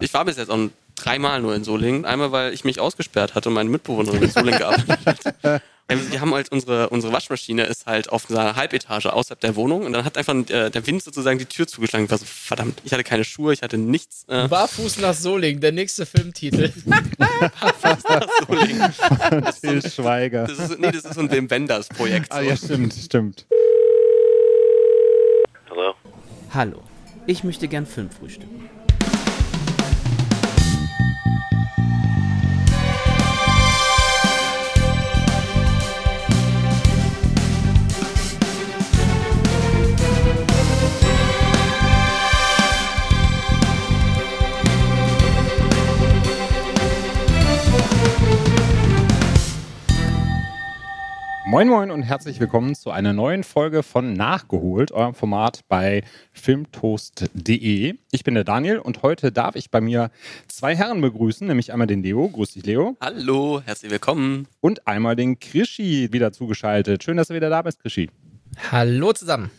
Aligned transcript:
Ich 0.00 0.14
war 0.14 0.24
bis 0.24 0.36
jetzt 0.36 0.50
auch 0.50 0.68
dreimal 0.94 1.40
nur 1.42 1.56
in 1.56 1.64
Solingen. 1.64 2.04
Einmal, 2.04 2.30
weil 2.30 2.52
ich 2.52 2.64
mich 2.64 2.78
ausgesperrt 2.78 3.34
hatte 3.34 3.48
und 3.48 3.56
meine 3.56 3.68
Mitbewohnerin 3.68 4.22
in 4.22 4.30
Solingen 4.30 4.58
gearbeitet 4.58 4.98
hat. 5.04 5.62
Wir 5.90 6.20
haben 6.20 6.34
halt 6.34 6.52
unsere, 6.52 6.90
unsere 6.90 7.14
Waschmaschine 7.14 7.64
ist 7.64 7.86
halt 7.86 8.10
auf 8.10 8.30
einer 8.30 8.56
Halbetage 8.56 9.10
außerhalb 9.10 9.40
der 9.40 9.56
Wohnung 9.56 9.86
und 9.86 9.94
dann 9.94 10.04
hat 10.04 10.18
einfach 10.18 10.34
äh, 10.34 10.68
der 10.68 10.86
Wind 10.86 11.02
sozusagen 11.02 11.38
die 11.38 11.46
Tür 11.46 11.66
zugeschlagen. 11.66 12.04
Ich 12.04 12.10
war 12.10 12.18
so, 12.18 12.26
verdammt, 12.26 12.78
ich 12.84 12.92
hatte 12.92 13.04
keine 13.04 13.24
Schuhe, 13.24 13.54
ich 13.54 13.62
hatte 13.62 13.78
nichts. 13.78 14.24
Äh. 14.28 14.48
Barfuß 14.48 14.98
nach 14.98 15.14
Solingen, 15.14 15.62
der 15.62 15.72
nächste 15.72 16.04
Filmtitel. 16.04 16.74
Barfuß 17.18 18.04
nach 18.04 18.28
Solingen. 18.46 18.94
Das 19.30 19.60
ist 19.60 19.94
so, 19.94 20.02
Schweiger. 20.02 20.46
Das 20.46 20.58
ist, 20.58 20.78
nee, 20.78 20.92
das 20.92 21.06
ist 21.06 21.14
so 21.14 21.20
ein 21.20 21.30
Wim 21.30 21.50
Wenders 21.50 21.88
Projekt. 21.88 22.34
So. 22.34 22.38
Ah 22.38 22.42
ja, 22.42 22.54
stimmt, 22.54 22.92
stimmt. 22.92 23.46
Hallo. 25.70 25.94
Hallo, 26.52 26.82
ich 27.26 27.44
möchte 27.44 27.66
gern 27.66 27.86
Film 27.86 28.10
Moin 51.50 51.66
Moin 51.66 51.90
und 51.90 52.02
herzlich 52.02 52.40
willkommen 52.40 52.74
zu 52.74 52.90
einer 52.90 53.14
neuen 53.14 53.42
Folge 53.42 53.82
von 53.82 54.12
Nachgeholt, 54.12 54.92
eurem 54.92 55.14
Format 55.14 55.60
bei 55.66 56.02
filmtoast.de. 56.34 57.94
Ich 58.10 58.22
bin 58.22 58.34
der 58.34 58.44
Daniel 58.44 58.80
und 58.80 59.00
heute 59.00 59.32
darf 59.32 59.56
ich 59.56 59.70
bei 59.70 59.80
mir 59.80 60.10
zwei 60.48 60.76
Herren 60.76 61.00
begrüßen, 61.00 61.46
nämlich 61.46 61.72
einmal 61.72 61.86
den 61.86 62.02
Leo. 62.02 62.28
Grüß 62.28 62.52
dich, 62.52 62.66
Leo. 62.66 62.98
Hallo, 63.00 63.62
herzlich 63.64 63.90
willkommen. 63.90 64.46
Und 64.60 64.86
einmal 64.86 65.16
den 65.16 65.38
Krischi 65.38 66.12
wieder 66.12 66.32
zugeschaltet. 66.32 67.02
Schön, 67.02 67.16
dass 67.16 67.28
du 67.28 67.34
wieder 67.34 67.48
da 67.48 67.62
bist, 67.62 67.80
Krischi. 67.80 68.10
Hallo 68.70 69.14
zusammen. 69.14 69.50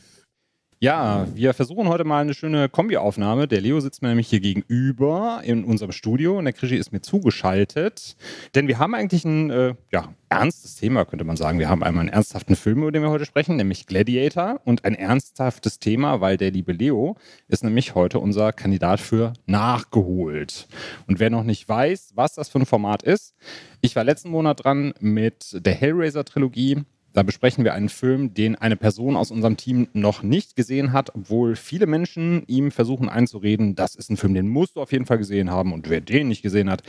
Ja, 0.81 1.27
wir 1.35 1.53
versuchen 1.53 1.89
heute 1.89 2.05
mal 2.05 2.21
eine 2.21 2.33
schöne 2.33 2.69
Kombi-Aufnahme. 2.69 3.49
Der 3.49 3.59
Leo 3.59 3.81
sitzt 3.81 4.01
mir 4.01 4.07
nämlich 4.07 4.29
hier 4.29 4.39
gegenüber 4.39 5.41
in 5.43 5.65
unserem 5.65 5.91
Studio 5.91 6.37
und 6.37 6.45
der 6.45 6.53
Krischi 6.53 6.77
ist 6.77 6.93
mir 6.93 7.01
zugeschaltet. 7.01 8.15
Denn 8.55 8.69
wir 8.69 8.79
haben 8.79 8.93
eigentlich 8.93 9.25
ein 9.25 9.49
äh, 9.49 9.75
ja, 9.91 10.13
ernstes 10.29 10.77
Thema, 10.77 11.03
könnte 11.03 11.25
man 11.25 11.35
sagen. 11.35 11.59
Wir 11.59 11.67
haben 11.67 11.83
einmal 11.83 12.03
einen 12.03 12.13
ernsthaften 12.13 12.55
Film, 12.55 12.83
über 12.83 12.93
den 12.93 13.01
wir 13.01 13.09
heute 13.09 13.25
sprechen, 13.25 13.57
nämlich 13.57 13.87
Gladiator. 13.87 14.61
Und 14.63 14.85
ein 14.85 14.95
ernsthaftes 14.95 15.79
Thema, 15.79 16.21
weil 16.21 16.37
der 16.37 16.51
liebe 16.51 16.71
Leo 16.71 17.17
ist 17.49 17.65
nämlich 17.65 17.93
heute 17.93 18.19
unser 18.19 18.53
Kandidat 18.53 19.01
für 19.01 19.33
Nachgeholt. 19.47 20.69
Und 21.07 21.19
wer 21.19 21.29
noch 21.29 21.43
nicht 21.43 21.67
weiß, 21.67 22.13
was 22.15 22.35
das 22.35 22.47
für 22.47 22.59
ein 22.59 22.65
Format 22.65 23.03
ist, 23.03 23.35
ich 23.81 23.97
war 23.97 24.05
letzten 24.05 24.29
Monat 24.29 24.63
dran 24.63 24.93
mit 25.01 25.57
der 25.65 25.73
Hellraiser-Trilogie 25.73 26.85
da 27.13 27.23
besprechen 27.23 27.63
wir 27.63 27.73
einen 27.73 27.89
Film, 27.89 28.33
den 28.33 28.55
eine 28.55 28.75
Person 28.75 29.15
aus 29.15 29.31
unserem 29.31 29.57
Team 29.57 29.87
noch 29.93 30.23
nicht 30.23 30.55
gesehen 30.55 30.93
hat, 30.93 31.15
obwohl 31.15 31.55
viele 31.55 31.87
Menschen 31.87 32.43
ihm 32.47 32.71
versuchen 32.71 33.09
einzureden, 33.09 33.75
das 33.75 33.95
ist 33.95 34.09
ein 34.09 34.17
Film, 34.17 34.33
den 34.33 34.47
musst 34.47 34.75
du 34.75 34.81
auf 34.81 34.91
jeden 34.91 35.05
Fall 35.05 35.17
gesehen 35.17 35.49
haben. 35.49 35.73
Und 35.73 35.89
wer 35.89 36.01
den 36.01 36.27
nicht 36.27 36.41
gesehen 36.41 36.69
hat, 36.69 36.83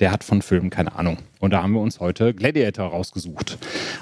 der 0.00 0.12
hat 0.12 0.24
von 0.24 0.42
Filmen 0.42 0.70
keine 0.70 0.94
Ahnung. 0.94 1.18
Und 1.40 1.52
da 1.52 1.62
haben 1.62 1.72
wir 1.72 1.80
uns 1.80 2.00
heute 2.00 2.34
Gladiator 2.34 2.88
rausgesucht. 2.88 3.58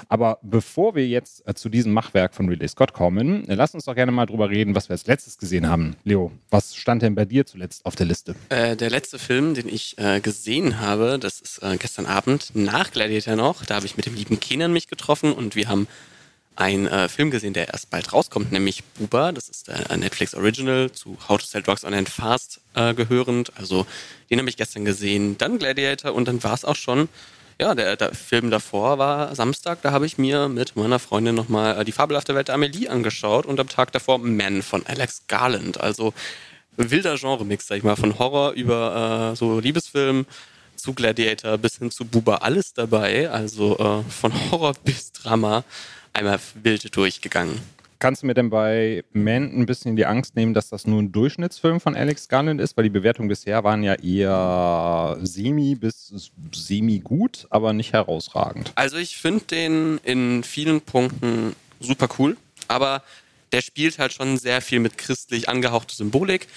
Aber 0.09 0.39
bevor 0.43 0.93
wir 0.93 1.07
jetzt 1.07 1.47
äh, 1.47 1.53
zu 1.53 1.69
diesem 1.69 1.93
Machwerk 1.93 2.35
von 2.35 2.47
Ridley 2.49 2.67
Scott 2.67 2.93
kommen, 2.93 3.47
äh, 3.47 3.55
lass 3.55 3.73
uns 3.73 3.85
doch 3.85 3.95
gerne 3.95 4.11
mal 4.11 4.25
drüber 4.25 4.49
reden, 4.49 4.75
was 4.75 4.89
wir 4.89 4.93
als 4.93 5.07
letztes 5.07 5.37
gesehen 5.37 5.67
haben. 5.67 5.95
Leo, 6.03 6.31
was 6.49 6.75
stand 6.75 7.01
denn 7.01 7.15
bei 7.15 7.25
dir 7.25 7.45
zuletzt 7.45 7.85
auf 7.85 7.95
der 7.95 8.05
Liste? 8.05 8.35
Äh, 8.49 8.75
der 8.75 8.89
letzte 8.89 9.17
Film, 9.17 9.53
den 9.53 9.67
ich 9.67 9.97
äh, 9.97 10.19
gesehen 10.19 10.79
habe, 10.79 11.17
das 11.19 11.39
ist 11.39 11.63
äh, 11.63 11.77
gestern 11.77 12.05
Abend 12.05 12.51
nach 12.53 12.91
Gladiator 12.91 13.35
noch. 13.35 13.65
Da 13.65 13.75
habe 13.75 13.85
ich 13.85 13.97
mit 13.97 14.05
dem 14.05 14.15
lieben 14.15 14.39
Kenan 14.39 14.73
mich 14.73 14.87
getroffen 14.87 15.33
und 15.33 15.55
wir 15.55 15.60
wir 15.61 15.69
haben 15.69 15.87
einen 16.55 16.87
äh, 16.87 17.07
Film 17.07 17.29
gesehen, 17.29 17.53
der 17.53 17.69
erst 17.69 17.91
bald 17.91 18.11
rauskommt, 18.11 18.51
nämlich 18.51 18.83
Buba. 18.95 19.31
Das 19.31 19.47
ist 19.47 19.67
der 19.67 19.95
Netflix 19.95 20.33
Original 20.33 20.91
zu 20.91 21.17
How 21.29 21.39
to 21.39 21.45
Sell 21.45 21.61
Drugs 21.61 21.85
Online 21.85 22.07
Fast 22.07 22.59
äh, 22.73 22.95
gehörend. 22.95 23.51
Also 23.57 23.85
den 24.29 24.39
habe 24.39 24.49
ich 24.49 24.57
gestern 24.57 24.83
gesehen. 24.83 25.37
Dann 25.37 25.59
Gladiator 25.59 26.13
und 26.13 26.27
dann 26.27 26.43
war 26.43 26.53
es 26.53 26.65
auch 26.65 26.75
schon. 26.75 27.09
Ja, 27.59 27.75
der, 27.75 27.95
der, 27.95 28.15
Film 28.15 28.49
davor 28.49 28.97
war 28.97 29.35
Samstag. 29.35 29.83
Da 29.83 29.91
habe 29.91 30.07
ich 30.07 30.17
mir 30.17 30.49
mit 30.49 30.75
meiner 30.75 30.97
Freundin 30.97 31.35
nochmal 31.35 31.79
äh, 31.79 31.85
die 31.85 31.91
fabelhafte 31.91 32.33
Welt 32.33 32.47
der 32.47 32.55
Amelie 32.55 32.89
angeschaut 32.89 33.45
und 33.45 33.59
am 33.59 33.69
Tag 33.69 33.91
davor 33.91 34.17
Man 34.17 34.63
von 34.63 34.83
Alex 34.87 35.27
Garland. 35.27 35.79
Also 35.79 36.13
wilder 36.75 37.17
Genre-Mix, 37.17 37.67
sag 37.67 37.77
ich 37.77 37.83
mal, 37.83 37.95
von 37.95 38.17
Horror 38.17 38.53
über 38.53 39.31
äh, 39.31 39.35
so 39.35 39.59
Liebesfilm 39.59 40.25
zu 40.81 40.93
Gladiator 40.93 41.57
bis 41.57 41.77
hin 41.77 41.91
zu 41.91 42.05
Buba 42.05 42.37
alles 42.37 42.73
dabei. 42.73 43.29
Also 43.29 43.77
äh, 43.77 44.11
von 44.11 44.33
Horror 44.51 44.73
bis 44.83 45.11
Drama 45.11 45.63
einmal 46.13 46.39
wild 46.61 46.95
durchgegangen. 46.95 47.59
Kannst 47.99 48.23
du 48.23 48.25
mir 48.25 48.33
denn 48.33 48.49
bei 48.49 49.03
Man 49.13 49.43
ein 49.55 49.67
bisschen 49.67 49.95
die 49.95 50.07
Angst 50.07 50.35
nehmen, 50.35 50.55
dass 50.55 50.69
das 50.69 50.87
nur 50.87 50.99
ein 50.99 51.11
Durchschnittsfilm 51.11 51.79
von 51.79 51.95
Alex 51.95 52.27
Garland 52.27 52.59
ist? 52.59 52.75
Weil 52.75 52.85
die 52.85 52.89
Bewertungen 52.89 53.29
bisher 53.29 53.63
waren 53.63 53.83
ja 53.83 53.93
eher 53.93 55.19
semi 55.21 55.75
bis 55.75 56.31
semi 56.51 56.97
gut, 56.97 57.45
aber 57.51 57.73
nicht 57.73 57.93
herausragend. 57.93 58.71
Also 58.73 58.97
ich 58.97 59.17
finde 59.17 59.45
den 59.45 59.99
in 60.03 60.43
vielen 60.43 60.81
Punkten 60.81 61.55
super 61.79 62.09
cool, 62.17 62.37
aber 62.67 63.03
der 63.51 63.61
spielt 63.61 63.99
halt 63.99 64.13
schon 64.13 64.37
sehr 64.37 64.61
viel 64.61 64.79
mit 64.79 64.97
christlich 64.97 65.47
angehauchter 65.47 65.93
Symbolik. 65.93 66.47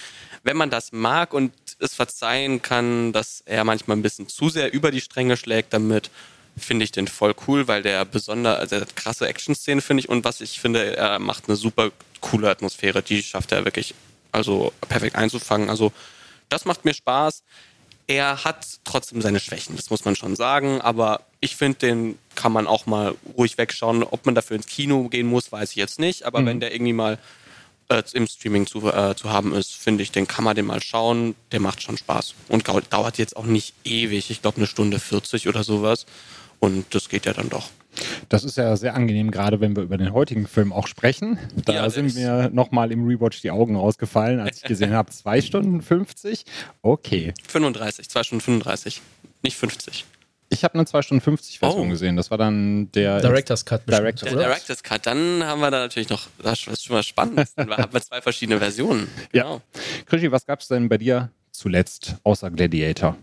Wenn 0.44 0.56
man 0.56 0.70
das 0.70 0.92
mag 0.92 1.34
und 1.34 1.52
es 1.78 1.94
verzeihen 1.94 2.62
kann, 2.62 3.12
dass 3.12 3.42
er 3.46 3.64
manchmal 3.64 3.96
ein 3.96 4.02
bisschen 4.02 4.28
zu 4.28 4.48
sehr 4.48 4.72
über 4.72 4.90
die 4.90 5.00
Stränge 5.00 5.36
schlägt 5.36 5.72
damit, 5.72 6.10
finde 6.56 6.84
ich 6.84 6.92
den 6.92 7.08
voll 7.08 7.34
cool, 7.46 7.68
weil 7.68 7.82
der 7.82 8.04
besonders, 8.04 8.58
also 8.58 8.78
der 8.78 8.86
krasse 8.94 9.26
Action-Szene 9.26 9.80
finde 9.80 10.02
ich 10.02 10.08
und 10.08 10.24
was 10.24 10.40
ich 10.40 10.60
finde, 10.60 10.96
er 10.96 11.18
macht 11.18 11.48
eine 11.48 11.56
super 11.56 11.90
coole 12.20 12.48
Atmosphäre, 12.48 13.02
die 13.02 13.22
schafft 13.22 13.52
er 13.52 13.64
wirklich 13.64 13.94
also 14.32 14.72
perfekt 14.88 15.16
einzufangen. 15.16 15.70
Also 15.70 15.92
das 16.48 16.64
macht 16.64 16.84
mir 16.84 16.94
Spaß. 16.94 17.42
Er 18.06 18.44
hat 18.44 18.66
trotzdem 18.84 19.22
seine 19.22 19.40
Schwächen, 19.40 19.76
das 19.76 19.88
muss 19.88 20.04
man 20.04 20.14
schon 20.14 20.36
sagen, 20.36 20.80
aber 20.80 21.22
ich 21.40 21.56
finde, 21.56 21.78
den 21.78 22.18
kann 22.34 22.52
man 22.52 22.66
auch 22.66 22.84
mal 22.84 23.14
ruhig 23.36 23.56
wegschauen. 23.56 24.02
Ob 24.02 24.26
man 24.26 24.34
dafür 24.34 24.56
ins 24.56 24.66
Kino 24.66 25.08
gehen 25.08 25.26
muss, 25.26 25.50
weiß 25.50 25.70
ich 25.70 25.76
jetzt 25.76 25.98
nicht, 25.98 26.24
aber 26.24 26.40
mhm. 26.40 26.46
wenn 26.46 26.60
der 26.60 26.74
irgendwie 26.74 26.92
mal 26.92 27.18
äh, 27.88 28.02
im 28.12 28.26
Streaming 28.26 28.66
zu, 28.66 28.90
äh, 28.90 29.14
zu 29.14 29.30
haben 29.30 29.52
ist, 29.54 29.74
finde 29.74 30.02
ich, 30.02 30.12
den 30.12 30.26
kann 30.26 30.44
man 30.44 30.56
den 30.56 30.66
mal 30.66 30.82
schauen. 30.82 31.34
Der 31.52 31.60
macht 31.60 31.82
schon 31.82 31.96
Spaß. 31.96 32.34
Und 32.48 32.66
dauert 32.68 33.18
jetzt 33.18 33.36
auch 33.36 33.44
nicht 33.44 33.74
ewig. 33.84 34.30
Ich 34.30 34.42
glaube, 34.42 34.58
eine 34.58 34.66
Stunde 34.66 34.98
40 34.98 35.48
oder 35.48 35.64
sowas. 35.64 36.06
Und 36.60 36.94
das 36.94 37.08
geht 37.08 37.26
ja 37.26 37.32
dann 37.32 37.48
doch. 37.48 37.70
Das 38.28 38.42
ist 38.42 38.56
ja 38.56 38.76
sehr 38.76 38.94
angenehm, 38.94 39.30
gerade 39.30 39.60
wenn 39.60 39.76
wir 39.76 39.82
über 39.82 39.96
den 39.96 40.12
heutigen 40.12 40.46
Film 40.46 40.72
auch 40.72 40.86
sprechen. 40.86 41.38
Da 41.64 41.74
ja, 41.74 41.90
sind 41.90 42.14
mir 42.14 42.50
nochmal 42.52 42.90
im 42.90 43.06
Rewatch 43.06 43.40
die 43.42 43.50
Augen 43.50 43.76
rausgefallen, 43.76 44.40
als 44.40 44.58
ich 44.58 44.62
gesehen 44.64 44.92
habe, 44.94 45.10
2 45.10 45.42
Stunden 45.42 45.82
50. 45.82 46.44
Okay. 46.82 47.34
35, 47.48 48.08
2 48.08 48.22
Stunden 48.22 48.40
35, 48.42 49.00
nicht 49.42 49.56
50. 49.56 50.04
Ich 50.54 50.64
habe 50.64 50.74
eine 50.74 50.86
2 50.86 51.02
Stunden 51.02 51.20
50 51.20 51.58
Version 51.58 51.88
oh. 51.88 51.90
gesehen. 51.90 52.16
Das 52.16 52.30
war 52.30 52.38
dann 52.38 52.90
der 52.92 53.20
Director's 53.20 53.64
Cut. 53.64 53.82
Director's, 53.88 54.32
der 54.32 54.40
Director's 54.40 54.82
Cut. 54.82 55.06
Dann 55.06 55.44
haben 55.44 55.60
wir 55.60 55.70
da 55.70 55.80
natürlich 55.80 56.08
noch, 56.08 56.28
das 56.42 56.66
ist 56.66 56.84
schon 56.84 56.96
mal 56.96 57.02
spannend. 57.02 57.48
dann 57.56 57.70
haben 57.70 57.92
wir 57.92 58.00
zwei 58.00 58.22
verschiedene 58.22 58.58
Versionen. 58.58 59.08
Genau. 59.32 59.56
Ja. 59.56 59.80
Krischi, 60.06 60.30
was 60.30 60.46
gab 60.46 60.60
es 60.60 60.68
denn 60.68 60.88
bei 60.88 60.98
dir 60.98 61.30
zuletzt 61.50 62.16
außer 62.22 62.50
Gladiator? 62.50 63.16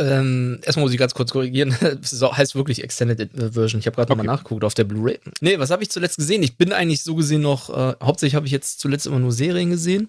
Ähm, 0.00 0.60
erstmal 0.64 0.84
muss 0.84 0.92
ich 0.92 0.98
ganz 0.98 1.14
kurz 1.14 1.30
korrigieren. 1.30 1.76
Das 1.80 2.20
heißt 2.22 2.54
wirklich 2.54 2.82
Extended 2.82 3.30
Version. 3.34 3.80
Ich 3.80 3.86
habe 3.86 3.96
gerade 3.96 4.10
okay. 4.10 4.18
nochmal 4.18 4.34
nachgeguckt 4.34 4.64
auf 4.64 4.74
der 4.74 4.84
Blu-ray. 4.84 5.20
Nee, 5.40 5.58
was 5.58 5.70
habe 5.70 5.82
ich 5.82 5.90
zuletzt 5.90 6.16
gesehen? 6.16 6.42
Ich 6.42 6.56
bin 6.56 6.72
eigentlich 6.72 7.02
so 7.02 7.14
gesehen 7.14 7.42
noch, 7.42 7.70
äh, 7.70 7.94
hauptsächlich 8.02 8.34
habe 8.34 8.46
ich 8.46 8.52
jetzt 8.52 8.80
zuletzt 8.80 9.06
immer 9.06 9.18
nur 9.18 9.32
Serien 9.32 9.70
gesehen. 9.70 10.08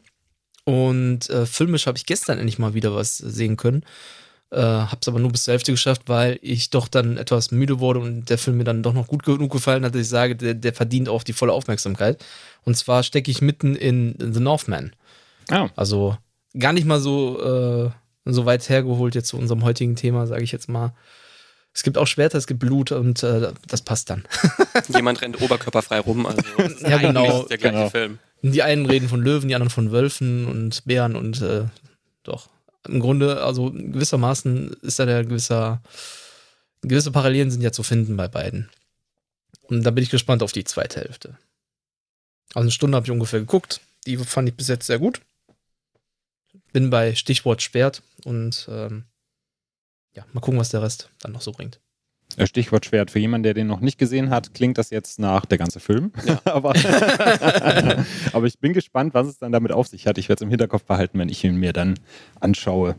Und 0.64 1.30
äh, 1.30 1.46
filmisch 1.46 1.88
habe 1.88 1.98
ich 1.98 2.06
gestern 2.06 2.38
endlich 2.38 2.60
mal 2.60 2.74
wieder 2.74 2.96
was 2.96 3.18
sehen 3.18 3.58
können. 3.58 3.84
Äh, 4.52 4.60
hab's 4.60 5.08
aber 5.08 5.20
nur 5.20 5.32
bis 5.32 5.46
zur 5.46 5.54
Hälfte 5.54 5.72
geschafft, 5.72 6.04
weil 6.08 6.38
ich 6.42 6.70
doch 6.70 6.90
dann 6.90 7.18
etwas 7.18 7.52
müde 7.52 7.80
wurde 7.80 8.02
und 8.02 8.30
der 8.30 8.38
Film 8.38 8.58
mir 8.58 8.66
dann 8.66 8.84
doch 8.84 8.94
noch 8.94 9.08
gut 9.08 9.24
genug 9.24 9.50
gefallen 9.50 9.86
hat, 9.86 9.96
dass 9.96 10.02
ich 10.02 10.10
sage, 10.10 10.36
der, 10.36 10.54
der 10.54 10.74
verdient 10.74 11.08
auch 11.08 11.24
die 11.24 11.32
volle 11.32 11.54
Aufmerksamkeit. 11.54 12.24
Und 12.66 12.76
zwar 12.76 13.04
stecke 13.04 13.32
ich 13.32 13.42
mitten 13.42 13.76
in 13.76 14.16
The 14.20 14.42
Northman. 14.42 14.94
Oh. 15.52 15.70
Also 15.78 16.18
gar 16.58 16.74
nicht 16.74 16.86
mal 16.86 17.00
so, 17.00 17.40
äh, 17.42 17.92
so 18.26 18.46
weit 18.46 18.68
hergeholt 18.68 19.16
jetzt 19.16 19.30
zu 19.30 19.38
unserem 19.38 19.64
heutigen 19.64 19.96
Thema, 19.96 20.28
sage 20.28 20.44
ich 20.44 20.52
jetzt 20.52 20.68
mal. 20.68 20.94
Es 21.74 21.84
gibt 21.84 21.98
auch 21.98 22.08
Schwerter, 22.08 22.38
es 22.38 22.48
gibt 22.48 22.60
Blut 22.60 22.92
und 22.92 23.24
äh, 23.24 23.54
das 23.68 23.82
passt 23.84 24.10
dann. 24.10 24.26
Jemand 24.94 25.22
rennt 25.22 25.42
oberkörperfrei 25.42 26.00
rum, 26.00 26.26
also 26.26 26.42
ja, 26.82 26.98
genau, 26.98 27.44
der 27.44 27.58
gleiche 27.58 27.76
genau. 27.76 27.90
Film. 27.90 28.20
Die 28.42 28.64
einen 28.64 28.86
reden 28.86 29.08
von 29.08 29.22
Löwen, 29.22 29.48
die 29.48 29.56
anderen 29.56 29.70
von 29.70 29.92
Wölfen 29.94 30.46
und 30.48 30.84
Bären 30.86 31.16
und 31.16 31.42
äh, 31.42 31.66
doch 32.24 32.50
im 32.88 33.00
Grunde, 33.00 33.44
also 33.44 33.72
gewissermaßen 33.72 34.74
ist 34.82 35.00
da 35.00 35.06
der 35.06 35.24
gewisser, 35.24 35.82
gewisse 36.82 37.12
Parallelen 37.12 37.52
sind 37.52 37.62
ja 37.62 37.72
zu 37.72 37.84
finden 37.84 38.18
bei 38.18 38.28
beiden. 38.28 38.70
Und 39.64 39.84
da 39.84 39.92
bin 39.92 40.04
ich 40.04 40.10
gespannt 40.10 40.44
auf 40.44 40.52
die 40.52 40.64
zweite 40.64 41.02
Hälfte. 41.02 41.38
Also 42.50 42.62
eine 42.62 42.72
Stunde 42.72 42.96
habe 42.96 43.06
ich 43.06 43.12
ungefähr 43.12 43.40
geguckt. 43.40 43.82
Die 44.06 44.18
fand 44.18 44.50
ich 44.50 44.56
bis 44.56 44.68
jetzt 44.68 44.88
sehr 44.88 45.00
gut. 45.00 45.22
bin 46.74 46.90
bei 46.90 47.16
Stichwort 47.16 47.62
Sperrt 47.62 48.02
und 48.26 48.68
ähm, 48.70 49.06
ja, 50.14 50.26
mal 50.34 50.42
gucken, 50.42 50.60
was 50.60 50.70
der 50.70 50.82
Rest 50.82 51.10
dann 51.20 51.32
noch 51.32 51.42
so 51.42 51.52
bringt. 51.52 51.80
Äh, 52.38 52.48
Stichwort 52.48 52.86
Schwert. 52.86 53.12
Für 53.12 53.20
jemanden, 53.20 53.44
der 53.44 53.54
den 53.54 53.68
noch 53.68 53.80
nicht 53.80 53.98
gesehen 53.98 54.30
hat, 54.30 54.54
klingt 54.54 54.78
das 54.78 54.90
jetzt 54.90 55.20
nach 55.20 55.46
der 55.46 55.58
ganze 55.58 55.80
Film. 55.80 56.12
Ja. 56.26 56.42
aber, 56.46 56.74
aber 58.34 58.46
ich 58.46 58.60
bin 58.60 58.74
gespannt, 58.74 59.14
was 59.14 59.28
es 59.28 59.38
dann 59.40 59.52
damit 59.52 59.72
auf 59.72 59.88
sich 59.88 60.08
hat. 60.08 60.18
Ich 60.18 60.30
werde 60.30 60.40
es 60.40 60.44
im 60.44 60.50
Hinterkopf 60.50 60.84
behalten, 60.84 61.20
wenn 61.20 61.30
ich 61.30 61.44
ihn 61.44 61.56
mir 61.56 61.74
dann 61.74 62.00
anschaue. 62.40 62.96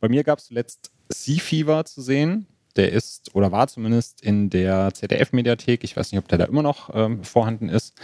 Bei 0.00 0.08
mir 0.08 0.24
gab 0.24 0.38
es 0.38 0.46
zuletzt 0.46 0.90
Sea 1.08 1.40
Fever 1.40 1.84
zu 1.84 2.02
sehen. 2.02 2.46
Der 2.76 2.92
ist 2.92 3.34
oder 3.34 3.50
war 3.50 3.66
zumindest 3.66 4.20
in 4.20 4.50
der 4.50 4.94
ZDF-Mediathek. 4.94 5.82
Ich 5.82 5.96
weiß 5.96 6.12
nicht, 6.12 6.18
ob 6.20 6.28
der 6.28 6.38
da 6.38 6.44
immer 6.44 6.62
noch 6.62 6.90
ähm, 6.94 7.24
vorhanden 7.24 7.68
ist. 7.68 7.94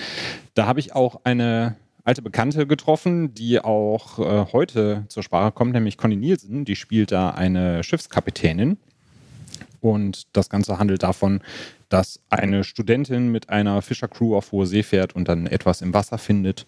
Da 0.55 0.67
habe 0.67 0.81
ich 0.81 0.95
auch 0.95 1.21
eine 1.23 1.77
alte 2.03 2.23
Bekannte 2.23 2.67
getroffen, 2.67 3.35
die 3.35 3.61
auch 3.61 4.19
äh, 4.19 4.53
heute 4.53 5.05
zur 5.09 5.23
Sprache 5.23 5.53
kommt, 5.53 5.73
nämlich 5.73 5.97
Conny 5.97 6.17
Nielsen. 6.17 6.65
Die 6.65 6.77
spielt 6.77 7.13
da 7.13 7.31
eine 7.31 7.83
Schiffskapitänin. 7.83 8.79
Und 9.85 10.23
das 10.33 10.49
Ganze 10.49 10.79
handelt 10.79 11.03
davon, 11.03 11.41
dass 11.91 12.19
eine 12.31 12.65
Studentin 12.65 13.31
mit 13.31 13.51
einer 13.51 13.83
Fischercrew 13.83 14.35
auf 14.35 14.51
hohe 14.51 14.67
See 14.67 14.83
fährt 14.83 15.15
und 15.15 15.29
dann 15.29 15.47
etwas 15.47 15.83
im 15.83 15.93
Wasser 15.93 16.17
findet, 16.17 16.67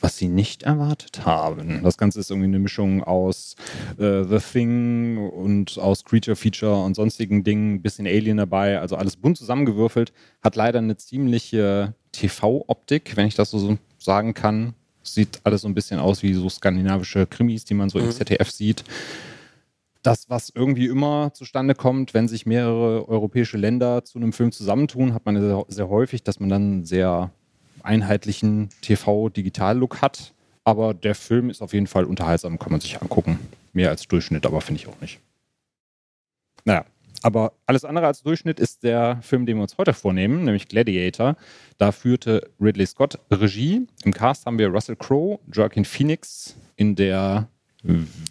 was 0.00 0.16
sie 0.16 0.28
nicht 0.28 0.62
erwartet 0.62 1.26
haben. 1.26 1.82
Das 1.82 1.98
Ganze 1.98 2.20
ist 2.20 2.30
irgendwie 2.30 2.48
eine 2.48 2.58
Mischung 2.58 3.04
aus 3.04 3.56
äh, 3.98 4.24
The 4.24 4.38
Thing 4.38 5.18
und 5.28 5.78
aus 5.78 6.06
Creature 6.06 6.36
Feature 6.36 6.82
und 6.82 6.96
sonstigen 6.96 7.44
Dingen, 7.44 7.82
bisschen 7.82 8.06
Alien 8.06 8.38
dabei, 8.38 8.80
also 8.80 8.96
alles 8.96 9.16
bunt 9.16 9.36
zusammengewürfelt. 9.36 10.14
Hat 10.42 10.56
leider 10.56 10.78
eine 10.78 10.96
ziemliche 10.96 11.92
TV-Optik, 12.12 13.14
wenn 13.16 13.26
ich 13.26 13.34
das 13.34 13.50
so 13.50 13.76
sagen 13.98 14.32
kann. 14.32 14.72
Sieht 15.02 15.38
alles 15.44 15.60
so 15.60 15.68
ein 15.68 15.74
bisschen 15.74 16.00
aus 16.00 16.22
wie 16.22 16.32
so 16.32 16.48
skandinavische 16.48 17.26
Krimis, 17.26 17.66
die 17.66 17.74
man 17.74 17.90
so 17.90 17.98
mhm. 17.98 18.06
im 18.06 18.10
ZDF 18.12 18.50
sieht 18.50 18.84
das, 20.04 20.28
was 20.28 20.50
irgendwie 20.54 20.86
immer 20.86 21.32
zustande 21.32 21.74
kommt, 21.74 22.14
wenn 22.14 22.28
sich 22.28 22.46
mehrere 22.46 23.08
europäische 23.08 23.56
Länder 23.56 24.04
zu 24.04 24.18
einem 24.18 24.32
Film 24.32 24.52
zusammentun, 24.52 25.14
hat 25.14 25.24
man 25.24 25.40
sehr, 25.40 25.64
sehr 25.68 25.88
häufig, 25.88 26.22
dass 26.22 26.40
man 26.40 26.50
dann 26.50 26.62
einen 26.62 26.84
sehr 26.84 27.32
einheitlichen 27.82 28.68
TV-Digital-Look 28.82 30.02
hat. 30.02 30.34
Aber 30.62 30.94
der 30.94 31.14
Film 31.14 31.50
ist 31.50 31.62
auf 31.62 31.72
jeden 31.72 31.86
Fall 31.86 32.04
unterhaltsam, 32.04 32.58
kann 32.58 32.72
man 32.72 32.80
sich 32.80 33.00
angucken. 33.00 33.38
Mehr 33.72 33.90
als 33.90 34.06
Durchschnitt, 34.06 34.46
aber 34.46 34.60
finde 34.60 34.80
ich 34.80 34.88
auch 34.88 35.00
nicht. 35.00 35.20
Naja, 36.64 36.84
aber 37.22 37.52
alles 37.66 37.84
andere 37.84 38.06
als 38.06 38.22
Durchschnitt 38.22 38.60
ist 38.60 38.82
der 38.82 39.18
Film, 39.22 39.46
den 39.46 39.56
wir 39.56 39.62
uns 39.62 39.78
heute 39.78 39.94
vornehmen, 39.94 40.44
nämlich 40.44 40.68
Gladiator. 40.68 41.36
Da 41.78 41.92
führte 41.92 42.50
Ridley 42.60 42.86
Scott 42.86 43.18
Regie. 43.30 43.86
Im 44.04 44.12
Cast 44.12 44.44
haben 44.44 44.58
wir 44.58 44.68
Russell 44.68 44.96
Crowe, 44.96 45.38
Joaquin 45.50 45.86
Phoenix 45.86 46.56
in 46.76 46.94
der 46.94 47.48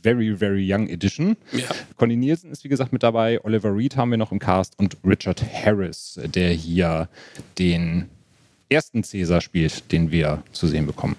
Very, 0.01 0.35
Very 0.35 0.65
Young 0.67 0.87
Edition. 0.87 1.37
Ja. 1.51 1.65
Conny 1.97 2.15
Nielsen 2.15 2.51
ist 2.51 2.63
wie 2.63 2.69
gesagt 2.69 2.91
mit 2.91 3.03
dabei. 3.03 3.43
Oliver 3.43 3.75
Reed 3.75 3.95
haben 3.95 4.11
wir 4.11 4.17
noch 4.17 4.31
im 4.31 4.39
Cast 4.39 4.77
und 4.79 4.97
Richard 5.05 5.43
Harris, 5.43 6.19
der 6.23 6.49
hier 6.49 7.07
den 7.59 8.09
ersten 8.69 9.03
Cäsar 9.03 9.41
spielt, 9.41 9.91
den 9.91 10.11
wir 10.11 10.43
zu 10.51 10.67
sehen 10.67 10.87
bekommen. 10.87 11.15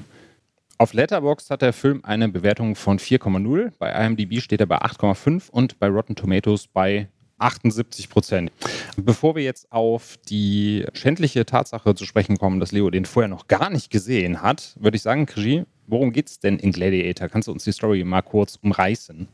Auf 0.76 0.92
Letterboxd 0.92 1.50
hat 1.50 1.62
der 1.62 1.72
Film 1.72 2.00
eine 2.02 2.28
Bewertung 2.28 2.74
von 2.74 2.98
4,0. 2.98 3.72
Bei 3.78 3.92
IMDb 4.04 4.40
steht 4.40 4.60
er 4.60 4.66
bei 4.66 4.82
8,5 4.82 5.50
und 5.50 5.78
bei 5.78 5.86
Rotten 5.86 6.16
Tomatoes 6.16 6.66
bei 6.66 7.08
78 7.38 8.10
Prozent. 8.10 8.50
Bevor 8.96 9.36
wir 9.36 9.44
jetzt 9.44 9.70
auf 9.70 10.18
die 10.28 10.84
schändliche 10.94 11.46
Tatsache 11.46 11.94
zu 11.94 12.04
sprechen 12.04 12.38
kommen, 12.38 12.58
dass 12.58 12.72
Leo 12.72 12.90
den 12.90 13.04
vorher 13.04 13.28
noch 13.28 13.46
gar 13.46 13.70
nicht 13.70 13.90
gesehen 13.90 14.42
hat, 14.42 14.76
würde 14.80 14.96
ich 14.96 15.02
sagen, 15.02 15.26
Krigi, 15.26 15.64
Worum 15.86 16.12
geht 16.12 16.28
es 16.28 16.40
denn 16.40 16.58
in 16.58 16.72
Gladiator? 16.72 17.28
Kannst 17.28 17.48
du 17.48 17.52
uns 17.52 17.64
die 17.64 17.72
Story 17.72 18.04
mal 18.04 18.22
kurz 18.22 18.58
umreißen? 18.62 19.28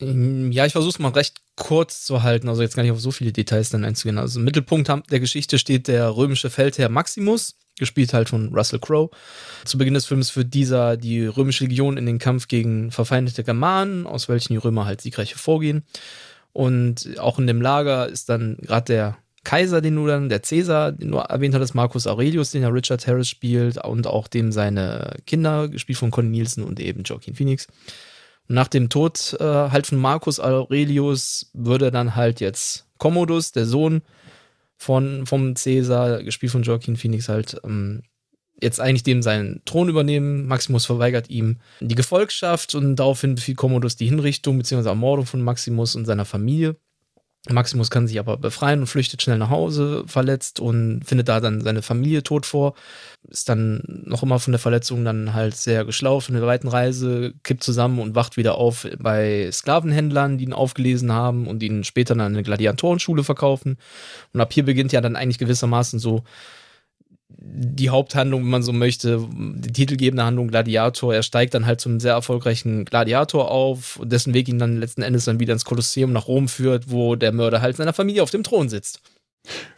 Ja, 0.00 0.66
ich 0.66 0.72
versuche 0.72 0.90
es 0.90 0.98
mal 0.98 1.12
recht 1.12 1.40
kurz 1.56 2.04
zu 2.04 2.22
halten, 2.22 2.48
also 2.48 2.62
jetzt 2.62 2.74
gar 2.74 2.82
nicht 2.82 2.92
auf 2.92 3.00
so 3.00 3.12
viele 3.12 3.32
Details 3.32 3.70
dann 3.70 3.84
einzugehen. 3.84 4.18
Also 4.18 4.40
im 4.40 4.44
Mittelpunkt 4.44 4.90
der 5.10 5.20
Geschichte 5.20 5.58
steht 5.58 5.86
der 5.86 6.16
römische 6.16 6.50
Feldherr 6.50 6.88
Maximus, 6.88 7.56
gespielt 7.78 8.12
halt 8.12 8.28
von 8.28 8.52
Russell 8.52 8.80
Crowe. 8.80 9.10
Zu 9.64 9.78
Beginn 9.78 9.94
des 9.94 10.06
Films 10.06 10.30
führt 10.30 10.54
dieser 10.54 10.96
die 10.96 11.24
römische 11.24 11.64
Legion 11.64 11.98
in 11.98 12.06
den 12.06 12.18
Kampf 12.18 12.48
gegen 12.48 12.90
verfeindete 12.90 13.44
Germanen, 13.44 14.06
aus 14.06 14.28
welchen 14.28 14.54
die 14.54 14.58
Römer 14.58 14.86
halt 14.86 15.00
siegreich 15.00 15.30
hervorgehen. 15.30 15.84
Und 16.52 17.18
auch 17.18 17.38
in 17.38 17.46
dem 17.46 17.62
Lager 17.62 18.08
ist 18.08 18.28
dann 18.28 18.56
gerade 18.60 18.84
der 18.84 19.18
Kaiser, 19.52 19.82
den 19.82 19.96
du 19.96 20.06
dann, 20.06 20.30
der 20.30 20.42
Cäsar, 20.42 20.92
den 20.92 21.10
du 21.10 21.18
erwähnt 21.18 21.54
hattest, 21.54 21.74
Marcus 21.74 22.06
Aurelius, 22.06 22.52
den 22.52 22.62
ja 22.62 22.70
Richard 22.70 23.06
Harris 23.06 23.28
spielt, 23.28 23.76
und 23.84 24.06
auch 24.06 24.26
dem 24.26 24.50
seine 24.50 25.16
Kinder, 25.26 25.68
gespielt 25.68 25.98
von 25.98 26.10
Conny 26.10 26.30
Nielsen 26.30 26.64
und 26.64 26.80
eben 26.80 27.02
Joaquin 27.02 27.34
Phoenix. 27.34 27.66
Und 28.48 28.54
nach 28.54 28.68
dem 28.68 28.88
Tod 28.88 29.36
äh, 29.40 29.44
halt 29.44 29.86
von 29.86 29.98
Marcus 29.98 30.40
Aurelius 30.40 31.50
würde 31.52 31.90
dann 31.90 32.16
halt 32.16 32.40
jetzt 32.40 32.86
Commodus, 32.96 33.52
der 33.52 33.66
Sohn 33.66 34.00
von, 34.78 35.26
vom 35.26 35.54
Cäsar, 35.54 36.22
gespielt 36.22 36.52
von 36.52 36.62
Joaquin 36.62 36.96
Phoenix, 36.96 37.28
halt 37.28 37.60
ähm, 37.62 38.04
jetzt 38.58 38.80
eigentlich 38.80 39.02
dem 39.02 39.20
seinen 39.20 39.60
Thron 39.66 39.90
übernehmen. 39.90 40.46
Maximus 40.46 40.86
verweigert 40.86 41.28
ihm 41.28 41.58
die 41.80 41.94
Gefolgschaft 41.94 42.74
und 42.74 42.96
daraufhin 42.96 43.34
befiehlt 43.34 43.58
Commodus 43.58 43.96
die 43.96 44.06
Hinrichtung 44.06 44.56
bzw. 44.56 44.88
Ermordung 44.88 45.26
von 45.26 45.42
Maximus 45.42 45.94
und 45.94 46.06
seiner 46.06 46.24
Familie. 46.24 46.76
Maximus 47.50 47.90
kann 47.90 48.06
sich 48.06 48.20
aber 48.20 48.36
befreien 48.36 48.80
und 48.80 48.86
flüchtet 48.86 49.20
schnell 49.20 49.38
nach 49.38 49.50
Hause, 49.50 50.04
verletzt 50.06 50.60
und 50.60 51.02
findet 51.04 51.28
da 51.28 51.40
dann 51.40 51.60
seine 51.60 51.82
Familie 51.82 52.22
tot 52.22 52.46
vor. 52.46 52.74
Ist 53.28 53.48
dann 53.48 53.82
noch 54.06 54.22
immer 54.22 54.38
von 54.38 54.52
der 54.52 54.60
Verletzung 54.60 55.04
dann 55.04 55.34
halt 55.34 55.56
sehr 55.56 55.84
geschlaucht 55.84 56.26
von 56.26 56.36
der 56.36 56.46
weiten 56.46 56.68
Reise, 56.68 57.34
kippt 57.42 57.64
zusammen 57.64 57.98
und 57.98 58.14
wacht 58.14 58.36
wieder 58.36 58.54
auf 58.58 58.86
bei 58.98 59.50
Sklavenhändlern, 59.50 60.38
die 60.38 60.44
ihn 60.44 60.52
aufgelesen 60.52 61.10
haben 61.10 61.48
und 61.48 61.64
ihn 61.64 61.82
später 61.82 62.14
dann 62.14 62.26
an 62.26 62.34
eine 62.34 62.44
Gladiatorenschule 62.44 63.24
verkaufen. 63.24 63.76
Und 64.32 64.40
ab 64.40 64.52
hier 64.52 64.64
beginnt 64.64 64.92
ja 64.92 65.00
dann 65.00 65.16
eigentlich 65.16 65.38
gewissermaßen 65.38 65.98
so 65.98 66.22
die 67.38 67.90
Haupthandlung, 67.90 68.42
wenn 68.42 68.50
man 68.50 68.62
so 68.62 68.72
möchte, 68.72 69.28
die 69.32 69.72
titelgebende 69.72 70.24
Handlung 70.24 70.48
Gladiator. 70.48 71.14
Er 71.14 71.22
steigt 71.22 71.54
dann 71.54 71.66
halt 71.66 71.80
zum 71.80 72.00
sehr 72.00 72.12
erfolgreichen 72.12 72.84
Gladiator 72.84 73.50
auf, 73.50 74.00
dessen 74.02 74.34
Weg 74.34 74.48
ihn 74.48 74.58
dann 74.58 74.78
letzten 74.78 75.02
Endes 75.02 75.24
dann 75.24 75.40
wieder 75.40 75.52
ins 75.52 75.64
Kolosseum 75.64 76.12
nach 76.12 76.28
Rom 76.28 76.48
führt, 76.48 76.90
wo 76.90 77.16
der 77.16 77.32
Mörder 77.32 77.60
halt 77.60 77.76
seiner 77.76 77.92
Familie 77.92 78.22
auf 78.22 78.30
dem 78.30 78.42
Thron 78.42 78.68
sitzt. 78.68 79.00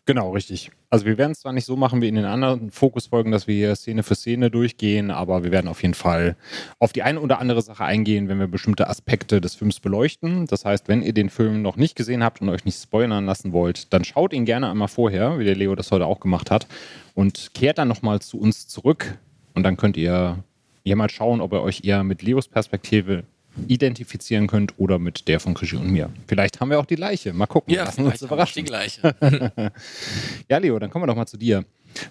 Genau, 0.07 0.33
richtig. 0.33 0.71
Also 0.91 1.07
wir 1.07 1.17
werden 1.17 1.33
es 1.33 1.41
zwar 1.41 1.55
nicht 1.55 1.65
so 1.65 1.77
machen 1.77 2.03
wie 2.03 2.09
in 2.09 2.15
den 2.15 2.27
anderen 2.27 2.71
Fokusfolgen, 2.71 3.33
dass 3.33 3.47
wir 3.47 3.55
hier 3.55 3.75
Szene 3.75 4.03
für 4.03 4.15
Szene 4.15 4.51
durchgehen, 4.51 5.11
aber 5.11 5.45
wir 5.45 5.51
werden 5.51 5.69
auf 5.69 5.81
jeden 5.81 5.95
Fall 5.95 6.37
auf 6.79 6.93
die 6.93 7.03
eine 7.03 7.21
oder 7.21 7.39
andere 7.39 7.63
Sache 7.63 7.85
eingehen, 7.85 8.29
wenn 8.29 8.39
wir 8.39 8.47
bestimmte 8.47 8.89
Aspekte 8.89 9.41
des 9.41 9.55
Films 9.55 9.81
beleuchten. 9.81 10.47
Das 10.47 10.67
heißt, 10.67 10.89
wenn 10.89 11.01
ihr 11.01 11.15
den 11.15 11.31
Film 11.31 11.63
noch 11.63 11.77
nicht 11.77 11.97
gesehen 11.97 12.23
habt 12.23 12.43
und 12.43 12.51
euch 12.51 12.67
nicht 12.67 12.81
spoilern 12.83 13.25
lassen 13.25 13.53
wollt, 13.53 13.95
dann 13.95 14.05
schaut 14.05 14.35
ihn 14.35 14.45
gerne 14.45 14.71
einmal 14.71 14.89
vorher, 14.89 15.39
wie 15.39 15.45
der 15.45 15.57
Leo 15.57 15.75
das 15.75 15.91
heute 15.91 16.05
auch 16.05 16.21
gemacht 16.21 16.51
hat, 16.51 16.67
und 17.15 17.55
kehrt 17.55 17.79
dann 17.79 17.89
nochmal 17.89 18.21
zu 18.21 18.39
uns 18.39 18.69
zurück. 18.69 19.17
Und 19.55 19.63
dann 19.63 19.79
könnt 19.79 19.97
ihr 19.97 20.45
hier 20.85 20.97
mal 20.97 21.09
schauen, 21.09 21.41
ob 21.41 21.53
ihr 21.55 21.63
euch 21.63 21.83
eher 21.85 22.05
mit 22.05 22.21
Leos 22.21 22.49
Perspektive 22.49 23.25
identifizieren 23.69 24.47
könnt 24.47 24.75
oder 24.79 24.99
mit 24.99 25.29
der 25.29 25.41
von 25.41 25.55
Krischi 25.55 25.77
und 25.77 25.91
mir. 25.91 26.11
Vielleicht 26.27 26.61
haben 26.61 26.71
wir 26.71 26.79
auch 26.81 26.87
die 26.87 26.97
gleiche. 26.97 27.33
Mal 27.33 27.47
gucken. 27.47 27.73
Ja, 27.75 27.85
Lassen 27.85 28.07
uns 28.07 28.23
überraschen. 28.23 28.55
die 28.57 28.65
gleiche. 28.65 29.15
ja, 30.49 30.59
Leo, 30.59 30.79
dann 30.79 30.91
kommen 30.91 31.05
wir 31.05 31.07
doch 31.07 31.17
mal 31.17 31.27
zu 31.27 31.37
dir. 31.37 31.65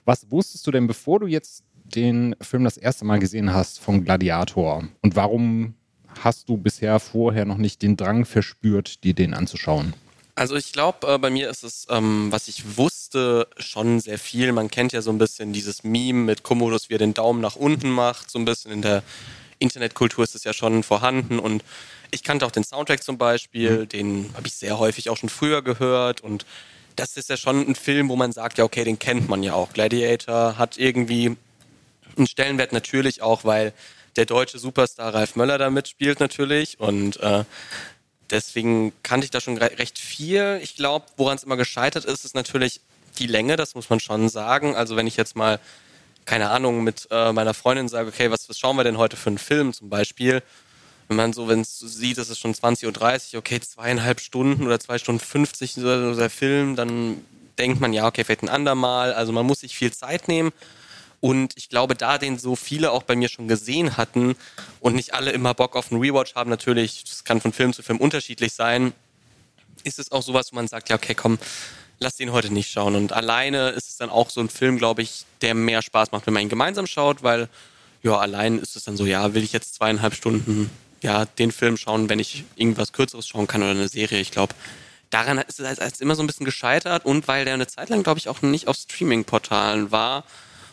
Was 0.05 0.29
wusstest 0.31 0.65
du 0.65 0.71
denn, 0.71 0.87
bevor 0.87 1.19
du 1.19 1.27
jetzt 1.27 1.63
den 1.83 2.35
Film 2.41 2.63
das 2.63 2.77
erste 2.77 3.05
Mal 3.05 3.19
gesehen 3.19 3.53
hast 3.53 3.79
von 3.79 4.03
Gladiator? 4.03 4.83
Und 5.01 5.15
warum 5.15 5.75
hast 6.21 6.49
du 6.49 6.57
bisher 6.57 6.99
vorher 6.99 7.45
noch 7.45 7.57
nicht 7.57 7.81
den 7.81 7.97
Drang 7.97 8.25
verspürt, 8.25 9.03
dir 9.03 9.13
den 9.13 9.33
anzuschauen? 9.33 9.93
Also 10.35 10.55
ich 10.55 10.71
glaube, 10.73 11.07
äh, 11.07 11.17
bei 11.19 11.29
mir 11.29 11.49
ist 11.49 11.63
es, 11.63 11.85
ähm, 11.91 12.31
was 12.31 12.47
ich 12.47 12.77
wusste, 12.77 13.47
schon 13.57 13.99
sehr 13.99 14.17
viel. 14.17 14.51
Man 14.51 14.71
kennt 14.71 14.91
ja 14.91 15.01
so 15.03 15.11
ein 15.11 15.19
bisschen 15.19 15.53
dieses 15.53 15.83
Meme 15.83 16.23
mit 16.23 16.41
Commodus, 16.41 16.89
wie 16.89 16.95
er 16.95 16.99
den 16.99 17.13
Daumen 17.13 17.39
nach 17.39 17.55
unten 17.55 17.91
macht, 17.91 18.31
so 18.31 18.39
ein 18.39 18.45
bisschen 18.45 18.71
in 18.71 18.81
der 18.81 19.03
Internetkultur 19.63 20.23
ist 20.23 20.35
es 20.35 20.43
ja 20.43 20.53
schon 20.53 20.83
vorhanden 20.83 21.39
und 21.39 21.63
ich 22.11 22.23
kannte 22.23 22.45
auch 22.45 22.51
den 22.51 22.63
Soundtrack 22.63 23.03
zum 23.03 23.17
Beispiel, 23.17 23.79
mhm. 23.79 23.89
den 23.89 24.29
habe 24.35 24.47
ich 24.47 24.53
sehr 24.53 24.77
häufig 24.77 25.09
auch 25.09 25.17
schon 25.17 25.29
früher 25.29 25.61
gehört 25.61 26.21
und 26.21 26.45
das 26.95 27.17
ist 27.17 27.29
ja 27.29 27.37
schon 27.37 27.67
ein 27.67 27.75
Film, 27.75 28.09
wo 28.09 28.15
man 28.15 28.31
sagt, 28.31 28.59
ja 28.59 28.65
okay, 28.65 28.83
den 28.83 28.99
kennt 28.99 29.27
man 29.27 29.41
ja 29.41 29.53
auch. 29.53 29.73
Gladiator 29.73 30.57
hat 30.59 30.77
irgendwie 30.77 31.35
einen 32.15 32.27
Stellenwert 32.27 32.71
natürlich 32.71 33.23
auch, 33.23 33.43
weil 33.45 33.73
der 34.15 34.25
deutsche 34.25 34.59
Superstar 34.59 35.13
Ralf 35.13 35.35
Möller 35.35 35.57
da 35.57 35.71
mitspielt 35.71 36.19
natürlich 36.19 36.79
und 36.79 37.19
äh, 37.21 37.45
deswegen 38.29 38.93
kannte 39.01 39.25
ich 39.25 39.31
da 39.31 39.41
schon 39.41 39.57
recht 39.57 39.97
viel. 39.97 40.59
Ich 40.61 40.75
glaube, 40.75 41.05
woran 41.17 41.37
es 41.37 41.43
immer 41.43 41.57
gescheitert 41.57 42.05
ist, 42.05 42.25
ist 42.25 42.35
natürlich 42.35 42.81
die 43.17 43.27
Länge, 43.27 43.55
das 43.55 43.75
muss 43.75 43.89
man 43.89 43.99
schon 43.99 44.29
sagen. 44.29 44.75
Also 44.75 44.95
wenn 44.95 45.07
ich 45.07 45.17
jetzt 45.17 45.35
mal 45.35 45.59
keine 46.25 46.49
Ahnung, 46.49 46.83
mit 46.83 47.07
äh, 47.11 47.31
meiner 47.31 47.53
Freundin 47.53 47.87
sage, 47.89 48.09
okay, 48.09 48.31
was, 48.31 48.49
was 48.49 48.57
schauen 48.57 48.77
wir 48.77 48.83
denn 48.83 48.97
heute 48.97 49.17
für 49.17 49.29
einen 49.29 49.37
Film 49.37 49.73
zum 49.73 49.89
Beispiel? 49.89 50.41
Wenn 51.07 51.17
man 51.17 51.33
so, 51.33 51.47
wenn 51.47 51.61
es 51.61 51.79
so 51.79 51.87
sieht, 51.87 52.17
es 52.17 52.29
ist 52.29 52.39
schon 52.39 52.53
20.30 52.53 53.33
Uhr, 53.33 53.39
okay, 53.39 53.59
zweieinhalb 53.59 54.19
Stunden 54.19 54.65
oder 54.65 54.79
zwei 54.79 54.97
Stunden 54.97 55.19
50 55.19 55.73
so 55.73 56.15
der 56.15 56.29
Film, 56.29 56.75
dann 56.75 57.21
denkt 57.57 57.81
man, 57.81 57.93
ja, 57.93 58.07
okay, 58.07 58.23
vielleicht 58.23 58.43
ein 58.43 58.49
andermal. 58.49 59.13
Also 59.13 59.31
man 59.31 59.45
muss 59.45 59.59
sich 59.59 59.75
viel 59.75 59.91
Zeit 59.91 60.27
nehmen. 60.27 60.51
Und 61.19 61.53
ich 61.55 61.69
glaube, 61.69 61.95
da 61.95 62.17
den 62.17 62.37
so 62.37 62.55
viele 62.55 62.91
auch 62.91 63.03
bei 63.03 63.15
mir 63.15 63.29
schon 63.29 63.47
gesehen 63.47 63.95
hatten 63.95 64.35
und 64.81 64.95
nicht 64.95 65.13
alle 65.13 65.31
immer 65.31 65.53
Bock 65.53 65.75
auf 65.75 65.91
einen 65.91 66.01
Rewatch 66.01 66.35
haben, 66.35 66.49
natürlich, 66.49 67.05
das 67.05 67.23
kann 67.23 67.39
von 67.39 67.53
Film 67.53 67.71
zu 67.71 67.81
Film 67.81 67.99
unterschiedlich 67.99 68.53
sein, 68.53 68.91
ist 69.85 69.99
es 69.99 70.11
auch 70.11 70.21
sowas, 70.21 70.51
wo 70.51 70.55
man 70.55 70.67
sagt, 70.67 70.89
ja, 70.89 70.97
okay, 70.97 71.15
komm, 71.15 71.39
lass 71.99 72.15
den 72.15 72.31
heute 72.31 72.51
nicht 72.53 72.71
schauen. 72.71 72.95
Und 72.95 73.13
alleine 73.13 73.69
ist 73.69 73.89
es 73.89 73.97
dann 73.97 74.09
auch 74.09 74.29
so 74.29 74.41
ein 74.41 74.49
Film, 74.49 74.77
glaube 74.77 75.01
ich, 75.01 75.25
der 75.41 75.53
mehr 75.53 75.81
Spaß 75.81 76.11
macht, 76.11 76.27
wenn 76.27 76.33
man 76.33 76.43
ihn 76.43 76.49
gemeinsam 76.49 76.87
schaut, 76.87 77.23
weil, 77.23 77.49
ja, 78.01 78.17
allein 78.17 78.59
ist 78.59 78.75
es 78.75 78.83
dann 78.83 78.97
so, 78.97 79.05
ja, 79.05 79.33
will 79.33 79.43
ich 79.43 79.53
jetzt 79.53 79.75
zweieinhalb 79.75 80.13
Stunden, 80.13 80.69
ja, 81.01 81.25
den 81.25 81.51
Film 81.51 81.77
schauen, 81.77 82.09
wenn 82.09 82.19
ich 82.19 82.45
irgendwas 82.55 82.93
Kürzeres 82.93 83.27
schauen 83.27 83.47
kann 83.47 83.61
oder 83.61 83.71
eine 83.71 83.87
Serie. 83.87 84.19
Ich 84.19 84.31
glaube, 84.31 84.53
daran 85.09 85.37
ist 85.37 85.59
es 85.59 85.79
als 85.79 86.01
immer 86.01 86.15
so 86.15 86.23
ein 86.23 86.27
bisschen 86.27 86.45
gescheitert 86.45 87.05
und 87.05 87.27
weil 87.27 87.45
der 87.45 87.53
eine 87.53 87.67
Zeit 87.67 87.89
lang, 87.89 88.03
glaube 88.03 88.19
ich, 88.19 88.29
auch 88.29 88.41
nicht 88.41 88.67
auf 88.67 88.75
Streaming-Portalen 88.75 89.91
war. 89.91 90.23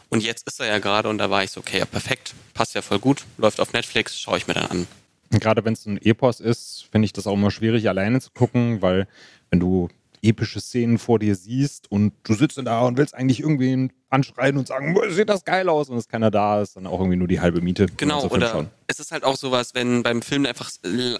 Und 0.09 0.23
jetzt 0.25 0.47
ist 0.47 0.61
er 0.61 0.67
ja 0.67 0.79
gerade 0.79 1.09
und 1.09 1.19
da 1.19 1.31
war 1.31 1.45
ich 1.45 1.53
so, 1.53 1.61
okay, 1.61 1.79
ja, 1.79 1.85
perfekt, 1.85 2.35
passt 2.55 2.75
ja 2.75 2.83
voll 2.83 2.99
gut, 2.99 3.25
läuft 3.39 3.61
auf 3.61 3.73
Netflix, 3.73 4.19
schaue 4.19 4.39
ich 4.39 4.47
mir 4.49 4.55
dann 4.55 4.67
an. 4.67 4.87
Gerade 5.31 5.65
wenn 5.65 5.75
es 5.75 5.87
ein 5.87 5.99
Epos 6.03 6.41
ist, 6.41 6.87
finde 6.91 7.07
ich 7.07 7.13
das 7.13 7.29
auch 7.29 7.35
immer 7.35 7.53
schwierig, 7.53 7.89
alleine 7.89 8.21
zu 8.21 8.31
gucken, 8.31 8.83
weil 8.83 9.07
wenn 9.51 9.61
du 9.61 9.89
epische 10.23 10.61
Szenen 10.61 10.99
vor 10.99 11.19
dir 11.19 11.35
siehst 11.35 11.91
und 11.91 12.13
du 12.25 12.35
sitzt 12.35 12.61
da 12.63 12.83
und 12.83 12.97
willst 12.99 13.15
eigentlich 13.15 13.41
irgendwie 13.41 13.91
anschreien 14.11 14.57
und 14.57 14.67
sagen, 14.67 14.97
sieht 15.09 15.29
das 15.29 15.45
geil 15.45 15.69
aus 15.69 15.89
und 15.89 15.97
es 15.97 16.09
keiner 16.09 16.31
da 16.31 16.61
ist, 16.61 16.77
dann 16.77 16.87
auch 16.87 16.99
irgendwie 16.99 17.17
nur 17.17 17.29
die 17.29 17.41
halbe 17.41 17.61
Miete. 17.61 17.87
Genau, 17.97 18.27
oder 18.27 18.67
es 18.87 19.01
ist 19.01 19.13
halt 19.13 19.25
auch 19.25 19.37
sowas, 19.37 19.75
wenn 19.75 20.03
beim 20.03 20.21
Film 20.21 20.47
einfach 20.47 20.71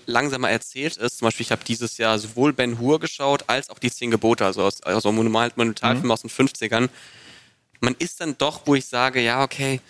langsamer 0.07 0.51
erzählt 0.51 0.97
ist, 0.97 1.19
zum 1.19 1.27
Beispiel 1.27 1.45
ich 1.45 1.53
habe 1.53 1.63
dieses 1.65 1.97
Jahr 1.99 2.19
sowohl 2.19 2.53
Ben 2.53 2.79
Hur 2.79 3.01
geschaut, 3.01 3.45
als 3.47 3.71
auch 3.71 3.79
die 3.79 3.91
Zehn 3.91 4.11
Gebote, 4.11 4.45
also 4.45 4.63
aus 4.63 4.83
also 4.83 5.13
Monumentalfilm 5.13 6.05
mhm. 6.05 6.11
aus 6.11 6.23
den 6.23 6.31
50ern. 6.31 6.89
Man 7.81 7.95
ist 7.99 8.21
dann 8.21 8.37
doch, 8.37 8.63
wo 8.67 8.75
ich 8.75 8.87
sage, 8.87 9.23
ja, 9.23 9.43
okay, 9.43 9.81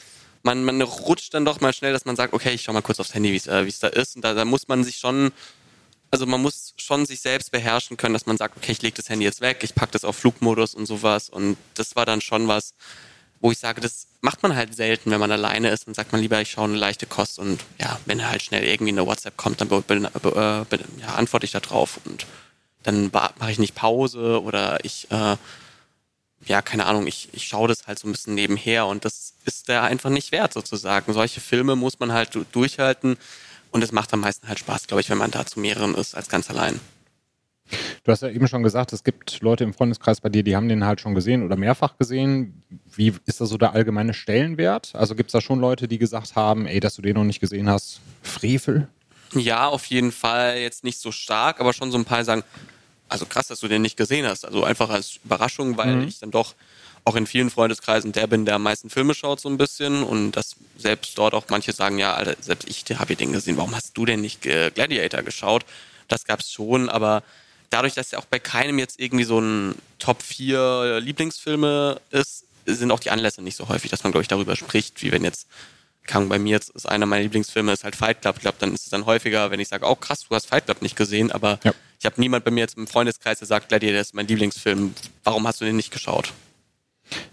man, 0.42 0.64
man 0.64 0.80
rutscht 0.80 1.34
dann 1.34 1.44
doch 1.44 1.60
mal 1.60 1.72
schnell, 1.72 1.92
dass 1.92 2.04
man 2.04 2.16
sagt, 2.16 2.32
okay, 2.32 2.52
ich 2.52 2.62
schau 2.62 2.72
mal 2.72 2.82
kurz 2.82 3.00
aufs 3.00 3.14
Handy, 3.14 3.32
wie 3.32 3.36
es 3.36 3.46
äh, 3.46 3.66
da 3.80 3.88
ist. 3.88 4.16
Und 4.16 4.24
da, 4.24 4.34
da 4.34 4.44
muss 4.44 4.68
man 4.68 4.84
sich 4.84 4.96
schon 4.96 5.32
also 6.10 6.26
man 6.26 6.42
muss 6.42 6.74
schon 6.76 7.06
sich 7.06 7.20
selbst 7.20 7.52
beherrschen 7.52 7.96
können, 7.96 8.14
dass 8.14 8.26
man 8.26 8.36
sagt, 8.36 8.56
okay, 8.56 8.72
ich 8.72 8.82
lege 8.82 8.96
das 8.96 9.08
Handy 9.08 9.24
jetzt 9.24 9.40
weg, 9.40 9.58
ich 9.62 9.74
packe 9.74 9.92
das 9.92 10.04
auf 10.04 10.16
Flugmodus 10.16 10.74
und 10.74 10.86
sowas. 10.86 11.30
Und 11.30 11.56
das 11.74 11.94
war 11.94 12.04
dann 12.04 12.20
schon 12.20 12.48
was, 12.48 12.74
wo 13.40 13.52
ich 13.52 13.58
sage, 13.58 13.80
das 13.80 14.06
macht 14.20 14.42
man 14.42 14.54
halt 14.56 14.74
selten, 14.74 15.10
wenn 15.10 15.20
man 15.20 15.30
alleine 15.30 15.70
ist. 15.70 15.86
Dann 15.86 15.94
sagt 15.94 16.12
man 16.12 16.20
lieber, 16.20 16.40
ich 16.40 16.50
schaue 16.50 16.64
eine 16.64 16.76
leichte 16.76 17.06
Kost 17.06 17.38
und 17.38 17.64
ja, 17.78 17.98
wenn 18.06 18.28
halt 18.28 18.42
schnell 18.42 18.64
irgendwie 18.64 18.92
eine 18.92 19.06
WhatsApp 19.06 19.36
kommt, 19.36 19.60
dann 19.60 19.70
ja, 19.70 21.14
antworte 21.14 21.46
ich 21.46 21.52
da 21.52 21.60
drauf 21.60 22.00
und 22.04 22.26
dann 22.82 23.10
mache 23.12 23.50
ich 23.50 23.58
nicht 23.58 23.74
Pause 23.74 24.42
oder 24.42 24.84
ich, 24.84 25.10
äh, 25.10 25.36
ja, 26.46 26.62
keine 26.62 26.86
Ahnung, 26.86 27.06
ich, 27.06 27.28
ich 27.32 27.46
schaue 27.46 27.68
das 27.68 27.86
halt 27.86 27.98
so 27.98 28.08
ein 28.08 28.12
bisschen 28.12 28.34
nebenher 28.34 28.86
und 28.86 29.04
das 29.04 29.34
ist 29.44 29.68
der 29.68 29.82
einfach 29.82 30.10
nicht 30.10 30.32
wert 30.32 30.54
sozusagen. 30.54 31.12
Solche 31.12 31.40
Filme 31.40 31.76
muss 31.76 32.00
man 32.00 32.12
halt 32.12 32.30
durchhalten 32.52 33.16
und 33.70 33.82
es 33.82 33.92
macht 33.92 34.12
am 34.12 34.20
meisten 34.20 34.48
halt 34.48 34.58
Spaß, 34.58 34.86
glaube 34.86 35.00
ich, 35.00 35.10
wenn 35.10 35.18
man 35.18 35.30
da 35.30 35.46
zu 35.46 35.60
mehreren 35.60 35.94
ist 35.94 36.14
als 36.14 36.28
ganz 36.28 36.50
allein. 36.50 36.80
Du 38.04 38.10
hast 38.10 38.22
ja 38.22 38.28
eben 38.28 38.48
schon 38.48 38.62
gesagt, 38.62 38.92
es 38.92 39.04
gibt 39.04 39.40
Leute 39.42 39.62
im 39.62 39.72
Freundeskreis 39.72 40.20
bei 40.20 40.28
dir, 40.28 40.42
die 40.42 40.56
haben 40.56 40.68
den 40.68 40.84
halt 40.84 41.00
schon 41.00 41.14
gesehen 41.14 41.44
oder 41.44 41.56
mehrfach 41.56 41.96
gesehen. 41.98 42.62
Wie 42.92 43.14
ist 43.26 43.40
da 43.40 43.46
so 43.46 43.58
der 43.58 43.74
allgemeine 43.74 44.14
Stellenwert? 44.14 44.92
Also 44.94 45.14
gibt 45.14 45.28
es 45.28 45.32
da 45.32 45.40
schon 45.40 45.60
Leute, 45.60 45.86
die 45.86 45.98
gesagt 45.98 46.34
haben, 46.34 46.66
ey, 46.66 46.80
dass 46.80 46.96
du 46.96 47.02
den 47.02 47.14
noch 47.14 47.24
nicht 47.24 47.40
gesehen 47.40 47.68
hast, 47.68 48.00
Frevel? 48.22 48.88
Ja, 49.34 49.68
auf 49.68 49.86
jeden 49.86 50.10
Fall 50.10 50.58
jetzt 50.58 50.82
nicht 50.82 50.98
so 50.98 51.12
stark, 51.12 51.60
aber 51.60 51.72
schon 51.72 51.92
so 51.92 51.98
ein 51.98 52.04
paar 52.04 52.24
sagen, 52.24 52.42
also 53.08 53.26
krass, 53.26 53.48
dass 53.48 53.60
du 53.60 53.68
den 53.68 53.82
nicht 53.82 53.96
gesehen 53.96 54.26
hast. 54.26 54.44
Also 54.44 54.64
einfach 54.64 54.90
als 54.90 55.20
Überraschung, 55.24 55.76
weil 55.76 55.96
mhm. 55.96 56.08
ich 56.08 56.18
dann 56.18 56.30
doch 56.30 56.54
auch 57.04 57.16
in 57.16 57.26
vielen 57.26 57.50
Freundeskreisen 57.50 58.12
der 58.12 58.26
bin, 58.26 58.44
der 58.44 58.56
am 58.56 58.62
meisten 58.62 58.90
Filme 58.90 59.14
schaut, 59.14 59.40
so 59.40 59.48
ein 59.48 59.58
bisschen. 59.58 60.02
Und 60.02 60.32
dass 60.32 60.56
selbst 60.76 61.16
dort 61.16 61.34
auch 61.34 61.44
manche 61.48 61.72
sagen, 61.72 61.98
ja, 61.98 62.14
Alter, 62.14 62.36
selbst 62.40 62.68
ich 62.68 62.84
habe 62.98 63.16
den 63.16 63.32
gesehen, 63.32 63.56
warum 63.56 63.74
hast 63.74 63.96
du 63.96 64.04
denn 64.04 64.20
nicht 64.20 64.42
Gladiator 64.42 65.22
geschaut? 65.22 65.64
Das 66.08 66.24
gab 66.24 66.40
es 66.40 66.50
schon, 66.50 66.88
aber 66.88 67.22
dadurch, 67.70 67.94
dass 67.94 68.10
ja 68.10 68.18
auch 68.18 68.24
bei 68.24 68.38
keinem 68.38 68.78
jetzt 68.78 69.00
irgendwie 69.00 69.24
so 69.24 69.40
ein 69.40 69.76
Top 69.98 70.22
4 70.22 71.00
Lieblingsfilme 71.00 72.00
ist, 72.10 72.44
sind 72.66 72.90
auch 72.90 73.00
die 73.00 73.10
Anlässe 73.10 73.42
nicht 73.42 73.56
so 73.56 73.68
häufig, 73.68 73.90
dass 73.90 74.02
man, 74.02 74.12
glaube 74.12 74.22
ich, 74.22 74.28
darüber 74.28 74.56
spricht, 74.56 75.02
wie 75.02 75.12
wenn 75.12 75.24
jetzt, 75.24 75.46
kann 76.06 76.28
bei 76.28 76.38
mir 76.38 76.50
jetzt 76.50 76.70
ist 76.70 76.86
einer 76.86 77.06
meiner 77.06 77.22
Lieblingsfilme, 77.22 77.72
ist 77.72 77.84
halt 77.84 77.94
Fight 77.94 78.22
Club. 78.22 78.36
Ich 78.36 78.42
glaube, 78.42 78.56
dann 78.58 78.74
ist 78.74 78.84
es 78.84 78.90
dann 78.90 79.06
häufiger, 79.06 79.50
wenn 79.50 79.60
ich 79.60 79.68
sage, 79.68 79.86
oh 79.86 79.94
krass, 79.94 80.26
du 80.28 80.34
hast 80.34 80.46
Fight 80.46 80.64
Club 80.64 80.82
nicht 80.82 80.96
gesehen, 80.96 81.30
aber 81.30 81.60
ja. 81.62 81.72
ich 81.98 82.06
habe 82.06 82.20
niemand 82.20 82.44
bei 82.44 82.50
mir 82.50 82.60
jetzt 82.60 82.76
im 82.76 82.86
Freundeskreis, 82.86 83.38
der 83.38 83.46
sagt, 83.46 83.68
Gladiator 83.68 84.00
ist 84.00 84.14
mein 84.14 84.26
Lieblingsfilm. 84.26 84.94
Warum 85.22 85.46
hast 85.46 85.60
du 85.60 85.64
den 85.64 85.76
nicht 85.76 85.92
geschaut? 85.92 86.32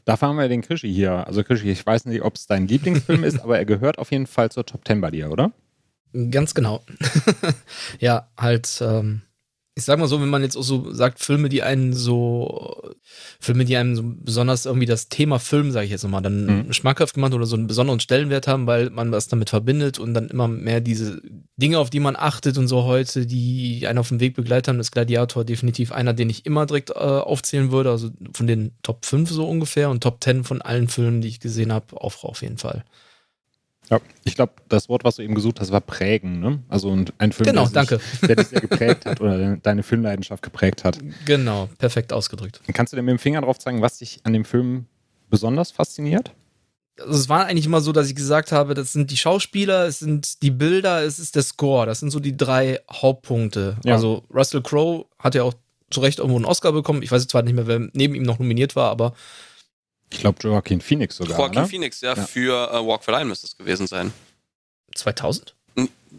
Dafür 0.06 0.30
haben 0.30 0.38
wir 0.38 0.48
den 0.48 0.62
Krischi 0.62 0.92
hier. 0.92 1.28
Also 1.28 1.44
Krischi, 1.44 1.70
ich 1.70 1.86
weiß 1.86 2.06
nicht, 2.06 2.22
ob 2.22 2.36
es 2.36 2.48
dein 2.48 2.68
Lieblingsfilm 2.68 3.24
ist, 3.24 3.40
aber 3.44 3.58
er 3.58 3.66
gehört 3.66 4.00
auf 4.00 4.12
jeden 4.12 4.28
Fall 4.28 4.52
zur 4.52 4.66
Top 4.66 4.86
Ten 4.86 5.02
bei 5.02 5.12
dir, 5.12 5.32
oder? 5.32 5.52
Ganz 6.32 6.54
genau. 6.54 6.84
ja, 8.00 8.30
halt 8.38 8.82
ähm, 8.82 9.22
ich 9.78 9.86
sag 9.86 10.00
mal 10.00 10.08
so, 10.08 10.20
wenn 10.20 10.30
man 10.30 10.42
jetzt 10.42 10.58
auch 10.58 10.64
so 10.64 10.92
sagt, 10.92 11.20
Filme, 11.20 11.50
die 11.50 11.62
einen 11.62 11.94
so, 11.94 12.82
Filme, 13.40 13.64
die 13.64 13.78
einem 13.78 13.96
so 13.96 14.02
besonders 14.04 14.66
irgendwie 14.66 14.88
das 14.88 15.08
Thema 15.08 15.38
Film, 15.38 15.72
sage 15.72 15.86
ich 15.86 15.92
jetzt 15.92 16.02
nochmal, 16.02 16.24
dann 16.24 16.66
mhm. 16.66 16.74
schmackhaft 16.74 17.14
gemacht 17.14 17.36
oder 17.36 17.46
so 17.46 17.56
einen 17.56 17.68
besonderen 17.68 18.00
Stellenwert 18.00 18.48
haben, 18.48 18.66
weil 18.66 18.90
man 18.90 19.12
was 19.12 19.28
damit 19.28 19.52
verbindet 19.52 20.00
und 20.00 20.16
dann 20.16 20.30
immer 20.30 20.48
mehr 20.48 20.82
diese 20.82 21.22
Dinge, 21.58 21.78
auf 21.78 21.92
die 21.92 22.00
man 22.00 22.16
achtet 22.16 22.58
und 22.58 22.68
so 22.68 22.86
heute, 22.86 23.28
die 23.28 23.86
einen 23.86 24.00
auf 24.00 24.08
dem 24.08 24.20
Weg 24.20 24.36
begleitet 24.36 24.70
haben, 24.70 24.80
ist 24.80 24.94
Gladiator 24.94 25.46
definitiv 25.46 25.92
einer, 25.92 26.16
den 26.16 26.32
ich 26.32 26.48
immer 26.48 26.66
direkt 26.66 26.90
äh, 26.90 26.94
aufzählen 26.96 27.72
würde, 27.72 27.92
also 27.92 28.10
von 28.34 28.48
den 28.48 28.72
Top 28.82 29.06
5 29.06 29.30
so 29.30 29.48
ungefähr 29.48 29.92
und 29.92 30.02
Top 30.02 30.24
10 30.24 30.44
von 30.44 30.64
allen 30.64 30.88
Filmen, 30.88 31.22
die 31.22 31.28
ich 31.28 31.40
gesehen 31.40 31.72
habe, 31.72 32.02
auch 32.02 32.24
auf 32.24 32.42
jeden 32.42 32.58
Fall. 32.58 32.84
Ja, 33.90 34.02
ich 34.26 34.36
glaube, 34.36 34.54
das 34.68 34.90
Wort, 34.90 35.04
was 35.04 35.16
du 35.16 35.22
eben 35.22 35.36
gesucht 35.36 35.60
hast, 35.60 35.72
war 35.72 35.82
prägen. 35.82 36.40
Ne? 36.40 36.60
Also 36.68 36.92
ein 36.92 37.32
Film, 37.32 37.48
genau, 37.48 37.68
der, 37.68 37.86
sich, 37.86 38.00
der 38.22 38.36
dich 38.36 38.48
sehr 38.48 38.62
geprägt 38.68 39.06
hat 39.06 39.22
oder 39.22 39.58
deine 39.58 39.84
Filmleidenschaft 39.84 40.44
geprägt 40.44 40.84
hat. 40.84 41.00
Genau, 41.26 41.70
perfekt 41.78 42.12
ausgedrückt. 42.12 42.62
Kannst 42.74 42.92
du 42.92 42.98
dir 42.98 43.04
mit 43.04 43.14
dem 43.14 43.20
Finger 43.20 43.42
drauf 43.42 43.60
zeigen, 43.60 43.82
was 43.82 44.00
dich 44.00 44.20
an 44.24 44.34
dem 44.34 44.44
Film 44.44 44.86
besonders 45.30 45.72
fasziniert? 45.72 46.32
Also 47.00 47.14
es 47.14 47.30
war 47.30 47.46
eigentlich 47.46 47.68
immer 47.68 47.82
so, 47.82 47.92
dass 47.92 48.10
ich 48.10 48.16
gesagt 48.16 48.52
habe, 48.52 48.74
das 48.74 48.92
sind 48.92 49.12
die 49.12 49.18
Schauspieler, 49.18 49.86
es 49.86 50.00
sind 50.00 50.42
die 50.42 50.52
Bilder, 50.52 51.04
es 51.04 51.20
ist 51.20 51.36
der 51.36 51.44
Score. 51.44 51.86
Das 51.86 52.00
sind 52.00 52.10
so 52.10 52.20
die 52.20 52.36
drei 52.36 52.80
Hauptpunkte. 52.92 53.78
Ja. 53.86 53.94
Also 53.94 54.24
Russell 54.34 54.64
Crowe 54.64 55.06
hat 55.20 55.36
ja 55.36 55.44
auch 55.44 55.54
zu 55.92 56.02
Recht 56.02 56.20
irgendwo 56.20 56.38
einen 56.38 56.46
Oscar 56.46 56.74
bekommen. 56.74 57.04
Ich 57.04 57.12
weiß 57.12 57.22
jetzt 57.22 57.32
zwar 57.32 57.44
nicht 57.44 57.54
mehr, 57.54 57.68
wer 57.68 57.88
neben 57.94 58.16
ihm 58.16 58.24
noch 58.24 58.40
nominiert 58.40 58.76
war, 58.76 58.90
aber 58.90 59.14
ich 60.10 60.20
glaube, 60.20 60.40
Joaquin 60.42 60.82
Phoenix 60.82 61.18
sogar. 61.18 61.38
Joaquin 61.38 61.60
oder? 61.60 61.68
Phoenix, 61.68 62.02
ja, 62.02 62.14
ja. 62.14 62.26
für 62.26 62.72
uh, 62.74 62.88
Walk 62.88 63.04
for 63.04 63.14
Line 63.14 63.26
müsste 63.26 63.48
es 63.48 63.58
gewesen 63.58 63.88
sein. 63.88 64.14
2000? 64.96 65.54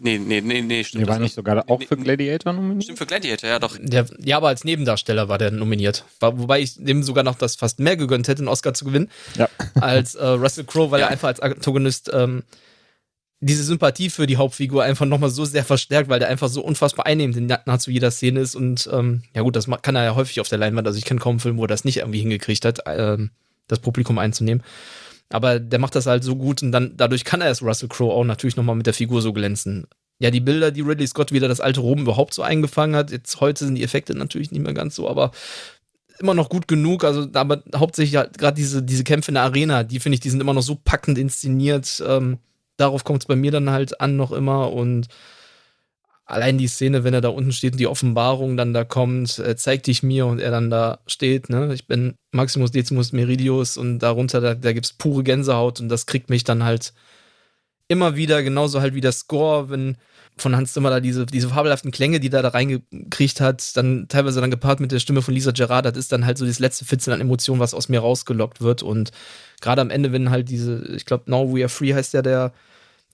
Nee, 0.00 0.18
nee, 0.18 0.40
nee, 0.40 0.60
nee, 0.60 0.84
stimmt. 0.84 1.02
Der 1.02 1.08
war 1.08 1.18
nicht 1.18 1.34
sogar 1.34 1.64
auch 1.68 1.82
für 1.82 1.96
Gladiator 1.96 2.52
nominiert? 2.52 2.84
Stimmt, 2.84 2.98
für 2.98 3.06
Gladiator, 3.06 3.48
ja, 3.48 3.58
doch. 3.58 3.76
Der, 3.80 4.06
ja, 4.18 4.36
aber 4.36 4.48
als 4.48 4.62
Nebendarsteller 4.64 5.28
war 5.28 5.38
der 5.38 5.50
nominiert. 5.50 6.04
War, 6.20 6.38
wobei 6.38 6.60
ich 6.60 6.74
dem 6.76 7.02
sogar 7.02 7.24
noch 7.24 7.36
das 7.36 7.56
fast 7.56 7.80
mehr 7.80 7.96
gegönnt 7.96 8.28
hätte, 8.28 8.40
einen 8.40 8.48
Oscar 8.48 8.74
zu 8.74 8.84
gewinnen, 8.84 9.10
ja. 9.36 9.48
als 9.80 10.14
äh, 10.14 10.24
Russell 10.24 10.64
Crowe, 10.64 10.90
weil 10.90 11.00
ja. 11.00 11.06
er 11.06 11.12
einfach 11.12 11.28
als 11.28 11.40
Antagonist 11.40 12.10
ähm, 12.12 12.44
diese 13.40 13.64
Sympathie 13.64 14.10
für 14.10 14.26
die 14.26 14.36
Hauptfigur 14.36 14.84
einfach 14.84 15.06
nochmal 15.06 15.30
so 15.30 15.44
sehr 15.44 15.64
verstärkt, 15.64 16.08
weil 16.08 16.18
der 16.18 16.28
einfach 16.28 16.48
so 16.48 16.62
unfassbar 16.62 17.06
einnehmend 17.06 17.36
in 17.36 17.46
nahezu 17.46 17.90
jeder 17.90 18.10
Szene 18.10 18.40
ist. 18.40 18.54
Und 18.54 18.88
ähm, 18.92 19.22
ja 19.34 19.42
gut, 19.42 19.56
das 19.56 19.68
kann 19.82 19.96
er 19.96 20.04
ja 20.04 20.14
häufig 20.14 20.40
auf 20.40 20.48
der 20.48 20.58
Leinwand. 20.58 20.86
Also 20.86 20.98
ich 20.98 21.04
kenne 21.04 21.20
kaum 21.20 21.34
einen 21.34 21.40
Film, 21.40 21.56
wo 21.56 21.64
er 21.64 21.68
das 21.68 21.84
nicht 21.84 21.98
irgendwie 21.98 22.20
hingekriegt 22.20 22.64
hat. 22.64 22.80
Ähm, 22.86 23.30
das 23.68 23.78
Publikum 23.78 24.18
einzunehmen. 24.18 24.64
Aber 25.30 25.60
der 25.60 25.78
macht 25.78 25.94
das 25.94 26.06
halt 26.06 26.24
so 26.24 26.36
gut 26.36 26.62
und 26.62 26.72
dann 26.72 26.96
dadurch 26.96 27.24
kann 27.24 27.40
er 27.40 27.50
es 27.50 27.62
Russell 27.62 27.88
Crowe 27.88 28.12
auch 28.12 28.24
natürlich 28.24 28.56
nochmal 28.56 28.76
mit 28.76 28.86
der 28.86 28.94
Figur 28.94 29.22
so 29.22 29.32
glänzen. 29.32 29.86
Ja, 30.20 30.30
die 30.30 30.40
Bilder, 30.40 30.72
die 30.72 30.80
Ridley 30.80 31.06
Scott 31.06 31.32
wieder 31.32 31.46
das 31.46 31.60
alte 31.60 31.80
Rom 31.80 32.00
überhaupt 32.00 32.34
so 32.34 32.42
eingefangen 32.42 32.96
hat. 32.96 33.10
Jetzt 33.10 33.40
heute 33.40 33.64
sind 33.64 33.76
die 33.76 33.84
Effekte 33.84 34.14
natürlich 34.14 34.50
nicht 34.50 34.62
mehr 34.62 34.74
ganz 34.74 34.96
so, 34.96 35.08
aber 35.08 35.30
immer 36.18 36.34
noch 36.34 36.48
gut 36.48 36.66
genug. 36.66 37.04
Also, 37.04 37.28
aber 37.34 37.62
hauptsächlich 37.74 38.16
halt 38.16 38.38
gerade 38.38 38.56
diese, 38.56 38.82
diese 38.82 39.04
Kämpfe 39.04 39.30
in 39.30 39.34
der 39.34 39.44
Arena, 39.44 39.84
die 39.84 40.00
finde 40.00 40.14
ich, 40.14 40.20
die 40.20 40.30
sind 40.30 40.40
immer 40.40 40.54
noch 40.54 40.62
so 40.62 40.74
packend 40.74 41.18
inszeniert. 41.18 42.02
Ähm, 42.06 42.38
darauf 42.76 43.04
kommt 43.04 43.22
es 43.22 43.26
bei 43.26 43.36
mir 43.36 43.50
dann 43.50 43.70
halt 43.70 44.00
an 44.00 44.16
noch 44.16 44.32
immer 44.32 44.72
und 44.72 45.08
allein 46.28 46.58
die 46.58 46.68
Szene, 46.68 47.04
wenn 47.04 47.14
er 47.14 47.22
da 47.22 47.30
unten 47.30 47.52
steht 47.52 47.72
und 47.72 47.78
die 47.78 47.86
Offenbarung 47.86 48.56
dann 48.56 48.74
da 48.74 48.84
kommt, 48.84 49.38
äh, 49.38 49.56
zeig 49.56 49.82
dich 49.82 50.02
mir 50.02 50.26
und 50.26 50.40
er 50.40 50.50
dann 50.50 50.68
da 50.68 51.00
steht, 51.06 51.48
ne? 51.48 51.72
Ich 51.72 51.86
bin 51.86 52.14
Maximus 52.32 52.70
Decimus 52.70 53.12
Meridius 53.12 53.78
und 53.78 54.00
darunter, 54.00 54.40
da, 54.40 54.54
da 54.54 54.72
gibt's 54.72 54.92
pure 54.92 55.24
Gänsehaut 55.24 55.80
und 55.80 55.88
das 55.88 56.04
kriegt 56.04 56.28
mich 56.28 56.44
dann 56.44 56.64
halt 56.64 56.92
immer 57.88 58.14
wieder, 58.14 58.42
genauso 58.42 58.82
halt 58.82 58.94
wie 58.94 59.00
der 59.00 59.12
Score, 59.12 59.70
wenn 59.70 59.96
von 60.36 60.54
Hans 60.54 60.74
Zimmer 60.74 60.90
da 60.90 61.00
diese, 61.00 61.24
diese 61.24 61.48
fabelhaften 61.48 61.90
Klänge, 61.90 62.20
die 62.20 62.28
da 62.28 62.42
da 62.42 62.50
reingekriegt 62.50 63.40
hat, 63.40 63.76
dann 63.76 64.06
teilweise 64.08 64.42
dann 64.42 64.50
gepaart 64.50 64.80
mit 64.80 64.92
der 64.92 65.00
Stimme 65.00 65.22
von 65.22 65.32
Lisa 65.32 65.52
Gerard, 65.52 65.86
das 65.86 65.96
ist 65.96 66.12
dann 66.12 66.26
halt 66.26 66.36
so 66.36 66.44
das 66.44 66.58
letzte 66.58 66.84
Fitzel 66.84 67.14
an 67.14 67.22
Emotionen, 67.22 67.58
was 67.58 67.72
aus 67.72 67.88
mir 67.88 68.00
rausgelockt 68.00 68.60
wird 68.60 68.82
und 68.82 69.12
gerade 69.62 69.80
am 69.80 69.88
Ende, 69.88 70.12
wenn 70.12 70.30
halt 70.30 70.50
diese, 70.50 70.84
ich 70.94 71.06
glaube, 71.06 71.30
Now 71.30 71.52
We 71.52 71.62
Are 71.62 71.70
Free 71.70 71.94
heißt 71.94 72.12
ja 72.12 72.20
der, 72.20 72.52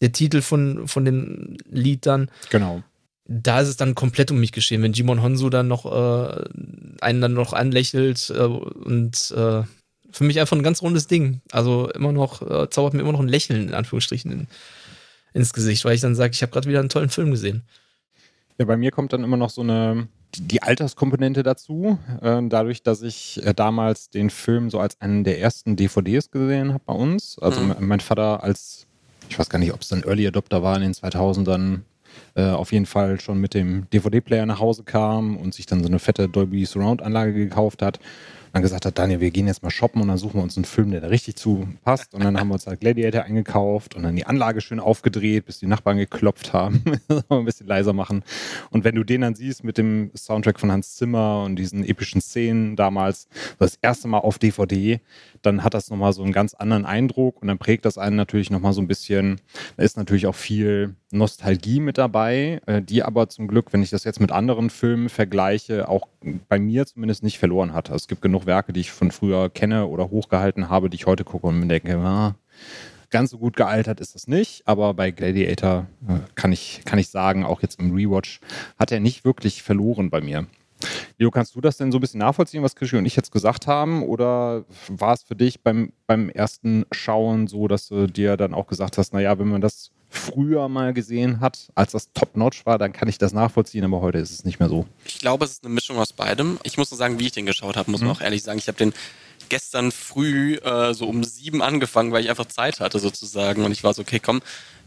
der 0.01 0.11
Titel 0.11 0.43
von, 0.43 0.89
von 0.89 1.05
dem 1.05 1.57
Lied 1.71 2.07
dann. 2.07 2.29
Genau 2.51 2.83
da 3.27 3.61
ist 3.61 3.69
es 3.69 3.77
dann 3.77 3.95
komplett 3.95 4.31
um 4.31 4.39
mich 4.39 4.53
geschehen. 4.53 4.83
Wenn 4.83 4.93
Jimon 4.93 5.23
Honsu 5.23 5.49
dann 5.49 5.69
noch 5.69 5.87
äh, 5.87 6.45
einen 7.01 7.21
dann 7.21 7.33
noch 7.33 7.53
anlächelt 7.53 8.31
äh, 8.31 8.43
und 8.43 9.33
äh, 9.37 9.63
für 10.11 10.25
mich 10.25 10.41
einfach 10.41 10.57
ein 10.57 10.63
ganz 10.63 10.83
rundes 10.83 11.07
Ding. 11.07 11.41
Also 11.51 11.91
immer 11.91 12.13
noch, 12.13 12.43
äh, 12.43 12.71
zaubert 12.71 12.95
mir 12.95 13.01
immer 13.01 13.13
noch 13.13 13.21
ein 13.21 13.29
Lächeln, 13.29 13.69
in 13.69 13.75
Anführungsstrichen, 13.75 14.31
in, 14.31 14.47
ins 15.33 15.53
Gesicht, 15.53 15.85
weil 15.85 15.95
ich 15.95 16.01
dann 16.01 16.15
sage, 16.15 16.33
ich 16.33 16.43
habe 16.43 16.53
gerade 16.53 16.69
wieder 16.69 16.81
einen 16.81 16.89
tollen 16.89 17.09
Film 17.09 17.31
gesehen. 17.31 17.63
Ja, 18.59 18.67
bei 18.67 18.77
mir 18.77 18.93
kommt 18.93 19.13
dann 19.13 19.25
immer 19.25 19.37
noch 19.37 19.51
so 19.51 19.63
eine, 19.63 20.07
die 20.37 20.63
Alterskomponente 20.63 21.43
dazu. 21.43 21.99
Äh, 22.21 22.43
dadurch, 22.49 22.83
dass 22.83 23.03
ich 23.03 23.45
äh, 23.45 23.55
damals 23.55 24.11
den 24.11 24.31
Film 24.31 24.71
so 24.71 24.79
als 24.79 25.01
einen 25.01 25.25
der 25.25 25.41
ersten 25.41 25.77
DVDs 25.77 26.31
gesehen 26.31 26.73
habe 26.73 26.85
bei 26.87 26.95
uns. 26.95 27.39
Also 27.41 27.61
mhm. 27.61 27.75
mein 27.81 28.01
Vater 28.01 28.45
als, 28.45 28.87
ich 29.29 29.39
weiß 29.39 29.49
gar 29.49 29.59
nicht, 29.59 29.73
ob 29.73 29.81
es 29.81 29.89
dann 29.89 30.05
Early 30.05 30.29
Adopter 30.29 30.63
war 30.63 30.77
in 30.77 30.83
den 30.83 30.93
2000ern, 30.93 31.81
äh, 32.35 32.45
auf 32.45 32.73
jeden 32.73 32.87
Fall 32.87 33.21
schon 33.21 33.41
mit 33.41 33.55
dem 33.55 33.89
DVD-Player 33.91 34.47
nach 34.47 34.61
Hause 34.61 34.83
kam 34.85 35.37
und 35.37 35.55
sich 35.55 35.67
dann 35.67 35.83
so 35.83 35.89
eine 35.89 35.99
fette 35.99 36.29
Dolby 36.29 36.65
Surround-Anlage 36.65 37.33
gekauft 37.33 37.83
hat 37.83 37.99
dann 38.55 38.63
gesagt 38.63 38.87
hat, 38.87 38.97
Daniel, 38.97 39.19
wir 39.19 39.33
gehen 39.33 39.49
jetzt 39.49 39.65
mal 39.65 39.71
shoppen 39.71 40.01
und 40.01 40.07
dann 40.07 40.17
suchen 40.17 40.37
wir 40.37 40.43
uns 40.45 40.57
einen 40.57 40.65
Film, 40.65 40.93
der 40.93 41.01
da 41.01 41.09
richtig 41.09 41.35
zu 41.35 41.67
passt. 41.83 42.15
Und 42.15 42.23
dann 42.23 42.39
haben 42.39 42.47
wir 42.49 42.55
uns 42.55 42.69
halt 42.69 42.79
Gladiator 42.79 43.25
eingekauft 43.25 43.97
und 43.97 44.05
dann 44.05 44.15
die 44.15 44.27
Anlage 44.27 44.61
schön 44.61 44.79
aufgedreht, 44.79 45.47
bis 45.47 45.59
die 45.59 45.67
Nachbarn 45.67 45.97
geklopft 45.97 46.53
haben. 46.53 46.85
ein 47.29 47.45
bisschen 47.45 47.67
leiser 47.67 47.93
machen. 47.93 48.23
Und 48.71 48.85
wenn 48.85 48.95
du 48.95 49.03
den 49.03 49.23
dann 49.23 49.35
siehst 49.35 49.65
mit 49.65 49.77
dem 49.77 50.13
Soundtrack 50.17 50.61
von 50.61 50.71
Hans 50.71 50.95
Zimmer 50.95 51.43
und 51.43 51.57
diesen 51.57 51.83
epischen 51.83 52.21
Szenen 52.21 52.77
damals, 52.77 53.27
das 53.59 53.77
erste 53.83 54.07
Mal 54.07 54.19
auf 54.19 54.39
DVD, 54.39 55.01
dann 55.47 55.65
hat 55.65 55.75
das 55.75 55.91
nochmal 55.91 56.13
so 56.13 56.23
einen 56.23 56.33
ganz 56.33 56.55
anderen 56.55 56.85
Eindruck 56.87 57.41
und 57.43 57.49
dann 57.49 57.59
prägt 57.59 57.85
das 57.85 57.99
einen 57.99 58.17
natürlich 58.17 58.51
nochmal 58.51 58.73
so 58.73 58.81
ein 58.81 58.89
bisschen. 58.89 59.41
Da 59.77 59.83
ist 59.83 59.97
natürlich 59.97 60.27
auch 60.27 60.35
viel 60.35 60.95
Nostalgie 61.11 61.81
mit 61.81 61.99
dabei, 61.99 62.61
äh, 62.67 62.83
die 62.83 63.03
aber 63.03 63.29
zum 63.29 63.49
Glück, 63.49 63.73
wenn 63.73 63.83
ich 63.83 63.91
das 63.91 64.05
jetzt 64.05 64.21
mit 64.21 64.33
anderen 64.33 64.71
Filmen 64.71 65.09
vergleiche, 65.09 65.89
auch 65.89 66.09
bei 66.49 66.59
mir 66.59 66.87
zumindest 66.87 67.23
nicht 67.23 67.39
verloren 67.39 67.73
hat. 67.73 67.91
Also 67.91 68.05
es 68.05 68.09
gibt 68.09 68.23
genug 68.23 68.47
Werke, 68.47 68.73
die 68.73 68.81
ich 68.81 68.93
von 68.93 69.11
früher 69.11 69.51
kenne 69.51 69.87
oder 69.87 70.11
hochgehalten 70.11 70.69
habe, 70.69 70.91
die 70.91 70.97
ich 70.97 71.07
heute 71.07 71.25
gucke 71.25 71.47
und 71.47 71.61
mir 71.61 71.67
denke, 71.67 71.97
ah, 71.99 72.35
ganz 73.11 73.31
so 73.31 73.39
gut 73.39 73.57
gealtert 73.57 74.01
ist 74.01 74.17
das 74.17 74.27
nicht, 74.27 74.67
aber 74.67 74.93
bei 74.93 75.13
Gladiator 75.13 75.87
äh, 76.09 76.19
kann, 76.35 76.51
ich, 76.51 76.83
kann 76.85 76.99
ich 76.99 77.11
sagen, 77.11 77.45
auch 77.45 77.63
jetzt 77.63 77.79
im 77.79 77.95
Rewatch 77.95 78.41
hat 78.77 78.91
er 78.91 78.99
nicht 78.99 79.25
wirklich 79.25 79.63
verloren 79.63 80.11
bei 80.11 80.21
mir. 80.21 80.47
Leo, 81.19 81.31
kannst 81.31 81.55
du 81.55 81.61
das 81.61 81.77
denn 81.77 81.93
so 81.93 81.99
ein 81.99 82.01
bisschen 82.01 82.21
nachvollziehen, 82.21 82.63
was 82.63 82.77
Krischi 82.77 82.97
und 82.97 83.07
ich 83.07 83.17
jetzt 83.17 83.33
gesagt 83.33 83.67
haben? 83.67 84.03
Oder 84.03 84.65
war 84.89 85.15
es 85.15 85.23
für 85.23 85.37
dich 85.37 85.61
beim, 85.61 85.93
beim 86.07 86.29
ersten 86.29 86.85
Schauen 86.93 87.47
so, 87.47 87.69
dass 87.69 87.89
du 87.89 88.07
dir 88.07 88.37
dann 88.37 88.55
auch 88.55 88.67
gesagt 88.67 88.99
hast, 88.99 89.13
naja, 89.13 89.39
wenn 89.39 89.49
man 89.49 89.61
das 89.61 89.91
früher 90.15 90.69
mal 90.69 90.95
gesehen 90.95 91.41
hat, 91.41 91.69
als 91.75 91.93
das 91.93 92.13
top-notch 92.13 92.65
war, 92.67 92.79
dann 92.79 92.93
kann 92.93 93.09
ich 93.09 93.19
das 93.19 93.33
nachvollziehen, 93.33 93.85
aber 93.85 94.01
heute 94.01 94.19
ist 94.19 94.31
es 94.31 94.45
nicht 94.45 94.61
mehr 94.61 94.69
so. 94.69 94.87
Ich 95.05 95.19
glaube, 95.19 95.45
es 95.45 95.53
ist 95.53 95.65
eine 95.65 95.75
Mischung 95.75 95.99
aus 95.99 96.13
beidem. 96.13 96.59
Ich 96.63 96.79
muss 96.79 96.91
nur 96.91 96.99
sagen, 96.99 97.19
wie 97.19 97.27
ich 97.27 97.33
den 97.33 97.47
geschaut 97.47 97.77
habe, 97.77 97.91
muss 97.91 98.01
man 98.01 98.11
mhm. 98.11 98.17
auch 98.17 98.21
ehrlich 98.21 98.43
sagen. 98.43 98.59
Ich 98.59 98.69
habe 98.69 98.79
den 98.79 98.95
gestern 99.49 99.93
früh 99.93 100.55
äh, 100.57 100.95
so 100.95 101.07
um 101.07 101.25
sieben 101.25 101.63
angefangen, 101.63 102.13
weil 102.13 102.23
ich 102.23 102.31
einfach 102.31 102.47
Zeit 102.47 102.81
hatte 102.81 102.99
sozusagen. 102.99 103.65
Und 103.65 103.73
ich 103.73 103.85
war 103.85 103.93
so, 103.93 104.03
okay, 104.03 104.21
komm, 104.21 104.41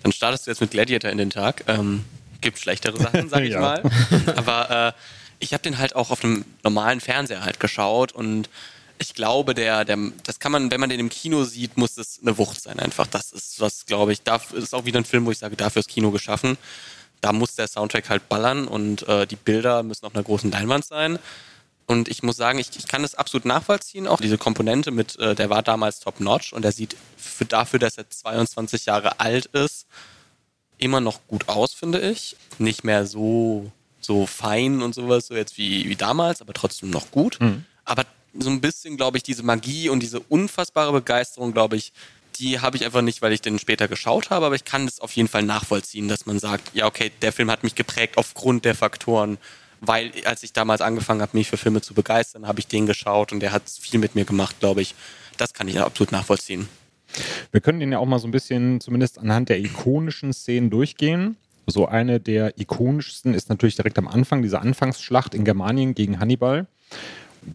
dann 0.04 0.12
startest 0.12 0.48
du 0.48 0.52
jetzt 0.52 0.62
mit 0.62 0.72
Gladiator 0.72 1.12
in 1.12 1.18
den 1.18 1.30
Tag. 1.30 1.64
Ähm, 1.68 2.06
gibt 2.42 2.60
schlechtere 2.60 2.98
Sachen, 2.98 3.30
sag 3.30 3.44
ich 3.44 3.54
ja. 3.54 3.60
mal. 3.60 3.84
Aber 4.36 4.88
äh, 4.88 4.94
ich 5.40 5.54
habe 5.54 5.64
den 5.64 5.78
halt 5.78 5.96
auch 5.96 6.12
auf 6.12 6.24
einem 6.24 6.46
normalen 6.64 7.02
Fernseher 7.02 7.44
halt 7.44 7.60
geschaut 7.60 8.12
und 8.12 8.50
ich 9.00 9.14
glaube, 9.14 9.54
der, 9.54 9.86
der, 9.86 9.98
das 10.24 10.40
kann 10.40 10.52
man, 10.52 10.72
wenn 10.72 10.80
man 10.80 10.90
den 10.90 11.00
im 11.00 11.10
Kino 11.10 11.44
sieht, 11.44 11.78
muss 11.78 11.98
es 11.98 12.20
eine 12.22 12.38
Wucht 12.38 12.62
sein 12.62 12.80
einfach. 12.80 13.06
Das 13.08 13.32
ist 13.32 13.60
was, 13.60 13.86
glaube 13.86 14.12
ich, 14.14 14.24
das 14.24 14.52
ist 14.52 14.74
auch 14.74 14.86
wieder 14.86 15.00
ein 15.00 15.06
Film, 15.06 15.26
wo 15.26 15.32
ich 15.32 15.38
sage, 15.38 15.56
dafür 15.56 15.82
ist 15.82 15.90
Kino 15.90 16.12
geschaffen. 16.12 16.58
Da 17.22 17.32
muss 17.32 17.56
der 17.56 17.68
Soundtrack 17.68 18.10
halt 18.10 18.30
ballern 18.30 18.68
und 18.68 19.08
äh, 19.08 19.28
die 19.28 19.36
Bilder 19.36 19.84
müssen 19.84 20.06
auf 20.06 20.16
einer 20.16 20.24
großen 20.24 20.52
Leinwand 20.52 20.86
sein. 20.86 21.20
Und 21.86 22.10
ich 22.10 22.22
muss 22.22 22.36
sagen, 22.36 22.60
ich, 22.60 22.70
ich 22.76 22.88
kann 22.88 23.02
das 23.02 23.16
absolut 23.16 23.46
nachvollziehen, 23.46 24.08
auch 24.08 24.20
diese 24.20 24.38
Komponente 24.38 24.92
mit, 24.92 25.18
äh, 25.20 25.36
der 25.36 25.50
war 25.50 25.64
damals 25.64 26.02
top-notch 26.02 26.52
und 26.54 26.64
der 26.64 26.74
sieht 26.74 26.98
für, 27.16 27.46
dafür, 27.46 27.80
dass 27.80 27.98
er 27.98 28.10
22 28.10 28.86
Jahre 28.86 29.20
alt 29.20 29.46
ist, 29.48 29.88
immer 30.78 31.00
noch 31.00 31.26
gut 31.28 31.48
aus, 31.48 31.74
finde 31.74 32.02
ich. 32.02 32.36
Nicht 32.60 32.84
mehr 32.84 33.08
so, 33.08 33.72
so 34.08 34.26
fein 34.26 34.82
und 34.82 34.96
sowas, 34.96 35.28
so 35.28 35.36
jetzt 35.36 35.58
wie, 35.58 35.88
wie 35.88 35.96
damals, 35.96 36.42
aber 36.42 36.54
trotzdem 36.54 36.90
noch 36.90 37.12
gut. 37.12 37.40
Mhm. 37.40 37.66
Aber 37.86 38.06
so 38.34 38.50
ein 38.50 38.62
bisschen, 38.62 38.98
glaube 38.98 39.18
ich, 39.18 39.24
diese 39.24 39.44
Magie 39.44 39.90
und 39.90 40.02
diese 40.02 40.20
unfassbare 40.20 40.92
Begeisterung, 40.94 41.54
glaube 41.54 41.76
ich, 41.76 41.92
die 42.38 42.60
habe 42.60 42.78
ich 42.78 42.86
einfach 42.86 43.02
nicht, 43.02 43.22
weil 43.22 43.34
ich 43.34 43.42
den 43.42 43.60
später 43.60 43.88
geschaut 43.88 44.30
habe, 44.30 44.46
aber 44.46 44.56
ich 44.56 44.64
kann 44.64 44.86
das 44.86 45.00
auf 45.00 45.12
jeden 45.14 45.28
Fall 45.28 45.44
nachvollziehen, 45.44 46.08
dass 46.08 46.26
man 46.26 46.40
sagt, 46.40 46.74
ja, 46.74 46.86
okay, 46.86 47.12
der 47.22 47.34
Film 47.34 47.52
hat 47.52 47.64
mich 47.64 47.76
geprägt 47.76 48.18
aufgrund 48.18 48.64
der 48.64 48.76
Faktoren, 48.76 49.38
weil 49.82 50.12
als 50.26 50.44
ich 50.44 50.54
damals 50.54 50.82
angefangen 50.82 51.22
habe, 51.22 51.36
mich 51.38 51.50
für 51.50 51.58
Filme 51.58 51.82
zu 51.82 51.94
begeistern, 51.94 52.48
habe 52.48 52.60
ich 52.60 52.68
den 52.68 52.86
geschaut 52.86 53.32
und 53.32 53.40
der 53.42 53.52
hat 53.52 53.64
viel 53.70 54.00
mit 54.00 54.16
mir 54.16 54.26
gemacht, 54.26 54.60
glaube 54.60 54.82
ich. 54.82 54.96
Das 55.38 55.54
kann 55.54 55.68
ich 55.68 55.80
absolut 55.80 56.12
nachvollziehen. 56.12 56.70
Wir 57.52 57.62
können 57.62 57.80
den 57.80 57.92
ja 57.92 58.00
auch 58.00 58.06
mal 58.06 58.20
so 58.20 58.28
ein 58.28 58.32
bisschen, 58.32 58.82
zumindest 58.82 59.18
anhand 59.20 59.50
der 59.50 59.60
ikonischen 59.60 60.34
Szenen 60.34 60.70
durchgehen. 60.70 61.38
So 61.68 61.86
eine 61.86 62.20
der 62.20 62.60
ikonischsten 62.60 63.34
ist 63.34 63.50
natürlich 63.50 63.76
direkt 63.76 63.98
am 63.98 64.08
Anfang, 64.08 64.42
diese 64.42 64.60
Anfangsschlacht 64.60 65.36
in 65.36 65.44
Germanien 65.44 65.94
gegen 65.94 66.20
Hannibal 66.20 66.68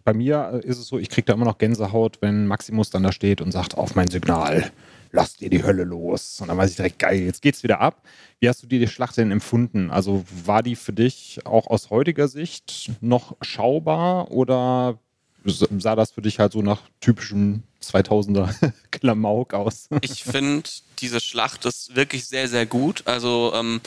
bei 0.03 0.13
mir 0.13 0.61
ist 0.63 0.79
es 0.79 0.87
so, 0.87 0.97
ich 0.97 1.09
kriege 1.09 1.25
da 1.25 1.33
immer 1.33 1.45
noch 1.45 1.57
Gänsehaut, 1.57 2.21
wenn 2.21 2.47
Maximus 2.47 2.89
dann 2.89 3.03
da 3.03 3.11
steht 3.11 3.41
und 3.41 3.51
sagt, 3.51 3.77
auf 3.77 3.95
mein 3.95 4.07
Signal, 4.07 4.71
lasst 5.11 5.41
ihr 5.41 5.49
die 5.49 5.63
Hölle 5.63 5.83
los. 5.83 6.39
Und 6.41 6.47
dann 6.47 6.57
weiß 6.57 6.71
ich 6.71 6.75
direkt, 6.75 6.99
geil, 6.99 7.19
jetzt 7.19 7.41
geht's 7.41 7.63
wieder 7.63 7.79
ab. 7.79 8.01
Wie 8.39 8.49
hast 8.49 8.63
du 8.63 8.67
dir 8.67 8.79
die 8.79 8.87
Schlacht 8.87 9.17
denn 9.17 9.31
empfunden? 9.31 9.91
Also 9.91 10.23
war 10.45 10.63
die 10.63 10.75
für 10.75 10.93
dich 10.93 11.41
auch 11.45 11.67
aus 11.67 11.89
heutiger 11.89 12.27
Sicht 12.27 12.91
noch 13.01 13.35
schaubar 13.41 14.31
oder 14.31 14.97
sah 15.45 15.95
das 15.95 16.11
für 16.11 16.21
dich 16.21 16.39
halt 16.39 16.53
so 16.53 16.61
nach 16.61 16.81
typischem 17.01 17.63
2000er 17.81 18.73
Klamauk 18.91 19.53
aus? 19.53 19.87
Ich 20.01 20.23
finde, 20.23 20.69
diese 20.99 21.19
Schlacht 21.19 21.65
ist 21.65 21.95
wirklich 21.95 22.25
sehr, 22.25 22.47
sehr 22.47 22.65
gut. 22.65 23.03
Also 23.05 23.51
ähm, 23.55 23.81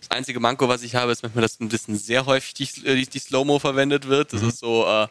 das 0.00 0.10
einzige 0.10 0.40
Manko, 0.40 0.68
was 0.68 0.82
ich 0.82 0.94
habe, 0.94 1.12
ist 1.12 1.22
manchmal, 1.22 1.42
dass 1.42 1.60
ein 1.60 1.68
bisschen 1.68 1.96
sehr 1.96 2.26
häufig 2.26 2.54
die, 2.54 2.66
die, 2.66 3.06
die 3.06 3.18
Slow-Mo 3.18 3.58
verwendet 3.58 4.08
wird. 4.08 4.32
Das 4.32 4.42
mhm. 4.42 4.48
ist 4.48 4.58
so... 4.58 4.86
Äh, 4.86 5.08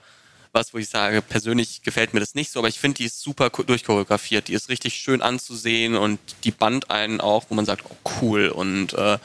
was, 0.54 0.74
wo 0.74 0.78
ich 0.78 0.90
sage, 0.90 1.22
persönlich 1.22 1.82
gefällt 1.82 2.14
mir 2.14 2.20
das 2.20 2.36
nicht 2.36 2.52
so, 2.52 2.60
aber 2.60 2.68
ich 2.68 2.80
finde, 2.80 2.98
die 2.98 3.06
ist 3.06 3.22
super 3.22 3.50
durchchoreografiert. 3.50 4.48
Die 4.48 4.54
ist 4.54 4.70
richtig 4.70 4.96
schön 4.96 5.22
anzusehen 5.22 5.96
und 5.96 6.20
die 6.44 6.52
band 6.52 6.92
einen 6.92 7.22
auch, 7.22 7.46
wo 7.50 7.56
man 7.56 7.66
sagt, 7.66 7.86
oh 7.90 8.10
cool. 8.22 8.50
Und 8.50 8.94
äh, 8.94 9.18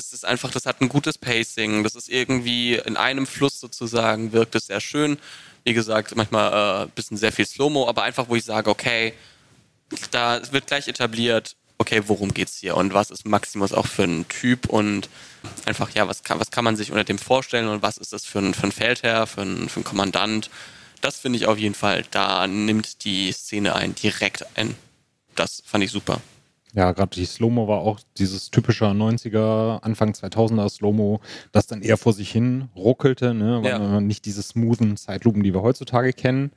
das 0.00 0.14
ist 0.14 0.24
einfach, 0.24 0.50
das 0.50 0.64
hat 0.64 0.80
ein 0.80 0.88
gutes 0.88 1.18
Pacing. 1.18 1.84
Das 1.84 1.94
ist 1.94 2.08
irgendwie 2.08 2.76
in 2.76 2.96
einem 2.96 3.26
Fluss 3.26 3.60
sozusagen, 3.60 4.32
wirkt 4.32 4.54
es 4.54 4.66
sehr 4.66 4.80
schön. 4.80 5.18
Wie 5.64 5.74
gesagt, 5.74 6.16
manchmal 6.16 6.52
ein 6.52 6.88
äh, 6.88 6.90
bisschen 6.94 7.18
sehr 7.18 7.32
viel 7.32 7.46
Slow-Mo, 7.46 7.86
aber 7.86 8.02
einfach, 8.02 8.28
wo 8.28 8.34
ich 8.34 8.44
sage, 8.44 8.70
okay, 8.70 9.12
da 10.10 10.40
wird 10.52 10.66
gleich 10.66 10.88
etabliert, 10.88 11.54
okay, 11.76 12.02
worum 12.06 12.32
geht's 12.32 12.56
hier 12.56 12.76
und 12.76 12.94
was 12.94 13.10
ist 13.10 13.26
Maximus 13.26 13.74
auch 13.74 13.86
für 13.86 14.04
ein 14.04 14.26
Typ 14.28 14.68
und 14.68 15.10
einfach, 15.66 15.90
ja, 15.90 16.08
was 16.08 16.22
kann, 16.22 16.40
was 16.40 16.50
kann 16.50 16.64
man 16.64 16.76
sich 16.76 16.90
unter 16.90 17.04
dem 17.04 17.18
vorstellen 17.18 17.68
und 17.68 17.82
was 17.82 17.98
ist 17.98 18.14
das 18.14 18.24
für 18.24 18.38
ein, 18.38 18.54
für 18.54 18.68
ein 18.68 18.72
Feldherr, 18.72 19.26
für 19.26 19.42
ein, 19.42 19.68
für 19.68 19.80
ein 19.80 19.84
Kommandant. 19.84 20.48
Das 21.02 21.18
finde 21.18 21.38
ich 21.38 21.46
auf 21.46 21.58
jeden 21.58 21.74
Fall, 21.74 22.04
da 22.10 22.46
nimmt 22.46 23.04
die 23.04 23.32
Szene 23.32 23.74
ein 23.74 23.94
direkt 23.94 24.46
ein. 24.56 24.76
Das 25.34 25.62
fand 25.66 25.84
ich 25.84 25.90
super. 25.90 26.22
Ja, 26.74 26.92
gerade 26.92 27.10
die 27.14 27.24
Slow-Mo 27.24 27.66
war 27.66 27.80
auch 27.80 28.00
dieses 28.18 28.50
typische 28.50 28.84
90er, 28.84 29.82
Anfang 29.82 30.12
2000er 30.12 30.68
Slow-Mo, 30.68 31.20
das 31.52 31.66
dann 31.66 31.82
eher 31.82 31.96
vor 31.96 32.12
sich 32.12 32.30
hin 32.30 32.68
ruckelte, 32.76 33.34
ne? 33.34 33.60
Ja. 33.64 34.00
nicht 34.00 34.24
diese 34.24 34.42
smoothen 34.42 34.96
Zeitlupen, 34.96 35.42
die 35.42 35.52
wir 35.52 35.62
heutzutage 35.62 36.12
kennen. 36.12 36.52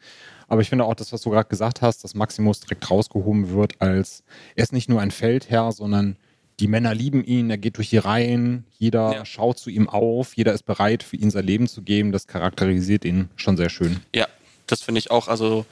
Aber 0.47 0.61
ich 0.61 0.69
finde 0.69 0.85
auch 0.85 0.93
das, 0.93 1.11
was 1.11 1.21
du 1.21 1.31
gerade 1.31 1.49
gesagt 1.49 1.81
hast, 1.81 2.03
dass 2.03 2.13
Maximus 2.13 2.59
direkt 2.59 2.89
rausgehoben 2.91 3.49
wird 3.49 3.81
als, 3.81 4.23
er 4.55 4.63
ist 4.63 4.73
nicht 4.73 4.89
nur 4.89 5.01
ein 5.01 5.11
Feldherr, 5.11 5.71
sondern 5.71 6.17
die 6.59 6.67
Männer 6.67 6.93
lieben 6.93 7.23
ihn, 7.23 7.49
er 7.49 7.57
geht 7.57 7.77
durch 7.77 7.89
die 7.89 7.97
Reihen, 7.97 8.65
jeder 8.77 9.13
ja. 9.13 9.25
schaut 9.25 9.57
zu 9.57 9.69
ihm 9.69 9.89
auf, 9.89 10.35
jeder 10.35 10.53
ist 10.53 10.63
bereit, 10.63 11.01
für 11.01 11.15
ihn 11.15 11.31
sein 11.31 11.45
Leben 11.45 11.67
zu 11.67 11.81
geben. 11.81 12.11
Das 12.11 12.27
charakterisiert 12.27 13.05
ihn 13.05 13.29
schon 13.35 13.57
sehr 13.57 13.69
schön. 13.69 14.01
Ja, 14.13 14.27
das 14.67 14.81
finde 14.81 14.99
ich 14.99 15.09
auch, 15.09 15.27
also 15.27 15.65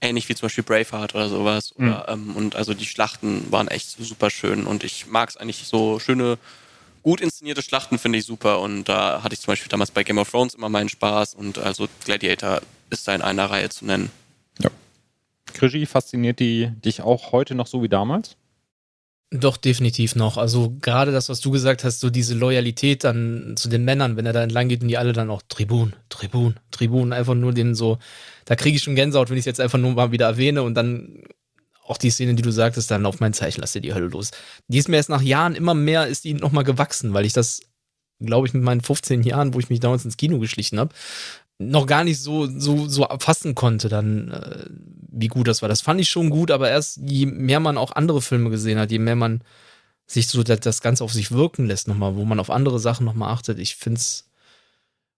ähnlich 0.00 0.28
wie 0.28 0.34
zum 0.34 0.46
Beispiel 0.46 0.64
Braveheart 0.64 1.14
oder 1.14 1.28
sowas. 1.28 1.74
Mhm. 1.76 1.88
Oder, 1.88 2.08
ähm, 2.08 2.36
und 2.36 2.56
also 2.56 2.74
die 2.74 2.86
Schlachten 2.86 3.50
waren 3.50 3.68
echt 3.68 3.90
super 3.90 4.30
schön 4.30 4.66
und 4.66 4.84
ich 4.84 5.06
mag 5.06 5.28
es 5.28 5.36
eigentlich 5.36 5.66
so 5.66 5.98
schöne, 5.98 6.38
gut 7.02 7.20
inszenierte 7.20 7.62
Schlachten 7.62 7.98
finde 7.98 8.18
ich 8.18 8.24
super 8.24 8.60
und 8.60 8.84
da 8.84 9.22
hatte 9.22 9.34
ich 9.34 9.40
zum 9.40 9.52
Beispiel 9.52 9.68
damals 9.68 9.90
bei 9.90 10.04
Game 10.04 10.18
of 10.18 10.30
Thrones 10.30 10.54
immer 10.54 10.68
meinen 10.68 10.88
Spaß 10.88 11.34
und 11.34 11.58
also 11.58 11.88
Gladiator 12.04 12.60
ist 12.90 13.06
da 13.06 13.14
in 13.14 13.22
einer 13.22 13.50
Reihe 13.50 13.68
zu 13.68 13.84
nennen. 13.84 14.10
Ja. 14.58 14.70
Krigi, 15.54 15.86
fasziniert 15.86 16.40
die 16.40 16.70
dich 16.84 17.02
auch 17.02 17.32
heute 17.32 17.54
noch 17.54 17.66
so 17.66 17.82
wie 17.82 17.88
damals? 17.88 18.36
Doch, 19.32 19.56
definitiv 19.56 20.14
noch. 20.14 20.36
Also 20.36 20.76
gerade 20.80 21.10
das, 21.10 21.28
was 21.28 21.40
du 21.40 21.50
gesagt 21.50 21.82
hast, 21.82 21.98
so 21.98 22.10
diese 22.10 22.34
Loyalität 22.34 23.02
dann 23.02 23.54
zu 23.56 23.68
den 23.68 23.84
Männern, 23.84 24.16
wenn 24.16 24.24
er 24.24 24.32
da 24.32 24.42
entlang 24.42 24.68
geht 24.68 24.82
und 24.82 24.88
die 24.88 24.98
alle 24.98 25.12
dann 25.12 25.30
auch 25.30 25.42
Tribun, 25.48 25.96
Tribun, 26.08 26.60
Tribun, 26.70 27.12
einfach 27.12 27.34
nur 27.34 27.52
den 27.52 27.74
so, 27.74 27.98
da 28.44 28.54
kriege 28.54 28.76
ich 28.76 28.84
schon 28.84 28.94
Gänsehaut, 28.94 29.28
wenn 29.28 29.36
ich 29.36 29.42
es 29.42 29.46
jetzt 29.46 29.60
einfach 29.60 29.78
nur 29.78 29.92
mal 29.92 30.12
wieder 30.12 30.26
erwähne 30.26 30.62
und 30.62 30.74
dann 30.74 31.24
auch 31.84 31.98
die 31.98 32.10
Szene, 32.10 32.34
die 32.34 32.42
du 32.42 32.52
sagtest, 32.52 32.90
dann 32.90 33.04
auf 33.04 33.18
mein 33.18 33.32
Zeichen, 33.32 33.60
lass 33.60 33.72
dir 33.72 33.80
die 33.80 33.94
Hölle 33.94 34.08
los. 34.08 34.30
Die 34.68 34.78
ist 34.78 34.88
mir 34.88 34.96
erst 34.96 35.08
nach 35.08 35.22
Jahren 35.22 35.56
immer 35.56 35.74
mehr, 35.74 36.06
ist 36.06 36.24
die 36.24 36.34
nochmal 36.34 36.64
gewachsen, 36.64 37.12
weil 37.12 37.24
ich 37.24 37.32
das, 37.32 37.62
glaube 38.20 38.46
ich, 38.46 38.54
mit 38.54 38.62
meinen 38.62 38.80
15 38.80 39.22
Jahren, 39.22 39.54
wo 39.54 39.58
ich 39.58 39.70
mich 39.70 39.80
damals 39.80 40.04
ins 40.04 40.16
Kino 40.16 40.38
geschlichen 40.38 40.78
habe, 40.78 40.94
noch 41.58 41.86
gar 41.86 42.04
nicht 42.04 42.20
so, 42.20 42.46
so, 42.46 42.86
so 42.88 43.06
fassen 43.18 43.54
konnte, 43.54 43.88
dann, 43.88 44.30
äh, 44.30 44.66
wie 45.10 45.28
gut 45.28 45.48
das 45.48 45.62
war. 45.62 45.68
Das 45.68 45.80
fand 45.80 46.00
ich 46.00 46.10
schon 46.10 46.30
gut, 46.30 46.50
aber 46.50 46.68
erst 46.70 46.98
je 47.02 47.26
mehr 47.26 47.60
man 47.60 47.78
auch 47.78 47.92
andere 47.92 48.20
Filme 48.20 48.50
gesehen 48.50 48.78
hat, 48.78 48.90
je 48.90 48.98
mehr 48.98 49.16
man 49.16 49.42
sich 50.06 50.28
so 50.28 50.42
das, 50.42 50.60
das 50.60 50.82
Ganze 50.82 51.02
auf 51.02 51.12
sich 51.12 51.32
wirken 51.32 51.66
lässt 51.66 51.88
nochmal, 51.88 52.14
wo 52.16 52.24
man 52.24 52.40
auf 52.40 52.50
andere 52.50 52.78
Sachen 52.78 53.06
nochmal 53.06 53.32
achtet, 53.32 53.58
ich 53.58 53.76
finde 53.76 53.98
es. 53.98 54.30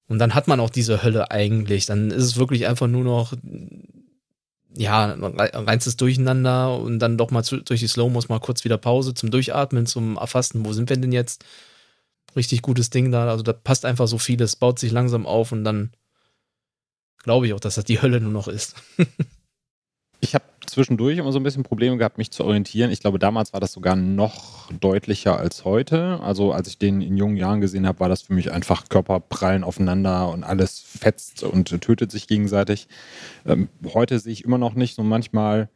Und 0.08 0.18
dann 0.18 0.34
hat 0.34 0.48
man 0.48 0.60
auch 0.60 0.70
diese 0.70 1.02
Hölle 1.02 1.30
eigentlich. 1.30 1.84
Dann 1.84 2.10
ist 2.10 2.24
es 2.24 2.36
wirklich 2.36 2.66
einfach 2.66 2.86
nur 2.86 3.04
noch, 3.04 3.34
ja, 4.74 5.14
reinstes 5.18 5.96
Durcheinander 5.96 6.78
und 6.78 6.98
dann 6.98 7.18
doch 7.18 7.30
mal 7.30 7.42
zu, 7.42 7.58
durch 7.58 7.80
die 7.80 7.88
Slow-Mos 7.88 8.30
mal 8.30 8.40
kurz 8.40 8.64
wieder 8.64 8.78
Pause 8.78 9.12
zum 9.12 9.30
Durchatmen, 9.30 9.84
zum 9.86 10.16
Erfassen. 10.16 10.64
Wo 10.64 10.72
sind 10.72 10.88
wir 10.88 10.96
denn 10.96 11.12
jetzt? 11.12 11.44
Richtig 12.36 12.62
gutes 12.62 12.88
Ding 12.88 13.10
da. 13.10 13.28
Also 13.28 13.42
da 13.42 13.52
passt 13.52 13.84
einfach 13.84 14.08
so 14.08 14.16
vieles, 14.16 14.56
baut 14.56 14.78
sich 14.78 14.92
langsam 14.92 15.26
auf 15.26 15.52
und 15.52 15.64
dann 15.64 15.90
glaube 17.22 17.46
ich 17.46 17.54
auch, 17.54 17.60
dass 17.60 17.76
das 17.76 17.84
die 17.84 18.00
Hölle 18.00 18.20
nur 18.20 18.32
noch 18.32 18.48
ist. 18.48 18.74
ich 20.20 20.34
habe 20.34 20.44
zwischendurch 20.66 21.18
immer 21.18 21.32
so 21.32 21.38
ein 21.38 21.42
bisschen 21.42 21.62
Probleme 21.62 21.96
gehabt, 21.96 22.18
mich 22.18 22.30
zu 22.30 22.44
orientieren. 22.44 22.90
Ich 22.90 23.00
glaube, 23.00 23.18
damals 23.18 23.52
war 23.52 23.60
das 23.60 23.72
sogar 23.72 23.96
noch 23.96 24.70
deutlicher 24.72 25.38
als 25.38 25.64
heute. 25.64 26.20
Also 26.20 26.52
als 26.52 26.68
ich 26.68 26.78
den 26.78 27.00
in 27.00 27.16
jungen 27.16 27.36
Jahren 27.36 27.60
gesehen 27.60 27.86
habe, 27.86 28.00
war 28.00 28.08
das 28.08 28.22
für 28.22 28.34
mich 28.34 28.52
einfach 28.52 28.88
Körper 28.88 29.20
prallen 29.20 29.64
aufeinander 29.64 30.28
und 30.28 30.44
alles 30.44 30.80
fetzt 30.80 31.42
und 31.42 31.80
tötet 31.80 32.10
sich 32.10 32.28
gegenseitig. 32.28 32.88
Ähm, 33.46 33.68
heute 33.94 34.18
sehe 34.18 34.32
ich 34.32 34.44
immer 34.44 34.58
noch 34.58 34.74
nicht 34.74 34.94
so 34.94 35.02
manchmal 35.02 35.68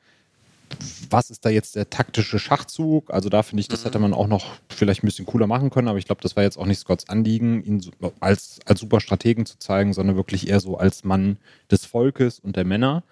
was 1.10 1.30
ist 1.30 1.44
da 1.44 1.50
jetzt 1.50 1.76
der 1.76 1.90
taktische 1.90 2.38
Schachzug? 2.38 3.12
Also 3.12 3.28
da 3.28 3.42
finde 3.42 3.60
ich, 3.60 3.68
das 3.68 3.84
hätte 3.84 3.98
mhm. 3.98 4.02
man 4.02 4.14
auch 4.14 4.26
noch 4.26 4.46
vielleicht 4.68 5.02
ein 5.02 5.06
bisschen 5.06 5.26
cooler 5.26 5.46
machen 5.46 5.70
können, 5.70 5.88
aber 5.88 5.98
ich 5.98 6.06
glaube, 6.06 6.22
das 6.22 6.36
war 6.36 6.42
jetzt 6.42 6.58
auch 6.58 6.66
nicht 6.66 6.78
Scotts 6.78 7.08
Anliegen, 7.08 7.62
ihn 7.62 7.82
als, 8.20 8.60
als 8.64 8.80
super 8.80 9.00
Strategen 9.00 9.46
zu 9.46 9.58
zeigen, 9.58 9.92
sondern 9.92 10.16
wirklich 10.16 10.48
eher 10.48 10.60
so 10.60 10.78
als 10.78 11.04
Mann 11.04 11.38
des 11.70 11.84
Volkes 11.84 12.38
und 12.38 12.56
der 12.56 12.64
Männer. 12.64 13.02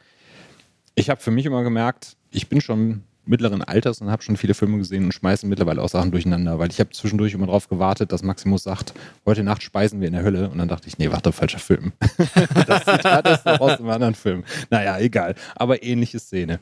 Ich 0.95 1.11
habe 1.11 1.21
für 1.21 1.31
mich 1.31 1.47
immer 1.47 1.63
gemerkt, 1.63 2.17
ich 2.31 2.49
bin 2.49 2.61
schon 2.61 3.05
mittleren 3.27 3.63
Alters 3.63 4.01
und 4.01 4.11
habe 4.11 4.23
schon 4.23 4.37
viele 4.37 4.55
Filme 4.55 4.79
gesehen 4.79 5.05
und 5.05 5.13
schmeiße 5.13 5.47
mittlerweile 5.47 5.83
auch 5.83 5.89
Sachen 5.89 6.11
durcheinander, 6.11 6.59
weil 6.59 6.71
ich 6.71 6.81
habe 6.81 6.91
zwischendurch 6.91 7.33
immer 7.33 7.47
darauf 7.47 7.69
gewartet, 7.69 8.13
dass 8.13 8.23
Maximus 8.23 8.65
sagt, 8.65 8.93
heute 9.25 9.43
Nacht 9.43 9.63
speisen 9.63 10.01
wir 10.01 10.09
in 10.09 10.15
der 10.15 10.23
Hölle 10.23 10.51
und 10.51 10.59
dann 10.59 10.69
dachte 10.69 10.89
ich, 10.89 10.99
nee, 10.99 11.11
warte, 11.11 11.33
falscher 11.33 11.59
Film. 11.59 11.93
das 12.67 12.85
Zitat 12.85 13.29
ist 13.29 13.45
doch 13.45 13.61
aus 13.61 13.79
einem 13.79 13.91
anderen 13.91 14.15
Film. 14.15 14.45
Naja, 14.71 14.99
egal, 14.99 15.35
aber 15.55 15.83
ähnliche 15.83 16.19
Szene. 16.19 16.61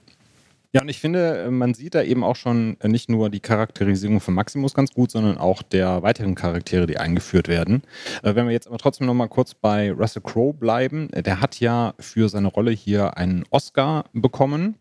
Ja, 0.72 0.82
und 0.82 0.90
ich 0.90 1.00
finde, 1.00 1.44
äh, 1.44 1.50
man 1.50 1.72
sieht 1.72 1.94
da 1.94 2.02
eben 2.02 2.22
auch 2.22 2.36
schon 2.36 2.76
äh, 2.80 2.88
nicht 2.88 3.08
nur 3.08 3.30
die 3.30 3.40
Charakterisierung 3.40 4.20
von 4.20 4.34
Maximus 4.34 4.74
ganz 4.74 4.92
gut, 4.92 5.10
sondern 5.10 5.38
auch 5.38 5.62
der 5.62 6.02
weiteren 6.02 6.34
Charaktere, 6.34 6.86
die 6.86 6.98
eingeführt 6.98 7.48
werden. 7.48 7.82
Äh, 8.22 8.34
wenn 8.34 8.46
wir 8.46 8.52
jetzt 8.52 8.66
aber 8.66 8.76
trotzdem 8.76 9.06
noch 9.06 9.14
mal 9.14 9.28
kurz 9.28 9.54
bei 9.54 9.90
Russell 9.90 10.22
Crowe 10.22 10.52
bleiben, 10.52 11.08
der 11.12 11.40
hat 11.40 11.58
ja 11.58 11.94
für 11.98 12.28
seine 12.28 12.48
Rolle 12.48 12.70
hier 12.70 13.16
einen 13.16 13.44
Oscar 13.48 14.04
bekommen. 14.12 14.74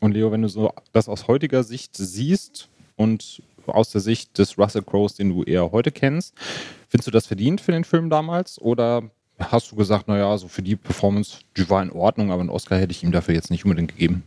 Und 0.00 0.12
Leo, 0.12 0.32
wenn 0.32 0.40
du 0.40 0.48
so 0.48 0.72
das 0.92 1.10
aus 1.10 1.28
heutiger 1.28 1.62
Sicht 1.62 1.94
siehst 1.94 2.70
und 2.96 3.42
aus 3.66 3.90
der 3.90 4.00
Sicht 4.00 4.38
des 4.38 4.56
Russell 4.56 4.82
Crowes, 4.82 5.14
den 5.14 5.28
du 5.28 5.42
eher 5.42 5.72
heute 5.72 5.92
kennst, 5.92 6.34
findest 6.88 7.06
du 7.06 7.10
das 7.10 7.26
verdient 7.26 7.60
für 7.60 7.72
den 7.72 7.84
Film 7.84 8.08
damals? 8.08 8.58
Oder 8.58 9.10
hast 9.38 9.70
du 9.70 9.76
gesagt, 9.76 10.08
naja, 10.08 10.38
so 10.38 10.48
für 10.48 10.62
die 10.62 10.76
Performance, 10.76 11.40
die 11.58 11.68
war 11.68 11.82
in 11.82 11.90
Ordnung, 11.90 12.30
aber 12.30 12.40
einen 12.40 12.50
Oscar 12.50 12.78
hätte 12.78 12.92
ich 12.92 13.02
ihm 13.02 13.12
dafür 13.12 13.34
jetzt 13.34 13.50
nicht 13.50 13.66
unbedingt 13.66 13.92
gegeben? 13.92 14.22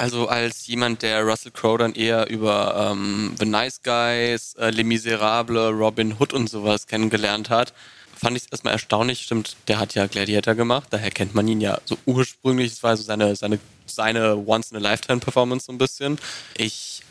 Also 0.00 0.28
als 0.28 0.66
jemand, 0.66 1.02
der 1.02 1.22
Russell 1.24 1.52
Crowe 1.52 1.76
dann 1.76 1.92
eher 1.92 2.30
über 2.30 2.90
ähm, 2.90 3.34
The 3.38 3.44
Nice 3.44 3.82
Guys, 3.82 4.54
äh, 4.54 4.70
Les 4.70 4.82
Miserables, 4.82 5.74
Robin 5.74 6.16
Hood 6.18 6.32
und 6.32 6.48
sowas 6.48 6.86
kennengelernt 6.86 7.50
hat, 7.50 7.74
fand 8.16 8.34
ich 8.34 8.44
es 8.44 8.48
erstmal 8.50 8.72
erstaunlich. 8.72 9.20
Stimmt, 9.20 9.56
der 9.68 9.78
hat 9.78 9.94
ja 9.94 10.06
Gladiator 10.06 10.54
gemacht, 10.54 10.88
daher 10.88 11.10
kennt 11.10 11.34
man 11.34 11.46
ihn 11.46 11.60
ja 11.60 11.82
so 11.84 11.98
ursprünglich. 12.06 12.72
Es 12.72 12.82
war 12.82 12.96
so 12.96 13.02
seine, 13.02 13.36
seine, 13.36 13.60
seine 13.84 14.38
Once-in-a-Lifetime-Performance 14.38 15.66
so 15.66 15.72
ein 15.72 15.76
bisschen. 15.76 16.18
Ich 16.56 17.02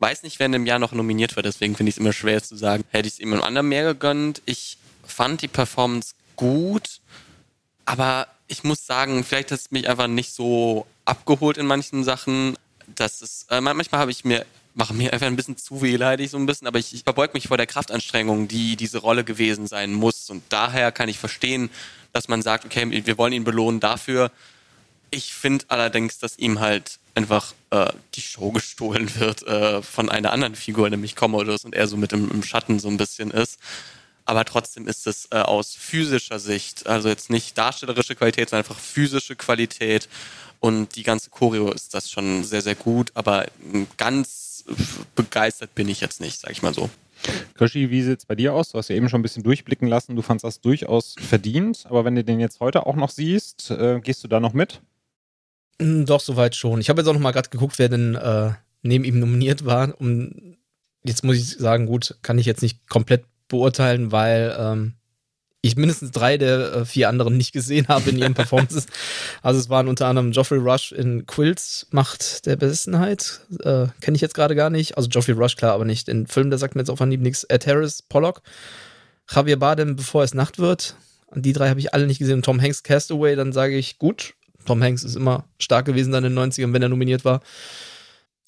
weiß 0.00 0.22
nicht, 0.22 0.38
wer 0.38 0.44
in 0.44 0.52
dem 0.52 0.66
Jahr 0.66 0.78
noch 0.78 0.92
nominiert 0.92 1.36
wird, 1.36 1.46
deswegen 1.46 1.76
finde 1.76 1.88
ich 1.88 1.94
es 1.94 1.98
immer 1.98 2.12
schwer 2.12 2.42
zu 2.42 2.56
sagen. 2.56 2.84
Hätte 2.90 3.08
ich 3.08 3.14
es 3.14 3.20
ihm 3.20 3.32
im 3.32 3.42
anderen 3.42 3.70
mehr 3.70 3.84
gegönnt. 3.84 4.42
Ich 4.44 4.76
fand 5.02 5.40
die 5.40 5.48
Performance 5.48 6.12
gut, 6.36 7.00
aber 7.86 8.26
ich 8.48 8.64
muss 8.64 8.84
sagen, 8.84 9.24
vielleicht 9.24 9.50
hat 9.50 9.60
es 9.60 9.70
mich 9.70 9.88
einfach 9.88 10.08
nicht 10.08 10.34
so 10.34 10.86
abgeholt 11.04 11.58
in 11.58 11.66
manchen 11.66 12.04
Sachen. 12.04 12.56
Das 12.94 13.22
ist, 13.22 13.50
äh, 13.50 13.60
manchmal 13.60 14.00
habe 14.00 14.10
ich 14.10 14.24
mir 14.24 14.46
mache 14.74 14.92
mir 14.92 15.12
einfach 15.12 15.26
ein 15.26 15.36
bisschen 15.36 15.56
zu 15.56 15.82
wehleidig 15.82 16.30
so 16.30 16.36
ein 16.36 16.46
bisschen, 16.46 16.66
aber 16.66 16.78
ich, 16.78 16.92
ich 16.94 17.04
verbeug 17.04 17.32
mich 17.32 17.48
vor 17.48 17.56
der 17.56 17.66
Kraftanstrengung, 17.66 18.48
die 18.48 18.76
diese 18.76 18.98
Rolle 18.98 19.24
gewesen 19.24 19.66
sein 19.66 19.92
muss. 19.92 20.30
Und 20.30 20.42
daher 20.48 20.92
kann 20.92 21.08
ich 21.08 21.18
verstehen, 21.18 21.70
dass 22.12 22.28
man 22.28 22.42
sagt, 22.42 22.64
okay, 22.64 22.90
wir 22.90 23.18
wollen 23.18 23.32
ihn 23.32 23.44
belohnen 23.44 23.80
dafür. 23.80 24.30
Ich 25.10 25.32
finde 25.32 25.64
allerdings, 25.68 26.18
dass 26.18 26.36
ihm 26.38 26.58
halt 26.58 26.98
einfach 27.14 27.54
äh, 27.70 27.92
die 28.14 28.20
Show 28.20 28.50
gestohlen 28.50 29.14
wird 29.20 29.46
äh, 29.46 29.80
von 29.80 30.10
einer 30.10 30.32
anderen 30.32 30.56
Figur, 30.56 30.90
nämlich 30.90 31.14
Commodus, 31.14 31.64
und 31.64 31.74
er 31.74 31.86
so 31.86 31.96
mit 31.96 32.12
im, 32.12 32.30
im 32.30 32.42
Schatten 32.42 32.80
so 32.80 32.88
ein 32.88 32.96
bisschen 32.96 33.30
ist 33.30 33.60
aber 34.26 34.44
trotzdem 34.44 34.88
ist 34.88 35.06
es 35.06 35.28
äh, 35.30 35.36
aus 35.36 35.74
physischer 35.74 36.38
Sicht, 36.38 36.86
also 36.86 37.08
jetzt 37.08 37.30
nicht 37.30 37.58
darstellerische 37.58 38.14
Qualität, 38.14 38.48
sondern 38.48 38.64
einfach 38.64 38.80
physische 38.80 39.36
Qualität 39.36 40.08
und 40.64 40.96
die 40.96 41.02
ganze 41.02 41.28
Choreo 41.28 41.70
ist 41.72 41.92
das 41.92 42.10
schon 42.10 42.42
sehr, 42.42 42.62
sehr 42.62 42.74
gut, 42.74 43.10
aber 43.12 43.44
ganz 43.98 44.64
begeistert 45.14 45.74
bin 45.74 45.90
ich 45.90 46.00
jetzt 46.00 46.22
nicht, 46.22 46.40
sag 46.40 46.52
ich 46.52 46.62
mal 46.62 46.72
so. 46.72 46.88
Krischi, 47.52 47.90
wie 47.90 48.00
sieht 48.00 48.20
es 48.20 48.24
bei 48.24 48.34
dir 48.34 48.54
aus? 48.54 48.70
Du 48.70 48.78
hast 48.78 48.88
ja 48.88 48.96
eben 48.96 49.10
schon 49.10 49.20
ein 49.20 49.22
bisschen 49.22 49.42
durchblicken 49.42 49.88
lassen. 49.88 50.16
Du 50.16 50.22
fandest 50.22 50.44
das 50.44 50.62
durchaus 50.62 51.16
verdient. 51.20 51.84
Aber 51.90 52.06
wenn 52.06 52.14
du 52.14 52.24
den 52.24 52.40
jetzt 52.40 52.60
heute 52.60 52.86
auch 52.86 52.96
noch 52.96 53.10
siehst, 53.10 53.72
äh, 53.72 54.00
gehst 54.00 54.24
du 54.24 54.28
da 54.28 54.40
noch 54.40 54.54
mit? 54.54 54.80
Hm, 55.82 56.06
doch, 56.06 56.20
soweit 56.20 56.56
schon. 56.56 56.80
Ich 56.80 56.88
habe 56.88 57.02
jetzt 57.02 57.08
auch 57.08 57.12
noch 57.12 57.20
mal 57.20 57.32
gerade 57.32 57.50
geguckt, 57.50 57.78
wer 57.78 57.90
denn 57.90 58.14
äh, 58.14 58.52
neben 58.80 59.04
ihm 59.04 59.20
nominiert 59.20 59.66
war. 59.66 59.94
Und 60.00 60.56
jetzt 61.02 61.24
muss 61.24 61.36
ich 61.36 61.58
sagen, 61.58 61.84
gut, 61.84 62.16
kann 62.22 62.38
ich 62.38 62.46
jetzt 62.46 62.62
nicht 62.62 62.88
komplett 62.88 63.26
beurteilen, 63.48 64.12
weil 64.12 64.56
ähm, 64.58 64.94
ich 65.64 65.76
mindestens 65.76 66.10
drei 66.10 66.36
der 66.36 66.74
äh, 66.74 66.84
vier 66.84 67.08
anderen 67.08 67.36
nicht 67.38 67.52
gesehen 67.52 67.88
habe 67.88 68.10
in 68.10 68.18
ihren 68.18 68.34
Performances. 68.34 68.86
also 69.42 69.58
es 69.58 69.70
waren 69.70 69.88
unter 69.88 70.06
anderem 70.06 70.32
Geoffrey 70.32 70.58
Rush 70.58 70.92
in 70.92 71.26
Quills 71.26 71.86
Macht 71.90 72.44
der 72.44 72.56
Besessenheit. 72.56 73.40
Äh, 73.60 73.86
Kenne 74.02 74.14
ich 74.14 74.20
jetzt 74.20 74.34
gerade 74.34 74.54
gar 74.54 74.68
nicht. 74.68 74.96
Also 74.96 75.08
Geoffrey 75.08 75.32
Rush, 75.32 75.56
klar, 75.56 75.72
aber 75.72 75.86
nicht. 75.86 76.08
In 76.08 76.26
Film, 76.26 76.50
der 76.50 76.58
sagt 76.58 76.74
mir 76.74 76.82
jetzt 76.82 76.90
auf 76.90 77.00
Anhieb 77.00 77.22
nichts. 77.22 77.44
Ed 77.44 77.66
Harris, 77.66 78.02
Pollock. 78.02 78.42
Javier 79.30 79.58
Bardem, 79.58 79.96
bevor 79.96 80.22
es 80.22 80.34
Nacht 80.34 80.58
wird. 80.58 80.96
Die 81.34 81.54
drei 81.54 81.70
habe 81.70 81.80
ich 81.80 81.94
alle 81.94 82.06
nicht 82.06 82.18
gesehen. 82.18 82.36
Und 82.36 82.44
Tom 82.44 82.60
Hanks, 82.60 82.82
Castaway, 82.82 83.34
dann 83.34 83.52
sage 83.52 83.76
ich, 83.76 83.98
gut. 83.98 84.34
Tom 84.66 84.82
Hanks 84.82 85.02
ist 85.02 85.16
immer 85.16 85.44
stark 85.58 85.86
gewesen 85.86 86.12
dann 86.12 86.24
in 86.24 86.36
den 86.36 86.52
90ern, 86.52 86.72
wenn 86.74 86.82
er 86.82 86.88
nominiert 86.90 87.24
war. 87.24 87.40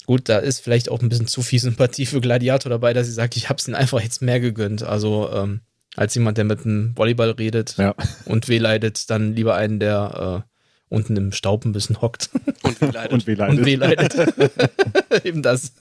Gut, 0.05 0.29
da 0.29 0.37
ist 0.37 0.59
vielleicht 0.59 0.89
auch 0.89 1.01
ein 1.01 1.09
bisschen 1.09 1.27
zu 1.27 1.41
viel 1.41 1.59
Sympathie 1.59 2.05
für 2.05 2.21
Gladiator 2.21 2.69
dabei, 2.69 2.93
dass 2.93 3.07
sie 3.07 3.13
sagt, 3.13 3.35
ich 3.35 3.49
habe 3.49 3.57
es 3.57 3.67
ihnen 3.67 3.75
einfach 3.75 4.01
jetzt 4.01 4.21
mehr 4.21 4.39
gegönnt. 4.39 4.83
Also 4.83 5.29
ähm, 5.33 5.61
als 5.97 6.15
jemand, 6.15 6.37
der 6.37 6.45
mit 6.45 6.63
dem 6.63 6.93
Volleyball 6.95 7.31
redet 7.31 7.75
ja. 7.77 7.95
und 8.25 8.47
wehleidet, 8.47 9.09
dann 9.09 9.35
lieber 9.35 9.55
einen, 9.55 9.79
der 9.79 10.43
äh, 10.45 10.95
unten 10.95 11.17
im 11.17 11.31
Staub 11.33 11.65
ein 11.65 11.73
bisschen 11.73 12.01
hockt. 12.01 12.29
Und 12.63 12.79
wehleidet. 12.79 13.13
und 13.13 13.27
wehleidet. 13.27 13.57
Und 13.59 13.65
wehleidet. 13.65 15.25
Eben 15.25 15.41
das. 15.41 15.73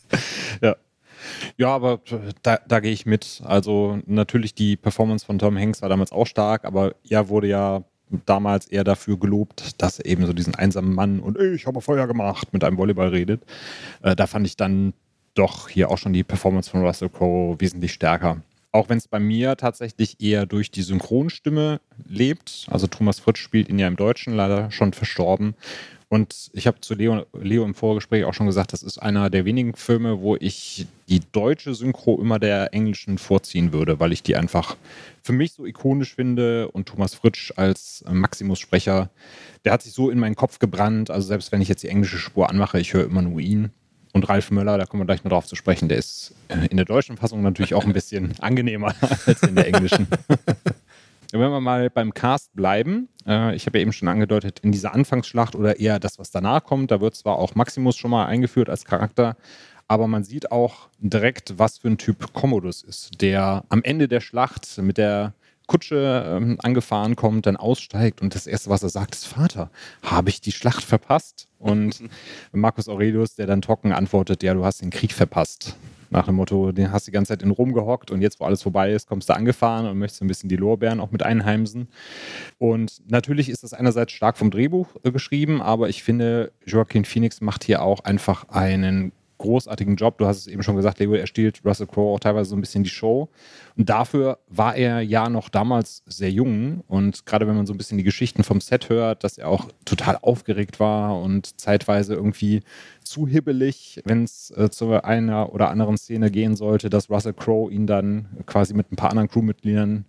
Ja. 0.60 0.76
Ja, 1.58 1.68
aber 1.68 2.00
da, 2.42 2.58
da 2.66 2.80
gehe 2.80 2.92
ich 2.92 3.04
mit. 3.04 3.42
Also 3.44 3.98
natürlich 4.06 4.54
die 4.54 4.76
Performance 4.76 5.24
von 5.24 5.38
Tom 5.38 5.58
Hanks 5.58 5.82
war 5.82 5.88
damals 5.88 6.12
auch 6.12 6.26
stark, 6.26 6.64
aber 6.64 6.94
er 7.08 7.28
wurde 7.28 7.48
ja 7.48 7.84
damals 8.24 8.66
eher 8.66 8.84
dafür 8.84 9.18
gelobt, 9.18 9.82
dass 9.82 9.98
er 9.98 10.06
eben 10.06 10.24
so 10.26 10.32
diesen 10.32 10.54
einsamen 10.54 10.94
Mann 10.94 11.20
und 11.20 11.38
ich 11.38 11.66
habe 11.66 11.80
Feuer 11.80 12.06
gemacht 12.06 12.52
mit 12.52 12.62
einem 12.64 12.78
Volleyball 12.78 13.08
redet. 13.08 13.42
Äh, 14.02 14.14
da 14.16 14.26
fand 14.26 14.46
ich 14.46 14.56
dann 14.56 14.94
doch 15.34 15.68
hier 15.68 15.90
auch 15.90 15.98
schon 15.98 16.12
die 16.12 16.24
Performance 16.24 16.70
von 16.70 16.82
Russell 16.84 17.10
Crowe 17.10 17.60
wesentlich 17.60 17.92
stärker. 17.92 18.40
Auch 18.76 18.90
wenn 18.90 18.98
es 18.98 19.08
bei 19.08 19.20
mir 19.20 19.56
tatsächlich 19.56 20.20
eher 20.20 20.44
durch 20.44 20.70
die 20.70 20.82
Synchronstimme 20.82 21.80
lebt. 22.06 22.66
Also 22.70 22.86
Thomas 22.86 23.20
Fritsch 23.20 23.40
spielt 23.40 23.70
ihn 23.70 23.78
ja 23.78 23.88
im 23.88 23.96
Deutschen 23.96 24.34
leider 24.34 24.70
schon 24.70 24.92
verstorben. 24.92 25.54
Und 26.10 26.50
ich 26.52 26.66
habe 26.66 26.82
zu 26.82 26.92
Leo, 26.92 27.24
Leo 27.32 27.64
im 27.64 27.74
Vorgespräch 27.74 28.26
auch 28.26 28.34
schon 28.34 28.44
gesagt, 28.44 28.74
das 28.74 28.82
ist 28.82 28.98
einer 28.98 29.30
der 29.30 29.46
wenigen 29.46 29.74
Filme, 29.74 30.20
wo 30.20 30.36
ich 30.36 30.86
die 31.08 31.20
deutsche 31.32 31.74
Synchro 31.74 32.20
immer 32.20 32.38
der 32.38 32.74
englischen 32.74 33.16
vorziehen 33.16 33.72
würde, 33.72 33.98
weil 33.98 34.12
ich 34.12 34.22
die 34.22 34.36
einfach 34.36 34.76
für 35.22 35.32
mich 35.32 35.52
so 35.52 35.64
ikonisch 35.64 36.14
finde. 36.14 36.68
Und 36.70 36.86
Thomas 36.86 37.14
Fritsch 37.14 37.54
als 37.56 38.04
Maximus-Sprecher, 38.06 39.08
der 39.64 39.72
hat 39.72 39.80
sich 39.80 39.94
so 39.94 40.10
in 40.10 40.18
meinen 40.18 40.36
Kopf 40.36 40.58
gebrannt. 40.58 41.10
Also 41.10 41.28
selbst 41.28 41.50
wenn 41.50 41.62
ich 41.62 41.68
jetzt 41.68 41.82
die 41.82 41.88
englische 41.88 42.18
Spur 42.18 42.50
anmache, 42.50 42.78
ich 42.78 42.92
höre 42.92 43.06
immer 43.06 43.22
nur 43.22 43.40
ihn. 43.40 43.70
Und 44.16 44.30
Ralf 44.30 44.50
Möller, 44.50 44.78
da 44.78 44.86
kommen 44.86 45.02
wir 45.02 45.04
gleich 45.04 45.24
noch 45.24 45.30
drauf 45.30 45.46
zu 45.46 45.56
sprechen, 45.56 45.90
der 45.90 45.98
ist 45.98 46.34
äh, 46.48 46.68
in 46.68 46.78
der 46.78 46.86
deutschen 46.86 47.18
Fassung 47.18 47.42
natürlich 47.42 47.74
auch 47.74 47.84
ein 47.84 47.92
bisschen 47.92 48.32
angenehmer 48.40 48.94
als 49.26 49.42
in 49.42 49.54
der 49.54 49.66
englischen. 49.66 50.08
Wenn 51.32 51.40
wir 51.40 51.60
mal 51.60 51.90
beim 51.90 52.14
Cast 52.14 52.56
bleiben, 52.56 53.10
äh, 53.26 53.54
ich 53.54 53.66
habe 53.66 53.76
ja 53.76 53.82
eben 53.82 53.92
schon 53.92 54.08
angedeutet, 54.08 54.60
in 54.60 54.72
dieser 54.72 54.94
Anfangsschlacht 54.94 55.54
oder 55.54 55.78
eher 55.78 55.98
das, 55.98 56.18
was 56.18 56.30
danach 56.30 56.64
kommt, 56.64 56.92
da 56.92 57.02
wird 57.02 57.14
zwar 57.14 57.38
auch 57.38 57.56
Maximus 57.56 57.98
schon 57.98 58.10
mal 58.10 58.24
eingeführt 58.24 58.70
als 58.70 58.86
Charakter, 58.86 59.36
aber 59.86 60.08
man 60.08 60.24
sieht 60.24 60.50
auch 60.50 60.88
direkt, 60.98 61.58
was 61.58 61.76
für 61.76 61.88
ein 61.88 61.98
Typ 61.98 62.32
Commodus 62.32 62.82
ist, 62.82 63.20
der 63.20 63.64
am 63.68 63.82
Ende 63.82 64.08
der 64.08 64.20
Schlacht 64.20 64.78
mit 64.78 64.96
der 64.96 65.34
Kutsche 65.66 66.24
ähm, 66.26 66.58
angefahren 66.62 67.16
kommt, 67.16 67.46
dann 67.46 67.56
aussteigt 67.56 68.22
und 68.22 68.34
das 68.34 68.46
Erste, 68.46 68.70
was 68.70 68.82
er 68.82 68.88
sagt, 68.88 69.14
ist, 69.14 69.26
Vater, 69.26 69.70
habe 70.02 70.28
ich 70.28 70.40
die 70.40 70.52
Schlacht 70.52 70.84
verpasst? 70.84 71.48
Und 71.58 72.02
Marcus 72.52 72.88
Aurelius, 72.88 73.34
der 73.34 73.46
dann 73.46 73.62
trocken 73.62 73.92
antwortet, 73.92 74.42
ja, 74.42 74.54
du 74.54 74.64
hast 74.64 74.82
den 74.82 74.90
Krieg 74.90 75.12
verpasst. 75.12 75.76
Nach 76.10 76.26
dem 76.26 76.36
Motto, 76.36 76.70
den 76.70 76.92
hast 76.92 77.06
du 77.06 77.10
die 77.10 77.14
ganze 77.14 77.32
Zeit 77.32 77.42
in 77.42 77.50
Rom 77.50 77.72
gehockt 77.72 78.12
und 78.12 78.22
jetzt, 78.22 78.38
wo 78.38 78.44
alles 78.44 78.62
vorbei 78.62 78.92
ist, 78.92 79.08
kommst 79.08 79.28
du 79.28 79.34
angefahren 79.34 79.86
und 79.86 79.98
möchtest 79.98 80.22
ein 80.22 80.28
bisschen 80.28 80.48
die 80.48 80.56
Lorbeeren 80.56 81.00
auch 81.00 81.10
mit 81.10 81.24
einheimsen. 81.24 81.88
Und 82.58 83.02
natürlich 83.10 83.48
ist 83.48 83.64
das 83.64 83.72
einerseits 83.72 84.12
stark 84.12 84.38
vom 84.38 84.52
Drehbuch 84.52 84.88
äh, 85.02 85.10
geschrieben, 85.10 85.60
aber 85.60 85.88
ich 85.88 86.04
finde, 86.04 86.52
Joaquin 86.64 87.04
Phoenix 87.04 87.40
macht 87.40 87.64
hier 87.64 87.82
auch 87.82 88.04
einfach 88.04 88.48
einen 88.50 89.10
großartigen 89.46 89.96
Job. 89.96 90.18
Du 90.18 90.26
hast 90.26 90.38
es 90.38 90.46
eben 90.46 90.62
schon 90.62 90.76
gesagt, 90.76 90.98
Leo, 90.98 91.14
er 91.14 91.26
stiehlt 91.26 91.62
Russell 91.64 91.86
Crowe 91.86 92.14
auch 92.14 92.20
teilweise 92.20 92.50
so 92.50 92.56
ein 92.56 92.60
bisschen 92.60 92.82
die 92.84 92.90
Show. 92.90 93.28
Und 93.76 93.88
dafür 93.88 94.38
war 94.48 94.74
er 94.76 95.00
ja 95.00 95.28
noch 95.28 95.48
damals 95.48 96.02
sehr 96.06 96.30
jung. 96.30 96.82
Und 96.88 97.26
gerade 97.26 97.46
wenn 97.46 97.56
man 97.56 97.66
so 97.66 97.72
ein 97.72 97.78
bisschen 97.78 97.98
die 97.98 98.04
Geschichten 98.04 98.42
vom 98.42 98.60
Set 98.60 98.88
hört, 98.88 99.24
dass 99.24 99.38
er 99.38 99.48
auch 99.48 99.68
total 99.84 100.18
aufgeregt 100.20 100.80
war 100.80 101.20
und 101.20 101.60
zeitweise 101.60 102.14
irgendwie 102.14 102.62
zu 103.02 103.26
hibbelig, 103.26 104.00
wenn 104.04 104.24
es 104.24 104.50
äh, 104.56 104.68
zu 104.70 105.02
einer 105.02 105.52
oder 105.52 105.70
anderen 105.70 105.96
Szene 105.96 106.30
gehen 106.30 106.56
sollte, 106.56 106.90
dass 106.90 107.08
Russell 107.08 107.34
Crowe 107.34 107.72
ihn 107.72 107.86
dann 107.86 108.28
quasi 108.46 108.74
mit 108.74 108.90
ein 108.90 108.96
paar 108.96 109.10
anderen 109.10 109.28
Crewmitgliedern 109.28 110.06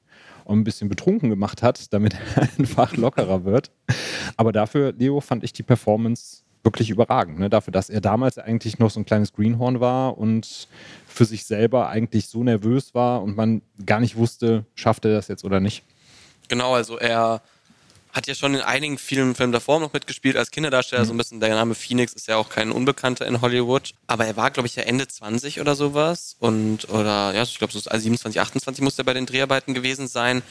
ein 0.47 0.63
bisschen 0.63 0.89
betrunken 0.89 1.29
gemacht 1.29 1.61
hat, 1.61 1.93
damit 1.93 2.15
er 2.35 2.43
einfach 2.57 2.95
lockerer 2.95 3.43
wird. 3.43 3.71
Aber 4.37 4.51
dafür, 4.51 4.93
Leo, 4.97 5.19
fand 5.19 5.43
ich 5.43 5.53
die 5.53 5.63
Performance 5.63 6.43
wirklich 6.63 6.89
überragend. 6.89 7.39
Ne? 7.39 7.49
Dafür, 7.49 7.71
dass 7.71 7.89
er 7.89 8.01
damals 8.01 8.37
eigentlich 8.37 8.79
noch 8.79 8.91
so 8.91 8.99
ein 8.99 9.05
kleines 9.05 9.33
Greenhorn 9.33 9.79
war 9.79 10.17
und 10.17 10.67
für 11.07 11.25
sich 11.25 11.45
selber 11.45 11.89
eigentlich 11.89 12.27
so 12.27 12.43
nervös 12.43 12.93
war 12.93 13.23
und 13.23 13.35
man 13.35 13.61
gar 13.85 13.99
nicht 13.99 14.15
wusste, 14.15 14.65
schafft 14.75 15.05
er 15.05 15.11
das 15.11 15.27
jetzt 15.27 15.43
oder 15.43 15.59
nicht. 15.59 15.83
Genau, 16.49 16.73
also 16.73 16.97
er 16.97 17.41
hat 18.17 18.27
ja 18.27 18.33
schon 18.33 18.55
in 18.55 18.61
einigen 18.61 18.97
vielen 18.97 19.35
Filmen 19.35 19.53
davor 19.53 19.79
noch 19.79 19.93
mitgespielt 19.93 20.37
als 20.37 20.49
Kinderdarsteller. 20.51 21.03
Mhm. 21.03 21.07
So 21.07 21.13
ein 21.13 21.17
bisschen 21.17 21.39
der 21.39 21.49
Name 21.49 21.75
Phoenix 21.75 22.13
ist 22.13 22.27
ja 22.27 22.37
auch 22.37 22.49
kein 22.49 22.71
Unbekannter 22.71 23.27
in 23.27 23.41
Hollywood. 23.41 23.93
Aber 24.07 24.25
er 24.25 24.35
war, 24.35 24.49
glaube 24.49 24.67
ich, 24.67 24.75
ja 24.75 24.83
Ende 24.83 25.07
20 25.07 25.61
oder 25.61 25.75
sowas. 25.75 26.35
Und, 26.39 26.89
oder, 26.89 27.33
ja, 27.33 27.43
ich 27.43 27.57
glaube, 27.59 27.73
so 27.73 27.79
27, 27.79 28.41
28 28.41 28.83
muss 28.83 28.97
er 28.97 29.05
bei 29.05 29.13
den 29.13 29.27
Dreharbeiten 29.27 29.73
gewesen 29.73 30.07
sein. 30.07 30.41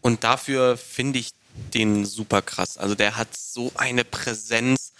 Und 0.00 0.24
dafür 0.24 0.76
finde 0.76 1.18
ich 1.18 1.32
den 1.74 2.06
super 2.06 2.40
krass. 2.40 2.78
Also 2.78 2.94
der 2.94 3.16
hat 3.16 3.36
so 3.36 3.72
eine 3.74 4.04
Präsenz 4.04 4.91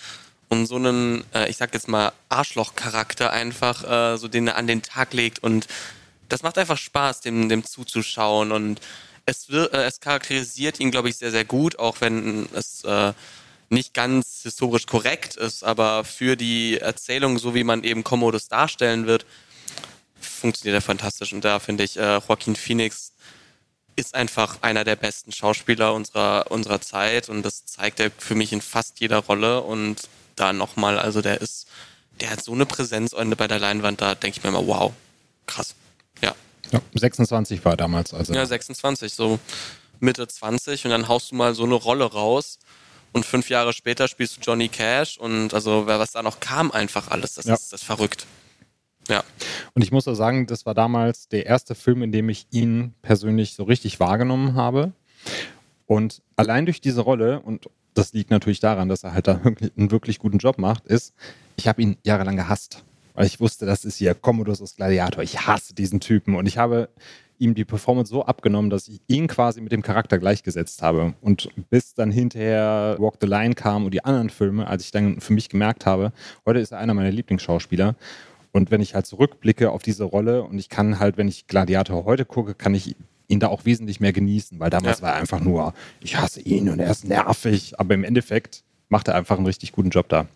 und 0.53 0.67
so 0.67 0.77
einen, 0.77 1.25
äh, 1.33 1.49
ich 1.49 1.57
sag 1.57 1.73
jetzt 1.73 1.89
mal, 1.89 2.13
Arschloch-Charakter 2.29 3.33
einfach, 3.33 3.85
äh, 4.13 4.19
so 4.19 4.29
den 4.29 4.49
er 4.49 4.57
an 4.57 4.67
den 4.67 4.83
Tag 4.83 5.15
legt. 5.15 5.39
Und 5.39 5.67
das 6.29 6.43
macht 6.43 6.59
einfach 6.59 6.77
Spaß, 6.77 7.23
dem, 7.23 7.49
dem 7.49 7.65
zuzuschauen. 7.65 8.53
Und 8.53 8.79
es, 9.25 9.49
wird, 9.49 9.73
äh, 9.73 9.85
es 9.85 10.01
charakterisiert 10.01 10.79
ihn, 10.79 10.91
glaube 10.91 11.09
ich, 11.09 11.17
sehr, 11.17 11.31
sehr 11.31 11.47
gut, 11.47 11.79
auch 11.79 12.03
wenn 12.03 12.51
es 12.53 12.85
äh, 12.85 13.15
nicht 13.71 13.95
ganz 13.95 14.43
historisch 14.43 14.85
korrekt 14.85 15.37
ist, 15.37 15.65
aber 15.65 16.05
für 16.05 16.37
die 16.37 16.79
Erzählung, 16.79 17.39
so 17.39 17.55
wie 17.55 17.65
man 17.65 17.83
eben 17.83 18.05
Commodus 18.05 18.49
darstellen 18.49 19.07
wird, 19.07 19.25
funktioniert 20.21 20.77
er 20.77 20.83
fantastisch. 20.83 21.33
Und 21.33 21.47
da 21.47 21.61
finde 21.61 21.85
ich, 21.85 21.97
äh, 21.97 22.19
Joaquin 22.19 22.57
Phoenix 22.57 23.13
ist 23.97 24.15
einfach 24.15 24.59
einer 24.63 24.85
der 24.85 24.97
besten 24.97 25.33
Schauspieler 25.33 25.95
unserer, 25.95 26.51
unserer 26.51 26.81
Zeit 26.81 27.29
und 27.29 27.43
das 27.43 27.67
zeigt 27.67 28.01
er 28.01 28.11
für 28.17 28.35
mich 28.35 28.53
in 28.53 28.61
fast 28.61 29.01
jeder 29.01 29.19
Rolle 29.19 29.61
und 29.61 30.09
da 30.37 30.53
nochmal. 30.53 30.99
Also 30.99 31.21
der 31.21 31.41
ist, 31.41 31.67
der 32.21 32.31
hat 32.31 32.43
so 32.43 32.53
eine 32.53 32.67
Präsenz 32.67 33.15
bei 33.37 33.49
der 33.49 33.59
Leinwand, 33.59 34.01
da 34.01 34.15
denke 34.15 34.39
ich 34.39 34.43
mir 34.43 34.51
immer, 34.51 34.67
wow, 34.67 34.93
krass. 35.47 35.75
Ja. 36.23 36.35
ja 36.71 36.81
26 36.95 37.65
war 37.65 37.77
damals 37.77 38.15
also. 38.15 38.33
Ja, 38.33 38.47
26, 38.47 39.13
so 39.13 39.39
Mitte 40.01 40.27
20 40.27 40.85
und 40.87 40.91
dann 40.91 41.09
haust 41.09 41.31
du 41.31 41.37
mal 41.37 41.55
so 41.55 41.65
eine 41.65 41.75
Rolle 41.75 42.05
raus 42.05 42.59
und 43.13 43.27
fünf 43.27 43.51
Jahre 43.51 43.73
später 43.73 44.09
spielst 44.09 44.39
du 44.39 44.41
Johnny 44.41 44.69
Cash 44.69 45.19
und 45.19 45.55
also 45.55 45.87
was 45.87 46.13
da 46.13 46.23
noch 46.23 46.41
kam 46.41 46.71
einfach 46.71 47.09
alles, 47.09 47.35
das 47.35 47.45
ja. 47.45 47.55
ist 47.55 47.73
das 47.73 47.83
ist 47.83 47.87
verrückt. 47.87 48.27
Ja. 49.09 49.25
Und 49.75 49.83
ich 49.83 49.93
muss 49.93 50.07
auch 50.09 50.15
sagen, 50.15 50.47
das 50.47 50.67
war 50.67 50.75
damals 50.75 51.29
der 51.29 51.47
erste 51.47 51.75
Film, 51.75 52.03
in 52.03 52.13
dem 52.13 52.29
ich 52.29 52.47
ihn 52.51 52.95
persönlich 53.03 53.55
so 53.55 53.65
richtig 53.65 54.01
wahrgenommen 54.01 54.55
habe. 54.55 54.93
Und 55.87 56.23
allein 56.37 56.65
durch 56.65 56.81
diese 56.81 57.01
Rolle 57.03 57.41
und 57.41 57.69
das 57.95 58.13
liegt 58.13 58.31
natürlich 58.31 58.61
daran, 58.61 58.89
dass 58.89 59.05
er 59.05 59.13
halt 59.13 59.27
da 59.27 59.41
einen 59.77 59.91
wirklich 59.91 60.19
guten 60.19 60.39
Job 60.39 60.59
macht, 60.59 60.87
ist, 60.87 61.15
ich 61.57 61.69
habe 61.69 61.83
ihn 61.83 61.97
jahrelang 62.03 62.37
gehasst. 62.37 62.85
Weil 63.15 63.27
ich 63.27 63.41
wusste, 63.41 63.67
das 63.67 63.85
ist 63.85 63.97
hier 63.97 64.15
Commodus 64.15 64.63
aus 64.63 64.77
Gladiator. 64.77 65.23
Ich 65.23 65.47
hasse 65.47 65.75
diesen 65.75 66.01
Typen. 66.01 66.35
Und 66.35 66.47
ich 66.47 66.57
habe 66.57 66.89
ihm 67.39 67.55
die 67.55 67.65
Performance 67.65 68.11
so 68.11 68.25
abgenommen, 68.25 68.71
dass 68.71 68.89
ich 68.89 69.01
ihn 69.09 69.27
quasi 69.27 69.61
mit 69.61 69.73
dem 69.73 69.83
Charakter 69.83 70.19
gleichgesetzt 70.19 70.81
habe. 70.81 71.15
Und 71.21 71.51
bis 71.69 71.93
dann 71.93 72.11
hinterher 72.11 72.97
Walk 72.99 73.17
the 73.21 73.27
Line 73.27 73.55
kam 73.55 73.85
und 73.85 73.93
die 73.93 74.05
anderen 74.05 74.31
Filme, 74.31 74.67
als 74.67 74.85
ich 74.85 74.93
dann 74.93 75.21
für 75.21 75.33
mich 75.33 75.49
gemerkt 75.49 75.85
habe, 75.85 76.13
heute 76.47 76.61
ist 76.61 76.73
er 76.73 76.79
einer 76.79 76.95
meiner 76.95 77.11
Lieblingsschauspieler. 77.11 77.97
Und 78.53 78.71
wenn 78.71 78.81
ich 78.83 78.95
halt 78.95 79.07
zurückblicke 79.07 79.71
auf 79.71 79.83
diese 79.83 80.05
Rolle 80.05 80.43
und 80.43 80.59
ich 80.59 80.69
kann 80.69 80.99
halt, 80.99 81.17
wenn 81.17 81.29
ich 81.29 81.47
Gladiator 81.47 82.05
heute 82.05 82.25
gucke, 82.25 82.55
kann 82.55 82.75
ich 82.75 82.95
ihn 83.29 83.41
da 83.41 83.49
auch 83.49 83.65
wesentlich 83.65 83.99
mehr 83.99 84.13
genießen, 84.13 84.61
weil 84.61 84.71
damals 84.71 84.99
ja. 84.99 85.07
war 85.07 85.15
er 85.15 85.21
einfach 85.21 85.41
nur, 85.41 85.73
ich 86.01 86.17
hasse 86.17 86.41
ihn 86.41 86.69
und 86.69 86.79
er 86.79 86.91
ist 86.91 87.05
nervig, 87.05 87.81
aber 87.81 87.95
im 87.95 88.05
Endeffekt 88.05 88.63
macht 88.91 89.09
er 89.09 89.15
einfach 89.15 89.37
einen 89.37 89.47
richtig 89.47 89.73
guten 89.73 89.91
Job 89.91 90.09
da. 90.11 90.27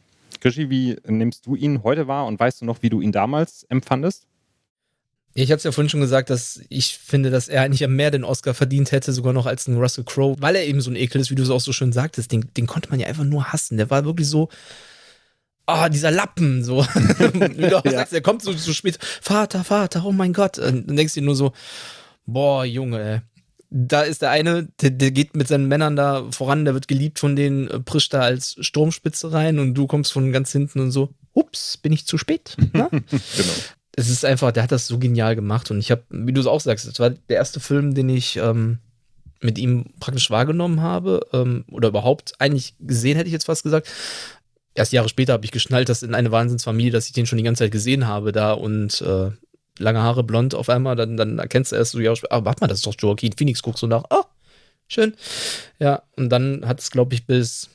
Krischi, 0.40 0.70
wie 0.70 0.96
nimmst 1.06 1.46
du 1.46 1.54
ihn 1.54 1.82
heute 1.82 2.08
wahr 2.08 2.26
und 2.26 2.40
weißt 2.40 2.62
du 2.62 2.64
noch, 2.64 2.82
wie 2.82 2.88
du 2.88 3.00
ihn 3.00 3.12
damals 3.12 3.64
empfandest? 3.64 4.26
Ich 5.34 5.50
habe 5.50 5.58
es 5.58 5.64
ja 5.64 5.72
vorhin 5.72 5.90
schon 5.90 6.00
gesagt, 6.00 6.30
dass 6.30 6.62
ich 6.70 6.96
finde, 6.96 7.28
dass 7.28 7.48
er 7.48 7.60
eigentlich 7.60 7.86
mehr 7.86 8.10
den 8.10 8.24
Oscar 8.24 8.54
verdient 8.54 8.90
hätte, 8.90 9.12
sogar 9.12 9.34
noch 9.34 9.44
als 9.44 9.68
ein 9.68 9.76
Russell 9.76 10.04
Crowe, 10.04 10.36
weil 10.40 10.56
er 10.56 10.64
eben 10.64 10.80
so 10.80 10.90
ein 10.90 10.96
Ekel 10.96 11.20
ist, 11.20 11.30
wie 11.30 11.34
du 11.34 11.42
es 11.42 11.50
auch 11.50 11.60
so 11.60 11.74
schön 11.74 11.92
sagtest. 11.92 12.32
Den, 12.32 12.46
den 12.56 12.66
konnte 12.66 12.88
man 12.88 13.00
ja 13.00 13.06
einfach 13.06 13.24
nur 13.24 13.52
hassen. 13.52 13.76
Der 13.76 13.90
war 13.90 14.06
wirklich 14.06 14.28
so, 14.28 14.48
oh, 15.66 15.88
dieser 15.88 16.10
Lappen, 16.10 16.64
so. 16.64 16.78
wie 16.84 17.68
du 17.68 17.78
auch 17.78 17.84
ja. 17.84 17.92
sagst, 17.92 18.12
er 18.12 18.20
kommt 18.20 18.42
so, 18.42 18.52
so 18.52 18.72
spät, 18.72 18.98
Vater, 19.00 19.64
Vater, 19.64 20.04
oh 20.04 20.12
mein 20.12 20.32
Gott. 20.32 20.58
Und 20.58 20.88
dann 20.88 20.96
denkst 20.96 21.14
du 21.14 21.20
dir 21.20 21.26
nur 21.26 21.36
so, 21.36 21.52
Boah, 22.26 22.64
Junge, 22.64 23.00
ey. 23.00 23.20
Da 23.70 24.02
ist 24.02 24.22
der 24.22 24.30
eine, 24.30 24.68
der, 24.80 24.90
der, 24.90 25.10
geht 25.10 25.36
mit 25.36 25.48
seinen 25.48 25.66
Männern 25.66 25.96
da 25.96 26.30
voran, 26.30 26.64
der 26.64 26.74
wird 26.74 26.86
geliebt 26.86 27.18
von 27.18 27.34
denen, 27.34 27.68
äh, 27.68 27.80
prischt 27.80 28.14
da 28.14 28.20
als 28.20 28.56
Sturmspitze 28.60 29.32
rein 29.32 29.58
und 29.58 29.74
du 29.74 29.86
kommst 29.86 30.12
von 30.12 30.30
ganz 30.32 30.52
hinten 30.52 30.80
und 30.80 30.92
so, 30.92 31.10
ups, 31.32 31.76
bin 31.76 31.92
ich 31.92 32.06
zu 32.06 32.16
spät? 32.16 32.56
genau. 32.72 32.90
Es 33.96 34.08
ist 34.08 34.24
einfach, 34.24 34.52
der 34.52 34.62
hat 34.62 34.72
das 34.72 34.86
so 34.86 34.98
genial 34.98 35.34
gemacht 35.34 35.70
und 35.70 35.78
ich 35.78 35.90
habe, 35.90 36.04
wie 36.10 36.32
du 36.32 36.40
es 36.40 36.46
auch 36.46 36.60
sagst, 36.60 36.86
das 36.86 37.00
war 37.00 37.10
der 37.10 37.36
erste 37.36 37.60
Film, 37.60 37.94
den 37.94 38.08
ich 38.08 38.36
ähm, 38.36 38.78
mit 39.40 39.58
ihm 39.58 39.86
praktisch 40.00 40.30
wahrgenommen 40.30 40.80
habe 40.80 41.26
ähm, 41.32 41.64
oder 41.70 41.88
überhaupt 41.88 42.34
eigentlich 42.38 42.74
gesehen, 42.78 43.16
hätte 43.16 43.28
ich 43.28 43.32
jetzt 43.32 43.46
fast 43.46 43.64
gesagt. 43.64 43.88
Erst 44.76 44.92
Jahre 44.92 45.08
später 45.08 45.32
habe 45.32 45.44
ich 45.44 45.52
geschnallt, 45.52 45.88
dass 45.88 46.02
in 46.02 46.14
eine 46.14 46.30
Wahnsinnsfamilie, 46.30 46.92
dass 46.92 47.06
ich 47.06 47.12
den 47.12 47.26
schon 47.26 47.38
die 47.38 47.44
ganze 47.44 47.64
Zeit 47.64 47.72
gesehen 47.72 48.06
habe 48.06 48.30
da 48.30 48.52
und 48.52 49.00
äh, 49.00 49.30
lange 49.78 50.02
Haare, 50.02 50.22
blond 50.22 50.54
auf 50.54 50.68
einmal, 50.68 50.96
dann, 50.96 51.16
dann 51.16 51.38
erkennst 51.38 51.72
du 51.72 51.76
erst 51.76 51.92
so, 51.92 51.98
ja, 51.98 52.12
aber 52.30 52.44
warte 52.44 52.60
mal, 52.60 52.68
das 52.68 52.78
ist 52.78 52.86
doch 52.86 52.94
Joaquin 52.98 53.32
Phoenix, 53.32 53.62
guckst 53.62 53.82
du 53.82 53.86
nach, 53.86 54.04
oh, 54.10 54.24
schön. 54.86 55.14
Ja, 55.78 56.02
und 56.16 56.28
dann 56.28 56.66
hat 56.66 56.80
es, 56.80 56.90
glaube 56.90 57.14
ich, 57.14 57.26
bis 57.26 57.70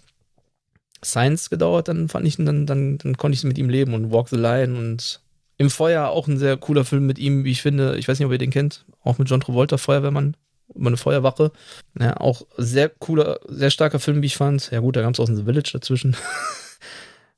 Science 1.03 1.49
gedauert, 1.49 1.87
dann 1.87 2.07
fand 2.07 2.27
ich, 2.27 2.37
dann, 2.37 2.67
dann, 2.67 2.99
dann 2.99 3.17
konnte 3.17 3.35
ich 3.35 3.43
mit 3.43 3.57
ihm 3.57 3.69
leben 3.69 3.95
und 3.95 4.11
Walk 4.11 4.29
the 4.29 4.37
Line 4.37 4.77
und 4.77 5.21
im 5.57 5.69
Feuer 5.69 6.09
auch 6.09 6.27
ein 6.27 6.37
sehr 6.37 6.57
cooler 6.57 6.85
Film 6.85 7.05
mit 7.05 7.19
ihm, 7.19 7.43
wie 7.43 7.51
ich 7.51 7.61
finde. 7.61 7.97
Ich 7.97 8.07
weiß 8.07 8.17
nicht, 8.17 8.25
ob 8.25 8.31
ihr 8.31 8.37
den 8.37 8.49
kennt. 8.49 8.85
Auch 9.03 9.17
mit 9.17 9.29
John 9.29 9.41
Travolta, 9.41 9.77
Feuerwehrmann, 9.77 10.35
über 10.73 10.87
eine 10.87 10.97
Feuerwache. 10.97 11.51
Ja, 11.99 12.17
auch 12.17 12.43
sehr 12.57 12.89
cooler, 12.89 13.39
sehr 13.47 13.69
starker 13.69 13.99
Film, 13.99 14.21
wie 14.21 14.27
ich 14.27 14.37
fand. 14.37 14.71
Ja, 14.71 14.79
gut, 14.79 14.95
da 14.95 15.01
gab 15.01 15.13
es 15.13 15.19
auch 15.19 15.29
ein 15.29 15.35
The 15.35 15.43
Village 15.43 15.71
dazwischen. 15.73 16.15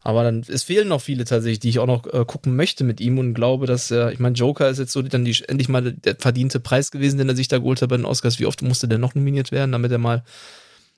Aber 0.05 0.23
dann, 0.23 0.43
es 0.45 0.63
fehlen 0.63 0.89
noch 0.89 0.99
viele 1.01 1.23
tatsächlich, 1.23 1.59
die 1.59 1.69
ich 1.69 1.79
auch 1.79 1.87
noch 1.87 2.05
äh, 2.13 2.25
gucken 2.25 2.57
möchte 2.57 2.83
mit 2.83 2.99
ihm 2.99 3.17
und 3.19 3.33
glaube, 3.33 3.67
dass 3.67 3.89
er, 3.89 4.11
ich 4.11 4.19
meine, 4.19 4.35
Joker 4.35 4.69
ist 4.69 4.77
jetzt 4.79 4.91
so 4.91 5.01
dann 5.01 5.23
die, 5.23 5.43
endlich 5.47 5.69
mal 5.69 5.93
der 5.93 6.17
verdiente 6.19 6.59
Preis 6.59 6.91
gewesen, 6.91 7.17
den 7.17 7.29
er 7.29 7.37
sich 7.37 7.47
da 7.47 7.57
geholt 7.57 7.81
hat 7.81 7.89
bei 7.89 7.95
den 7.95 8.05
Oscars. 8.05 8.37
Wie 8.37 8.45
oft 8.45 8.61
musste 8.61 8.89
der 8.89 8.97
noch 8.97 9.15
nominiert 9.15 9.53
werden, 9.53 9.71
damit 9.71 9.93
er 9.93 9.99
mal 9.99 10.23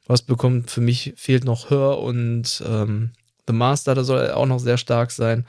was 0.07 0.23
bekommt? 0.23 0.71
Für 0.71 0.81
mich 0.81 1.13
fehlt 1.17 1.45
noch 1.45 1.69
Her 1.69 1.99
und 1.99 2.63
ähm, 2.67 3.11
The 3.45 3.53
Master, 3.53 3.93
da 3.93 4.03
soll 4.03 4.21
er 4.21 4.37
auch 4.37 4.47
noch 4.47 4.59
sehr 4.59 4.77
stark 4.77 5.11
sein. 5.11 5.45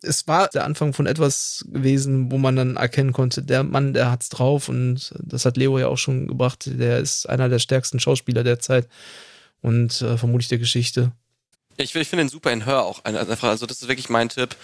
Es 0.00 0.28
war 0.28 0.48
der 0.48 0.64
Anfang 0.64 0.92
von 0.92 1.06
etwas 1.06 1.64
gewesen, 1.72 2.30
wo 2.30 2.38
man 2.38 2.54
dann 2.54 2.76
erkennen 2.76 3.12
konnte, 3.12 3.42
der 3.42 3.64
Mann, 3.64 3.94
der 3.94 4.12
hat's 4.12 4.28
drauf 4.28 4.68
und 4.68 5.12
das 5.18 5.44
hat 5.44 5.56
Leo 5.56 5.76
ja 5.78 5.88
auch 5.88 5.98
schon 5.98 6.28
gebracht. 6.28 6.70
Der 6.72 7.00
ist 7.00 7.28
einer 7.28 7.48
der 7.48 7.58
stärksten 7.58 7.98
Schauspieler 7.98 8.44
der 8.44 8.60
Zeit 8.60 8.88
und 9.60 10.02
äh, 10.02 10.16
vermutlich 10.16 10.48
der 10.48 10.58
Geschichte. 10.58 11.12
Ich, 11.76 11.94
ich 11.94 12.08
finde 12.08 12.24
den 12.24 12.28
super 12.28 12.52
in 12.52 12.66
Hör 12.66 12.84
auch 12.84 13.04
einfach. 13.04 13.48
Also 13.48 13.66
das 13.66 13.82
ist 13.82 13.88
wirklich 13.88 14.08
mein 14.08 14.28
Tipp. 14.28 14.56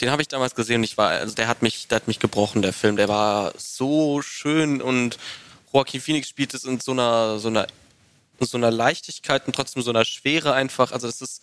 Den 0.00 0.10
habe 0.10 0.22
ich 0.22 0.28
damals 0.28 0.54
gesehen 0.54 0.76
und 0.76 0.84
ich 0.84 0.98
war, 0.98 1.10
also 1.10 1.34
der 1.34 1.48
hat 1.48 1.62
mich, 1.62 1.88
der 1.88 1.96
hat 1.96 2.08
mich 2.08 2.18
gebrochen, 2.18 2.62
der 2.62 2.72
Film. 2.72 2.96
Der 2.96 3.08
war 3.08 3.52
so 3.56 4.20
schön 4.22 4.82
und 4.82 5.18
Joaquin 5.72 6.00
Phoenix 6.00 6.28
spielt 6.28 6.54
es 6.54 6.64
in 6.64 6.80
so 6.80 6.92
einer, 6.92 7.38
so 7.38 7.48
einer, 7.48 7.66
so 8.40 8.56
einer 8.56 8.70
Leichtigkeit 8.70 9.46
und 9.46 9.54
trotzdem 9.54 9.82
so 9.82 9.90
einer 9.90 10.04
Schwere 10.04 10.52
einfach. 10.52 10.92
Also 10.92 11.06
das 11.06 11.22
ist 11.22 11.42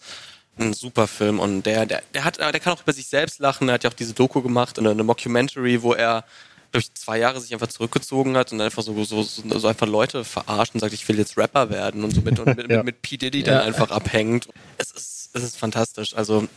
ein 0.58 0.74
super 0.74 1.08
Film 1.08 1.40
und 1.40 1.64
der, 1.64 1.86
der, 1.86 2.04
der 2.14 2.24
hat, 2.24 2.38
der 2.38 2.60
kann 2.60 2.74
auch 2.74 2.82
über 2.82 2.94
sich 2.94 3.08
selbst 3.08 3.40
lachen. 3.40 3.70
Er 3.70 3.76
hat 3.76 3.84
ja 3.84 3.90
auch 3.90 3.96
diese 3.96 4.14
Doku 4.14 4.42
gemacht, 4.42 4.78
eine, 4.78 4.92
eine 4.92 5.04
Mockumentary, 5.04 5.82
wo 5.82 5.94
er 5.94 6.26
glaube 6.74 6.88
ich, 6.88 6.94
zwei 6.96 7.20
Jahre 7.20 7.40
sich 7.40 7.54
einfach 7.54 7.68
zurückgezogen 7.68 8.36
hat 8.36 8.52
und 8.52 8.60
einfach 8.60 8.82
so, 8.82 9.04
so, 9.04 9.22
so, 9.22 9.60
so 9.60 9.68
einfach 9.68 9.86
Leute 9.86 10.24
verarscht 10.24 10.74
und 10.74 10.80
sagt, 10.80 10.94
ich 10.94 11.08
will 11.08 11.20
jetzt 11.20 11.38
Rapper 11.38 11.70
werden 11.70 12.04
und 12.04 12.12
so 12.12 12.22
mit, 12.22 12.40
und 12.40 12.46
mit, 12.58 12.70
ja. 12.70 12.78
mit, 12.78 12.86
mit 12.86 13.02
P. 13.04 13.18
Diddy 13.18 13.44
dann 13.44 13.62
einfach 13.62 13.92
abhängt. 13.92 14.48
Es 14.80 14.90
ist, 14.90 15.30
es 15.34 15.44
ist 15.44 15.58
fantastisch. 15.58 16.16
Also 16.16 16.48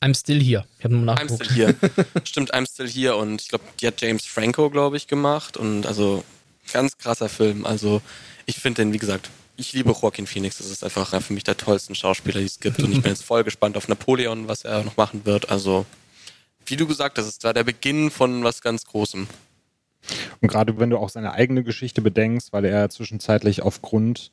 I'm 0.00 0.18
still 0.18 0.42
here. 0.42 0.64
Ich 0.78 0.84
habe 0.84 0.94
nur 0.94 1.04
nachgeguckt. 1.04 1.42
I'm 1.42 1.44
still 1.44 1.56
here. 1.56 1.74
Stimmt, 2.24 2.52
I'm 2.52 2.68
still 2.68 2.88
here. 2.88 3.14
Und 3.14 3.42
ich 3.42 3.48
glaube, 3.48 3.64
die 3.80 3.86
hat 3.86 4.00
James 4.00 4.26
Franco, 4.26 4.70
glaube 4.70 4.96
ich, 4.96 5.06
gemacht. 5.06 5.56
Und 5.56 5.86
also 5.86 6.24
ganz 6.72 6.98
krasser 6.98 7.28
Film. 7.28 7.64
Also 7.64 8.02
ich 8.46 8.56
finde 8.56 8.82
den, 8.82 8.92
wie 8.92 8.98
gesagt, 8.98 9.30
ich 9.56 9.72
liebe 9.72 9.92
Joaquin 9.92 10.26
Phoenix. 10.26 10.58
Das 10.58 10.68
ist 10.68 10.82
einfach 10.82 11.22
für 11.22 11.32
mich 11.32 11.44
der 11.44 11.56
tollste 11.56 11.94
Schauspieler, 11.94 12.40
die 12.40 12.46
es 12.46 12.58
gibt. 12.58 12.80
Und 12.80 12.90
ich 12.90 13.02
bin 13.02 13.12
jetzt 13.12 13.22
voll 13.22 13.44
gespannt 13.44 13.76
auf 13.76 13.86
Napoleon, 13.86 14.48
was 14.48 14.64
er 14.64 14.82
noch 14.82 14.96
machen 14.96 15.24
wird. 15.26 15.48
Also, 15.48 15.86
wie 16.66 16.76
du 16.76 16.88
gesagt 16.88 17.18
hast, 17.18 17.26
es 17.26 17.44
war 17.44 17.54
der 17.54 17.64
Beginn 17.64 18.10
von 18.10 18.42
was 18.42 18.62
ganz 18.62 18.84
Großem. 18.84 19.28
Und 20.40 20.48
gerade 20.48 20.78
wenn 20.78 20.90
du 20.90 20.98
auch 20.98 21.10
seine 21.10 21.32
eigene 21.32 21.62
Geschichte 21.62 22.00
bedenkst, 22.00 22.52
weil 22.52 22.64
er 22.64 22.88
zwischenzeitlich 22.88 23.62
aufgrund 23.62 24.32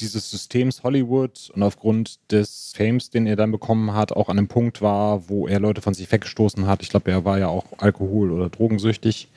dieses 0.00 0.30
Systems 0.30 0.82
Hollywood 0.82 1.50
und 1.54 1.62
aufgrund 1.62 2.18
des 2.30 2.72
Fames, 2.76 3.10
den 3.10 3.26
er 3.26 3.36
dann 3.36 3.50
bekommen 3.50 3.94
hat, 3.94 4.12
auch 4.12 4.28
an 4.28 4.38
einem 4.38 4.48
Punkt 4.48 4.82
war, 4.82 5.28
wo 5.28 5.48
er 5.48 5.58
Leute 5.58 5.80
von 5.80 5.94
sich 5.94 6.10
weggestoßen 6.10 6.66
hat. 6.66 6.82
Ich 6.82 6.90
glaube, 6.90 7.10
er 7.10 7.24
war 7.24 7.38
ja 7.38 7.48
auch 7.48 7.64
alkohol- 7.78 8.30
oder 8.30 8.50
drogensüchtig. 8.50 9.28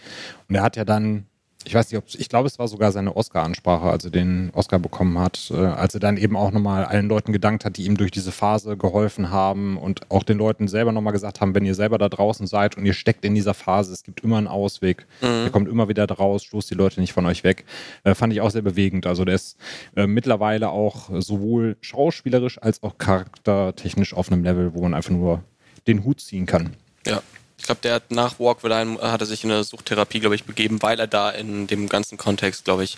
Und 0.48 0.56
er 0.56 0.64
hat 0.64 0.76
ja 0.76 0.86
dann 0.86 1.26
ich 1.66 1.76
weiß 1.76 1.92
nicht, 1.92 1.98
ob 1.98 2.06
ich 2.08 2.30
glaube, 2.30 2.48
es 2.48 2.58
war 2.58 2.70
sogar 2.70 2.94
seine 2.94 3.16
Oscar-Ansprache, 3.18 3.90
als 3.90 4.06
er 4.06 4.12
den 4.12 4.50
Oscar 4.54 4.80
bekommen 4.80 5.20
hat, 5.20 5.52
äh, 5.54 5.58
als 5.58 5.94
er 5.94 6.00
dann 6.00 6.16
eben 6.16 6.38
auch 6.38 6.52
nochmal 6.52 6.86
allen 6.86 7.10
Leuten 7.10 7.34
gedankt 7.34 7.66
hat, 7.66 7.76
die 7.76 7.84
ihm 7.84 7.98
durch 7.98 8.12
diese 8.12 8.32
Phase 8.32 8.78
geholfen 8.78 9.30
haben 9.30 9.78
und 9.78 10.10
auch 10.10 10.24
den 10.24 10.38
Leuten 10.38 10.70
selber 10.70 10.94
nochmal 10.94 11.12
gesagt 11.12 11.42
haben, 11.42 11.54
wenn 11.56 11.66
ihr 11.66 11.76
selber 11.76 11.98
da 11.98 12.08
draußen 12.08 12.48
seid 12.48 12.78
und 12.78 12.86
ihr 12.86 12.94
steckt 12.94 13.26
in 13.26 13.36
dieser 13.36 13.54
Phase, 13.54 13.92
es 13.92 14.04
gibt 14.04 14.22
immer 14.22 14.38
einen 14.38 14.48
Ausweg, 14.48 15.06
mhm. 15.22 15.44
ihr 15.46 15.50
kommt 15.50 15.68
immer 15.68 15.90
wieder 15.90 16.08
draus, 16.08 16.44
stoßt 16.44 16.72
die 16.72 16.76
Leute 16.76 17.02
nicht 17.02 17.12
von 17.12 17.26
euch 17.26 17.44
weg. 17.44 17.66
Äh, 18.06 18.16
fand 18.16 18.32
ich 18.32 18.40
auch 18.40 18.52
sehr 18.52 18.62
bewegend. 18.62 19.06
Also 19.06 19.26
der 19.26 19.36
ist 19.36 19.58
äh, 19.98 20.08
mittlerweile 20.08 20.70
auch 20.70 21.10
sowohl 21.20 21.76
schauspielerisch 21.82 22.62
als 22.62 22.82
auch 22.84 22.98
charaktertechnisch 22.98 24.14
auf 24.14 24.32
einem 24.32 24.46
Level, 24.46 24.74
wo 24.74 24.82
man 24.82 24.94
einfach 24.94 25.12
nur 25.12 25.44
den 25.88 26.06
Hut 26.06 26.22
ziehen 26.22 26.46
kann. 26.46 26.78
Ja, 27.06 27.22
glaube, 27.70 27.82
der 27.82 27.94
hat 27.94 28.10
nach 28.10 28.40
Walk 28.40 28.64
with 28.64 28.72
Lion 28.72 29.00
hat 29.00 29.22
er 29.22 29.28
sich 29.28 29.44
in 29.44 29.52
eine 29.52 29.64
Suchttherapie, 29.64 30.20
glaube 30.20 30.36
ich, 30.36 30.44
begeben, 30.44 30.82
weil 30.82 31.00
er 31.00 31.06
da 31.06 31.30
in 31.30 31.68
dem 31.68 31.88
ganzen 31.88 32.18
Kontext, 32.18 32.66
glaube 32.66 32.84
ich, 32.84 32.98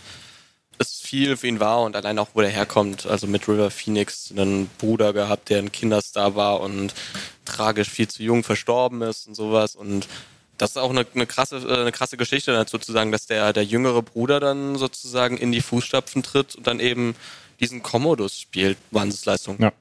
es 0.78 1.00
viel 1.02 1.36
für 1.36 1.48
ihn 1.48 1.60
war 1.60 1.82
und 1.82 1.96
allein 1.98 2.18
auch, 2.18 2.30
wo 2.34 2.42
er 2.42 2.50
herkommt. 2.50 3.06
Also 3.06 3.28
mit 3.28 3.48
River 3.50 3.70
Phoenix 3.70 4.32
einen 4.32 4.70
Bruder 4.80 5.12
gehabt, 5.12 5.50
der 5.50 5.60
ein 5.60 5.74
Kinderstar 5.74 6.36
war 6.36 6.62
und 6.62 6.94
tragisch 7.44 7.90
viel 7.90 8.08
zu 8.08 8.24
jung 8.24 8.44
verstorben 8.44 9.02
ist 9.02 9.28
und 9.28 9.36
sowas. 9.36 9.76
Und 9.76 10.08
das 10.58 10.72
ist 10.72 10.78
auch 10.78 10.90
eine, 10.90 11.06
eine 11.14 11.28
krasse, 11.28 11.58
äh, 11.58 11.82
eine 11.82 11.92
krasse 11.92 12.16
Geschichte 12.16 12.66
sozusagen, 12.68 13.12
dass 13.12 13.26
der, 13.26 13.52
der 13.52 13.66
jüngere 13.66 14.02
Bruder 14.02 14.40
dann 14.40 14.78
sozusagen 14.78 15.38
in 15.38 15.52
die 15.52 15.62
Fußstapfen 15.62 16.24
tritt 16.24 16.56
und 16.56 16.66
dann 16.66 16.80
eben 16.80 17.16
diesen 17.60 17.84
Commodus 17.84 18.40
spielt. 18.40 18.78
Wahnsinnsleistung. 18.92 19.58
Ja. 19.60 19.74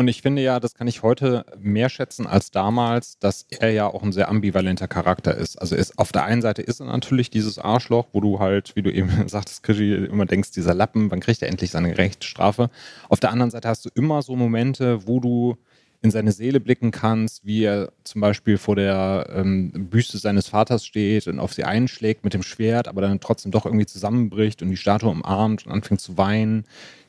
Und 0.00 0.08
ich 0.08 0.22
finde 0.22 0.40
ja, 0.40 0.60
das 0.60 0.72
kann 0.72 0.88
ich 0.88 1.02
heute 1.02 1.44
mehr 1.58 1.90
schätzen 1.90 2.26
als 2.26 2.50
damals, 2.50 3.18
dass 3.18 3.44
er 3.50 3.70
ja 3.70 3.86
auch 3.86 4.02
ein 4.02 4.12
sehr 4.12 4.30
ambivalenter 4.30 4.88
Charakter 4.88 5.34
ist. 5.34 5.60
Also 5.60 5.76
ist, 5.76 5.98
auf 5.98 6.10
der 6.10 6.24
einen 6.24 6.40
Seite 6.40 6.62
ist 6.62 6.80
er 6.80 6.86
natürlich 6.86 7.28
dieses 7.28 7.58
Arschloch, 7.58 8.06
wo 8.14 8.22
du 8.22 8.38
halt, 8.38 8.74
wie 8.76 8.80
du 8.80 8.90
eben 8.90 9.10
sagtest, 9.28 9.62
Krischi, 9.62 9.92
immer 9.92 10.24
denkst, 10.24 10.52
dieser 10.52 10.72
Lappen, 10.72 11.10
wann 11.10 11.20
kriegt 11.20 11.42
er 11.42 11.50
endlich 11.50 11.70
seine 11.70 11.98
Rechtsstrafe? 11.98 12.70
Auf 13.10 13.20
der 13.20 13.30
anderen 13.30 13.50
Seite 13.50 13.68
hast 13.68 13.84
du 13.84 13.90
immer 13.94 14.22
so 14.22 14.36
Momente, 14.36 15.06
wo 15.06 15.20
du 15.20 15.58
in 16.00 16.10
seine 16.10 16.32
Seele 16.32 16.60
blicken 16.60 16.92
kannst, 16.92 17.44
wie 17.44 17.64
er 17.64 17.92
zum 18.04 18.22
Beispiel 18.22 18.56
vor 18.56 18.76
der 18.76 19.28
ähm, 19.34 19.70
Büste 19.90 20.16
seines 20.16 20.48
Vaters 20.48 20.86
steht 20.86 21.26
und 21.26 21.38
auf 21.38 21.52
sie 21.52 21.64
einschlägt 21.64 22.24
mit 22.24 22.32
dem 22.32 22.42
Schwert, 22.42 22.88
aber 22.88 23.02
dann 23.02 23.20
trotzdem 23.20 23.52
doch 23.52 23.66
irgendwie 23.66 23.84
zusammenbricht 23.84 24.62
und 24.62 24.70
die 24.70 24.78
Statue 24.78 25.10
umarmt 25.10 25.66
und 25.66 25.72
anfängt 25.72 26.00
zu 26.00 26.16
weinen 26.16 26.64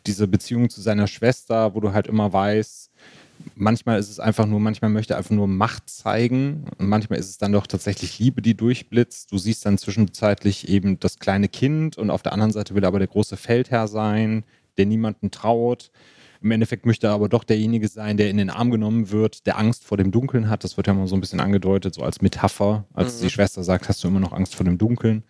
diese 0.08 0.28
Beziehung 0.28 0.70
zu 0.70 0.82
seiner 0.82 1.08
Schwester, 1.08 1.76
wo 1.76 1.80
du 1.80 1.94
halt 1.94 2.08
immer 2.08 2.32
weißt, 2.32 2.92
manchmal 3.56 4.00
ist 4.00 4.10
es 4.10 4.20
einfach 4.20 4.46
nur, 4.46 4.60
manchmal 4.60 4.92
möchte 4.92 5.14
er 5.14 5.18
einfach 5.18 5.32
nur 5.32 5.48
Macht 5.48 5.90
zeigen 5.90 6.66
und 6.78 6.88
manchmal 6.88 7.20
ist 7.20 7.30
es 7.30 7.38
dann 7.38 7.52
doch 7.52 7.68
tatsächlich 7.68 8.20
Liebe, 8.20 8.42
die 8.42 8.56
durchblitzt. 8.56 9.32
Du 9.32 9.38
siehst 9.38 9.66
dann 9.66 9.78
zwischenzeitlich 9.78 10.70
eben 10.70 11.00
das 11.00 11.20
kleine 11.20 11.48
Kind 11.48 11.98
und 11.98 12.10
auf 12.10 12.22
der 12.22 12.34
anderen 12.34 12.52
Seite 12.52 12.76
will 12.76 12.84
er 12.84 12.88
aber 12.88 13.00
der 13.00 13.08
große 13.08 13.38
Feldherr 13.38 13.88
sein, 13.88 14.44
der 14.78 14.86
niemanden 14.86 15.32
traut. 15.32 15.92
Im 16.42 16.50
Endeffekt 16.50 16.88
möchte 16.88 17.08
er 17.08 17.14
aber 17.14 17.30
doch 17.30 17.44
derjenige 17.44 17.88
sein, 17.88 18.18
der 18.18 18.32
in 18.32 18.38
den 18.38 18.50
Arm 18.50 18.72
genommen 18.72 19.12
wird, 19.12 19.46
der 19.46 19.60
Angst 19.60 19.84
vor 19.84 19.98
dem 19.98 20.12
Dunkeln 20.12 20.50
hat. 20.50 20.64
Das 20.64 20.76
wird 20.76 20.88
ja 20.88 20.94
immer 20.94 21.08
so 21.08 21.16
ein 21.16 21.22
bisschen 21.22 21.40
angedeutet, 21.40 21.94
so 21.94 22.02
als 22.02 22.22
Metapher, 22.22 22.86
als 22.94 23.20
mhm. 23.20 23.26
die 23.26 23.30
Schwester 23.30 23.64
sagt, 23.64 23.88
hast 23.88 24.04
du 24.04 24.08
immer 24.08 24.20
noch 24.20 24.34
Angst 24.34 24.56
vor 24.56 24.66
dem 24.66 24.80
Dunkeln. 24.80 25.24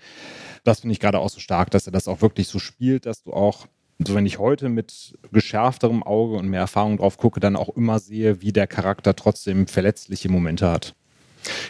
Das 0.64 0.80
finde 0.82 0.94
ich 0.94 1.02
gerade 1.02 1.20
auch 1.20 1.30
so 1.30 1.42
stark, 1.42 1.70
dass 1.72 1.86
er 1.86 1.92
das 1.92 2.08
auch 2.08 2.22
wirklich 2.22 2.48
so 2.48 2.60
spielt, 2.60 3.06
dass 3.06 3.24
du 3.24 3.34
auch 3.34 3.68
so 4.08 4.16
wenn 4.16 4.26
ich 4.26 4.40
heute 4.40 4.70
mit 4.70 5.18
geschärfterem 5.32 6.04
Auge 6.04 6.36
und 6.36 6.48
mehr 6.48 6.62
Erfahrung 6.62 6.98
drauf 6.98 7.18
gucke, 7.18 7.40
dann 7.40 7.56
auch 7.56 7.70
immer 7.70 8.00
sehe, 8.00 8.42
wie 8.42 8.52
der 8.52 8.68
Charakter 8.68 9.16
trotzdem 9.16 9.68
verletzliche 9.68 10.30
Momente 10.30 10.70
hat. 10.70 10.96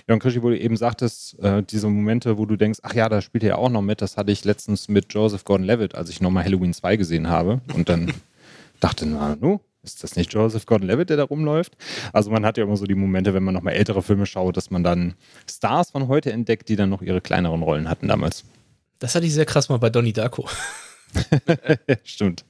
Ja, 0.07 0.13
und 0.13 0.19
Krischi, 0.19 0.43
wo 0.43 0.49
du 0.49 0.59
eben 0.59 0.75
sagtest, 0.75 1.39
äh, 1.39 1.63
diese 1.63 1.87
Momente, 1.87 2.37
wo 2.37 2.45
du 2.45 2.57
denkst, 2.57 2.79
ach 2.83 2.93
ja, 2.93 3.07
da 3.09 3.21
spielt 3.21 3.43
er 3.43 3.49
ja 3.49 3.55
auch 3.55 3.69
noch 3.69 3.81
mit, 3.81 4.01
das 4.01 4.17
hatte 4.17 4.31
ich 4.31 4.43
letztens 4.43 4.89
mit 4.89 5.13
Joseph 5.13 5.45
Gordon-Levitt, 5.45 5.95
als 5.95 6.09
ich 6.09 6.21
nochmal 6.21 6.43
Halloween 6.43 6.73
2 6.73 6.97
gesehen 6.97 7.29
habe 7.29 7.61
und 7.73 7.87
dann 7.89 8.13
dachte, 8.79 9.05
na, 9.05 9.37
nu, 9.39 9.59
ist 9.83 10.03
das 10.03 10.15
nicht 10.15 10.33
Joseph 10.33 10.65
Gordon-Levitt, 10.65 11.09
der 11.09 11.17
da 11.17 11.23
rumläuft? 11.23 11.75
Also 12.13 12.29
man 12.31 12.45
hat 12.45 12.57
ja 12.57 12.65
immer 12.65 12.77
so 12.77 12.85
die 12.85 12.95
Momente, 12.95 13.33
wenn 13.33 13.43
man 13.43 13.53
nochmal 13.53 13.73
ältere 13.73 14.03
Filme 14.03 14.25
schaut, 14.25 14.57
dass 14.57 14.69
man 14.69 14.83
dann 14.83 15.15
Stars 15.49 15.91
von 15.91 16.07
heute 16.07 16.31
entdeckt, 16.31 16.69
die 16.69 16.75
dann 16.75 16.89
noch 16.89 17.01
ihre 17.01 17.21
kleineren 17.21 17.63
Rollen 17.63 17.89
hatten 17.89 18.07
damals. 18.07 18.43
Das 18.99 19.15
hatte 19.15 19.25
ich 19.25 19.33
sehr 19.33 19.45
krass 19.45 19.69
mal 19.69 19.79
bei 19.79 19.89
Donnie 19.89 20.13
Darko. 20.13 20.47
Stimmt. 22.03 22.45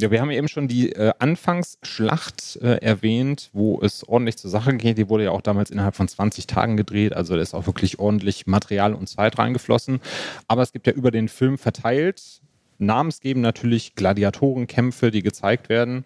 Ja, 0.00 0.10
wir 0.10 0.20
haben 0.20 0.30
eben 0.30 0.48
schon 0.48 0.66
die 0.66 0.90
äh, 0.92 1.12
Anfangsschlacht 1.20 2.58
äh, 2.60 2.78
erwähnt, 2.82 3.50
wo 3.52 3.80
es 3.80 4.02
ordentlich 4.02 4.36
zur 4.36 4.50
Sache 4.50 4.76
geht. 4.76 4.98
Die 4.98 5.08
wurde 5.08 5.24
ja 5.24 5.30
auch 5.30 5.40
damals 5.40 5.70
innerhalb 5.70 5.94
von 5.94 6.08
20 6.08 6.48
Tagen 6.48 6.76
gedreht, 6.76 7.12
also 7.12 7.36
da 7.36 7.40
ist 7.40 7.54
auch 7.54 7.66
wirklich 7.66 8.00
ordentlich 8.00 8.46
Material 8.46 8.94
und 8.94 9.08
Zeit 9.08 9.38
reingeflossen. 9.38 10.00
Aber 10.48 10.62
es 10.62 10.72
gibt 10.72 10.88
ja 10.88 10.92
über 10.92 11.12
den 11.12 11.28
Film 11.28 11.58
verteilt, 11.58 12.40
namensgebend 12.78 13.42
natürlich 13.42 13.94
Gladiatorenkämpfe, 13.94 15.12
die 15.12 15.22
gezeigt 15.22 15.68
werden. 15.68 16.04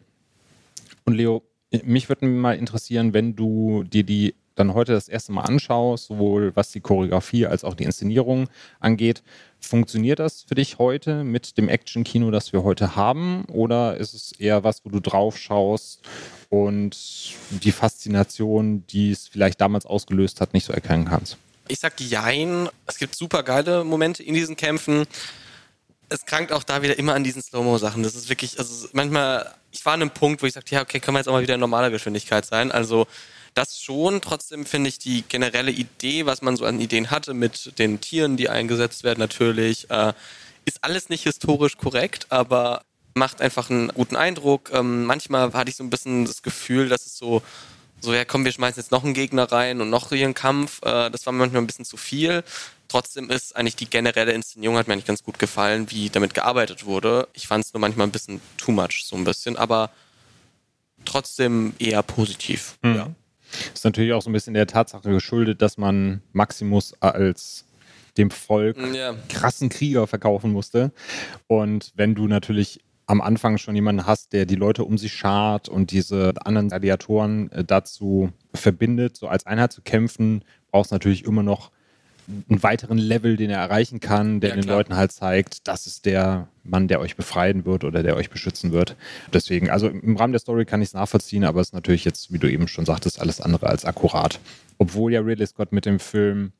Und 1.04 1.14
Leo, 1.14 1.42
mich 1.82 2.10
würde 2.10 2.26
mal 2.26 2.56
interessieren, 2.56 3.14
wenn 3.14 3.36
du 3.36 3.84
dir 3.84 4.04
die 4.04 4.34
dann 4.58 4.74
heute 4.74 4.92
das 4.92 5.08
erste 5.08 5.32
Mal 5.32 5.42
anschaust, 5.42 6.06
sowohl 6.06 6.54
was 6.54 6.70
die 6.70 6.80
Choreografie 6.80 7.46
als 7.46 7.64
auch 7.64 7.74
die 7.74 7.84
Inszenierung 7.84 8.48
angeht, 8.80 9.22
funktioniert 9.60 10.18
das 10.18 10.42
für 10.42 10.54
dich 10.54 10.78
heute 10.78 11.24
mit 11.24 11.58
dem 11.58 11.68
Action-Kino, 11.68 12.30
das 12.30 12.52
wir 12.52 12.62
heute 12.62 12.96
haben? 12.96 13.44
Oder 13.46 13.96
ist 13.96 14.14
es 14.14 14.32
eher 14.32 14.64
was, 14.64 14.84
wo 14.84 14.90
du 14.90 15.00
drauf 15.00 15.36
schaust 15.36 16.00
und 16.48 16.96
die 17.50 17.72
Faszination, 17.72 18.86
die 18.86 19.10
es 19.12 19.28
vielleicht 19.28 19.60
damals 19.60 19.86
ausgelöst 19.86 20.40
hat, 20.40 20.54
nicht 20.54 20.64
so 20.64 20.72
erkennen 20.72 21.06
kannst? 21.06 21.36
Ich 21.68 21.80
sag 21.80 22.00
jein. 22.00 22.68
Es 22.86 22.98
gibt 22.98 23.14
super 23.14 23.42
geile 23.42 23.84
Momente 23.84 24.22
in 24.22 24.34
diesen 24.34 24.56
Kämpfen. 24.56 25.06
Es 26.08 26.24
krankt 26.24 26.52
auch 26.52 26.64
da 26.64 26.82
wieder 26.82 26.98
immer 26.98 27.14
an 27.14 27.24
diesen 27.24 27.42
Slow-Mo-Sachen. 27.42 28.02
Das 28.02 28.14
ist 28.14 28.30
wirklich, 28.30 28.58
also 28.58 28.88
manchmal, 28.92 29.52
ich 29.70 29.84
war 29.84 29.92
an 29.92 30.00
einem 30.00 30.10
Punkt, 30.10 30.42
wo 30.42 30.46
ich 30.46 30.54
sagte, 30.54 30.74
ja, 30.74 30.80
okay, 30.80 31.00
können 31.00 31.14
wir 31.16 31.18
jetzt 31.20 31.28
auch 31.28 31.32
mal 31.32 31.42
wieder 31.42 31.54
in 31.54 31.60
normaler 31.60 31.90
Geschwindigkeit 31.90 32.46
sein. 32.46 32.72
Also 32.72 33.06
das 33.58 33.82
schon. 33.82 34.20
Trotzdem 34.20 34.64
finde 34.64 34.88
ich 34.88 34.98
die 34.98 35.22
generelle 35.22 35.72
Idee, 35.72 36.26
was 36.26 36.42
man 36.42 36.56
so 36.56 36.64
an 36.64 36.80
Ideen 36.80 37.10
hatte 37.10 37.34
mit 37.34 37.78
den 37.78 38.00
Tieren, 38.00 38.36
die 38.36 38.48
eingesetzt 38.48 39.02
werden, 39.02 39.18
natürlich, 39.18 39.90
äh, 39.90 40.12
ist 40.64 40.84
alles 40.84 41.08
nicht 41.08 41.24
historisch 41.24 41.76
korrekt, 41.76 42.26
aber 42.30 42.82
macht 43.14 43.40
einfach 43.40 43.68
einen 43.68 43.88
guten 43.88 44.16
Eindruck. 44.16 44.70
Ähm, 44.72 45.04
manchmal 45.04 45.52
hatte 45.52 45.70
ich 45.70 45.76
so 45.76 45.82
ein 45.82 45.90
bisschen 45.90 46.24
das 46.24 46.42
Gefühl, 46.42 46.88
dass 46.88 47.04
es 47.06 47.18
so, 47.18 47.42
so, 48.00 48.14
ja 48.14 48.24
komm, 48.24 48.44
wir 48.44 48.52
schmeißen 48.52 48.80
jetzt 48.80 48.92
noch 48.92 49.02
einen 49.02 49.14
Gegner 49.14 49.50
rein 49.50 49.80
und 49.80 49.90
noch 49.90 50.10
hier 50.10 50.24
einen 50.24 50.34
Kampf. 50.34 50.80
Äh, 50.82 51.10
das 51.10 51.26
war 51.26 51.32
manchmal 51.32 51.62
ein 51.62 51.66
bisschen 51.66 51.84
zu 51.84 51.96
viel. 51.96 52.44
Trotzdem 52.86 53.28
ist 53.28 53.56
eigentlich 53.56 53.76
die 53.76 53.90
generelle 53.90 54.32
Inszenierung 54.32 54.76
hat 54.76 54.86
mir 54.86 54.94
eigentlich 54.94 55.04
ganz 55.04 55.24
gut 55.24 55.38
gefallen, 55.38 55.90
wie 55.90 56.10
damit 56.10 56.32
gearbeitet 56.32 56.86
wurde. 56.86 57.28
Ich 57.34 57.48
fand 57.48 57.64
es 57.64 57.72
nur 57.74 57.80
manchmal 57.80 58.06
ein 58.06 58.12
bisschen 58.12 58.40
too 58.56 58.72
much, 58.72 59.04
so 59.04 59.16
ein 59.16 59.24
bisschen, 59.24 59.56
aber 59.56 59.90
trotzdem 61.04 61.74
eher 61.78 62.02
positiv. 62.02 62.78
Mhm. 62.82 62.94
Ja. 62.94 63.10
Ist 63.72 63.84
natürlich 63.84 64.12
auch 64.12 64.22
so 64.22 64.30
ein 64.30 64.32
bisschen 64.32 64.54
der 64.54 64.66
Tatsache 64.66 65.10
geschuldet, 65.10 65.62
dass 65.62 65.78
man 65.78 66.22
Maximus 66.32 66.94
als 67.00 67.64
dem 68.16 68.30
Volk 68.30 68.76
mm, 68.76 68.94
ja. 68.94 69.14
krassen 69.28 69.68
Krieger 69.68 70.06
verkaufen 70.06 70.52
musste. 70.52 70.92
Und 71.46 71.92
wenn 71.94 72.14
du 72.14 72.26
natürlich 72.26 72.80
am 73.06 73.20
Anfang 73.22 73.56
schon 73.56 73.74
jemanden 73.74 74.06
hast, 74.06 74.32
der 74.32 74.44
die 74.44 74.54
Leute 74.54 74.84
um 74.84 74.98
sich 74.98 75.14
schart 75.14 75.68
und 75.68 75.92
diese 75.92 76.34
anderen 76.44 76.68
Gladiatoren 76.68 77.50
äh, 77.52 77.64
dazu 77.64 78.30
verbindet, 78.52 79.16
so 79.16 79.28
als 79.28 79.46
Einheit 79.46 79.72
zu 79.72 79.80
kämpfen, 79.82 80.44
brauchst 80.70 80.90
du 80.90 80.94
natürlich 80.96 81.24
immer 81.24 81.42
noch 81.42 81.70
einen 82.48 82.62
weiteren 82.62 82.98
Level, 82.98 83.36
den 83.36 83.50
er 83.50 83.58
erreichen 83.58 84.00
kann, 84.00 84.40
der 84.40 84.50
ja, 84.50 84.56
den 84.56 84.68
Leuten 84.68 84.96
halt 84.96 85.12
zeigt, 85.12 85.66
das 85.66 85.86
ist 85.86 86.04
der 86.04 86.48
Mann, 86.62 86.88
der 86.88 87.00
euch 87.00 87.16
befreien 87.16 87.64
wird 87.64 87.84
oder 87.84 88.02
der 88.02 88.16
euch 88.16 88.30
beschützen 88.30 88.72
wird. 88.72 88.96
Deswegen, 89.32 89.70
also 89.70 89.88
im 89.88 90.16
Rahmen 90.16 90.32
der 90.32 90.40
Story 90.40 90.64
kann 90.64 90.82
ich 90.82 90.88
es 90.88 90.94
nachvollziehen, 90.94 91.44
aber 91.44 91.60
es 91.60 91.68
ist 91.68 91.74
natürlich 91.74 92.04
jetzt, 92.04 92.32
wie 92.32 92.38
du 92.38 92.50
eben 92.50 92.68
schon 92.68 92.84
sagtest, 92.84 93.20
alles 93.20 93.40
andere 93.40 93.68
als 93.68 93.84
akkurat. 93.84 94.40
Obwohl 94.76 95.12
ja 95.12 95.20
Ridley 95.20 95.46
Scott 95.46 95.72
mit 95.72 95.86
dem 95.86 95.98
Film 95.98 96.52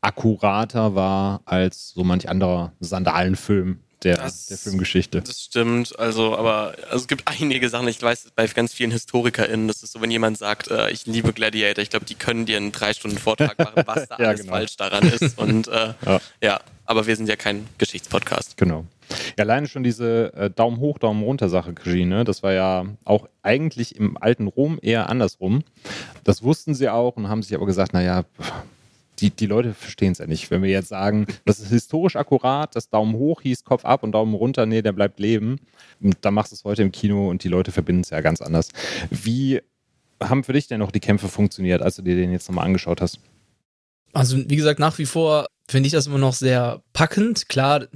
akkurater 0.00 0.94
war 0.94 1.42
als 1.44 1.90
so 1.90 2.04
manch 2.04 2.28
anderer 2.28 2.72
Sandalenfilm 2.78 3.80
der, 4.04 4.16
Das- 4.16 4.46
der 4.46 4.58
Filmgeschichte. 4.58 5.22
Das 5.22 5.42
stimmt, 5.42 5.98
also, 5.98 6.36
aber 6.36 6.74
also, 6.84 6.96
es 6.96 7.08
gibt 7.08 7.22
einige 7.26 7.68
Sachen, 7.68 7.88
ich 7.88 8.00
weiß 8.00 8.28
bei 8.36 8.46
ganz 8.46 8.72
vielen 8.72 8.90
HistorikerInnen, 8.90 9.68
das 9.68 9.82
ist 9.82 9.92
so, 9.92 10.00
wenn 10.00 10.10
jemand 10.10 10.38
sagt, 10.38 10.68
äh, 10.68 10.90
ich 10.90 11.06
liebe 11.06 11.32
Gladiator, 11.32 11.82
ich 11.82 11.90
glaube, 11.90 12.06
die 12.06 12.14
können 12.14 12.46
dir 12.46 12.56
einen 12.56 12.72
drei 12.72 12.92
Stunden 12.94 13.18
Vortrag 13.18 13.58
machen, 13.58 13.82
was 13.86 14.08
da 14.08 14.16
Ja, 14.18 14.28
alles 14.28 14.40
genau. 14.42 14.52
falsch 14.52 14.76
daran 14.76 15.08
ist. 15.08 15.36
Und 15.38 15.68
äh, 15.68 15.94
Ja. 16.06 16.20
ja. 16.42 16.60
aber 16.86 17.06
wir 17.06 17.16
sind 17.16 17.28
ja 17.28 17.36
kein 17.36 17.66
Geschichtspodcast. 17.78 18.56
Genau. 18.56 18.84
Ja, 19.38 19.44
alleine 19.44 19.66
schon 19.68 19.82
diese 19.84 20.32
äh, 20.34 20.50
Daumen 20.50 20.78
hoch, 20.80 20.98
Daumen 20.98 21.22
runter 21.22 21.48
Sache, 21.48 21.74
ne? 21.86 22.24
Das 22.24 22.42
war 22.42 22.52
ja 22.52 22.84
auch 23.04 23.26
eigentlich 23.42 23.96
im 23.96 24.18
alten 24.18 24.46
Rom 24.48 24.78
eher 24.82 25.08
andersrum. 25.08 25.64
Das 26.24 26.42
wussten 26.42 26.74
sie 26.74 26.90
auch 26.90 27.16
und 27.16 27.28
haben 27.28 27.42
sich 27.42 27.54
aber 27.54 27.64
gesagt, 27.64 27.94
naja, 27.94 28.24
die, 29.20 29.30
die 29.30 29.46
Leute 29.46 29.74
verstehen 29.74 30.12
es 30.12 30.18
ja 30.18 30.26
nicht. 30.26 30.50
Wenn 30.50 30.62
wir 30.62 30.70
jetzt 30.70 30.88
sagen, 30.88 31.26
das 31.44 31.60
ist 31.60 31.70
historisch 31.70 32.16
akkurat, 32.16 32.74
das 32.74 32.88
Daumen 32.88 33.14
hoch 33.14 33.40
hieß 33.42 33.64
Kopf 33.64 33.84
ab 33.84 34.02
und 34.02 34.12
Daumen 34.12 34.34
runter, 34.34 34.66
nee, 34.66 34.82
der 34.82 34.92
bleibt 34.92 35.18
leben. 35.18 35.60
Und 36.00 36.16
dann 36.22 36.34
machst 36.34 36.52
du 36.52 36.54
es 36.54 36.64
heute 36.64 36.82
im 36.82 36.92
Kino 36.92 37.28
und 37.28 37.44
die 37.44 37.48
Leute 37.48 37.72
verbinden 37.72 38.02
es 38.02 38.10
ja 38.10 38.20
ganz 38.20 38.40
anders. 38.40 38.68
Wie 39.10 39.60
haben 40.22 40.44
für 40.44 40.52
dich 40.52 40.66
denn 40.66 40.80
noch 40.80 40.90
die 40.90 41.00
Kämpfe 41.00 41.28
funktioniert, 41.28 41.82
als 41.82 41.96
du 41.96 42.02
dir 42.02 42.16
den 42.16 42.32
jetzt 42.32 42.48
nochmal 42.48 42.66
angeschaut 42.66 43.00
hast? 43.00 43.20
Also, 44.12 44.38
wie 44.48 44.56
gesagt, 44.56 44.80
nach 44.80 44.98
wie 44.98 45.06
vor 45.06 45.46
finde 45.68 45.86
ich 45.86 45.92
das 45.92 46.06
immer 46.06 46.18
noch 46.18 46.34
sehr 46.34 46.82
packend. 46.92 47.48
Klar, 47.48 47.86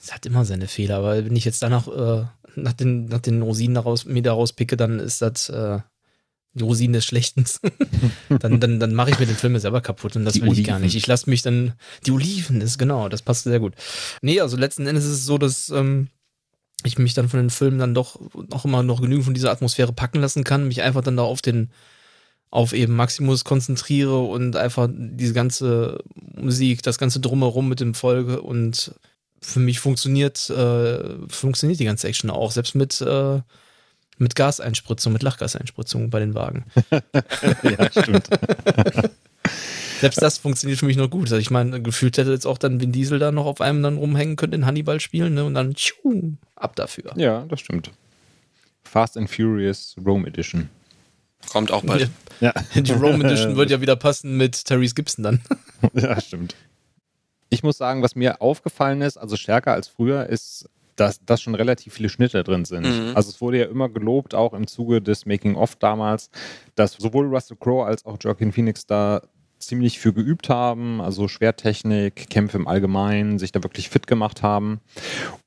es 0.00 0.12
hat 0.12 0.26
immer 0.26 0.44
seine 0.44 0.66
Fehler, 0.66 0.96
aber 0.96 1.24
wenn 1.24 1.36
ich 1.36 1.44
jetzt 1.44 1.62
danach 1.62 1.86
äh, 1.88 2.24
nach, 2.56 2.72
den, 2.72 3.06
nach 3.06 3.20
den 3.20 3.42
Rosinen 3.42 3.74
daraus, 3.74 4.04
mir 4.04 4.22
daraus 4.22 4.52
picke, 4.52 4.76
dann 4.76 4.98
ist 4.98 5.22
das 5.22 5.48
äh, 5.48 5.78
Rosinen 6.60 6.94
des 6.94 7.04
Schlechten. 7.04 7.44
dann 8.40 8.60
dann, 8.60 8.80
dann 8.80 8.94
mache 8.94 9.10
ich 9.10 9.18
mir 9.18 9.26
den 9.26 9.36
Film 9.36 9.54
ja 9.54 9.60
selber 9.60 9.80
kaputt 9.80 10.16
und 10.16 10.24
das 10.24 10.34
Die 10.34 10.42
will 10.42 10.58
ich 10.58 10.66
gar 10.66 10.78
nicht. 10.78 10.94
Ich 10.94 11.06
lasse 11.06 11.28
mich 11.30 11.42
dann. 11.42 11.72
Die 12.06 12.10
Oliven 12.12 12.60
ist 12.60 12.78
genau, 12.78 13.08
das 13.08 13.22
passt 13.22 13.44
sehr 13.44 13.60
gut. 13.60 13.74
Nee, 14.20 14.40
also 14.40 14.56
letzten 14.56 14.86
Endes 14.86 15.04
ist 15.04 15.12
es 15.12 15.26
so, 15.26 15.38
dass 15.38 15.70
ähm, 15.70 16.08
ich 16.84 16.98
mich 16.98 17.14
dann 17.14 17.28
von 17.28 17.40
den 17.40 17.50
Filmen 17.50 17.78
dann 17.78 17.94
doch 17.94 18.20
auch 18.50 18.64
immer 18.64 18.82
noch 18.82 19.00
genügend 19.00 19.24
von 19.24 19.34
dieser 19.34 19.50
Atmosphäre 19.50 19.92
packen 19.92 20.20
lassen 20.20 20.44
kann, 20.44 20.68
mich 20.68 20.82
einfach 20.82 21.02
dann 21.02 21.16
da 21.16 21.22
auf 21.22 21.42
den 21.42 21.70
auf 22.50 22.74
eben 22.74 22.94
Maximus 22.94 23.44
konzentriere 23.44 24.18
und 24.18 24.56
einfach 24.56 24.86
diese 24.92 25.32
ganze 25.32 26.00
Musik, 26.14 26.82
das 26.82 26.98
ganze 26.98 27.18
Drumherum 27.18 27.66
mit 27.66 27.80
dem 27.80 27.94
Folge 27.94 28.42
und 28.42 28.94
für 29.40 29.58
mich 29.58 29.80
funktioniert, 29.80 30.50
äh, 30.50 31.26
funktioniert 31.28 31.80
die 31.80 31.86
ganze 31.86 32.08
Action 32.08 32.28
auch, 32.28 32.52
selbst 32.52 32.74
mit, 32.74 33.00
äh, 33.00 33.40
mit 34.18 34.36
Gaseinspritzung, 34.36 35.12
mit 35.12 35.22
Lachgaseinspritzung 35.22 36.10
bei 36.10 36.20
den 36.20 36.34
Wagen. 36.34 36.64
ja, 36.90 37.90
stimmt. 37.90 38.28
Selbst 40.00 40.20
das 40.20 40.38
funktioniert 40.38 40.80
für 40.80 40.86
mich 40.86 40.96
noch 40.96 41.10
gut. 41.10 41.24
Also 41.24 41.36
ich 41.36 41.50
meine, 41.50 41.80
gefühlt 41.80 42.18
hätte 42.18 42.32
jetzt 42.32 42.46
auch 42.46 42.58
dann 42.58 42.80
Vin 42.80 42.90
Diesel 42.90 43.18
da 43.18 43.30
noch 43.30 43.46
auf 43.46 43.60
einem 43.60 43.82
dann 43.82 43.98
rumhängen 43.98 44.36
können, 44.36 44.52
den 44.52 44.66
Hannibal 44.66 44.98
spielen, 44.98 45.34
ne? 45.34 45.44
Und 45.44 45.54
dann 45.54 45.74
tschu, 45.74 46.32
ab 46.56 46.74
dafür. 46.74 47.12
ja, 47.16 47.44
das 47.48 47.60
stimmt. 47.60 47.90
Fast 48.82 49.16
and 49.16 49.30
Furious 49.30 49.94
Rome 50.04 50.26
Edition. 50.26 50.68
Kommt 51.50 51.70
auch 51.70 51.82
bald. 51.82 52.10
Ja. 52.40 52.52
Die 52.74 52.92
Rome 52.92 53.24
Edition 53.24 53.56
wird 53.56 53.70
ja 53.70 53.80
wieder 53.80 53.96
passen 53.96 54.36
mit 54.36 54.64
Therese 54.64 54.94
Gibson 54.94 55.22
dann. 55.22 55.40
Ja, 55.94 56.20
stimmt. 56.20 56.54
Ich 57.48 57.62
muss 57.62 57.76
sagen, 57.76 58.02
was 58.02 58.16
mir 58.16 58.40
aufgefallen 58.40 59.02
ist, 59.02 59.18
also 59.18 59.36
stärker 59.36 59.72
als 59.72 59.86
früher, 59.86 60.26
ist, 60.26 60.68
dass, 61.02 61.24
dass 61.24 61.42
schon 61.42 61.56
relativ 61.56 61.94
viele 61.94 62.08
Schnitte 62.08 62.44
drin 62.44 62.64
sind. 62.64 62.84
Mhm. 62.84 63.16
Also 63.16 63.30
es 63.30 63.40
wurde 63.40 63.58
ja 63.58 63.64
immer 63.64 63.88
gelobt, 63.88 64.34
auch 64.34 64.54
im 64.54 64.68
Zuge 64.68 65.02
des 65.02 65.26
Making-of 65.26 65.74
damals, 65.76 66.30
dass 66.76 66.92
sowohl 66.92 67.26
Russell 67.26 67.56
Crowe 67.58 67.84
als 67.84 68.06
auch 68.06 68.16
Joaquin 68.20 68.52
Phoenix 68.52 68.86
da 68.86 69.22
ziemlich 69.58 69.98
für 69.98 70.12
geübt 70.12 70.48
haben, 70.48 71.00
also 71.00 71.26
Schwertechnik, 71.26 72.30
Kämpfe 72.30 72.56
im 72.56 72.68
Allgemeinen, 72.68 73.38
sich 73.38 73.52
da 73.52 73.62
wirklich 73.62 73.88
fit 73.88 74.06
gemacht 74.06 74.42
haben. 74.42 74.80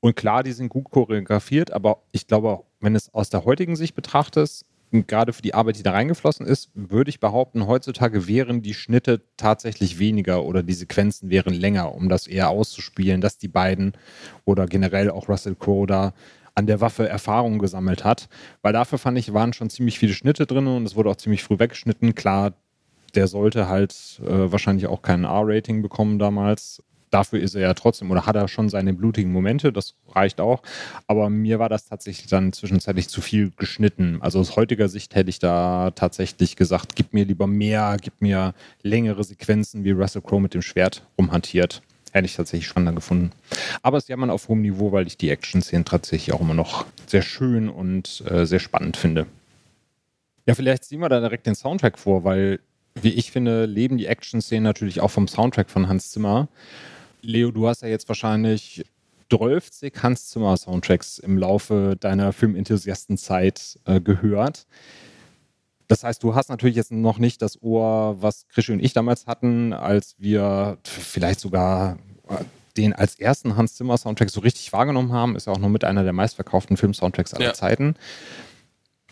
Und 0.00 0.14
klar, 0.16 0.42
die 0.42 0.52
sind 0.52 0.68
gut 0.68 0.90
choreografiert, 0.90 1.70
aber 1.70 2.02
ich 2.12 2.26
glaube, 2.26 2.60
wenn 2.80 2.94
es 2.94 3.12
aus 3.12 3.30
der 3.30 3.44
heutigen 3.44 3.76
Sicht 3.76 3.94
betrachtest, 3.94 4.64
und 4.64 4.75
gerade 4.92 5.32
für 5.32 5.42
die 5.42 5.54
Arbeit, 5.54 5.78
die 5.78 5.82
da 5.82 5.92
reingeflossen 5.92 6.46
ist, 6.46 6.70
würde 6.74 7.10
ich 7.10 7.20
behaupten, 7.20 7.66
heutzutage 7.66 8.26
wären 8.26 8.62
die 8.62 8.74
Schnitte 8.74 9.22
tatsächlich 9.36 9.98
weniger 9.98 10.44
oder 10.44 10.62
die 10.62 10.74
Sequenzen 10.74 11.30
wären 11.30 11.54
länger, 11.54 11.94
um 11.94 12.08
das 12.08 12.26
eher 12.26 12.50
auszuspielen, 12.50 13.20
dass 13.20 13.38
die 13.38 13.48
beiden 13.48 13.92
oder 14.44 14.66
generell 14.66 15.10
auch 15.10 15.28
Russell 15.28 15.56
Crowe 15.56 15.86
da 15.86 16.14
an 16.54 16.66
der 16.66 16.80
Waffe 16.80 17.08
Erfahrung 17.08 17.58
gesammelt 17.58 18.04
hat. 18.04 18.28
Weil 18.62 18.72
dafür 18.72 18.98
fand 18.98 19.18
ich, 19.18 19.34
waren 19.34 19.52
schon 19.52 19.70
ziemlich 19.70 19.98
viele 19.98 20.14
Schnitte 20.14 20.46
drin 20.46 20.66
und 20.66 20.86
es 20.86 20.96
wurde 20.96 21.10
auch 21.10 21.16
ziemlich 21.16 21.42
früh 21.42 21.58
weggeschnitten. 21.58 22.14
Klar, 22.14 22.54
der 23.14 23.26
sollte 23.26 23.68
halt 23.68 24.20
äh, 24.24 24.50
wahrscheinlich 24.52 24.86
auch 24.86 25.02
kein 25.02 25.24
R-Rating 25.24 25.82
bekommen 25.82 26.18
damals. 26.18 26.82
Dafür 27.16 27.40
ist 27.40 27.54
er 27.54 27.62
ja 27.62 27.72
trotzdem 27.72 28.10
oder 28.10 28.26
hat 28.26 28.36
er 28.36 28.46
schon 28.46 28.68
seine 28.68 28.92
blutigen 28.92 29.32
Momente, 29.32 29.72
das 29.72 29.94
reicht 30.10 30.38
auch. 30.38 30.60
Aber 31.06 31.30
mir 31.30 31.58
war 31.58 31.70
das 31.70 31.86
tatsächlich 31.86 32.26
dann 32.26 32.52
zwischenzeitlich 32.52 33.08
zu 33.08 33.22
viel 33.22 33.52
geschnitten. 33.56 34.18
Also 34.20 34.38
aus 34.38 34.54
heutiger 34.54 34.90
Sicht 34.90 35.14
hätte 35.14 35.30
ich 35.30 35.38
da 35.38 35.92
tatsächlich 35.92 36.56
gesagt, 36.56 36.94
gib 36.94 37.14
mir 37.14 37.24
lieber 37.24 37.46
mehr, 37.46 37.96
gib 37.98 38.20
mir 38.20 38.52
längere 38.82 39.24
Sequenzen, 39.24 39.82
wie 39.82 39.92
Russell 39.92 40.20
Crowe 40.20 40.42
mit 40.42 40.52
dem 40.52 40.60
Schwert 40.60 41.06
rumhantiert. 41.16 41.80
Hätte 42.12 42.26
ich 42.26 42.36
tatsächlich 42.36 42.66
spannender 42.66 42.92
gefunden. 42.92 43.30
Aber 43.80 43.96
es 43.96 44.04
ist 44.04 44.08
ja 44.08 44.18
mal 44.18 44.28
auf 44.28 44.48
hohem 44.48 44.60
Niveau, 44.60 44.92
weil 44.92 45.06
ich 45.06 45.16
die 45.16 45.30
Action-Szenen 45.30 45.86
tatsächlich 45.86 46.34
auch 46.34 46.42
immer 46.42 46.52
noch 46.52 46.84
sehr 47.06 47.22
schön 47.22 47.70
und 47.70 48.24
äh, 48.28 48.44
sehr 48.44 48.60
spannend 48.60 48.98
finde. 48.98 49.24
Ja, 50.44 50.54
vielleicht 50.54 50.84
ziehen 50.84 51.00
wir 51.00 51.08
da 51.08 51.20
direkt 51.20 51.46
den 51.46 51.54
Soundtrack 51.54 51.98
vor, 51.98 52.24
weil, 52.24 52.60
wie 52.94 53.14
ich 53.14 53.30
finde, 53.32 53.64
leben 53.64 53.96
die 53.96 54.06
Action-Szenen 54.06 54.64
natürlich 54.64 55.00
auch 55.00 55.10
vom 55.10 55.28
Soundtrack 55.28 55.70
von 55.70 55.88
Hans 55.88 56.10
Zimmer. 56.10 56.48
Leo, 57.26 57.50
du 57.50 57.68
hast 57.68 57.82
ja 57.82 57.88
jetzt 57.88 58.08
wahrscheinlich 58.08 58.84
12 59.30 59.70
Hans 60.02 60.28
Zimmer 60.30 60.56
Soundtracks 60.56 61.18
im 61.18 61.36
Laufe 61.36 61.96
deiner 61.98 62.32
Filmenthusiastenzeit 62.32 63.78
äh, 63.84 64.00
gehört. 64.00 64.66
Das 65.88 66.04
heißt, 66.04 66.22
du 66.22 66.34
hast 66.34 66.48
natürlich 66.48 66.76
jetzt 66.76 66.92
noch 66.92 67.18
nicht 67.18 67.42
das 67.42 67.62
Ohr, 67.62 68.16
was 68.20 68.46
Krischi 68.48 68.72
und 68.72 68.80
ich 68.80 68.92
damals 68.92 69.26
hatten, 69.26 69.72
als 69.72 70.14
wir 70.18 70.78
vielleicht 70.84 71.40
sogar 71.40 71.98
äh, 72.28 72.36
den 72.76 72.92
als 72.92 73.18
ersten 73.18 73.56
Hans 73.56 73.74
Zimmer 73.74 73.96
Soundtrack 73.96 74.30
so 74.30 74.40
richtig 74.40 74.72
wahrgenommen 74.72 75.12
haben. 75.12 75.34
Ist 75.36 75.46
ja 75.46 75.52
auch 75.52 75.58
noch 75.58 75.68
mit 75.68 75.84
einer 75.84 76.04
der 76.04 76.12
meistverkauften 76.12 76.76
Film-Soundtracks 76.76 77.34
aller 77.34 77.46
Ja. 77.46 77.54
Zeiten. 77.54 77.94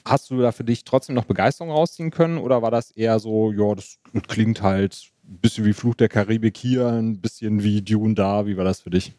Hast 0.06 0.28
du 0.30 0.40
da 0.40 0.52
für 0.52 0.64
dich 0.64 0.84
trotzdem 0.84 1.14
noch 1.14 1.24
Begeisterung 1.24 1.70
rausziehen 1.70 2.10
können 2.10 2.36
oder 2.38 2.60
war 2.60 2.70
das 2.70 2.90
eher 2.90 3.18
so, 3.18 3.52
ja, 3.52 3.74
das 3.74 3.98
klingt 4.28 4.60
halt 4.60 5.10
ein 5.26 5.38
bisschen 5.38 5.64
wie 5.64 5.72
Fluch 5.72 5.94
der 5.94 6.10
Karibik 6.10 6.56
hier, 6.58 6.86
ein 6.88 7.18
bisschen 7.18 7.62
wie 7.62 7.80
Dune 7.80 8.14
da? 8.14 8.44
Wie 8.46 8.56
war 8.56 8.64
das 8.64 8.80
für 8.82 8.90
dich? 8.90 9.12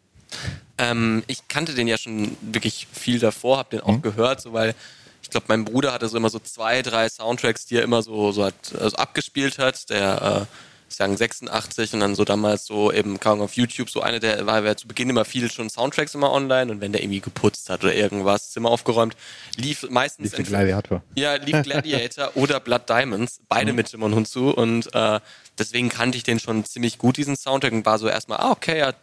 Ähm, 0.78 1.24
ich 1.28 1.48
kannte 1.48 1.74
den 1.74 1.88
ja 1.88 1.98
schon 1.98 2.38
wirklich 2.42 2.88
viel 2.92 3.18
davor, 3.20 3.58
habe 3.58 3.70
den 3.72 3.82
auch 3.82 3.98
Mhm. 3.98 4.02
gehört, 4.02 4.42
so 4.42 4.54
weil 4.54 4.76
ich 5.24 5.32
glaube, 5.32 5.48
mein 5.50 5.66
Bruder 5.66 5.92
hatte 5.92 6.08
so 6.08 6.18
immer 6.18 6.30
so 6.30 6.38
zwei, 6.38 6.84
drei 6.84 7.10
Soundtracks, 7.10 7.66
die 7.66 7.78
er 7.78 7.84
immer 7.84 8.04
so, 8.04 8.32
so 8.32 8.46
hat, 8.46 8.54
also 8.80 8.96
abgespielt 8.98 9.58
hat. 9.58 9.90
Der 9.90 10.48
äh, 10.48 10.56
sagen 10.88 11.18
86 11.18 11.94
und 11.94 12.00
dann 12.00 12.16
so 12.16 12.24
damals 12.26 12.66
so 12.66 12.92
eben 12.92 13.20
kaum 13.20 13.42
auf 13.42 13.54
YouTube 13.54 13.90
so 13.90 14.02
eine 14.02 14.20
der 14.20 14.46
war 14.46 14.64
ja 14.64 14.76
zu 14.76 14.88
Beginn 14.88 15.10
immer 15.10 15.26
viel 15.26 15.52
schon 15.52 15.70
Soundtracks 15.70 16.16
immer 16.16 16.32
online 16.32 16.72
und 16.72 16.82
wenn 16.82 16.92
der 16.92 17.02
irgendwie 17.02 17.22
geputzt 17.22 17.70
hat 17.70 17.84
oder 17.84 17.94
irgendwas 17.94 18.52
Zimmer 18.52 18.70
aufgeräumt 18.70 19.16
lief 19.58 19.88
meistens 19.90 20.38
Lief 20.38 20.48
Gladiator. 20.48 21.02
ja, 21.16 21.36
lief 21.36 21.64
Gladiator 21.64 22.32
oder 22.36 22.60
Blood 22.60 22.88
Diamonds, 22.88 23.42
beide 23.50 23.74
mit 23.74 23.88
Timon 23.88 24.16
Hunzu 24.16 24.52
und 24.52 24.94
äh, 24.94 25.20
deswegen 25.58 25.90
kannte 25.90 26.18
ich 26.18 26.24
den 26.24 26.40
schon 26.40 26.66
ziemlich 26.66 26.98
gut, 26.98 27.18
diesen 27.18 27.36
Soundtrack 27.36 27.74
und 27.74 27.86
war 27.86 28.00
so 28.00 28.08
erstmal, 28.08 28.40
ah, 28.40 28.52
okay, 28.52 28.80
ja, 28.80 28.94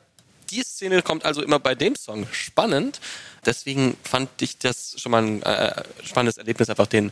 die 0.52 0.62
Szene 0.62 1.02
kommt 1.02 1.24
also 1.24 1.42
immer 1.42 1.58
bei 1.58 1.74
dem 1.74 1.96
Song. 1.96 2.26
Spannend. 2.30 3.00
Deswegen 3.44 3.96
fand 4.04 4.30
ich 4.40 4.58
das 4.58 4.94
schon 4.98 5.10
mal 5.10 5.22
ein 5.22 5.42
äh, 5.42 5.82
spannendes 6.04 6.36
Erlebnis, 6.36 6.68
einfach 6.68 6.86
den, 6.86 7.10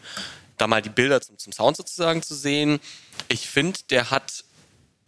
da 0.59 0.67
mal 0.67 0.83
die 0.83 0.91
Bilder 0.91 1.21
zum, 1.21 1.39
zum 1.39 1.53
Sound 1.53 1.77
sozusagen 1.77 2.23
zu 2.23 2.35
sehen. 2.35 2.81
Ich 3.29 3.49
finde, 3.49 3.81
der 3.89 4.11
hat 4.11 4.45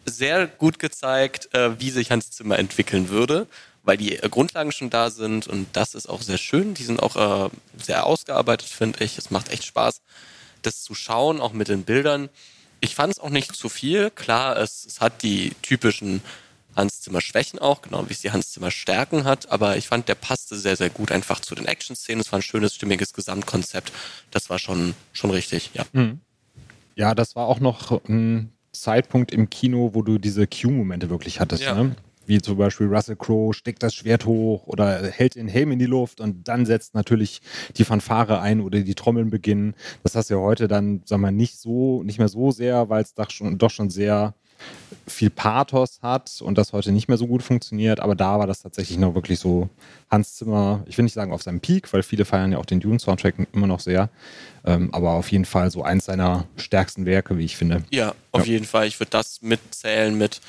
sehr 0.04 0.46
gut 0.46 0.78
gezeigt, 0.78 1.54
äh, 1.54 1.78
wie 1.80 1.90
sich 1.90 2.10
Hans 2.10 2.30
Zimmer 2.30 2.58
entwickeln 2.58 3.08
würde, 3.08 3.46
weil 3.82 3.96
die 3.96 4.16
äh, 4.16 4.28
Grundlagen 4.28 4.72
schon 4.72 4.90
da 4.90 5.10
sind 5.10 5.46
und 5.46 5.68
das 5.72 5.94
ist 5.94 6.08
auch 6.08 6.22
sehr 6.22 6.38
schön. 6.38 6.74
Die 6.74 6.84
sind 6.84 7.02
auch 7.02 7.46
äh, 7.46 7.50
sehr 7.82 8.06
ausgearbeitet, 8.06 8.68
finde 8.68 9.04
ich. 9.04 9.18
Es 9.18 9.30
macht 9.30 9.50
echt 9.50 9.64
Spaß, 9.64 10.00
das 10.62 10.82
zu 10.82 10.94
schauen, 10.94 11.40
auch 11.40 11.52
mit 11.52 11.68
den 11.68 11.84
Bildern. 11.84 12.28
Ich 12.80 12.94
fand 12.94 13.12
es 13.12 13.20
auch 13.20 13.30
nicht 13.30 13.54
zu 13.54 13.68
viel. 13.68 14.10
Klar, 14.10 14.56
es, 14.56 14.84
es 14.84 15.00
hat 15.00 15.22
die 15.22 15.52
typischen 15.62 16.22
Hans 16.74 17.02
Zimmer 17.02 17.20
Schwächen 17.20 17.58
auch, 17.58 17.82
genau 17.82 18.08
wie 18.08 18.12
es 18.12 18.22
die 18.22 18.32
Hans 18.32 18.50
Zimmer 18.50 18.70
Stärken 18.70 19.24
hat, 19.24 19.50
aber 19.50 19.76
ich 19.76 19.88
fand, 19.88 20.08
der 20.08 20.14
passte 20.14 20.56
sehr, 20.56 20.76
sehr 20.76 20.90
gut 20.90 21.12
einfach 21.12 21.40
zu 21.40 21.54
den 21.54 21.66
Action-Szenen. 21.66 22.20
Es 22.20 22.32
war 22.32 22.38
ein 22.38 22.42
schönes, 22.42 22.74
stimmiges 22.74 23.12
Gesamtkonzept. 23.12 23.92
Das 24.30 24.48
war 24.48 24.58
schon, 24.58 24.94
schon 25.12 25.30
richtig, 25.30 25.70
ja. 25.74 25.84
Ja, 26.94 27.14
das 27.14 27.36
war 27.36 27.46
auch 27.46 27.60
noch 27.60 28.02
ein 28.08 28.52
Zeitpunkt 28.72 29.32
im 29.32 29.50
Kino, 29.50 29.90
wo 29.92 30.02
du 30.02 30.18
diese 30.18 30.46
Q-Momente 30.46 31.10
wirklich 31.10 31.40
hattest. 31.40 31.62
Ja. 31.62 31.74
Ne? 31.74 31.94
Wie 32.24 32.40
zum 32.40 32.56
Beispiel 32.56 32.86
Russell 32.86 33.16
Crowe 33.16 33.52
steckt 33.52 33.82
das 33.82 33.94
Schwert 33.94 34.26
hoch 34.26 34.66
oder 34.66 35.02
hält 35.08 35.34
den 35.34 35.48
Helm 35.48 35.72
in 35.72 35.78
die 35.78 35.86
Luft 35.86 36.20
und 36.20 36.46
dann 36.46 36.66
setzt 36.66 36.94
natürlich 36.94 37.42
die 37.76 37.84
Fanfare 37.84 38.40
ein 38.40 38.60
oder 38.60 38.80
die 38.80 38.94
Trommeln 38.94 39.30
beginnen. 39.30 39.74
Das 40.04 40.14
hast 40.14 40.30
du 40.30 40.34
ja 40.34 40.40
heute 40.40 40.68
dann, 40.68 41.02
sag 41.04 41.18
mal, 41.18 41.32
nicht 41.32 41.58
so, 41.58 42.02
nicht 42.04 42.18
mehr 42.18 42.28
so 42.28 42.50
sehr, 42.52 42.88
weil 42.88 43.02
es 43.02 43.14
doch 43.14 43.30
schon, 43.30 43.58
doch 43.58 43.70
schon 43.70 43.90
sehr 43.90 44.34
viel 45.06 45.30
Pathos 45.30 46.00
hat 46.02 46.40
und 46.40 46.58
das 46.58 46.72
heute 46.72 46.92
nicht 46.92 47.08
mehr 47.08 47.16
so 47.16 47.26
gut 47.26 47.42
funktioniert. 47.42 48.00
Aber 48.00 48.14
da 48.14 48.38
war 48.38 48.46
das 48.46 48.62
tatsächlich 48.62 48.98
noch 48.98 49.14
wirklich 49.14 49.38
so 49.38 49.68
Hans 50.10 50.36
Zimmer, 50.36 50.84
ich 50.86 50.96
will 50.96 51.04
nicht 51.04 51.14
sagen 51.14 51.32
auf 51.32 51.42
seinem 51.42 51.60
Peak, 51.60 51.92
weil 51.92 52.02
viele 52.02 52.24
feiern 52.24 52.52
ja 52.52 52.58
auch 52.58 52.66
den 52.66 52.80
Dune-Soundtrack 52.80 53.34
immer 53.52 53.66
noch 53.66 53.80
sehr. 53.80 54.10
Ähm, 54.64 54.92
aber 54.92 55.12
auf 55.12 55.30
jeden 55.32 55.44
Fall 55.44 55.70
so 55.70 55.82
eins 55.82 56.04
seiner 56.04 56.46
stärksten 56.56 57.04
Werke, 57.04 57.38
wie 57.38 57.44
ich 57.44 57.56
finde. 57.56 57.84
Ja, 57.90 58.14
auf 58.30 58.46
ja. 58.46 58.52
jeden 58.52 58.64
Fall. 58.64 58.86
Ich 58.86 59.00
würde 59.00 59.10
das 59.10 59.42
mitzählen 59.42 60.16
mit 60.16 60.40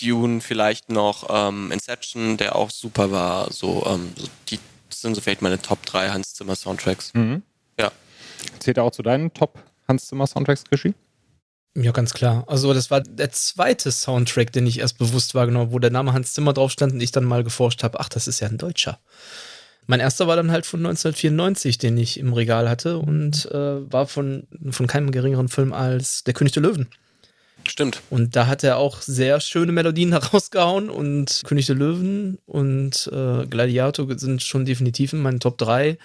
Dune, 0.00 0.40
vielleicht 0.40 0.88
noch 0.90 1.28
ähm, 1.28 1.70
Inception, 1.70 2.36
der 2.36 2.56
auch 2.56 2.70
super 2.70 3.10
war. 3.10 3.52
So, 3.52 3.86
ähm, 3.86 4.12
die 4.48 4.58
sind 4.88 5.14
so 5.14 5.20
vielleicht 5.20 5.42
meine 5.42 5.60
Top 5.60 5.84
3 5.86 6.10
Hans 6.10 6.34
Zimmer 6.34 6.56
Soundtracks. 6.56 7.12
Mhm. 7.14 7.42
Ja. 7.78 7.92
Zählt 8.58 8.78
er 8.78 8.84
auch 8.84 8.92
zu 8.92 9.02
deinen 9.02 9.32
Top 9.34 9.58
Hans 9.86 10.06
Zimmer 10.06 10.26
Soundtracks, 10.26 10.64
Krischi? 10.64 10.94
Ja, 11.74 11.92
ganz 11.92 12.12
klar. 12.14 12.44
Also 12.48 12.74
das 12.74 12.90
war 12.90 13.00
der 13.00 13.30
zweite 13.30 13.92
Soundtrack, 13.92 14.52
den 14.52 14.66
ich 14.66 14.80
erst 14.80 14.98
bewusst 14.98 15.34
wahrgenommen 15.34 15.66
habe, 15.66 15.72
wo 15.72 15.78
der 15.78 15.90
Name 15.90 16.12
Hans 16.12 16.32
Zimmer 16.32 16.52
drauf 16.52 16.72
stand 16.72 16.94
und 16.94 17.00
ich 17.00 17.12
dann 17.12 17.24
mal 17.24 17.44
geforscht 17.44 17.84
habe, 17.84 18.00
ach, 18.00 18.08
das 18.08 18.26
ist 18.26 18.40
ja 18.40 18.48
ein 18.48 18.58
Deutscher. 18.58 18.98
Mein 19.86 20.00
erster 20.00 20.26
war 20.26 20.36
dann 20.36 20.50
halt 20.50 20.66
von 20.66 20.80
1994, 20.80 21.78
den 21.78 21.96
ich 21.96 22.18
im 22.18 22.32
Regal 22.32 22.68
hatte 22.68 22.98
und 22.98 23.46
äh, 23.50 23.92
war 23.92 24.06
von, 24.06 24.46
von 24.70 24.86
keinem 24.86 25.10
geringeren 25.10 25.48
Film 25.48 25.72
als 25.72 26.24
Der 26.24 26.34
König 26.34 26.52
der 26.52 26.62
Löwen. 26.62 26.88
Stimmt. 27.68 28.00
Und 28.10 28.36
da 28.36 28.46
hat 28.46 28.64
er 28.64 28.76
auch 28.78 29.00
sehr 29.00 29.40
schöne 29.40 29.72
Melodien 29.72 30.12
herausgehauen 30.20 30.90
und 30.90 31.42
König 31.44 31.66
der 31.66 31.76
Löwen 31.76 32.38
und 32.46 33.08
äh, 33.12 33.46
Gladiator 33.46 34.06
sind 34.18 34.42
schon 34.42 34.64
definitiv 34.64 35.12
in 35.12 35.22
meinen 35.22 35.40
Top 35.40 35.58
3. 35.58 35.98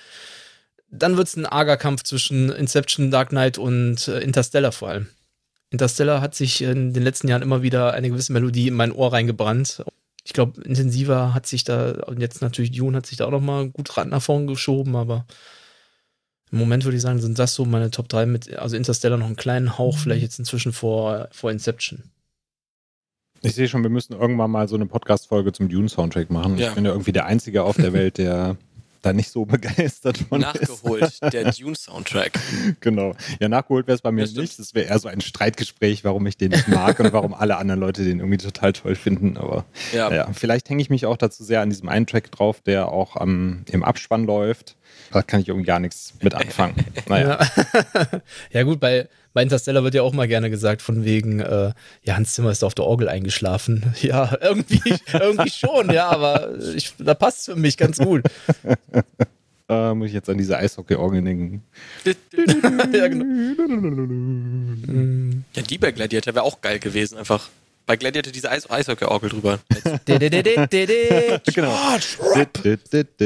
Dann 0.91 1.17
wird 1.17 1.27
es 1.27 1.35
ein 1.35 1.45
arger 1.45 1.77
Kampf 1.77 2.03
zwischen 2.03 2.51
Inception, 2.51 3.11
Dark 3.11 3.29
Knight 3.29 3.57
und 3.57 4.07
äh, 4.07 4.19
Interstellar 4.19 4.71
vor 4.71 4.89
allem. 4.89 5.07
Interstellar 5.71 6.21
hat 6.21 6.35
sich 6.35 6.61
in 6.61 6.93
den 6.93 7.03
letzten 7.03 7.27
Jahren 7.27 7.41
immer 7.41 7.61
wieder 7.61 7.93
eine 7.93 8.09
gewisse 8.09 8.33
Melodie 8.33 8.67
in 8.67 8.75
mein 8.75 8.91
Ohr 8.91 9.11
reingebrannt. 9.11 9.83
Ich 10.23 10.33
glaube, 10.33 10.61
intensiver 10.61 11.33
hat 11.33 11.45
sich 11.45 11.63
da, 11.63 11.91
und 12.05 12.19
jetzt 12.19 12.41
natürlich 12.41 12.71
Dune 12.71 12.97
hat 12.97 13.05
sich 13.05 13.17
da 13.17 13.25
auch 13.25 13.31
nochmal 13.31 13.69
gut 13.69 13.91
nach 14.05 14.21
vorn 14.21 14.47
geschoben, 14.47 14.95
aber 14.95 15.25
im 16.51 16.59
Moment 16.59 16.85
würde 16.85 16.95
ich 16.95 17.01
sagen, 17.01 17.19
sind 17.19 17.37
das 17.37 17.53
so 17.53 17.65
meine 17.65 17.91
Top 17.91 18.07
3 18.09 18.25
mit, 18.25 18.57
also 18.57 18.77
Interstellar 18.77 19.17
noch 19.17 19.25
einen 19.25 19.35
kleinen 19.35 19.77
Hauch, 19.77 19.97
vielleicht 19.97 20.21
jetzt 20.21 20.39
inzwischen 20.39 20.73
vor, 20.73 21.27
vor 21.31 21.51
Inception. 21.51 22.03
Ich 23.41 23.53
sehe 23.53 23.67
schon, 23.67 23.83
wir 23.83 23.89
müssen 23.89 24.13
irgendwann 24.13 24.49
mal 24.49 24.67
so 24.67 24.75
eine 24.75 24.85
Podcast-Folge 24.87 25.51
zum 25.51 25.69
Dune-Soundtrack 25.69 26.31
machen. 26.31 26.57
Ja. 26.57 26.69
Ich 26.69 26.75
bin 26.75 26.85
ja 26.85 26.91
irgendwie 26.91 27.11
der 27.11 27.25
Einzige 27.25 27.63
auf 27.63 27.75
der 27.75 27.93
Welt, 27.93 28.17
der 28.17 28.57
da 29.05 29.13
nicht 29.13 29.29
so 29.31 29.45
begeistert 29.45 30.17
von 30.17 30.41
Nachgeholt, 30.41 31.03
ist. 31.03 31.21
der 31.21 31.51
Dune-Soundtrack. 31.51 32.39
genau. 32.79 33.15
Ja, 33.39 33.49
nachgeholt 33.49 33.87
wäre 33.87 33.95
es 33.95 34.01
bei 34.01 34.11
mir 34.11 34.21
das 34.21 34.33
nicht. 34.33 34.59
Das 34.59 34.73
wäre 34.73 34.87
eher 34.87 34.99
so 34.99 35.07
ein 35.07 35.21
Streitgespräch, 35.21 36.03
warum 36.03 36.25
ich 36.27 36.37
den 36.37 36.51
nicht 36.51 36.67
mag 36.67 36.99
und 36.99 37.13
warum 37.13 37.33
alle 37.33 37.57
anderen 37.57 37.79
Leute 37.79 38.03
den 38.03 38.19
irgendwie 38.19 38.37
total 38.37 38.73
toll 38.73 38.95
finden. 38.95 39.37
Aber 39.37 39.65
ja, 39.93 40.11
ja 40.11 40.29
vielleicht 40.33 40.69
hänge 40.69 40.81
ich 40.81 40.89
mich 40.89 41.05
auch 41.05 41.17
dazu 41.17 41.43
sehr 41.43 41.61
an 41.61 41.69
diesem 41.69 41.89
einen 41.89 42.07
Track 42.07 42.31
drauf, 42.31 42.61
der 42.61 42.89
auch 42.89 43.21
ähm, 43.21 43.63
im 43.71 43.83
Abspann 43.83 44.25
läuft. 44.25 44.75
Da 45.11 45.21
kann 45.21 45.39
ich 45.39 45.47
irgendwie 45.47 45.65
gar 45.65 45.79
nichts 45.79 46.13
mit 46.21 46.33
anfangen. 46.33 46.75
Naja. 47.07 47.39
Ja, 47.39 48.21
ja 48.51 48.63
gut, 48.63 48.79
bei, 48.79 49.07
bei 49.33 49.43
Interstellar 49.43 49.83
wird 49.83 49.93
ja 49.93 50.01
auch 50.01 50.13
mal 50.13 50.27
gerne 50.27 50.49
gesagt, 50.49 50.81
von 50.81 51.05
wegen, 51.05 51.39
äh, 51.39 51.73
ja, 52.03 52.15
Hans 52.15 52.33
Zimmer 52.33 52.51
ist 52.51 52.63
auf 52.63 52.73
der 52.75 52.85
Orgel 52.85 53.09
eingeschlafen. 53.09 53.93
Ja, 54.01 54.37
irgendwie, 54.41 54.95
irgendwie 55.13 55.49
schon, 55.49 55.91
ja, 55.91 56.09
aber 56.09 56.55
ich, 56.75 56.93
da 56.99 57.13
passt 57.13 57.39
es 57.39 57.45
für 57.45 57.55
mich 57.55 57.77
ganz 57.77 57.97
gut. 57.97 58.23
Äh, 59.67 59.95
muss 59.95 60.09
ich 60.09 60.13
jetzt 60.13 60.29
an 60.29 60.37
diese 60.37 60.59
Eishockey-Orgel 60.59 61.23
denken. 61.23 61.63
ja, 62.05 63.07
genau. 63.07 63.25
ja, 65.55 65.61
die 65.63 65.77
bei 65.79 65.91
Gladiator 65.91 66.35
wäre 66.35 66.45
auch 66.45 66.61
geil 66.61 66.77
gewesen, 66.77 67.17
einfach 67.17 67.49
bei 67.85 67.95
Gladiator 67.95 68.31
diese 68.31 68.49
Eis 68.49 68.69
Eishockey-Orgel 68.69 69.29
drüber. 69.29 69.59
genau. 71.53 71.77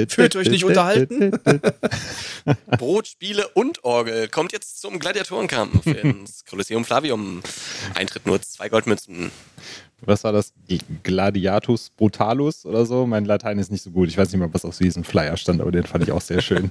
Fühlt 0.10 0.36
euch 0.36 0.49
nicht 0.49 0.64
unterhalten? 0.66 1.32
Brot, 2.78 3.07
Spiele 3.07 3.47
und 3.49 3.84
Orgel 3.84 4.28
kommt 4.28 4.51
jetzt 4.51 4.82
zum 4.82 4.99
Gladiatorenkampf 4.99 5.86
ins 6.03 6.45
Colosseum 6.45 6.86
Flavium. 6.86 7.41
Eintritt 7.95 8.26
nur 8.26 8.41
zwei 8.41 8.70
Goldmünzen. 8.70 9.32
Was 10.01 10.24
war 10.24 10.32
das? 10.32 10.53
Gladiatus 11.03 11.89
Brutalus 11.89 12.66
oder 12.66 12.86
so? 12.86 13.05
Mein 13.05 13.26
Latein 13.26 13.60
ist 13.60 13.70
nicht 13.72 13.84
so 13.84 13.91
gut. 13.91 14.07
Ich 14.07 14.18
weiß 14.18 14.32
nicht 14.32 14.39
mal, 14.39 14.53
was 14.53 14.64
auf 14.64 14.78
diesem 14.78 15.03
Flyer 15.03 15.36
stand, 15.36 15.60
aber 15.60 15.72
den 15.72 15.84
fand 15.84 16.05
ich 16.05 16.12
auch 16.14 16.22
sehr 16.22 16.41
schön. 16.41 16.70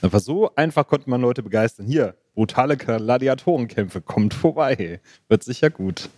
Einfach 0.00 0.20
so 0.20 0.54
einfach 0.54 0.86
konnte 0.86 1.10
man 1.10 1.20
Leute 1.20 1.42
begeistern. 1.42 1.86
Hier, 1.86 2.14
brutale 2.34 2.76
Gladiatorenkämpfe, 2.76 4.00
kommt 4.00 4.34
vorbei. 4.34 5.00
Wird 5.28 5.42
sicher 5.42 5.70
gut. 5.70 6.08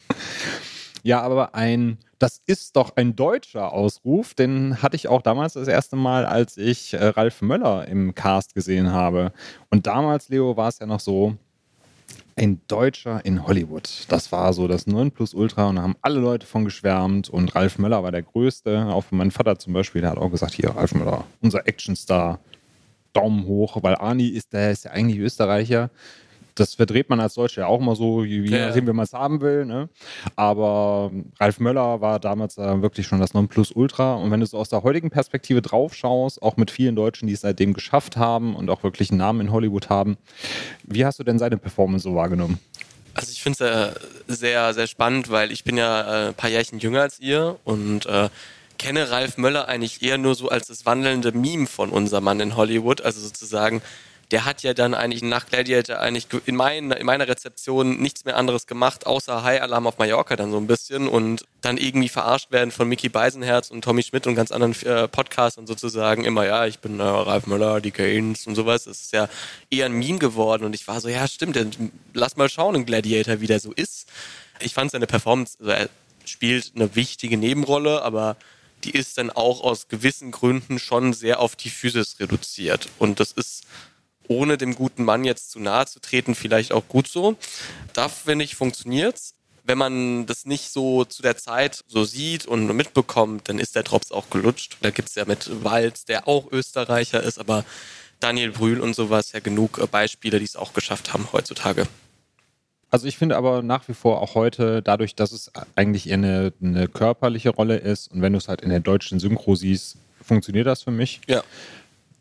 Ja, 1.04 1.20
aber 1.20 1.54
ein, 1.54 1.98
das 2.18 2.40
ist 2.46 2.76
doch 2.76 2.96
ein 2.96 3.14
deutscher 3.14 3.74
Ausruf, 3.74 4.32
den 4.32 4.80
hatte 4.80 4.96
ich 4.96 5.06
auch 5.06 5.20
damals 5.20 5.52
das 5.52 5.68
erste 5.68 5.96
Mal, 5.96 6.24
als 6.24 6.56
ich 6.56 6.94
äh, 6.94 7.04
Ralf 7.08 7.42
Möller 7.42 7.86
im 7.86 8.14
Cast 8.14 8.54
gesehen 8.54 8.90
habe. 8.90 9.30
Und 9.68 9.86
damals, 9.86 10.30
Leo, 10.30 10.56
war 10.56 10.68
es 10.68 10.78
ja 10.78 10.86
noch 10.86 11.00
so, 11.00 11.36
ein 12.36 12.62
Deutscher 12.68 13.22
in 13.24 13.46
Hollywood. 13.46 14.06
Das 14.08 14.32
war 14.32 14.54
so 14.54 14.66
das 14.66 14.86
9 14.86 15.10
Plus 15.10 15.34
Ultra 15.34 15.68
und 15.68 15.76
da 15.76 15.82
haben 15.82 15.96
alle 16.00 16.20
Leute 16.20 16.46
von 16.46 16.64
geschwärmt 16.64 17.28
und 17.28 17.54
Ralf 17.54 17.78
Möller 17.78 18.02
war 18.02 18.10
der 18.10 18.22
Größte. 18.22 18.86
Auch 18.86 19.04
mein 19.10 19.30
Vater 19.30 19.58
zum 19.58 19.74
Beispiel, 19.74 20.00
der 20.00 20.12
hat 20.12 20.18
auch 20.18 20.30
gesagt, 20.30 20.54
hier, 20.54 20.70
Ralf 20.70 20.94
Möller, 20.94 21.24
unser 21.42 21.68
Actionstar, 21.68 22.40
Daumen 23.12 23.44
hoch, 23.44 23.82
weil 23.82 23.94
Arnie 23.94 24.30
ist, 24.30 24.54
der 24.54 24.72
ist 24.72 24.86
ja 24.86 24.90
eigentlich 24.90 25.18
Österreicher 25.18 25.90
das 26.54 26.74
verdreht 26.74 27.10
man 27.10 27.20
als 27.20 27.34
Deutscher 27.34 27.62
ja 27.62 27.66
auch 27.66 27.80
mal 27.80 27.96
so, 27.96 28.24
je 28.24 28.42
ja. 28.48 28.66
nachdem, 28.66 28.86
wie 28.86 28.92
man 28.92 29.04
es 29.04 29.12
haben 29.12 29.40
will. 29.40 29.64
Ne? 29.64 29.88
Aber 30.36 31.10
Ralf 31.40 31.60
Möller 31.60 32.00
war 32.00 32.20
damals 32.20 32.58
äh, 32.58 32.82
wirklich 32.82 33.06
schon 33.06 33.20
das 33.20 33.34
Nonplusultra. 33.34 34.14
Und 34.14 34.30
wenn 34.30 34.40
du 34.40 34.46
so 34.46 34.58
aus 34.58 34.68
der 34.68 34.82
heutigen 34.82 35.10
Perspektive 35.10 35.62
drauf 35.62 35.94
schaust, 35.94 36.42
auch 36.42 36.56
mit 36.56 36.70
vielen 36.70 36.96
Deutschen, 36.96 37.26
die 37.26 37.34
es 37.34 37.40
seitdem 37.40 37.74
geschafft 37.74 38.16
haben 38.16 38.54
und 38.54 38.70
auch 38.70 38.82
wirklich 38.82 39.10
einen 39.10 39.18
Namen 39.18 39.40
in 39.40 39.52
Hollywood 39.52 39.88
haben, 39.88 40.16
wie 40.84 41.04
hast 41.04 41.18
du 41.18 41.24
denn 41.24 41.38
seine 41.38 41.56
Performance 41.56 42.04
so 42.04 42.14
wahrgenommen? 42.14 42.58
Also 43.14 43.30
ich 43.30 43.42
finde 43.42 43.64
es 43.64 44.32
äh, 44.32 44.34
sehr, 44.34 44.74
sehr 44.74 44.86
spannend, 44.86 45.30
weil 45.30 45.52
ich 45.52 45.64
bin 45.64 45.76
ja 45.76 46.26
äh, 46.26 46.28
ein 46.28 46.34
paar 46.34 46.50
Jährchen 46.50 46.78
jünger 46.78 47.02
als 47.02 47.20
ihr 47.20 47.56
und 47.64 48.06
äh, 48.06 48.28
kenne 48.78 49.10
Ralf 49.10 49.38
Möller 49.38 49.68
eigentlich 49.68 50.02
eher 50.02 50.18
nur 50.18 50.34
so 50.34 50.48
als 50.48 50.66
das 50.66 50.84
wandelnde 50.84 51.32
Meme 51.32 51.66
von 51.66 51.90
unserem 51.90 52.24
Mann 52.24 52.40
in 52.40 52.56
Hollywood. 52.56 53.02
Also 53.02 53.20
sozusagen 53.20 53.82
der 54.30 54.44
hat 54.44 54.62
ja 54.62 54.74
dann 54.74 54.94
eigentlich 54.94 55.22
nach 55.22 55.46
Gladiator 55.46 55.98
eigentlich 55.98 56.26
in, 56.46 56.56
mein, 56.56 56.90
in 56.90 57.06
meiner 57.06 57.28
Rezeption 57.28 58.00
nichts 58.00 58.24
mehr 58.24 58.36
anderes 58.36 58.66
gemacht, 58.66 59.06
außer 59.06 59.42
High 59.42 59.62
Alarm 59.62 59.86
auf 59.86 59.98
Mallorca 59.98 60.36
dann 60.36 60.50
so 60.50 60.58
ein 60.58 60.66
bisschen 60.66 61.08
und 61.08 61.44
dann 61.60 61.76
irgendwie 61.76 62.08
verarscht 62.08 62.50
werden 62.50 62.70
von 62.70 62.88
Mickey 62.88 63.08
Beisenherz 63.08 63.70
und 63.70 63.82
Tommy 63.82 64.02
Schmidt 64.02 64.26
und 64.26 64.34
ganz 64.34 64.50
anderen 64.50 64.74
äh, 64.84 65.08
Podcastern 65.08 65.66
sozusagen 65.66 66.24
immer, 66.24 66.46
ja, 66.46 66.66
ich 66.66 66.78
bin 66.78 67.00
äh, 67.00 67.02
Ralf 67.02 67.46
Möller, 67.46 67.80
die 67.80 67.90
Gaines 67.90 68.46
und 68.46 68.54
sowas. 68.54 68.84
Das 68.84 69.00
ist 69.00 69.12
ja 69.12 69.28
eher 69.70 69.86
ein 69.86 69.92
Meme 69.92 70.18
geworden 70.18 70.64
und 70.64 70.74
ich 70.74 70.86
war 70.88 71.00
so, 71.00 71.08
ja, 71.08 71.26
stimmt, 71.28 71.58
lass 72.12 72.36
mal 72.36 72.48
schauen 72.48 72.74
in 72.74 72.86
Gladiator, 72.86 73.40
wie 73.40 73.46
der 73.46 73.60
so 73.60 73.72
ist. 73.72 74.08
Ich 74.60 74.74
fand 74.74 74.90
seine 74.90 75.06
Performance, 75.06 75.56
also 75.58 75.70
er 75.72 75.88
spielt 76.24 76.72
eine 76.74 76.94
wichtige 76.94 77.36
Nebenrolle, 77.36 78.02
aber 78.02 78.36
die 78.84 78.90
ist 78.90 79.18
dann 79.18 79.30
auch 79.30 79.62
aus 79.62 79.88
gewissen 79.88 80.30
Gründen 80.30 80.78
schon 80.78 81.12
sehr 81.12 81.40
auf 81.40 81.56
die 81.56 81.70
Physis 81.70 82.20
reduziert. 82.20 82.88
Und 82.98 83.20
das 83.20 83.32
ist 83.32 83.64
ohne 84.28 84.58
dem 84.58 84.74
guten 84.74 85.04
Mann 85.04 85.24
jetzt 85.24 85.50
zu 85.50 85.60
nahe 85.60 85.86
zu 85.86 86.00
treten, 86.00 86.34
vielleicht 86.34 86.72
auch 86.72 86.86
gut 86.88 87.08
so. 87.08 87.36
Da 87.92 88.08
finde 88.08 88.44
ich, 88.44 88.54
funktioniert's. 88.54 89.34
Wenn 89.66 89.78
man 89.78 90.26
das 90.26 90.44
nicht 90.44 90.70
so 90.70 91.04
zu 91.04 91.22
der 91.22 91.38
Zeit 91.38 91.84
so 91.86 92.04
sieht 92.04 92.46
und 92.46 92.66
mitbekommt, 92.76 93.48
dann 93.48 93.58
ist 93.58 93.74
der 93.74 93.82
Drops 93.82 94.12
auch 94.12 94.28
gelutscht. 94.28 94.76
Da 94.82 94.90
gibt's 94.90 95.14
ja 95.14 95.24
mit 95.24 95.64
Walz, 95.64 96.04
der 96.04 96.28
auch 96.28 96.52
Österreicher 96.52 97.22
ist, 97.22 97.38
aber 97.38 97.64
Daniel 98.20 98.50
Brühl 98.50 98.80
und 98.80 98.94
sowas 98.94 99.32
ja 99.32 99.40
genug 99.40 99.78
äh, 99.78 99.86
Beispiele, 99.86 100.38
die 100.38 100.44
es 100.44 100.56
auch 100.56 100.74
geschafft 100.74 101.12
haben 101.12 101.28
heutzutage. 101.32 101.86
Also 102.90 103.08
ich 103.08 103.18
finde 103.18 103.36
aber 103.36 103.62
nach 103.62 103.88
wie 103.88 103.94
vor 103.94 104.22
auch 104.22 104.34
heute, 104.34 104.80
dadurch, 104.80 105.16
dass 105.16 105.32
es 105.32 105.50
eigentlich 105.74 106.08
eher 106.08 106.14
eine, 106.14 106.52
eine 106.62 106.86
körperliche 106.86 107.50
Rolle 107.50 107.76
ist 107.76 108.08
und 108.12 108.22
wenn 108.22 108.32
du 108.32 108.38
es 108.38 108.48
halt 108.48 108.60
in 108.60 108.70
der 108.70 108.80
deutschen 108.80 109.18
Synchro 109.18 109.56
siehst, 109.56 109.96
funktioniert 110.22 110.66
das 110.66 110.82
für 110.82 110.90
mich. 110.90 111.20
Ja. 111.26 111.42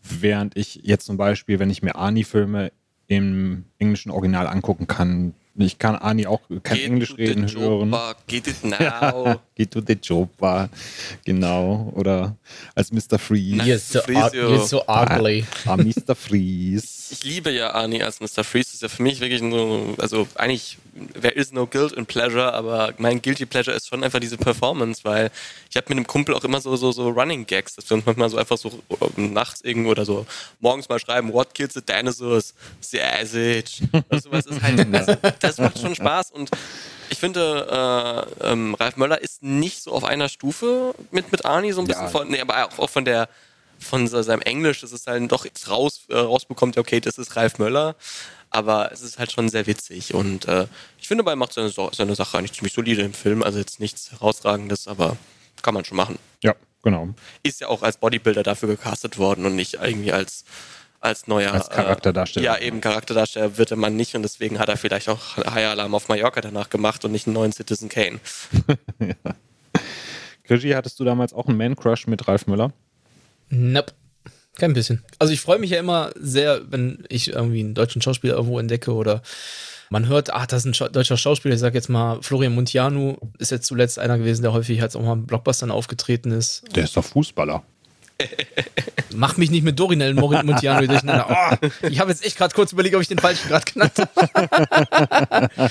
Während 0.03 0.57
ich 0.57 0.81
jetzt 0.83 1.05
zum 1.05 1.17
Beispiel, 1.17 1.59
wenn 1.59 1.69
ich 1.69 1.81
mir 1.81 1.95
Ani-Filme 1.95 2.71
im 3.07 3.65
englischen 3.79 4.11
Original 4.11 4.47
angucken 4.47 4.87
kann, 4.87 5.33
ich 5.55 5.77
kann 5.77 5.95
Ani 5.95 6.25
auch 6.25 6.41
kein 6.63 6.77
get 6.77 6.85
Englisch 6.85 7.17
reden 7.17 7.47
hören. 7.47 7.91
Job, 7.91 8.17
get 8.27 8.47
it 8.47 8.63
now. 8.63 9.39
get 9.55 9.71
to 9.71 9.81
the 9.85 9.93
job, 9.93 10.29
genau. 11.25 11.91
Oder 11.95 12.35
als 12.73 12.91
Mr. 12.91 13.19
Freeze. 13.19 13.63
You're 13.63 13.77
so, 13.77 13.99
you're 13.99 14.65
so 14.65 14.81
ugly. 14.87 15.45
Ah, 15.65 15.73
ah, 15.73 15.77
Mr. 15.77 16.15
Freeze. 16.15 17.11
Ich 17.11 17.23
liebe 17.23 17.51
ja 17.51 17.71
Ani 17.71 18.01
als 18.01 18.19
Mr. 18.19 18.43
Freeze. 18.43 18.69
Das 18.69 18.73
ist 18.75 18.81
ja 18.81 18.89
für 18.89 19.03
mich 19.03 19.19
wirklich 19.19 19.41
so, 19.41 19.93
also 19.99 20.27
eigentlich 20.35 20.79
there 21.19 21.33
is 21.33 21.51
no 21.51 21.65
guilt 21.65 21.93
in 21.93 22.05
pleasure, 22.05 22.53
aber 22.53 22.93
mein 22.97 23.21
guilty 23.21 23.45
pleasure 23.45 23.75
ist 23.75 23.87
schon 23.87 24.03
einfach 24.03 24.19
diese 24.19 24.37
Performance, 24.37 25.03
weil 25.03 25.31
ich 25.69 25.75
habe 25.75 25.85
mit 25.89 25.97
einem 25.97 26.07
Kumpel 26.07 26.35
auch 26.35 26.43
immer 26.43 26.61
so, 26.61 26.75
so, 26.75 26.91
so 26.91 27.09
Running 27.09 27.45
Gags, 27.45 27.75
dass 27.75 27.89
wir 27.89 27.95
uns 27.97 28.05
manchmal 28.05 28.29
so 28.29 28.37
einfach 28.37 28.57
so 28.57 28.81
nachts 29.15 29.61
irgendwo 29.61 29.91
oder 29.91 30.05
so 30.05 30.25
morgens 30.59 30.89
mal 30.89 30.99
schreiben, 30.99 31.33
what 31.33 31.53
kills 31.53 31.73
the 31.73 31.81
dinosaurs? 31.81 32.53
Sausage. 32.79 33.87
Oder 34.09 34.21
sowas 34.21 34.45
ist 34.45 34.61
halt, 34.61 34.87
also, 34.95 35.15
das 35.39 35.57
macht 35.57 35.79
schon 35.79 35.95
Spaß 35.95 36.31
und 36.31 36.49
ich 37.09 37.19
finde, 37.19 38.27
äh, 38.41 38.51
ähm, 38.51 38.75
Ralf 38.75 38.97
Möller 38.97 39.21
ist 39.21 39.43
nicht 39.43 39.81
so 39.83 39.91
auf 39.91 40.03
einer 40.03 40.29
Stufe 40.29 40.95
mit, 41.11 41.31
mit 41.31 41.45
Arnie, 41.45 41.71
so 41.71 41.81
ein 41.81 41.87
bisschen 41.87 42.03
Ja. 42.03 42.09
von, 42.09 42.27
nee, 42.27 42.39
aber 42.41 42.65
auch, 42.67 42.79
auch 42.79 42.89
von 42.89 43.05
der, 43.05 43.29
von 43.79 44.07
seinem 44.07 44.41
Englisch, 44.41 44.81
das 44.81 44.91
ist 44.91 45.07
halt 45.07 45.31
doch 45.31 45.45
raus, 45.69 46.01
äh, 46.09 46.15
rausbekommt, 46.15 46.77
okay, 46.77 46.99
das 47.01 47.17
ist 47.17 47.35
Ralf 47.35 47.59
Möller, 47.59 47.95
aber 48.53 48.91
es 48.91 49.01
ist 49.01 49.19
halt 49.19 49.31
schon 49.31 49.49
sehr 49.49 49.67
witzig 49.67 50.13
und 50.13 50.47
äh, 50.47 50.67
ich 50.99 51.07
finde, 51.07 51.25
er 51.25 51.35
macht 51.35 51.53
seine, 51.53 51.69
So- 51.69 51.91
seine 51.93 52.15
Sache 52.15 52.37
eigentlich 52.37 52.53
ziemlich 52.53 52.73
solide 52.73 53.01
im 53.01 53.13
Film, 53.13 53.43
also 53.43 53.59
jetzt 53.59 53.79
nichts 53.79 54.11
herausragendes, 54.11 54.87
aber 54.87 55.17
kann 55.61 55.73
man 55.73 55.83
schon 55.85 55.97
machen. 55.97 56.17
Ja, 56.43 56.55
genau. 56.83 57.09
Ist 57.43 57.61
ja 57.61 57.67
auch 57.67 57.83
als 57.83 57.97
Bodybuilder 57.97 58.43
dafür 58.43 58.69
gecastet 58.69 59.17
worden 59.17 59.45
und 59.45 59.55
nicht 59.55 59.75
irgendwie 59.75 60.11
als 60.13 60.45
als 60.99 61.27
neuer 61.27 61.51
Als 61.51 61.69
Charakterdarsteller. 61.69 62.43
Äh, 62.43 62.45
ja, 62.45 62.57
eben 62.65 62.79
Charakterdarsteller 62.79 63.57
wird 63.57 63.71
der 63.71 63.77
Mann 63.77 63.97
nicht 63.97 64.15
und 64.15 64.21
deswegen 64.23 64.57
hat 64.59 64.69
er 64.69 64.77
vielleicht 64.77 65.09
auch 65.09 65.35
High 65.35 65.67
Alarm 65.67 65.93
auf 65.95 66.07
Mallorca 66.07 66.39
danach 66.39 66.69
gemacht 66.69 67.03
und 67.03 67.11
nicht 67.11 67.27
einen 67.27 67.33
neuen 67.33 67.51
Citizen 67.51 67.89
Kane. 67.89 68.21
Regie, 70.49 70.75
hattest 70.75 70.99
du 70.99 71.03
damals 71.03 71.33
auch 71.33 71.47
einen 71.47 71.57
Man-Crush 71.57 72.07
mit 72.07 72.27
Ralf 72.27 72.47
Müller? 72.47 72.71
Nope. 73.49 73.93
Kein 74.57 74.73
bisschen. 74.73 75.03
Also 75.19 75.33
ich 75.33 75.41
freue 75.41 75.59
mich 75.59 75.71
ja 75.71 75.79
immer 75.79 76.11
sehr, 76.15 76.61
wenn 76.69 77.03
ich 77.09 77.29
irgendwie 77.29 77.61
einen 77.61 77.73
deutschen 77.73 78.01
Schauspieler 78.01 78.35
irgendwo 78.35 78.59
entdecke 78.59 78.93
oder 78.93 79.21
man 79.89 80.07
hört, 80.07 80.31
ach, 80.33 80.45
das 80.45 80.61
ist 80.61 80.65
ein 80.65 80.73
Scha 80.73 80.89
deutscher 80.89 81.17
Schauspieler, 81.17 81.55
ich 81.55 81.61
sag 81.61 81.73
jetzt 81.73 81.89
mal, 81.89 82.21
Florian 82.21 82.53
Muntianu 82.55 83.17
ist 83.37 83.51
jetzt 83.51 83.67
zuletzt 83.67 83.99
einer 83.99 84.17
gewesen, 84.17 84.41
der 84.41 84.53
häufig 84.53 84.81
halt 84.81 84.95
auch 84.95 85.01
mal 85.01 85.13
in 85.13 85.25
Blockbustern 85.25 85.71
aufgetreten 85.71 86.31
ist. 86.31 86.63
Der 86.75 86.83
ist 86.83 86.97
doch 86.97 87.05
Fußballer. 87.05 87.63
Mach 89.13 89.37
mich 89.37 89.51
nicht 89.51 89.63
mit 89.63 89.79
Dorinel 89.79 90.13
Muntianu 90.13 90.87
durcheinander. 90.87 91.27
Oh, 91.61 91.67
ich 91.87 91.99
habe 91.99 92.11
jetzt 92.11 92.25
echt 92.25 92.37
gerade 92.37 92.53
kurz 92.53 92.71
überlegt, 92.71 92.95
ob 92.95 93.01
ich 93.01 93.07
den 93.07 93.19
falschen 93.19 93.47
gerade 93.47 93.71
genannt 93.71 93.93
habe. 93.97 95.49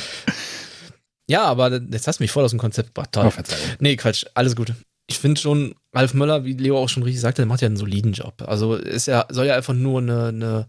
ja, 1.29 1.43
aber 1.45 1.81
jetzt 1.91 2.07
hast 2.07 2.19
du 2.19 2.25
mich 2.25 2.31
voll 2.31 2.45
aus 2.45 2.51
dem 2.51 2.61
Konzept 2.61 2.95
gebracht. 2.95 3.11
Toll. 3.13 3.27
Oh, 3.27 3.31
Verzeihung. 3.31 3.63
Nee, 3.79 3.97
Quatsch, 3.97 4.25
alles 4.35 4.55
gut. 4.55 4.73
Ich 5.07 5.19
finde 5.19 5.41
schon, 5.41 5.75
Ralf 5.93 6.15
Möller, 6.15 6.45
wie 6.45 6.55
Leo 6.55 6.79
auch 6.79 6.89
schon 6.89 7.03
richtig 7.03 7.21
sagte, 7.21 7.43
der 7.43 7.47
macht 7.47 7.61
ja 7.61 7.67
einen 7.67 7.77
soliden 7.77 8.13
Job. 8.13 8.43
Also 8.47 8.75
ist 8.75 9.07
ja, 9.07 9.27
soll 9.31 9.47
ja 9.47 9.57
einfach 9.57 9.75
nur 9.75 10.01
eine, 10.01 10.29
eine 10.29 10.69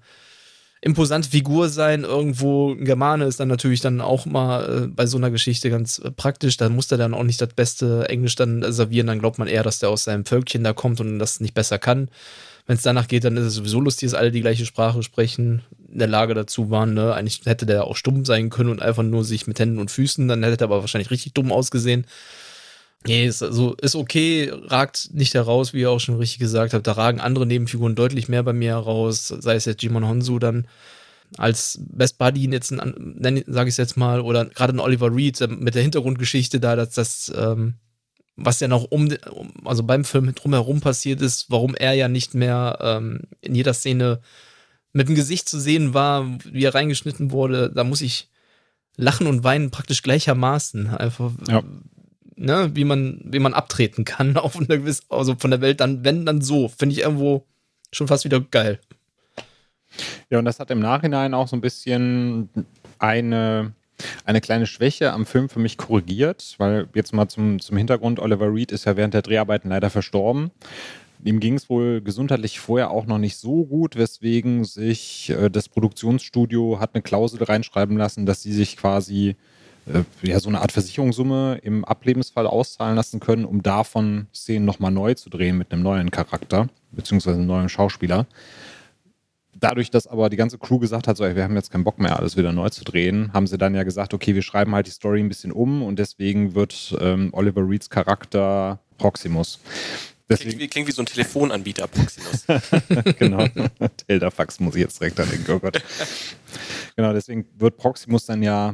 imposante 0.84 1.29
Figur 1.29 1.69
sein. 1.69 2.03
Irgendwo 2.03 2.73
ein 2.73 2.84
Germane 2.84 3.25
ist 3.25 3.39
dann 3.39 3.47
natürlich 3.47 3.79
dann 3.79 4.01
auch 4.01 4.25
mal 4.25 4.84
äh, 4.84 4.88
bei 4.88 5.05
so 5.05 5.17
einer 5.17 5.31
Geschichte 5.31 5.69
ganz 5.69 5.99
äh, 5.99 6.11
praktisch. 6.11 6.57
Da 6.57 6.67
muss 6.69 6.88
der 6.88 6.97
dann 6.97 7.13
auch 7.13 7.23
nicht 7.23 7.41
das 7.41 7.53
beste 7.53 8.09
Englisch 8.09 8.36
dann 8.36 8.71
servieren. 8.71 9.07
Dann 9.07 9.19
glaubt 9.19 9.39
man 9.39 9.47
eher, 9.47 9.63
dass 9.63 9.79
der 9.79 9.89
aus 9.89 10.03
seinem 10.03 10.25
Völkchen 10.25 10.63
da 10.63 10.73
kommt 10.73 10.99
und 10.99 11.19
das 11.19 11.39
nicht 11.39 11.53
besser 11.53 11.79
kann. 11.79 12.09
Wenn 12.65 12.77
es 12.77 12.84
danach 12.84 13.07
geht, 13.07 13.23
dann 13.23 13.38
ist 13.38 13.45
es 13.45 13.55
sowieso 13.55 13.79
lustig, 13.79 14.09
dass 14.09 14.19
alle 14.19 14.31
die 14.31 14.41
gleiche 14.41 14.65
Sprache 14.65 15.03
sprechen, 15.03 15.63
in 15.91 15.99
der 15.99 16.07
Lage 16.07 16.34
dazu 16.34 16.69
waren. 16.69 16.93
Ne? 16.93 17.13
Eigentlich 17.13 17.41
hätte 17.45 17.65
der 17.65 17.86
auch 17.86 17.95
stumm 17.95 18.25
sein 18.25 18.49
können 18.49 18.69
und 18.69 18.81
einfach 18.81 19.03
nur 19.03 19.23
sich 19.23 19.47
mit 19.47 19.59
Händen 19.59 19.79
und 19.79 19.91
Füßen, 19.91 20.27
dann 20.27 20.43
hätte 20.43 20.63
er 20.63 20.67
aber 20.69 20.81
wahrscheinlich 20.81 21.11
richtig 21.11 21.34
dumm 21.34 21.51
ausgesehen. 21.51 22.05
Nee, 23.05 23.25
ist, 23.25 23.43
also, 23.43 23.75
ist 23.75 23.95
okay, 23.95 24.51
ragt 24.51 25.09
nicht 25.13 25.33
heraus, 25.33 25.73
wie 25.73 25.81
ihr 25.81 25.91
auch 25.91 25.99
schon 25.99 26.15
richtig 26.15 26.39
gesagt 26.39 26.73
habt. 26.73 26.87
Da 26.87 26.93
ragen 26.93 27.19
andere 27.19 27.45
Nebenfiguren 27.45 27.95
deutlich 27.95 28.29
mehr 28.29 28.43
bei 28.43 28.53
mir 28.53 28.71
heraus, 28.71 29.27
sei 29.27 29.55
es 29.55 29.65
jetzt 29.65 29.83
Jimon 29.83 30.07
Honsu 30.07 30.39
dann 30.39 30.67
als 31.37 31.79
Best 31.81 32.17
Buddy 32.17 32.49
jetzt, 32.51 32.69
sage 32.69 33.41
ich 33.41 33.47
es 33.47 33.77
jetzt 33.77 33.97
mal, 33.97 34.21
oder 34.21 34.45
gerade 34.45 34.73
ein 34.73 34.79
Oliver 34.79 35.13
Reed 35.13 35.41
äh, 35.41 35.47
mit 35.47 35.75
der 35.75 35.81
Hintergrundgeschichte 35.81 36.59
da, 36.59 36.75
dass 36.75 36.91
das, 36.91 37.33
ähm, 37.35 37.75
was 38.35 38.59
ja 38.59 38.67
noch 38.67 38.85
um, 38.85 39.09
also 39.65 39.83
beim 39.83 40.05
Film 40.05 40.33
drumherum 40.33 40.79
passiert 40.81 41.21
ist, 41.21 41.49
warum 41.49 41.75
er 41.75 41.93
ja 41.93 42.07
nicht 42.07 42.33
mehr 42.35 42.77
ähm, 42.81 43.21
in 43.41 43.55
jeder 43.55 43.73
Szene 43.73 44.21
mit 44.91 45.07
dem 45.07 45.15
Gesicht 45.15 45.49
zu 45.49 45.59
sehen 45.59 45.93
war, 45.93 46.37
wie 46.43 46.63
er 46.63 46.75
reingeschnitten 46.75 47.31
wurde, 47.31 47.71
da 47.73 47.83
muss 47.83 48.01
ich 48.01 48.29
lachen 48.95 49.27
und 49.27 49.43
weinen 49.43 49.71
praktisch 49.71 50.03
gleichermaßen. 50.03 50.87
Einfach, 50.87 51.31
Ja. 51.47 51.63
Ne, 52.43 52.71
wie 52.73 52.83
man, 52.83 53.21
wie 53.23 53.39
man 53.39 53.53
abtreten 53.53 54.05
kann 54.05 54.37
auf 54.37 54.57
eine 54.57 54.67
gewisse, 54.67 55.03
also 55.09 55.35
von 55.37 55.51
der 55.51 55.61
Welt 55.61 55.79
dann, 55.79 56.03
wenn 56.03 56.25
dann 56.25 56.41
so, 56.41 56.67
finde 56.67 56.93
ich 56.93 57.01
irgendwo 57.01 57.45
schon 57.91 58.07
fast 58.07 58.25
wieder 58.25 58.39
geil. 58.39 58.79
Ja, 60.29 60.39
und 60.39 60.45
das 60.45 60.59
hat 60.59 60.71
im 60.71 60.79
Nachhinein 60.79 61.33
auch 61.33 61.47
so 61.47 61.55
ein 61.55 61.61
bisschen 61.61 62.49
eine, 62.97 63.73
eine 64.25 64.41
kleine 64.41 64.65
Schwäche 64.65 65.13
am 65.13 65.25
Film 65.25 65.49
für 65.49 65.59
mich 65.59 65.77
korrigiert, 65.77 66.55
weil 66.57 66.87
jetzt 66.95 67.13
mal 67.13 67.27
zum, 67.27 67.59
zum 67.59 67.77
Hintergrund, 67.77 68.19
Oliver 68.19 68.51
Reed 68.51 68.71
ist 68.71 68.85
ja 68.85 68.97
während 68.97 69.13
der 69.13 69.21
Dreharbeiten 69.21 69.69
leider 69.69 69.91
verstorben. 69.91 70.49
Ihm 71.23 71.39
ging 71.39 71.53
es 71.53 71.69
wohl 71.69 72.01
gesundheitlich 72.01 72.59
vorher 72.59 72.89
auch 72.91 73.05
noch 73.05 73.19
nicht 73.19 73.37
so 73.37 73.65
gut, 73.65 73.95
weswegen 73.95 74.65
sich 74.65 75.29
äh, 75.29 75.49
das 75.49 75.69
Produktionsstudio 75.69 76.79
hat 76.79 76.95
eine 76.95 77.03
Klausel 77.03 77.43
reinschreiben 77.43 77.95
lassen, 77.95 78.25
dass 78.25 78.41
sie 78.41 78.51
sich 78.51 78.75
quasi 78.75 79.37
ja, 80.21 80.39
so 80.39 80.49
eine 80.49 80.61
Art 80.61 80.71
Versicherungssumme 80.71 81.59
im 81.63 81.84
Ablebensfall 81.86 82.47
auszahlen 82.47 82.95
lassen 82.95 83.19
können, 83.19 83.45
um 83.45 83.61
davon 83.61 84.27
Szenen 84.34 84.65
nochmal 84.65 84.91
neu 84.91 85.13
zu 85.13 85.29
drehen 85.29 85.57
mit 85.57 85.71
einem 85.71 85.84
neuen 85.84 86.11
Charakter, 86.11 86.67
beziehungsweise 86.91 87.38
einem 87.38 87.47
neuen 87.47 87.69
Schauspieler 87.69 88.27
dadurch, 89.63 89.89
dass 89.89 90.07
aber 90.07 90.29
die 90.29 90.38
ganze 90.38 90.57
Crew 90.57 90.79
gesagt 90.79 91.07
hat, 91.07 91.17
so, 91.17 91.23
ey, 91.23 91.36
wir 91.36 91.43
haben 91.43 91.55
jetzt 91.55 91.71
keinen 91.71 91.84
Bock 91.84 91.99
mehr, 91.99 92.17
alles 92.17 92.38
wieder 92.38 92.51
neu 92.51 92.69
zu 92.69 92.84
drehen, 92.84 93.31
haben 93.34 93.47
sie 93.47 93.57
dann 93.57 93.73
ja 93.75 93.84
gesagt, 93.84 94.13
okay, 94.13 94.36
wir 94.36 94.41
schreiben 94.41 94.75
halt 94.75 94.88
die 94.88 94.91
Story 94.91 95.19
ein 95.21 95.29
bisschen 95.29 95.51
um 95.51 95.81
und 95.81 95.99
deswegen 95.99 96.53
wird 96.53 96.95
ähm, 96.99 97.29
Oliver 97.31 97.67
Reeds 97.67 97.89
Charakter 97.89 98.79
Proximus. 98.97 99.59
Klingt 100.27 100.41
Deswegen, 100.41 100.59
wie, 100.59 100.67
klingt 100.67 100.88
wie 100.88 100.91
so 100.91 101.01
ein 101.01 101.05
Telefonanbieter, 101.05 101.88
Proximus. 101.88 102.45
genau, 103.19 103.45
Teldafax 104.07 104.59
muss 104.59 104.75
ich 104.75 104.81
jetzt 104.81 104.99
direkt 104.99 105.19
an 105.19 105.29
denken, 105.29 105.51
oh 105.51 105.59
Gott. 105.59 105.81
Genau, 106.95 107.13
deswegen 107.13 107.45
wird 107.57 107.77
Proximus 107.77 108.25
dann 108.25 108.41
ja 108.41 108.69
äh, 108.69 108.73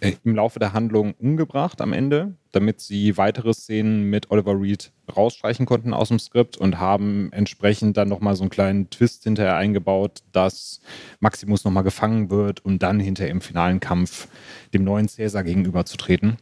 im 0.00 0.34
Laufe 0.34 0.58
der 0.58 0.72
Handlung 0.72 1.14
umgebracht 1.14 1.80
am 1.80 1.92
Ende, 1.92 2.34
damit 2.52 2.80
sie 2.80 3.16
weitere 3.16 3.52
Szenen 3.52 4.04
mit 4.04 4.30
Oliver 4.30 4.58
Reed 4.60 4.92
rausstreichen 5.14 5.66
konnten 5.66 5.92
aus 5.92 6.08
dem 6.08 6.18
Skript 6.18 6.56
und 6.56 6.78
haben 6.78 7.30
entsprechend 7.32 7.96
dann 7.96 8.08
nochmal 8.08 8.36
so 8.36 8.42
einen 8.42 8.50
kleinen 8.50 8.90
Twist 8.90 9.24
hinterher 9.24 9.56
eingebaut, 9.56 10.22
dass 10.32 10.80
Maximus 11.20 11.64
nochmal 11.64 11.84
gefangen 11.84 12.30
wird, 12.30 12.64
um 12.64 12.78
dann 12.78 13.00
hinterher 13.00 13.32
im 13.32 13.40
finalen 13.40 13.80
Kampf 13.80 14.28
dem 14.72 14.84
neuen 14.84 15.08
Cäsar 15.08 15.44
gegenüberzutreten. 15.44 16.38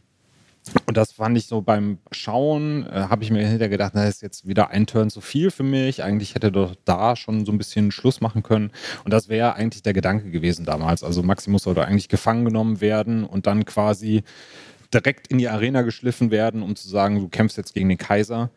Und 0.85 0.97
das 0.97 1.11
fand 1.11 1.37
ich 1.37 1.45
so 1.45 1.61
beim 1.61 1.99
Schauen, 2.11 2.85
äh, 2.87 3.07
habe 3.09 3.23
ich 3.23 3.31
mir 3.31 3.45
hinterher 3.45 3.69
gedacht, 3.69 3.93
das 3.95 4.09
ist 4.09 4.21
jetzt 4.21 4.47
wieder 4.47 4.69
ein 4.69 4.87
Turn 4.87 5.09
zu 5.09 5.21
viel 5.21 5.51
für 5.51 5.63
mich. 5.63 6.03
Eigentlich 6.03 6.35
hätte 6.35 6.51
doch 6.51 6.75
da 6.85 7.15
schon 7.15 7.45
so 7.45 7.51
ein 7.51 7.57
bisschen 7.57 7.91
Schluss 7.91 8.21
machen 8.21 8.43
können. 8.43 8.71
Und 9.03 9.11
das 9.11 9.29
wäre 9.29 9.53
eigentlich 9.53 9.83
der 9.83 9.93
Gedanke 9.93 10.31
gewesen 10.31 10.65
damals. 10.65 11.03
Also 11.03 11.21
Maximus 11.21 11.63
sollte 11.63 11.85
eigentlich 11.85 12.09
gefangen 12.09 12.45
genommen 12.45 12.81
werden 12.81 13.23
und 13.23 13.45
dann 13.45 13.65
quasi 13.65 14.23
direkt 14.93 15.27
in 15.27 15.37
die 15.37 15.47
Arena 15.47 15.83
geschliffen 15.83 16.31
werden, 16.31 16.63
um 16.63 16.75
zu 16.75 16.89
sagen, 16.89 17.19
du 17.19 17.27
kämpfst 17.27 17.57
jetzt 17.57 17.73
gegen 17.73 17.89
den 17.89 17.97
Kaiser. 17.97 18.49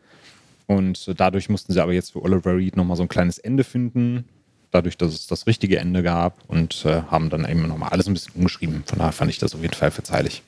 Und 0.67 1.07
äh, 1.09 1.15
dadurch 1.15 1.49
mussten 1.49 1.73
sie 1.73 1.83
aber 1.83 1.93
jetzt 1.93 2.13
für 2.13 2.23
Oliver 2.23 2.57
Reed 2.57 2.77
nochmal 2.77 2.97
so 2.97 3.03
ein 3.03 3.09
kleines 3.09 3.39
Ende 3.39 3.65
finden. 3.65 4.25
Dadurch, 4.71 4.97
dass 4.97 5.13
es 5.13 5.27
das 5.27 5.47
richtige 5.47 5.79
Ende 5.79 6.03
gab 6.03 6.39
und 6.49 6.87
äh, 6.87 7.03
haben 7.03 7.29
dann 7.29 7.45
eben 7.45 7.69
nochmal 7.69 7.91
alles 7.91 8.07
ein 8.07 8.15
bisschen 8.15 8.33
umgeschrieben. 8.35 8.85
Von 8.87 9.01
daher 9.01 9.13
fand 9.13 9.31
ich 9.31 9.39
das 9.39 9.55
auf 9.55 9.61
jeden 9.61 9.75
Fall 9.75 9.91
verzeihlich. 9.91 10.43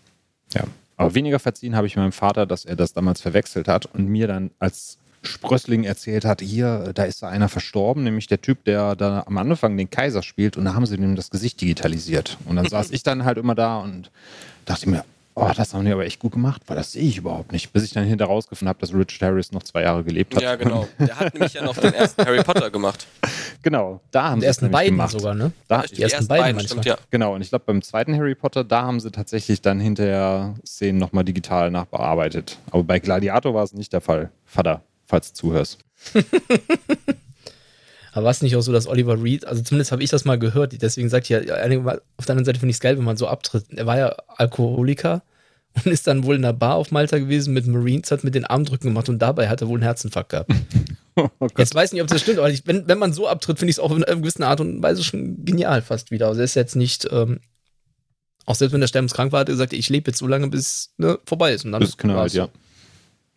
Ja. 0.54 0.64
Aber 0.97 1.14
weniger 1.14 1.38
verziehen 1.38 1.76
habe 1.76 1.86
ich 1.86 1.97
meinem 1.97 2.12
Vater, 2.12 2.47
dass 2.47 2.64
er 2.64 2.76
das 2.76 2.92
damals 2.92 3.20
verwechselt 3.20 3.68
hat 3.68 3.86
und 3.86 4.07
mir 4.07 4.26
dann 4.26 4.51
als 4.59 4.99
Sprössling 5.22 5.84
erzählt 5.84 6.24
hat, 6.24 6.40
hier, 6.40 6.92
da 6.95 7.05
ist 7.05 7.22
da 7.22 7.28
einer 7.28 7.49
verstorben, 7.49 8.05
nämlich 8.05 8.26
der 8.26 8.40
Typ, 8.40 8.64
der 8.64 8.95
da 8.95 9.24
am 9.26 9.38
Anfang 9.38 9.76
den 9.76 9.90
Kaiser 9.90 10.22
spielt 10.22 10.57
und 10.57 10.66
da 10.66 10.74
haben 10.74 10.86
sie 10.86 10.97
ihm 10.97 11.16
das 11.16 11.30
Gesicht 11.30 11.61
digitalisiert. 11.61 12.36
Und 12.45 12.57
dann 12.57 12.66
saß 12.66 12.90
ich 12.92 13.03
dann 13.03 13.24
halt 13.24 13.38
immer 13.38 13.55
da 13.55 13.78
und 13.78 14.11
dachte 14.66 14.88
mir, 14.88 15.05
oh, 15.35 15.51
das 15.57 15.74
haben 15.74 15.85
die 15.85 15.93
aber 15.93 16.05
echt 16.05 16.20
gut 16.20 16.32
gemacht, 16.32 16.62
weil 16.66 16.76
das 16.76 16.93
sehe 16.93 17.03
ich 17.03 17.18
überhaupt 17.18 17.53
nicht. 17.53 17.72
Bis 17.72 17.85
ich 17.85 17.93
dann 17.93 18.05
hinterher 18.05 18.32
rausgefunden 18.32 18.68
habe, 18.68 18.78
dass 18.80 18.93
Richard 18.95 19.22
Harris 19.22 19.53
noch 19.53 19.62
zwei 19.62 19.82
Jahre 19.82 20.05
gelebt 20.05 20.35
hat. 20.37 20.43
ja, 20.43 20.55
genau. 20.57 20.87
Der 20.99 21.18
hat 21.18 21.35
nämlich 21.35 21.55
ja 21.55 21.62
noch 21.64 21.76
den 21.76 21.93
ersten 21.95 22.24
Harry 22.24 22.43
Potter 22.43 22.70
gemacht. 22.70 23.07
Genau, 23.62 24.03
da 24.11 24.24
haben 24.24 24.35
Die 24.35 24.41
sie 24.43 24.47
ersten 24.49 24.70
beiden 24.70 24.91
gemacht. 24.93 25.12
sogar, 25.12 25.35
ne? 25.35 25.51
Da, 25.68 25.80
Die 25.85 26.03
ersten, 26.03 26.28
beiden 26.28 26.43
beiden, 26.45 26.57
manchmal. 26.57 26.82
stimmt, 26.82 26.85
ja. 26.85 26.99
Genau, 27.11 27.35
und 27.35 27.41
ich 27.41 27.49
glaube, 27.49 27.64
beim 27.64 27.80
zweiten 27.80 28.14
Harry 28.14 28.35
Potter, 28.35 28.62
da 28.62 28.82
haben 28.82 29.01
sie 29.01 29.11
tatsächlich 29.11 29.62
dann 29.62 29.80
hinterher 29.80 30.55
Szenen 30.66 30.99
nochmal 30.99 31.24
digital 31.24 31.70
nachbearbeitet. 31.70 32.59
Aber 32.70 32.85
bei 32.85 32.99
Gladiator 32.99 33.55
war 33.55 33.64
es 33.64 33.72
nicht 33.72 33.95
der 33.95 34.03
Fall. 34.03 34.30
Vater, 34.45 34.82
falls 35.07 35.32
du 35.32 35.39
zuhörst. 35.49 35.78
Aber 38.14 38.24
war 38.24 38.30
es 38.30 38.42
nicht 38.42 38.54
auch 38.54 38.60
so, 38.60 38.72
dass 38.72 38.86
Oliver 38.86 39.20
Reed, 39.20 39.44
also 39.44 39.60
zumindest 39.60 39.90
habe 39.90 40.02
ich 40.02 40.10
das 40.10 40.24
mal 40.24 40.38
gehört, 40.38 40.80
deswegen 40.80 41.08
sagt 41.08 41.28
ja, 41.28 41.38
auf 41.38 41.46
der 41.46 42.00
anderen 42.30 42.44
Seite 42.44 42.60
finde 42.60 42.70
ich 42.70 42.76
es 42.76 42.80
geil, 42.80 42.96
wenn 42.96 43.04
man 43.04 43.16
so 43.16 43.26
abtritt. 43.26 43.66
Er 43.74 43.86
war 43.86 43.98
ja 43.98 44.16
Alkoholiker 44.28 45.22
und 45.74 45.86
ist 45.86 46.06
dann 46.06 46.22
wohl 46.22 46.36
in 46.36 46.44
einer 46.44 46.52
Bar 46.52 46.76
auf 46.76 46.92
Malta 46.92 47.18
gewesen 47.18 47.52
mit 47.52 47.66
Marines, 47.66 48.12
hat 48.12 48.22
mit 48.22 48.36
den 48.36 48.44
Armdrücken 48.44 48.90
gemacht 48.90 49.08
und 49.08 49.18
dabei 49.18 49.48
hat 49.48 49.62
er 49.62 49.68
wohl 49.68 49.78
einen 49.78 49.82
Herzinfarkt 49.82 50.30
gehabt. 50.30 50.52
Oh. 51.16 51.28
Jetzt 51.56 51.76
weiß 51.76 51.90
ich 51.90 51.92
nicht, 51.92 52.02
ob 52.02 52.08
das 52.08 52.22
stimmt, 52.22 52.38
aber 52.38 52.50
ich, 52.50 52.66
wenn, 52.66 52.88
wenn 52.88 52.98
man 52.98 53.12
so 53.12 53.28
abtritt, 53.28 53.60
finde 53.60 53.70
ich 53.70 53.76
es 53.76 53.78
auch 53.78 53.92
in 53.92 54.02
einer 54.02 54.16
gewissen 54.16 54.42
Art 54.42 54.60
und 54.60 54.82
Weise 54.82 55.04
schon 55.04 55.44
genial 55.44 55.80
fast 55.80 56.10
wieder. 56.10 56.26
Also 56.26 56.40
er 56.40 56.44
ist 56.44 56.56
jetzt 56.56 56.74
nicht 56.74 57.06
ähm, 57.12 57.38
Auch 58.46 58.56
selbst 58.56 58.72
wenn 58.72 58.80
der 58.80 58.88
sterbenskrank 58.88 59.30
war, 59.30 59.40
hat 59.40 59.48
er 59.48 59.52
gesagt, 59.52 59.72
ich 59.72 59.88
lebe 59.88 60.10
jetzt 60.10 60.18
so 60.18 60.26
lange, 60.26 60.48
bis 60.48 60.92
ne, 60.96 61.18
vorbei 61.24 61.52
ist. 61.54 61.64
Und 61.64 61.70
dann 61.70 61.82
Bis 61.82 61.96
knallt, 61.96 62.32
ja. 62.32 62.48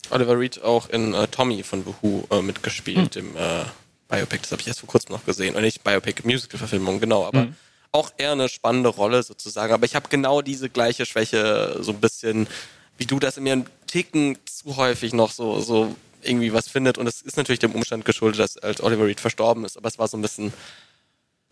Oliver 0.10 0.40
Reed 0.40 0.64
auch 0.64 0.90
in 0.90 1.14
äh, 1.14 1.28
Tommy 1.28 1.62
von 1.62 1.84
The 1.84 1.94
Who 2.02 2.28
äh, 2.32 2.42
mitgespielt, 2.42 3.16
im 3.16 3.36
äh, 3.36 3.64
Biopic. 4.08 4.42
Das 4.44 4.52
habe 4.52 4.62
ich 4.62 4.68
erst 4.68 4.80
vor 4.82 4.88
kurzem 4.90 5.14
noch 5.14 5.26
gesehen. 5.26 5.54
Oder 5.56 5.62
nicht 5.64 5.84
Biopic, 5.84 6.24
Musical-Verfilmung, 6.26 7.00
genau. 7.00 7.26
Aber 7.26 7.48
auch 7.92 8.12
eher 8.18 8.34
eine 8.34 8.50
spannende 8.50 8.90
Rolle 8.90 9.24
sozusagen. 9.24 9.74
Aber 9.74 9.86
ich 9.86 9.96
habe 9.96 10.08
genau 10.10 10.42
diese 10.42 10.70
gleiche 10.70 11.06
Schwäche, 11.06 11.78
so 11.82 11.92
ein 11.92 12.00
bisschen, 12.00 12.48
wie 12.98 13.06
du 13.06 13.20
das 13.20 13.38
in 13.38 13.44
mir 13.44 13.54
einen 13.54 13.66
Ticken 13.88 14.38
zu 14.46 14.76
häufig 14.78 15.14
noch 15.14 15.32
so, 15.32 15.60
so 15.62 15.96
irgendwie 16.22 16.54
was 16.54 16.68
findet. 16.68 16.98
Und 16.98 17.08
es 17.08 17.22
ist 17.22 17.38
natürlich 17.38 17.60
dem 17.60 17.72
Umstand 17.74 18.06
geschuldet, 18.06 18.40
dass 18.40 18.58
als 18.58 18.82
Oliver 18.82 19.06
Reed 19.06 19.20
verstorben 19.20 19.66
ist. 19.66 19.78
Aber 19.78 19.88
es 19.88 19.98
war 20.00 20.08
so 20.08 20.18
ein 20.18 20.22
bisschen, 20.22 20.52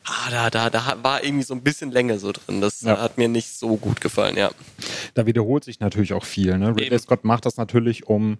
ah, 0.05 0.29
da, 0.29 0.49
da, 0.49 0.69
da 0.69 0.97
war 1.01 1.23
irgendwie 1.23 1.43
so 1.43 1.53
ein 1.53 1.61
bisschen 1.61 1.91
Länge 1.91 2.19
so 2.19 2.31
drin. 2.31 2.61
Das 2.61 2.81
Ja. 2.81 2.99
hat 2.99 3.17
mir 3.17 3.27
nicht 3.27 3.57
so 3.57 3.77
gut 3.77 4.01
gefallen, 4.01 4.37
ja. 4.37 4.51
Da 5.13 5.25
wiederholt 5.25 5.63
sich 5.63 5.79
natürlich 5.79 6.13
auch 6.13 6.25
viel. 6.25 6.57
Ne? 6.57 6.69
Ridley. 6.75 6.99
Scott 6.99 7.23
macht 7.23 7.45
das 7.45 7.57
natürlich, 7.57 8.07
um 8.07 8.37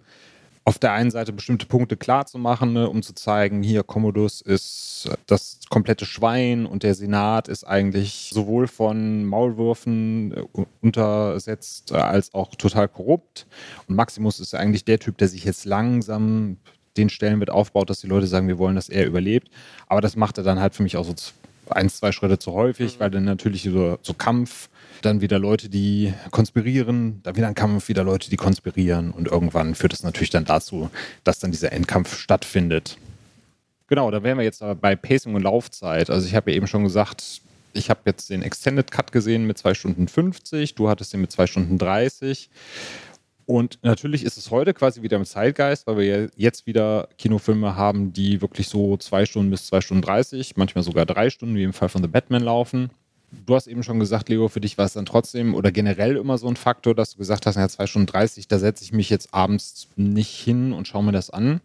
auf 0.68 0.80
der 0.80 0.94
einen 0.94 1.12
Seite 1.12 1.32
bestimmte 1.32 1.68
Punkte 1.68 1.96
klar 1.96 2.26
zu 2.26 2.40
machen, 2.40 2.74
ne? 2.74 2.90
um 2.90 3.04
zu 3.04 3.14
zeigen, 3.14 3.62
hier 3.62 3.84
Commodus 3.84 4.42
ist 4.42 5.08
das 5.28 5.60
komplette 5.70 6.06
Schwein 6.06 6.66
und 6.66 6.82
der 6.82 6.96
Senat 6.96 7.48
ist 7.48 7.66
eigentlich 7.66 8.32
sowohl 8.34 8.68
von 8.68 9.26
Maulwürfen 9.26 10.34
äh, 10.34 10.66
untersetzt 10.82 11.92
äh, 11.92 11.98
als 11.98 12.34
auch 12.34 12.56
total 12.56 12.88
korrupt. 12.88 13.46
Und 13.88 13.96
Maximus 13.96 14.40
ist 14.40 14.56
eigentlich 14.56 14.86
der 14.86 14.98
Typ, 14.98 15.20
der 15.20 15.28
sich 15.28 15.44
jetzt 15.44 15.66
langsam 15.66 16.58
den 16.98 17.10
Stellenwert 17.10 17.52
aufbaut, 17.52 17.92
dass 17.92 18.02
die 18.02 18.08
Leute 18.08 18.26
sagen, 18.26 18.48
wir 18.48 18.58
wollen, 18.58 18.76
dass 18.76 18.90
er 18.90 19.06
überlebt. 19.06 19.50
Aber 19.88 20.02
das 20.02 20.16
macht 20.16 20.40
er 20.40 20.44
dann 20.44 20.60
halt 20.60 20.74
für 20.74 20.82
mich 20.82 20.98
auch 20.98 21.06
so 21.06 21.14
ein, 21.70 21.90
zwei 21.90 22.12
Schritte 22.12 22.40
zu 22.40 22.54
häufig, 22.54 23.00
weil 23.00 23.10
dann 23.10 23.24
natürlich 23.24 23.64
so, 23.64 23.98
so 24.02 24.14
Kampf, 24.14 24.70
dann 25.02 25.22
wieder 25.22 25.40
Leute, 25.40 25.70
die 25.70 26.14
konspirieren, 26.32 27.22
dann 27.24 27.36
wieder 27.36 27.48
ein 27.48 27.56
Kampf, 27.56 27.90
wieder 27.90 28.04
Leute, 28.04 28.30
die 28.30 28.38
konspirieren 28.38 29.12
und 29.12 29.28
irgendwann 29.28 29.76
führt 29.76 29.94
es 29.94 30.04
natürlich 30.04 30.30
dann 30.30 30.46
dazu, 30.46 30.90
dass 31.24 31.40
dann 31.40 31.52
dieser 31.52 31.72
Endkampf 31.72 32.18
stattfindet. 32.18 32.98
Genau, 33.88 34.10
da 34.10 34.24
wären 34.24 34.38
wir 34.38 34.44
jetzt 34.44 34.64
aber 34.64 34.76
bei 34.76 34.96
Pacing 34.96 35.36
und 35.36 35.44
Laufzeit. 35.44 36.10
Also 36.10 36.28
ich 36.28 36.34
habe 36.34 36.50
ja 36.52 36.58
eben 36.58 36.68
schon 36.68 36.84
gesagt, 36.84 37.42
ich 37.74 37.90
habe 37.90 38.02
jetzt 38.06 38.30
den 38.30 38.42
Extended 38.42 38.90
Cut 38.90 39.12
gesehen 39.12 39.46
mit 39.46 39.58
2 39.58 39.74
Stunden 39.76 40.08
50, 40.08 40.76
du 40.76 40.90
hattest 40.90 41.14
den 41.14 41.22
mit 41.22 41.32
2 41.32 41.48
Stunden 41.48 41.78
30. 41.78 42.50
Und 43.46 43.78
natürlich 43.84 44.24
ist 44.24 44.38
es 44.38 44.50
heute 44.50 44.74
quasi 44.74 45.04
wieder 45.04 45.18
im 45.18 45.26
Zeitgeist, 45.26 45.86
weil 45.86 45.98
wir 45.98 46.30
jetzt 46.36 46.66
wieder 46.66 47.10
Kinofilme 47.18 47.76
haben, 47.76 48.12
die 48.12 48.42
wirklich 48.42 48.68
so 48.68 48.98
zwei 48.98 49.26
Stunden 49.26 49.52
bis 49.52 49.68
zwei 49.68 49.82
Stunden 49.82 50.02
30, 50.02 50.58
manchmal 50.58 50.84
sogar 50.84 51.06
drei 51.06 51.30
Stunden, 51.30 51.56
wie 51.56 51.64
im 51.64 51.74
Fall 51.74 51.90
von 51.90 52.02
The 52.02 52.08
Batman 52.08 52.42
laufen. 52.44 52.90
Du 53.46 53.54
hast 53.56 53.68
eben 53.68 53.84
schon 53.84 54.00
gesagt, 54.00 54.30
Leo, 54.30 54.48
für 54.48 54.62
dich 54.62 54.78
war 54.78 54.86
es 54.86 54.94
dann 54.94 55.06
trotzdem 55.06 55.54
oder 55.54 55.72
generell 55.72 56.16
immer 56.16 56.38
so 56.38 56.48
ein 56.48 56.56
Faktor, 56.56 56.96
dass 56.96 57.12
du 57.12 57.18
gesagt 57.18 57.46
hast, 57.46 57.56
ja, 57.56 57.68
zwei 57.70 57.86
Stunden 57.86 58.08
30, 58.08 58.48
da 58.48 58.58
setze 58.58 58.84
ich 58.84 58.94
mich 58.94 59.10
jetzt 59.10 59.34
abends 59.34 59.90
nicht 59.96 60.32
hin 60.32 60.74
und 60.74 60.88
schaue 60.88 61.04
mir 61.04 61.12
das 61.12 61.30
an. 61.30 61.62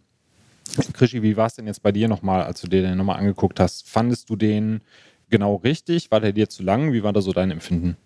Krischi, 0.93 1.23
wie 1.23 1.37
war 1.37 1.47
es 1.47 1.55
denn 1.55 1.67
jetzt 1.67 1.81
bei 1.81 1.91
dir 1.91 2.07
nochmal, 2.07 2.43
als 2.43 2.61
du 2.61 2.67
dir 2.67 2.81
den 2.81 2.97
nochmal 2.97 3.19
angeguckt 3.19 3.59
hast? 3.59 3.89
Fandest 3.89 4.29
du 4.29 4.35
den 4.35 4.81
genau 5.29 5.55
richtig? 5.55 6.11
War 6.11 6.19
der 6.19 6.33
dir 6.33 6.49
zu 6.49 6.61
lang? 6.61 6.93
Wie 6.93 7.03
war 7.03 7.13
da 7.13 7.21
so 7.21 7.33
dein 7.33 7.51
Empfinden? 7.51 7.97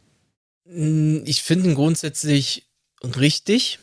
Mm, 0.66 1.20
Ich 1.26 1.44
finde 1.44 1.70
ihn 1.70 1.76
grundsätzlich 1.76 2.64
richtig 3.06 3.80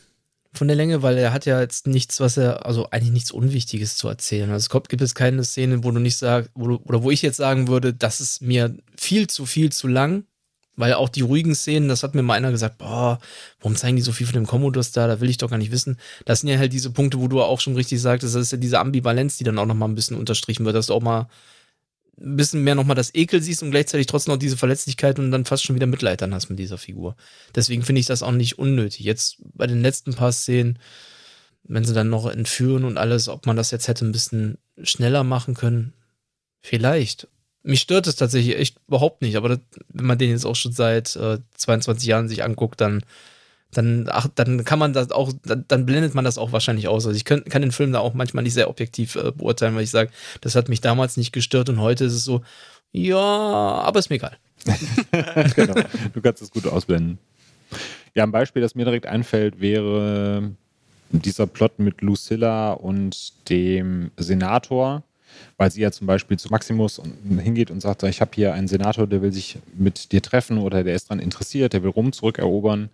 von 0.53 0.67
der 0.67 0.77
Länge, 0.77 1.01
weil 1.01 1.17
er 1.17 1.33
hat 1.33 1.45
ja 1.45 1.59
jetzt 1.59 1.87
nichts, 1.87 2.19
was 2.19 2.37
er, 2.37 2.65
also 2.65 2.89
eigentlich 2.91 3.11
nichts 3.11 3.31
Unwichtiges 3.31 3.97
zu 3.97 4.07
erzählen. 4.07 4.51
Also 4.51 4.63
es 4.63 4.69
kommt, 4.69 4.89
gibt 4.89 5.01
es 5.01 5.15
keine 5.15 5.43
Szene, 5.43 5.83
wo 5.83 5.91
du 5.91 5.99
nicht 5.99 6.17
sagst, 6.17 6.51
wo 6.53 6.67
du, 6.67 6.75
oder 6.85 7.01
wo 7.01 7.11
ich 7.11 7.21
jetzt 7.23 7.37
sagen 7.37 7.67
würde, 7.67 7.93
das 7.93 8.21
ist 8.21 8.41
mir 8.41 8.75
viel 8.95 9.27
zu 9.27 9.45
viel 9.47 9.71
zu 9.71 9.87
lang, 9.87 10.25
weil 10.75 10.93
auch 10.93 11.09
die 11.09 11.21
ruhigen 11.21 11.55
Szenen, 11.55 11.87
das 11.87 12.03
hat 12.03 12.13
mir 12.13 12.21
mal 12.21 12.35
einer 12.35 12.51
gesagt, 12.51 12.77
boah, 12.77 13.19
warum 13.59 13.75
zeigen 13.75 13.95
die 13.95 14.01
so 14.03 14.11
viel 14.11 14.27
von 14.27 14.35
dem 14.35 14.47
Commodus 14.47 14.91
da, 14.91 15.07
da 15.07 15.19
will 15.19 15.29
ich 15.29 15.37
doch 15.37 15.49
gar 15.49 15.57
nicht 15.57 15.71
wissen. 15.71 15.97
Das 16.25 16.41
sind 16.41 16.49
ja 16.49 16.57
halt 16.57 16.73
diese 16.73 16.91
Punkte, 16.91 17.19
wo 17.19 17.27
du 17.27 17.41
auch 17.41 17.59
schon 17.59 17.75
richtig 17.75 18.01
sagtest, 18.01 18.35
das 18.35 18.43
ist 18.43 18.51
ja 18.51 18.57
diese 18.57 18.79
Ambivalenz, 18.79 19.37
die 19.37 19.43
dann 19.43 19.59
auch 19.59 19.65
nochmal 19.65 19.89
ein 19.89 19.95
bisschen 19.95 20.17
unterstrichen 20.17 20.65
wird, 20.65 20.75
dass 20.75 20.87
du 20.87 20.93
auch 20.93 21.01
mal 21.01 21.27
ein 22.19 22.35
bisschen 22.35 22.63
mehr 22.63 22.75
nochmal 22.75 22.95
das 22.95 23.13
Ekel 23.15 23.41
siehst 23.41 23.63
und 23.63 23.71
gleichzeitig 23.71 24.07
trotzdem 24.07 24.33
noch 24.33 24.39
diese 24.39 24.57
Verletzlichkeit 24.57 25.19
und 25.19 25.31
dann 25.31 25.45
fast 25.45 25.63
schon 25.63 25.75
wieder 25.75 25.87
Mitleid 25.87 26.21
dann 26.21 26.33
hast 26.33 26.49
mit 26.49 26.59
dieser 26.59 26.77
Figur. 26.77 27.15
Deswegen 27.55 27.83
finde 27.83 27.99
ich 27.99 28.05
das 28.05 28.23
auch 28.23 28.31
nicht 28.31 28.59
unnötig. 28.59 29.05
Jetzt 29.05 29.37
bei 29.53 29.67
den 29.67 29.81
letzten 29.81 30.13
paar 30.13 30.31
Szenen, 30.31 30.79
wenn 31.63 31.85
sie 31.85 31.93
dann 31.93 32.09
noch 32.09 32.27
entführen 32.27 32.83
und 32.83 32.97
alles, 32.97 33.29
ob 33.29 33.45
man 33.45 33.55
das 33.55 33.71
jetzt 33.71 33.87
hätte 33.87 34.05
ein 34.05 34.11
bisschen 34.11 34.57
schneller 34.81 35.23
machen 35.23 35.53
können, 35.53 35.93
vielleicht. 36.61 37.27
Mich 37.63 37.81
stört 37.81 38.07
es 38.07 38.15
tatsächlich 38.15 38.57
echt 38.57 38.77
überhaupt 38.87 39.21
nicht, 39.21 39.37
aber 39.37 39.49
das, 39.49 39.59
wenn 39.89 40.05
man 40.05 40.17
den 40.17 40.31
jetzt 40.31 40.45
auch 40.45 40.55
schon 40.55 40.73
seit 40.73 41.15
äh, 41.15 41.39
22 41.55 42.07
Jahren 42.07 42.27
sich 42.27 42.43
anguckt, 42.43 42.81
dann 42.81 43.03
dann, 43.73 44.07
ach, 44.09 44.27
dann 44.33 44.63
kann 44.63 44.79
man 44.79 44.93
das 44.93 45.11
auch, 45.11 45.33
dann, 45.45 45.65
dann 45.67 45.85
blendet 45.85 46.15
man 46.15 46.25
das 46.25 46.37
auch 46.37 46.51
wahrscheinlich 46.51 46.87
aus. 46.87 47.05
Also 47.05 47.15
ich 47.15 47.25
kann, 47.25 47.43
kann 47.45 47.61
den 47.61 47.71
Film 47.71 47.91
da 47.91 47.99
auch 47.99 48.13
manchmal 48.13 48.43
nicht 48.43 48.53
sehr 48.53 48.69
objektiv 48.69 49.15
äh, 49.15 49.31
beurteilen, 49.31 49.75
weil 49.75 49.83
ich 49.83 49.91
sage, 49.91 50.11
das 50.41 50.55
hat 50.55 50.69
mich 50.69 50.81
damals 50.81 51.17
nicht 51.17 51.31
gestört 51.31 51.69
und 51.69 51.79
heute 51.79 52.05
ist 52.05 52.13
es 52.13 52.23
so, 52.23 52.41
ja, 52.91 53.17
aber 53.17 53.99
ist 53.99 54.09
mir 54.09 54.17
egal. 54.17 54.37
genau. 55.55 55.75
Du 56.13 56.21
kannst 56.21 56.41
es 56.41 56.51
gut 56.51 56.67
ausblenden. 56.67 57.17
Ja, 58.13 58.23
ein 58.23 58.31
Beispiel, 58.31 58.61
das 58.61 58.75
mir 58.75 58.85
direkt 58.85 59.07
einfällt, 59.07 59.59
wäre 59.59 60.51
dieser 61.09 61.47
Plot 61.47 61.79
mit 61.79 62.01
Lucilla 62.01 62.73
und 62.73 63.49
dem 63.49 64.11
Senator, 64.17 65.03
weil 65.57 65.71
sie 65.71 65.81
ja 65.81 65.91
zum 65.91 66.07
Beispiel 66.07 66.37
zu 66.37 66.49
Maximus 66.49 67.01
hingeht 67.39 67.71
und 67.71 67.81
sagt, 67.81 68.03
ich 68.03 68.21
habe 68.21 68.31
hier 68.35 68.53
einen 68.53 68.67
Senator, 68.67 69.07
der 69.07 69.21
will 69.21 69.31
sich 69.31 69.57
mit 69.75 70.11
dir 70.11 70.21
treffen 70.21 70.57
oder 70.57 70.83
der 70.83 70.95
ist 70.95 71.09
daran 71.09 71.19
interessiert, 71.19 71.73
der 71.73 71.83
will 71.83 71.91
Rom 71.91 72.11
zurückerobern. 72.13 72.89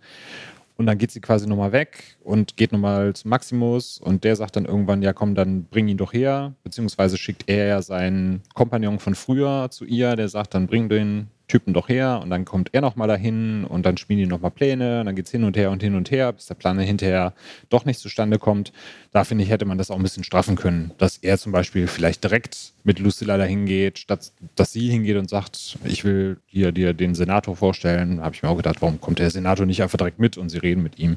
Und 0.80 0.86
dann 0.86 0.96
geht 0.96 1.10
sie 1.10 1.20
quasi 1.20 1.46
nochmal 1.46 1.72
weg 1.72 2.16
und 2.24 2.56
geht 2.56 2.72
nochmal 2.72 3.12
zu 3.12 3.28
Maximus. 3.28 3.98
Und 3.98 4.24
der 4.24 4.34
sagt 4.34 4.56
dann 4.56 4.64
irgendwann, 4.64 5.02
ja 5.02 5.12
komm, 5.12 5.34
dann 5.34 5.64
bring 5.64 5.88
ihn 5.88 5.98
doch 5.98 6.14
her. 6.14 6.54
Beziehungsweise 6.64 7.18
schickt 7.18 7.50
er 7.50 7.66
ja 7.66 7.82
seinen 7.82 8.40
Kompagnon 8.54 8.98
von 8.98 9.14
früher 9.14 9.68
zu 9.70 9.84
ihr, 9.84 10.16
der 10.16 10.30
sagt, 10.30 10.54
dann 10.54 10.66
bring 10.66 10.88
den 10.88 11.28
Typen 11.50 11.74
doch 11.74 11.88
her 11.88 12.20
und 12.22 12.30
dann 12.30 12.44
kommt 12.44 12.70
er 12.72 12.80
nochmal 12.80 13.08
dahin 13.08 13.64
und 13.64 13.84
dann 13.84 13.96
spielen 13.96 14.20
die 14.20 14.26
nochmal 14.26 14.52
Pläne 14.52 15.00
und 15.00 15.06
dann 15.06 15.16
geht 15.16 15.26
es 15.26 15.32
hin 15.32 15.44
und 15.44 15.56
her 15.56 15.70
und 15.70 15.82
hin 15.82 15.94
und 15.94 16.10
her, 16.10 16.32
bis 16.32 16.46
der 16.46 16.54
Plan 16.54 16.78
hinterher 16.78 17.34
doch 17.68 17.84
nicht 17.84 17.98
zustande 17.98 18.38
kommt. 18.38 18.72
Da 19.10 19.24
finde 19.24 19.44
ich, 19.44 19.50
hätte 19.50 19.64
man 19.64 19.76
das 19.76 19.90
auch 19.90 19.96
ein 19.96 20.02
bisschen 20.02 20.24
straffen 20.24 20.56
können, 20.56 20.92
dass 20.98 21.18
er 21.18 21.38
zum 21.38 21.52
Beispiel 21.52 21.88
vielleicht 21.88 22.22
direkt 22.22 22.72
mit 22.84 23.00
Lucilla 23.00 23.36
dahin 23.36 23.66
geht, 23.66 23.98
statt 23.98 24.32
dass 24.54 24.72
sie 24.72 24.88
hingeht 24.90 25.16
und 25.16 25.28
sagt, 25.28 25.78
ich 25.84 26.04
will 26.04 26.38
hier 26.46 26.72
dir 26.72 26.94
den 26.94 27.14
Senator 27.14 27.56
vorstellen. 27.56 28.18
Da 28.18 28.24
habe 28.24 28.34
ich 28.34 28.42
mir 28.42 28.48
auch 28.48 28.56
gedacht, 28.56 28.80
warum 28.80 29.00
kommt 29.00 29.18
der 29.18 29.30
Senator 29.30 29.66
nicht 29.66 29.82
einfach 29.82 29.98
direkt 29.98 30.18
mit 30.18 30.38
und 30.38 30.48
sie 30.48 30.58
reden 30.58 30.82
mit 30.82 30.98
ihm. 30.98 31.16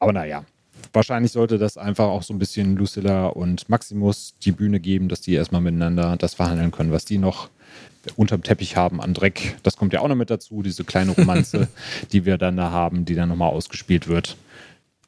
Aber 0.00 0.12
naja, 0.12 0.44
wahrscheinlich 0.92 1.32
sollte 1.32 1.58
das 1.58 1.76
einfach 1.76 2.06
auch 2.06 2.22
so 2.22 2.34
ein 2.34 2.38
bisschen 2.38 2.76
Lucilla 2.76 3.26
und 3.26 3.68
Maximus 3.68 4.34
die 4.42 4.52
Bühne 4.52 4.80
geben, 4.80 5.08
dass 5.08 5.20
die 5.20 5.34
erstmal 5.34 5.60
miteinander 5.60 6.16
das 6.16 6.34
verhandeln 6.34 6.72
können, 6.72 6.92
was 6.92 7.04
die 7.04 7.18
noch 7.18 7.48
unterm 8.16 8.42
Teppich 8.42 8.76
haben 8.76 9.00
an 9.00 9.14
Dreck. 9.14 9.56
Das 9.62 9.76
kommt 9.76 9.92
ja 9.92 10.00
auch 10.00 10.08
noch 10.08 10.16
mit 10.16 10.30
dazu, 10.30 10.62
diese 10.62 10.84
kleine 10.84 11.12
Romanze, 11.12 11.68
die 12.12 12.24
wir 12.24 12.38
dann 12.38 12.56
da 12.56 12.70
haben, 12.70 13.04
die 13.04 13.14
dann 13.14 13.28
nochmal 13.28 13.50
ausgespielt 13.50 14.08
wird. 14.08 14.36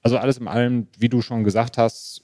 Also 0.02 0.18
alles 0.18 0.38
in 0.38 0.48
allem, 0.48 0.86
wie 0.98 1.08
du 1.08 1.22
schon 1.22 1.44
gesagt 1.44 1.78
hast, 1.78 2.22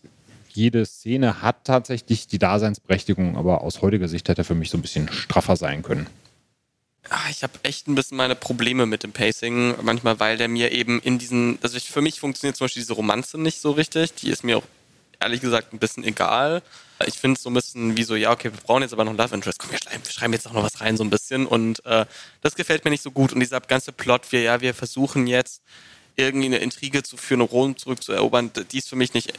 jede 0.52 0.84
Szene 0.84 1.42
hat 1.42 1.64
tatsächlich 1.64 2.26
die 2.26 2.38
Daseinsberechtigung, 2.38 3.36
aber 3.36 3.62
aus 3.62 3.82
heutiger 3.82 4.08
Sicht 4.08 4.28
hätte 4.28 4.42
er 4.42 4.44
für 4.44 4.54
mich 4.54 4.70
so 4.70 4.78
ein 4.78 4.82
bisschen 4.82 5.10
straffer 5.10 5.56
sein 5.56 5.82
können. 5.82 6.06
Ah, 7.08 7.30
ich 7.30 7.42
habe 7.42 7.54
echt 7.62 7.88
ein 7.88 7.94
bisschen 7.94 8.16
meine 8.16 8.34
Probleme 8.34 8.84
mit 8.84 9.02
dem 9.02 9.12
Pacing, 9.12 9.74
manchmal, 9.82 10.20
weil 10.20 10.36
der 10.36 10.48
mir 10.48 10.70
eben 10.72 11.00
in 11.00 11.18
diesen, 11.18 11.58
also 11.62 11.76
ich, 11.76 11.90
für 11.90 12.02
mich 12.02 12.20
funktioniert 12.20 12.56
zum 12.56 12.66
Beispiel 12.66 12.82
diese 12.82 12.92
Romanze 12.92 13.38
nicht 13.38 13.60
so 13.60 13.70
richtig. 13.70 14.14
Die 14.14 14.28
ist 14.28 14.44
mir 14.44 14.58
auch 14.58 14.64
ehrlich 15.20 15.40
gesagt 15.40 15.72
ein 15.72 15.78
bisschen 15.78 16.04
egal. 16.04 16.62
Ich 17.06 17.18
finde 17.18 17.36
es 17.36 17.42
so 17.42 17.50
ein 17.50 17.54
bisschen 17.54 17.96
wie 17.96 18.02
so, 18.02 18.14
ja, 18.14 18.30
okay, 18.30 18.52
wir 18.52 18.60
brauchen 18.60 18.82
jetzt 18.82 18.92
aber 18.92 19.04
noch 19.04 19.16
Love 19.16 19.34
Interest. 19.34 19.58
Komm, 19.58 19.70
wir 19.70 19.78
schreiben, 19.78 20.04
wir 20.04 20.12
schreiben 20.12 20.32
jetzt 20.32 20.46
auch 20.46 20.52
noch 20.52 20.64
was 20.64 20.80
rein, 20.80 20.96
so 20.96 21.04
ein 21.04 21.10
bisschen. 21.10 21.46
Und 21.46 21.84
äh, 21.86 22.04
das 22.42 22.54
gefällt 22.54 22.84
mir 22.84 22.90
nicht 22.90 23.02
so 23.02 23.10
gut. 23.10 23.32
Und 23.32 23.40
dieser 23.40 23.60
ganze 23.60 23.92
Plot, 23.92 24.32
wir, 24.32 24.42
ja, 24.42 24.60
wir 24.60 24.74
versuchen 24.74 25.26
jetzt 25.26 25.62
irgendwie 26.16 26.46
eine 26.46 26.58
Intrige 26.58 27.02
zu 27.02 27.16
führen, 27.16 27.40
um 27.40 27.48
Rom 27.48 27.76
zurückzuerobern, 27.76 28.50
die 28.70 28.78
ist 28.78 28.88
für 28.88 28.96
mich 28.96 29.14
nicht, 29.14 29.32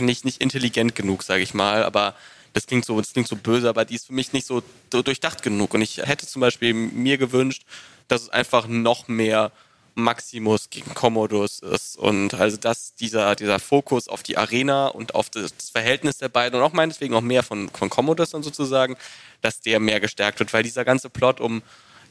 nicht, 0.00 0.24
nicht 0.24 0.40
intelligent 0.40 0.96
genug, 0.96 1.22
sage 1.22 1.42
ich 1.42 1.54
mal. 1.54 1.84
Aber 1.84 2.14
das 2.52 2.66
klingt 2.66 2.84
so, 2.84 3.00
das 3.00 3.12
klingt 3.12 3.28
so 3.28 3.36
böse, 3.36 3.68
aber 3.68 3.84
die 3.84 3.94
ist 3.94 4.06
für 4.06 4.14
mich 4.14 4.32
nicht 4.32 4.46
so 4.46 4.62
durchdacht 4.90 5.42
genug. 5.42 5.74
Und 5.74 5.82
ich 5.82 5.98
hätte 5.98 6.26
zum 6.26 6.40
Beispiel 6.40 6.74
mir 6.74 7.18
gewünscht, 7.18 7.64
dass 8.08 8.22
es 8.22 8.30
einfach 8.30 8.66
noch 8.66 9.08
mehr 9.08 9.52
Maximus 9.96 10.70
gegen 10.70 10.94
Commodus 10.94 11.58
ist. 11.58 11.96
Und 11.96 12.34
also 12.34 12.56
dass 12.56 12.94
dieser, 12.94 13.34
dieser 13.34 13.58
Fokus 13.58 14.08
auf 14.08 14.22
die 14.22 14.36
Arena 14.36 14.88
und 14.88 15.14
auf 15.14 15.30
das, 15.30 15.52
Verhältnis 15.72 16.18
der 16.18 16.28
beiden 16.28 16.58
und 16.58 16.64
auch 16.64 16.72
meinetwegen 16.72 17.14
auch 17.14 17.22
mehr 17.22 17.42
von, 17.42 17.68
von 17.70 17.90
Commodus 17.90 18.30
dann 18.30 18.42
sozusagen, 18.42 18.96
dass 19.42 19.60
der 19.60 19.80
mehr 19.80 20.00
gestärkt 20.00 20.38
wird, 20.38 20.52
weil 20.52 20.62
dieser 20.62 20.84
ganze 20.84 21.10
Plot 21.10 21.40
um 21.40 21.62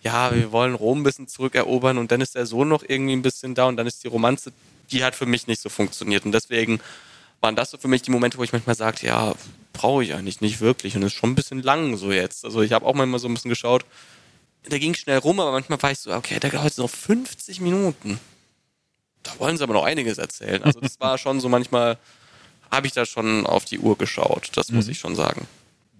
ja, 0.01 0.35
wir 0.35 0.51
wollen 0.51 0.75
Rom 0.75 0.99
ein 0.99 1.03
bisschen 1.03 1.27
zurückerobern 1.27 1.97
und 1.97 2.11
dann 2.11 2.21
ist 2.21 2.35
der 2.35 2.45
Sohn 2.45 2.69
noch 2.69 2.83
irgendwie 2.87 3.13
ein 3.13 3.23
bisschen 3.23 3.55
da 3.55 3.65
und 3.65 3.75
dann 3.75 3.87
ist 3.87 4.03
die 4.03 4.07
Romanze, 4.07 4.51
die 4.91 5.03
hat 5.03 5.15
für 5.15 5.25
mich 5.25 5.47
nicht 5.47 5.59
so 5.59 5.69
funktioniert. 5.69 6.25
Und 6.25 6.31
deswegen 6.31 6.79
waren 7.41 7.55
das 7.55 7.71
so 7.71 7.79
für 7.79 7.87
mich 7.87 8.03
die 8.03 8.11
Momente, 8.11 8.37
wo 8.37 8.43
ich 8.43 8.51
manchmal 8.51 8.75
sagte, 8.75 9.07
ja, 9.07 9.33
brauche 9.73 10.03
ich 10.03 10.13
eigentlich 10.13 10.41
nicht 10.41 10.61
wirklich 10.61 10.95
und 10.95 11.01
ist 11.01 11.13
schon 11.13 11.31
ein 11.31 11.35
bisschen 11.35 11.63
lang 11.63 11.97
so 11.97 12.11
jetzt. 12.11 12.45
Also 12.45 12.61
ich 12.61 12.71
habe 12.71 12.85
auch 12.85 12.93
manchmal 12.93 13.19
so 13.19 13.27
ein 13.27 13.33
bisschen 13.33 13.49
geschaut, 13.49 13.83
der 14.69 14.79
ging 14.79 14.93
schnell 14.93 15.17
rum, 15.19 15.39
aber 15.39 15.51
manchmal 15.51 15.81
war 15.81 15.91
ich 15.91 15.99
so, 15.99 16.13
okay, 16.13 16.39
der 16.39 16.49
geht 16.49 16.61
heute 16.61 16.81
noch 16.81 16.89
50 16.89 17.61
Minuten. 17.61 18.19
Da 19.23 19.31
wollen 19.39 19.57
sie 19.57 19.63
aber 19.63 19.73
noch 19.73 19.85
einiges 19.85 20.17
erzählen. 20.17 20.61
Also 20.63 20.79
das 20.79 20.99
war 20.99 21.17
schon 21.17 21.39
so 21.39 21.49
manchmal, 21.49 21.97
habe 22.71 22.87
ich 22.87 22.93
da 22.93 23.05
schon 23.05 23.45
auf 23.45 23.65
die 23.65 23.79
Uhr 23.79 23.97
geschaut, 23.97 24.51
das 24.55 24.71
muss 24.71 24.85
Mhm. 24.85 24.91
ich 24.91 24.99
schon 24.99 25.15
sagen. 25.15 25.47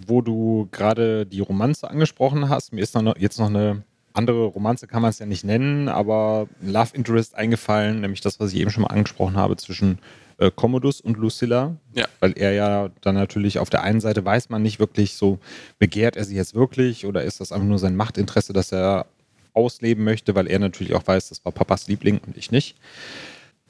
Wo 0.06 0.22
du 0.22 0.68
gerade 0.72 1.26
die 1.26 1.40
Romanze 1.40 1.90
angesprochen 1.90 2.50
hast, 2.50 2.74
mir 2.74 2.82
ist 2.82 2.94
noch, 2.96 3.18
jetzt 3.18 3.40
noch 3.40 3.48
eine 3.48 3.84
andere 4.14 4.46
Romanze, 4.46 4.88
kann 4.88 5.02
man 5.02 5.10
es 5.10 5.20
ja 5.20 5.26
nicht 5.26 5.44
nennen, 5.44 5.90
aber 5.90 6.48
Love 6.62 6.96
Interest 6.96 7.36
eingefallen, 7.36 8.02
nämlich 8.02 8.22
das, 8.22 8.40
was 8.40 8.52
ich 8.54 8.60
eben 8.60 8.72
schon 8.72 8.84
mal 8.84 8.90
angesprochen 8.90 9.36
habe, 9.38 9.56
zwischen 9.58 10.00
äh, 10.38 10.52
Commodus 10.52 11.02
und 11.02 11.18
Lucilla. 11.18 11.76
Ja. 11.94 12.06
Weil 12.20 12.34
er 12.38 12.54
ja 12.54 12.90
dann 13.02 13.16
natürlich 13.16 13.60
auf 13.60 13.70
der 13.70 13.84
einen 13.84 14.02
Seite 14.02 14.24
weiß 14.26 14.50
man 14.50 14.62
nicht 14.62 14.80
wirklich 14.80 15.16
so, 15.16 15.40
begehrt 15.80 16.16
er 16.16 16.26
sie 16.26 16.36
jetzt 16.36 16.56
wirklich 16.56 17.06
oder 17.06 17.24
ist 17.24 17.40
das 17.40 17.52
einfach 17.52 17.68
nur 17.68 17.80
sein 17.80 17.96
Machtinteresse, 17.96 18.54
das 18.54 18.72
er 18.72 19.06
ausleben 19.54 20.04
möchte, 20.04 20.36
weil 20.36 20.48
er 20.48 20.60
natürlich 20.60 20.94
auch 20.94 21.08
weiß, 21.08 21.30
das 21.30 21.44
war 21.46 21.52
Papas 21.52 21.88
Liebling 21.88 22.20
und 22.26 22.38
ich 22.38 22.52
nicht. 22.52 22.76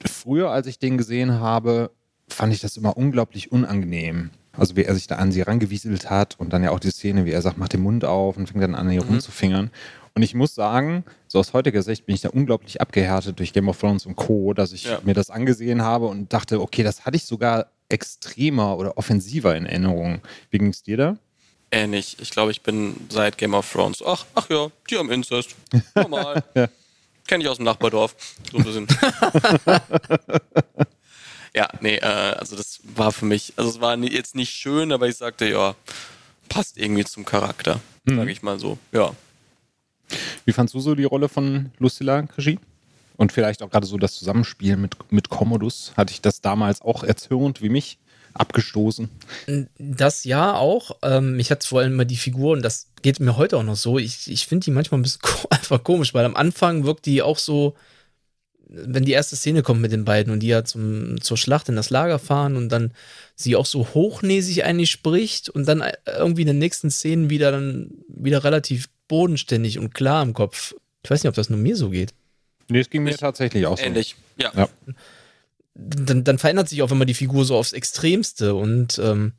Früher, 0.03 0.49
als 0.49 0.67
ich 0.67 0.79
den 0.79 0.97
gesehen 0.97 1.39
habe, 1.39 1.91
fand 2.27 2.53
ich 2.53 2.59
das 2.59 2.77
immer 2.77 2.97
unglaublich 2.97 3.51
unangenehm. 3.51 4.31
Also 4.57 4.75
wie 4.75 4.83
er 4.83 4.95
sich 4.95 5.07
da 5.07 5.15
an 5.15 5.31
sie 5.31 5.41
rangewieselt 5.41 6.09
hat 6.09 6.39
und 6.39 6.53
dann 6.53 6.63
ja 6.63 6.71
auch 6.71 6.79
die 6.79 6.89
Szene, 6.89 7.25
wie 7.25 7.31
er 7.31 7.41
sagt, 7.41 7.57
mach 7.57 7.67
den 7.67 7.81
Mund 7.81 8.05
auf 8.05 8.37
und 8.37 8.47
fängt 8.47 8.63
dann 8.63 8.75
an, 8.75 8.89
hier 8.89 9.03
rumzufingern. 9.03 9.69
Und 10.17 10.23
ich 10.23 10.33
muss 10.33 10.55
sagen, 10.55 11.03
so 11.27 11.39
aus 11.39 11.51
heutiger 11.51 11.83
Sicht 11.83 12.05
bin 12.05 12.15
ich 12.15 12.21
da 12.21 12.29
unglaublich 12.29 12.79
abgehärtet 12.79 13.37
durch 13.37 13.51
Game 13.51 13.67
of 13.67 13.77
Thrones 13.79 14.05
und 14.05 14.15
Co., 14.15 14.53
dass 14.53 14.71
ich 14.71 14.85
Ja. 14.85 14.99
mir 15.03 15.13
das 15.13 15.29
angesehen 15.29 15.81
habe 15.81 16.05
und 16.07 16.31
dachte, 16.31 16.61
okay, 16.61 16.83
das 16.83 17.05
hatte 17.05 17.17
ich 17.17 17.25
sogar 17.25 17.67
extremer 17.89 18.77
oder 18.77 18.97
offensiver 18.97 19.55
in 19.57 19.65
Erinnerung. 19.65 20.21
Wie 20.51 20.57
ging 20.57 20.69
es 20.69 20.83
dir 20.83 20.95
da? 20.97 21.17
Ähnlich. 21.69 22.15
Ich 22.21 22.29
glaube, 22.31 22.51
ich 22.51 22.61
bin 22.61 22.95
seit 23.09 23.37
Game 23.37 23.53
of 23.53 23.69
Thrones. 23.69 24.01
Ach, 24.05 24.25
ach 24.35 24.49
ja, 24.49 24.67
die 24.89 24.97
haben 24.97 25.11
Inzest. 25.11 25.55
Normal. 25.95 26.43
Ja. 26.55 26.67
Kenne 27.27 27.43
ich 27.43 27.49
aus 27.49 27.57
dem 27.57 27.65
Nachbardorf. 27.65 28.15
So 28.51 28.57
ein 28.59 28.63
bisschen. 28.63 28.87
ja, 31.55 31.67
nee, 31.81 31.95
äh, 31.95 32.01
also 32.05 32.55
das 32.55 32.79
war 32.83 33.11
für 33.11 33.25
mich, 33.25 33.53
also 33.55 33.71
es 33.71 33.81
war 33.81 33.97
jetzt 33.97 34.35
nicht 34.35 34.51
schön, 34.51 34.91
aber 34.91 35.07
ich 35.07 35.15
sagte, 35.17 35.49
ja, 35.49 35.73
passt 36.49 36.77
irgendwie 36.77 37.03
zum 37.03 37.25
Charakter, 37.25 37.79
sage 38.05 38.31
ich 38.31 38.43
mal 38.43 38.59
so. 38.59 38.77
Ja. 38.91 39.11
Wie 40.45 40.53
fandst 40.53 40.73
du 40.73 40.79
so 40.79 40.95
die 40.95 41.03
Rolle 41.03 41.29
von 41.29 41.71
Lucilla 41.79 42.27
Regie? 42.37 42.59
Und 43.17 43.31
vielleicht 43.31 43.63
auch 43.63 43.69
gerade 43.69 43.87
so 43.87 43.97
das 43.97 44.13
Zusammenspiel 44.13 44.75
mit, 44.75 44.95
mit 45.11 45.29
Commodus. 45.29 45.93
Hatte 45.95 46.11
ich 46.11 46.21
das 46.21 46.41
damals 46.41 46.81
auch 46.81 47.03
erzürnt 47.03 47.61
wie 47.61 47.69
mich? 47.69 47.97
Abgestoßen? 48.33 49.09
Das 49.77 50.25
ja 50.25 50.55
auch. 50.55 50.97
Ähm, 51.01 51.37
mich 51.37 51.51
hat 51.51 51.63
vor 51.63 51.79
allem 51.79 51.93
immer 51.93 52.03
die 52.03 52.17
Figur, 52.17 52.51
und 52.51 52.63
das 52.63 52.89
geht 53.01 53.21
mir 53.21 53.37
heute 53.37 53.57
auch 53.57 53.63
noch 53.63 53.77
so. 53.77 53.97
Ich, 53.97 54.29
ich 54.29 54.45
finde 54.45 54.65
die 54.65 54.71
manchmal 54.71 54.99
ein 54.99 55.03
bisschen 55.03 55.21
ko 55.21 55.47
einfach 55.49 55.81
komisch, 55.83 56.13
weil 56.13 56.25
am 56.25 56.35
Anfang 56.35 56.83
wirkt 56.83 57.05
die 57.05 57.21
auch 57.21 57.37
so, 57.37 57.75
wenn 58.67 59.05
die 59.05 59.13
erste 59.13 59.37
Szene 59.37 59.63
kommt 59.63 59.79
mit 59.79 59.93
den 59.93 60.03
beiden 60.03 60.33
und 60.33 60.41
die 60.41 60.47
ja 60.47 60.65
zum, 60.65 61.21
zur 61.21 61.37
Schlacht 61.37 61.69
in 61.69 61.77
das 61.77 61.91
Lager 61.91 62.19
fahren 62.19 62.57
und 62.57 62.67
dann 62.69 62.91
sie 63.35 63.55
auch 63.55 63.65
so 63.65 63.87
hochnäsig 63.93 64.65
eigentlich 64.65 64.91
spricht 64.91 65.47
und 65.47 65.65
dann 65.65 65.83
irgendwie 66.05 66.41
in 66.41 66.47
den 66.47 66.59
nächsten 66.59 66.91
Szenen 66.91 67.29
wieder 67.29 67.51
dann 67.51 67.91
wieder 68.07 68.43
relativ 68.43 68.89
bodenständig 69.07 69.79
und 69.79 69.93
klar 69.93 70.23
im 70.23 70.33
Kopf. 70.33 70.75
Ich 71.03 71.09
weiß 71.09 71.23
nicht, 71.23 71.29
ob 71.29 71.35
das 71.35 71.49
nur 71.49 71.59
mir 71.59 71.75
so 71.75 71.89
geht. 71.89 72.13
Nee, 72.69 72.79
es 72.79 72.89
ging 72.89 73.03
mir 73.03 73.11
Ich- 73.11 73.17
tatsächlich 73.17 73.65
auch 73.67 73.77
so. 73.77 73.83
Ähnlich. 73.83 74.15
Ja. 74.37 74.51
Ja. 74.55 74.69
dann, 75.75 76.23
dann 76.23 76.37
verändert 76.39 76.69
sich 76.69 76.81
auch 76.81 76.91
immer 76.91 77.05
die 77.05 77.13
Figur 77.13 77.45
so 77.45 77.55
aufs 77.57 77.73
Extremste 77.73 78.55
und 78.55 78.97
ähm, 78.99 79.33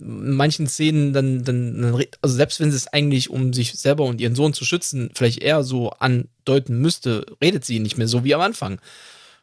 in 0.00 0.32
manchen 0.32 0.66
Szenen 0.66 1.12
dann, 1.12 1.44
dann, 1.44 2.04
also 2.20 2.34
selbst 2.34 2.58
wenn 2.60 2.70
sie 2.72 2.76
es 2.76 2.88
eigentlich, 2.88 3.30
um 3.30 3.52
sich 3.52 3.72
selber 3.74 4.04
und 4.04 4.20
ihren 4.20 4.34
Sohn 4.34 4.52
zu 4.52 4.64
schützen, 4.64 5.10
vielleicht 5.14 5.40
eher 5.40 5.62
so 5.62 5.90
andeuten 5.90 6.78
müsste, 6.80 7.24
redet 7.40 7.64
sie 7.64 7.78
nicht 7.78 7.96
mehr 7.96 8.08
so 8.08 8.24
wie 8.24 8.34
am 8.34 8.40
Anfang. 8.40 8.80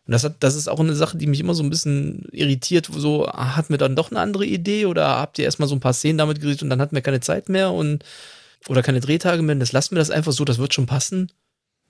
Und 0.08 0.12
das, 0.14 0.24
hat, 0.26 0.36
das 0.42 0.56
ist 0.56 0.68
auch 0.68 0.80
eine 0.82 0.94
Sache, 0.96 1.18
die 1.18 1.28
mich 1.28 1.40
immer 1.40 1.54
so 1.54 1.64
ein 1.64 1.70
bisschen 1.70 2.28
irritiert. 2.34 2.90
So, 2.94 3.28
ah, 3.28 3.56
hatten 3.56 3.70
wir 3.70 3.78
dann 3.78 3.96
doch 3.96 4.12
eine 4.12 4.20
andere 4.20 4.46
Idee 4.46 4.88
oder 4.88 5.08
habt 5.08 5.40
ihr 5.40 5.46
erstmal 5.46 5.70
so 5.70 5.76
ein 5.76 5.80
paar 5.80 5.94
Szenen 5.94 6.18
damit 6.18 6.42
geredet 6.42 6.64
und 6.64 6.70
dann 6.70 6.82
hatten 6.82 6.96
wir 6.96 7.02
keine 7.02 7.22
Zeit 7.22 7.48
mehr 7.48 7.72
und 7.72 8.04
oder 8.68 8.84
keine 8.84 9.00
Drehtage 9.00 9.42
mehr. 9.42 9.56
Das 9.56 9.72
lassen 9.72 9.96
wir 9.96 10.00
das 10.00 10.12
einfach 10.12 10.32
so, 10.32 10.46
das 10.46 10.58
wird 10.58 10.74
schon 10.74 10.86
passen. 10.86 11.32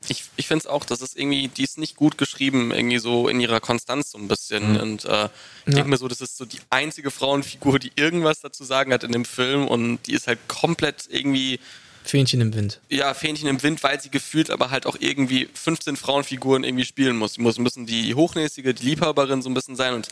Ich, 0.08 0.24
ich 0.36 0.48
finde 0.48 0.64
es 0.64 0.68
auch, 0.68 0.84
das 0.84 1.02
ist 1.02 1.16
irgendwie, 1.16 1.48
die 1.48 1.64
ist 1.64 1.78
nicht 1.78 1.96
gut 1.96 2.18
geschrieben, 2.18 2.72
irgendwie 2.72 2.98
so 2.98 3.28
in 3.28 3.40
ihrer 3.40 3.60
Konstanz 3.60 4.12
so 4.12 4.18
ein 4.18 4.28
bisschen. 4.28 4.80
Und 4.82 5.06
äh, 5.06 5.30
ich 5.68 5.76
denke 5.76 5.90
mir 5.90 5.98
so, 5.98 6.08
das 6.08 6.22
ist 6.22 6.38
so 6.38 6.46
die 6.46 6.58
einzige 6.72 7.12
Frauenfigur, 7.12 7.78
die 7.78 7.92
irgendwas 7.96 8.42
dazu 8.42 8.64
sagen 8.64 8.94
hat 8.94 9.04
in 9.04 9.12
dem 9.12 9.26
Film 9.26 9.68
und 9.68 10.00
die 10.08 10.14
ist 10.14 10.28
halt 10.28 10.40
komplett 10.48 11.08
irgendwie, 11.10 11.60
Fähnchen 12.04 12.42
im 12.42 12.56
Wind. 12.56 12.82
ja, 12.90 13.14
Fähnchen 13.14 13.48
im 13.48 13.62
Wind, 13.62 13.84
weil 13.84 14.02
sie 14.02 14.10
gefühlt 14.10 14.50
aber 14.50 14.72
halt 14.72 14.88
auch 14.88 14.98
irgendwie 15.00 15.48
15 15.54 15.96
Frauenfiguren 15.96 16.64
irgendwie 16.64 16.86
spielen 16.86 17.16
muss. 17.16 17.34
Sie 17.34 17.42
muss 17.42 17.60
müssen 17.60 17.86
die 17.86 18.16
Hochnäsige, 18.16 18.74
die 18.74 18.88
Liebhaberin 18.88 19.44
so 19.44 19.52
ein 19.52 19.54
bisschen 19.54 19.76
sein 19.76 19.94
und 19.94 20.08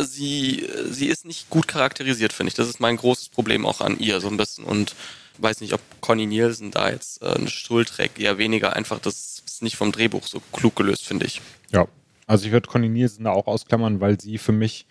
sie, 0.00 0.66
sie 0.88 1.06
ist 1.06 1.24
nicht 1.24 1.50
gut 1.50 1.68
charakterisiert, 1.68 2.32
finde 2.32 2.48
ich. 2.48 2.54
Das 2.54 2.68
ist 2.68 2.80
mein 2.80 2.96
großes 2.96 3.28
Problem 3.28 3.66
auch 3.66 3.80
an 3.80 3.98
ihr 3.98 4.20
so 4.20 4.28
ein 4.28 4.36
bisschen 4.36 4.64
und 4.64 4.94
weiß 5.38 5.60
nicht, 5.60 5.72
ob 5.72 5.80
Conny 6.00 6.26
Nielsen 6.26 6.70
da 6.70 6.90
jetzt 6.90 7.22
äh, 7.22 7.26
eine 7.26 7.48
Schuld 7.48 7.88
trägt, 7.88 8.18
eher 8.18 8.38
weniger 8.38 8.74
einfach, 8.74 8.98
das 9.00 9.42
ist 9.44 9.62
nicht 9.62 9.76
vom 9.76 9.92
Drehbuch 9.92 10.26
so 10.26 10.40
klug 10.52 10.76
gelöst, 10.76 11.06
finde 11.06 11.26
ich. 11.26 11.40
Ja. 11.70 11.86
Also 12.26 12.46
ich 12.46 12.52
würde 12.52 12.68
Conny 12.68 12.88
Nielsen 12.88 13.24
da 13.24 13.32
auch 13.32 13.46
ausklammern, 13.46 14.00
weil 14.00 14.18
sie 14.18 14.38
für 14.38 14.52
mich 14.52 14.86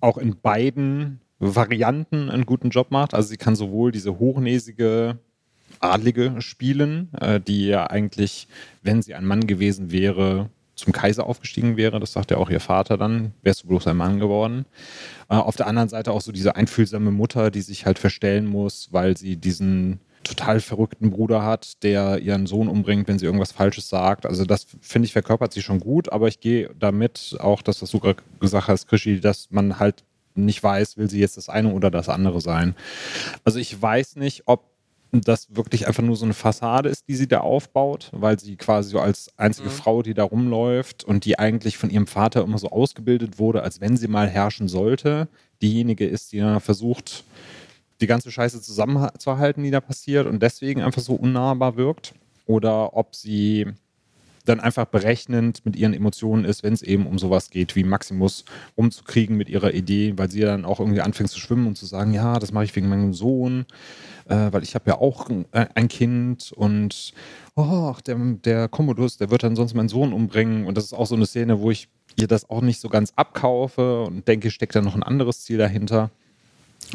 auch 0.00 0.18
in 0.18 0.36
beiden 0.40 1.20
Varianten 1.38 2.28
einen 2.28 2.46
guten 2.46 2.70
Job 2.70 2.90
macht. 2.90 3.14
Also 3.14 3.28
sie 3.28 3.36
kann 3.36 3.54
sowohl 3.54 3.92
diese 3.92 4.18
hochnäsige 4.18 5.18
Adlige 5.78 6.40
spielen, 6.40 7.12
äh, 7.14 7.40
die 7.40 7.66
ja 7.66 7.86
eigentlich, 7.86 8.48
wenn 8.82 9.02
sie 9.02 9.14
ein 9.14 9.24
Mann 9.24 9.46
gewesen 9.46 9.90
wäre, 9.90 10.50
zum 10.80 10.92
Kaiser 10.92 11.26
aufgestiegen 11.26 11.76
wäre. 11.76 12.00
Das 12.00 12.12
sagt 12.12 12.30
ja 12.30 12.36
auch 12.36 12.50
ihr 12.50 12.60
Vater 12.60 12.96
dann, 12.96 13.32
wärst 13.42 13.62
du 13.62 13.68
bloß 13.68 13.86
ein 13.86 13.96
Mann 13.96 14.18
geworden. 14.18 14.66
Äh, 15.28 15.36
auf 15.36 15.56
der 15.56 15.66
anderen 15.66 15.88
Seite 15.88 16.12
auch 16.12 16.20
so 16.20 16.32
diese 16.32 16.56
einfühlsame 16.56 17.10
Mutter, 17.10 17.50
die 17.50 17.62
sich 17.62 17.86
halt 17.86 17.98
verstellen 17.98 18.46
muss, 18.46 18.88
weil 18.92 19.16
sie 19.16 19.36
diesen 19.36 20.00
total 20.22 20.60
verrückten 20.60 21.10
Bruder 21.10 21.44
hat, 21.44 21.82
der 21.82 22.18
ihren 22.18 22.46
Sohn 22.46 22.68
umbringt, 22.68 23.08
wenn 23.08 23.18
sie 23.18 23.26
irgendwas 23.26 23.52
Falsches 23.52 23.88
sagt. 23.88 24.26
Also 24.26 24.44
das 24.44 24.66
finde 24.80 25.06
ich 25.06 25.12
verkörpert 25.12 25.52
sie 25.52 25.62
schon 25.62 25.80
gut, 25.80 26.12
aber 26.12 26.28
ich 26.28 26.40
gehe 26.40 26.70
damit 26.78 27.36
auch, 27.40 27.62
dass 27.62 27.78
du 27.78 28.00
gerade 28.00 28.22
gesagt 28.38 28.68
hast, 28.68 28.86
Krischi, 28.86 29.20
dass 29.20 29.50
man 29.50 29.78
halt 29.78 30.04
nicht 30.34 30.62
weiß, 30.62 30.96
will 30.96 31.10
sie 31.10 31.20
jetzt 31.20 31.36
das 31.36 31.48
eine 31.48 31.72
oder 31.72 31.90
das 31.90 32.08
andere 32.08 32.40
sein. 32.40 32.74
Also 33.44 33.58
ich 33.58 33.80
weiß 33.80 34.16
nicht, 34.16 34.42
ob 34.46 34.69
das 35.12 35.54
wirklich 35.54 35.86
einfach 35.86 36.02
nur 36.02 36.16
so 36.16 36.24
eine 36.24 36.34
Fassade 36.34 36.88
ist, 36.88 37.08
die 37.08 37.16
sie 37.16 37.26
da 37.26 37.40
aufbaut, 37.40 38.10
weil 38.12 38.38
sie 38.38 38.56
quasi 38.56 38.90
so 38.90 39.00
als 39.00 39.30
einzige 39.36 39.70
Frau, 39.70 40.02
die 40.02 40.14
da 40.14 40.24
rumläuft 40.24 41.04
und 41.04 41.24
die 41.24 41.38
eigentlich 41.38 41.78
von 41.78 41.90
ihrem 41.90 42.06
Vater 42.06 42.42
immer 42.42 42.58
so 42.58 42.70
ausgebildet 42.70 43.38
wurde, 43.38 43.62
als 43.62 43.80
wenn 43.80 43.96
sie 43.96 44.08
mal 44.08 44.28
herrschen 44.28 44.68
sollte, 44.68 45.28
diejenige 45.62 46.06
ist, 46.06 46.32
die 46.32 46.38
dann 46.38 46.60
versucht, 46.60 47.24
die 48.00 48.06
ganze 48.06 48.30
Scheiße 48.30 48.62
zusammenzuhalten, 48.62 49.62
die 49.62 49.70
da 49.70 49.80
passiert 49.80 50.26
und 50.26 50.42
deswegen 50.42 50.82
einfach 50.82 51.02
so 51.02 51.14
unnahbar 51.14 51.76
wirkt. 51.76 52.14
Oder 52.46 52.96
ob 52.96 53.14
sie 53.14 53.66
dann 54.44 54.60
einfach 54.60 54.86
berechnend 54.86 55.64
mit 55.64 55.76
ihren 55.76 55.94
Emotionen 55.94 56.44
ist, 56.44 56.62
wenn 56.62 56.72
es 56.72 56.82
eben 56.82 57.06
um 57.06 57.18
sowas 57.18 57.50
geht, 57.50 57.76
wie 57.76 57.84
Maximus 57.84 58.44
rumzukriegen 58.76 59.36
mit 59.36 59.48
ihrer 59.48 59.74
Idee, 59.74 60.14
weil 60.16 60.30
sie 60.30 60.40
dann 60.40 60.64
auch 60.64 60.80
irgendwie 60.80 61.02
anfängt 61.02 61.30
zu 61.30 61.40
schwimmen 61.40 61.66
und 61.66 61.76
zu 61.76 61.86
sagen, 61.86 62.12
ja, 62.12 62.38
das 62.38 62.52
mache 62.52 62.64
ich 62.64 62.74
wegen 62.74 62.88
meinem 62.88 63.12
Sohn, 63.12 63.66
äh, 64.28 64.52
weil 64.52 64.62
ich 64.62 64.74
habe 64.74 64.90
ja 64.90 64.98
auch 64.98 65.28
ein, 65.28 65.44
äh, 65.52 65.66
ein 65.74 65.88
Kind 65.88 66.52
und 66.52 67.12
oh, 67.54 67.94
der, 68.06 68.16
der 68.16 68.68
Commodus, 68.68 69.18
der 69.18 69.30
wird 69.30 69.42
dann 69.42 69.56
sonst 69.56 69.74
meinen 69.74 69.88
Sohn 69.88 70.12
umbringen 70.12 70.66
und 70.66 70.76
das 70.76 70.84
ist 70.84 70.92
auch 70.94 71.06
so 71.06 71.14
eine 71.14 71.26
Szene, 71.26 71.60
wo 71.60 71.70
ich 71.70 71.88
ihr 72.16 72.26
das 72.26 72.48
auch 72.48 72.60
nicht 72.62 72.80
so 72.80 72.88
ganz 72.88 73.12
abkaufe 73.16 74.04
und 74.04 74.26
denke, 74.26 74.50
steckt 74.50 74.74
da 74.74 74.80
noch 74.80 74.94
ein 74.94 75.02
anderes 75.02 75.44
Ziel 75.44 75.58
dahinter. 75.58 76.10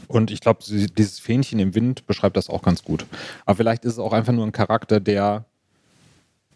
Und 0.08 0.30
ich 0.30 0.42
glaube, 0.42 0.60
dieses 0.66 1.20
Fähnchen 1.20 1.60
im 1.60 1.74
Wind 1.74 2.06
beschreibt 2.06 2.36
das 2.36 2.50
auch 2.50 2.62
ganz 2.62 2.84
gut. 2.84 3.06
Aber 3.46 3.56
vielleicht 3.56 3.86
ist 3.86 3.94
es 3.94 4.00
auch 4.00 4.12
einfach 4.12 4.34
nur 4.34 4.46
ein 4.46 4.52
Charakter, 4.52 5.00
der 5.00 5.46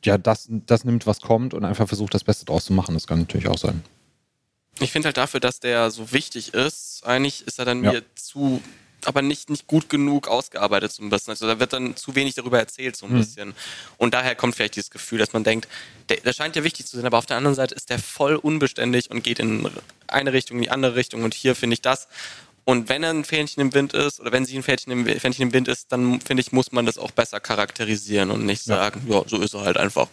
ja 0.05 0.17
das, 0.17 0.47
das 0.49 0.83
nimmt, 0.83 1.05
was 1.07 1.21
kommt 1.21 1.53
und 1.53 1.65
einfach 1.65 1.87
versucht, 1.87 2.13
das 2.13 2.23
Beste 2.23 2.45
draus 2.45 2.65
zu 2.65 2.73
machen. 2.73 2.93
Das 2.93 3.07
kann 3.07 3.19
natürlich 3.19 3.47
auch 3.47 3.57
sein. 3.57 3.83
Ich 4.79 4.91
finde 4.91 5.07
halt 5.07 5.17
dafür, 5.17 5.39
dass 5.39 5.59
der 5.59 5.91
so 5.91 6.11
wichtig 6.13 6.53
ist, 6.53 7.01
eigentlich 7.05 7.45
ist 7.45 7.59
er 7.59 7.65
dann 7.65 7.83
Ja. 7.83 7.91
mir 7.93 8.03
zu, 8.15 8.61
aber 9.03 9.21
nicht, 9.21 9.49
nicht 9.49 9.67
gut 9.67 9.89
genug 9.89 10.27
ausgearbeitet 10.29 10.91
so 10.93 11.03
ein 11.03 11.09
bisschen. 11.09 11.31
Also 11.31 11.47
da 11.47 11.59
wird 11.59 11.73
dann 11.73 11.95
zu 11.97 12.15
wenig 12.15 12.35
darüber 12.35 12.59
erzählt 12.59 12.95
so 12.95 13.05
ein 13.05 13.13
bisschen. 13.13 13.53
Und 13.97 14.13
daher 14.13 14.35
kommt 14.35 14.55
vielleicht 14.55 14.75
dieses 14.75 14.89
Gefühl, 14.89 15.19
dass 15.19 15.33
man 15.33 15.43
denkt, 15.43 15.67
der, 16.07 16.17
der 16.17 16.33
scheint 16.33 16.55
ja 16.55 16.63
wichtig 16.63 16.85
zu 16.85 16.95
sein, 16.95 17.05
aber 17.05 17.17
auf 17.17 17.25
der 17.25 17.37
anderen 17.37 17.55
Seite 17.55 17.75
ist 17.75 17.89
der 17.89 17.99
voll 17.99 18.35
unbeständig 18.35 19.11
und 19.11 19.21
geht 19.23 19.39
in 19.39 19.69
eine 20.07 20.31
Richtung, 20.33 20.57
in 20.57 20.63
die 20.63 20.71
andere 20.71 20.95
Richtung 20.95 21.23
und 21.23 21.33
hier 21.33 21.55
finde 21.55 21.73
ich 21.73 21.81
das. 21.81 22.07
Und 22.65 22.89
wenn 22.89 23.03
er 23.03 23.09
ein 23.11 23.23
Fähnchen 23.23 23.61
im 23.61 23.73
Wind 23.73 23.93
ist 23.93 24.19
oder 24.19 24.31
wenn 24.31 24.45
sie 24.45 24.55
ein 24.57 24.63
Fähnchen 24.63 24.91
im, 24.91 25.05
Fähnchen 25.05 25.43
im 25.47 25.53
Wind 25.53 25.67
ist, 25.67 25.91
dann 25.91 26.21
finde 26.21 26.41
ich, 26.41 26.51
muss 26.51 26.71
man 26.71 26.85
das 26.85 26.97
auch 26.97 27.11
besser 27.11 27.39
charakterisieren 27.39 28.31
und 28.31 28.45
nicht 28.45 28.67
Ja. 28.67 28.75
sagen, 28.75 29.01
ja, 29.07 29.23
so 29.25 29.39
ist 29.41 29.53
er 29.55 29.61
halt 29.61 29.77
einfach. 29.77 30.07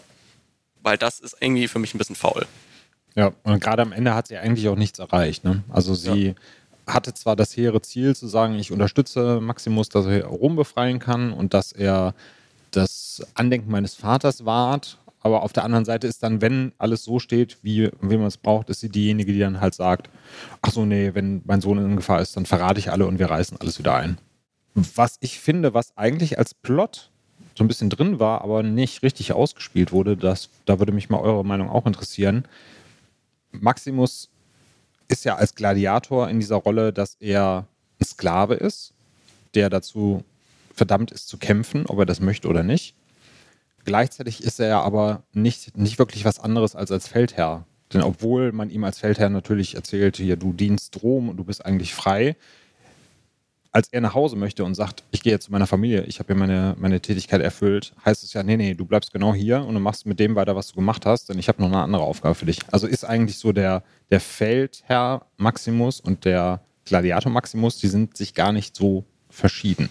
Weil 0.83 0.97
das 0.97 1.21
ist 1.21 1.37
irgendwie 1.41 1.69
für 1.69 1.79
mich 1.79 1.95
ein 1.95 1.99
bisschen 1.99 2.17
faul. 2.17 2.47
Ja, 3.15 3.33
und 3.43 3.61
gerade 3.61 3.83
am 3.83 3.93
Ende 3.93 4.15
hat 4.15 4.29
sie 4.29 4.37
eigentlich 4.37 4.69
auch 4.69 4.77
nichts 4.77 4.99
erreicht. 4.99 5.45
Ne? 5.45 5.65
Also 5.71 5.95
sie 5.95 6.35
hatte 6.87 7.13
zwar 7.15 7.35
das 7.35 7.57
hehre 7.57 7.83
Ziel 7.83 8.15
zu 8.15 8.27
sagen, 8.29 8.59
ich 8.59 8.71
unterstütze 8.71 9.41
Maximus, 9.41 9.89
dass 9.89 10.07
er 10.07 10.25
Rom 10.27 10.55
befreien 10.57 10.99
kann 10.99 11.33
und 11.33 11.53
dass 11.55 11.73
er 11.73 12.15
das 12.71 13.23
Andenken 13.35 13.71
meines 13.71 13.95
Vaters 13.95 14.45
wahrt. 14.45 14.99
Aber 15.27 15.43
auf 15.43 15.53
der 15.53 15.65
anderen 15.65 15.85
Seite 15.85 16.07
ist 16.07 16.23
dann, 16.23 16.41
wenn 16.41 16.71
alles 16.79 17.03
so 17.03 17.19
steht, 17.19 17.59
wie, 17.63 17.91
wie 18.01 18.17
man 18.17 18.29
es 18.29 18.37
braucht, 18.37 18.71
ist 18.71 18.79
sie 18.79 18.89
diejenige, 18.89 19.33
die 19.33 19.41
dann 19.41 19.61
halt 19.61 19.75
sagt, 19.75 20.09
ach 20.63 20.71
so, 20.71 20.87
nee, 20.87 21.15
wenn 21.15 21.43
mein 21.45 21.61
Sohn 21.61 21.79
in 21.79 21.97
Gefahr 21.97 22.21
ist, 22.21 22.37
dann 22.37 22.47
verrate 22.47 22.79
ich 22.79 22.93
alle 22.93 23.09
und 23.09 23.19
wir 23.19 23.29
reißen 23.29 23.61
alles 23.61 23.81
wieder 23.81 23.97
ein. 23.97 24.19
Was 24.77 25.17
ich 25.19 25.41
finde, 25.41 25.75
was 25.75 25.97
eigentlich 25.97 26.39
als 26.39 26.55
Plot 26.55 27.11
so 27.57 27.65
ein 27.65 27.67
bisschen 27.67 27.91
drin 27.91 28.21
war, 28.21 28.43
aber 28.43 28.63
nicht 28.63 29.03
richtig 29.03 29.33
ausgespielt 29.33 29.91
wurde, 29.91 30.17
das, 30.17 30.49
da 30.65 30.79
würde 30.79 30.93
mich 30.93 31.11
mal 31.11 31.19
eure 31.19 31.45
Meinung 31.45 31.71
auch 31.71 31.87
interessieren. 31.87 32.45
Maximus 33.51 34.29
ist 35.09 35.25
ja 35.25 35.35
als 35.35 35.57
Gladiator 35.57 36.31
in 36.31 36.39
dieser 36.39 36.55
Rolle, 36.55 36.93
dass 36.93 37.17
er 37.19 37.67
ein 38.01 38.05
Sklave 38.05 38.55
ist, 38.55 38.93
der 39.57 39.71
dazu 39.71 40.23
verdammt 40.73 41.11
ist 41.11 41.27
zu 41.27 41.37
kämpfen, 41.37 41.85
ob 41.87 41.99
er 41.99 42.07
das 42.07 42.21
möchte 42.21 42.47
oder 42.47 42.63
nicht. 42.63 42.95
Gleichzeitig 43.87 44.43
ist 44.43 44.59
er 44.59 44.81
aber 44.83 45.23
nicht, 45.33 45.77
nicht 45.79 45.99
wirklich 45.99 46.25
was 46.25 46.41
anderes 46.41 46.75
als 46.75 46.91
als 46.91 47.07
Feldherr. 47.07 47.65
Denn 47.93 48.03
obwohl 48.03 48.51
man 48.51 48.69
ihm 48.69 48.83
als 48.83 48.99
Feldherr 48.99 49.31
natürlich 49.31 49.77
erzählt, 49.77 50.17
hier, 50.17 50.37
du 50.37 50.53
dienst 50.53 51.03
Rom 51.05 51.29
und 51.29 51.37
du 51.37 51.45
bist 51.45 51.65
eigentlich 51.65 51.95
frei, 51.95 52.35
als 53.71 53.89
er 53.93 54.01
nach 54.01 54.15
Hause 54.15 54.35
möchte 54.35 54.65
und 54.65 54.75
sagt, 54.75 55.05
ich 55.13 55.23
gehe 55.23 55.33
jetzt 55.33 55.45
zu 55.45 55.53
meiner 55.53 55.69
Familie, 55.69 56.03
ich 56.05 56.19
habe 56.19 56.33
hier 56.33 56.37
meine, 56.37 56.75
meine 56.79 57.01
Tätigkeit 57.01 57.41
erfüllt, 57.41 57.95
heißt 58.05 58.25
es 58.25 58.33
ja, 58.33 58.43
nee, 58.43 58.57
nee, 58.57 58.75
du 58.75 58.87
bleibst 58.87 59.13
genau 59.13 59.35
hier 59.35 59.65
und 59.65 59.75
du 59.75 59.81
machst 59.81 60.05
mit 60.05 60.19
dem 60.19 60.35
weiter, 60.35 60.57
was 60.57 60.69
du 60.69 60.75
gemacht 60.75 61.07
hast, 61.07 61.29
denn 61.29 61.39
ich 61.39 61.47
habe 61.47 61.63
noch 61.63 61.69
eine 61.69 61.83
andere 61.83 62.03
Aufgabe 62.03 62.35
für 62.35 62.47
dich. 62.47 62.59
Also 62.73 62.89
ist 62.89 63.05
eigentlich 63.05 63.39
so 63.39 63.53
der, 63.53 63.85
der 64.11 64.19
Feldherr 64.19 65.27
Maximus 65.37 66.01
und 66.01 66.25
der 66.25 66.61
Gladiator 66.87 67.31
Maximus, 67.31 67.79
die 67.79 67.89
sind 67.89 68.17
sich 68.17 68.35
gar 68.35 68.53
nicht 68.53 68.75
so 68.75 69.05
verschieden. 69.31 69.91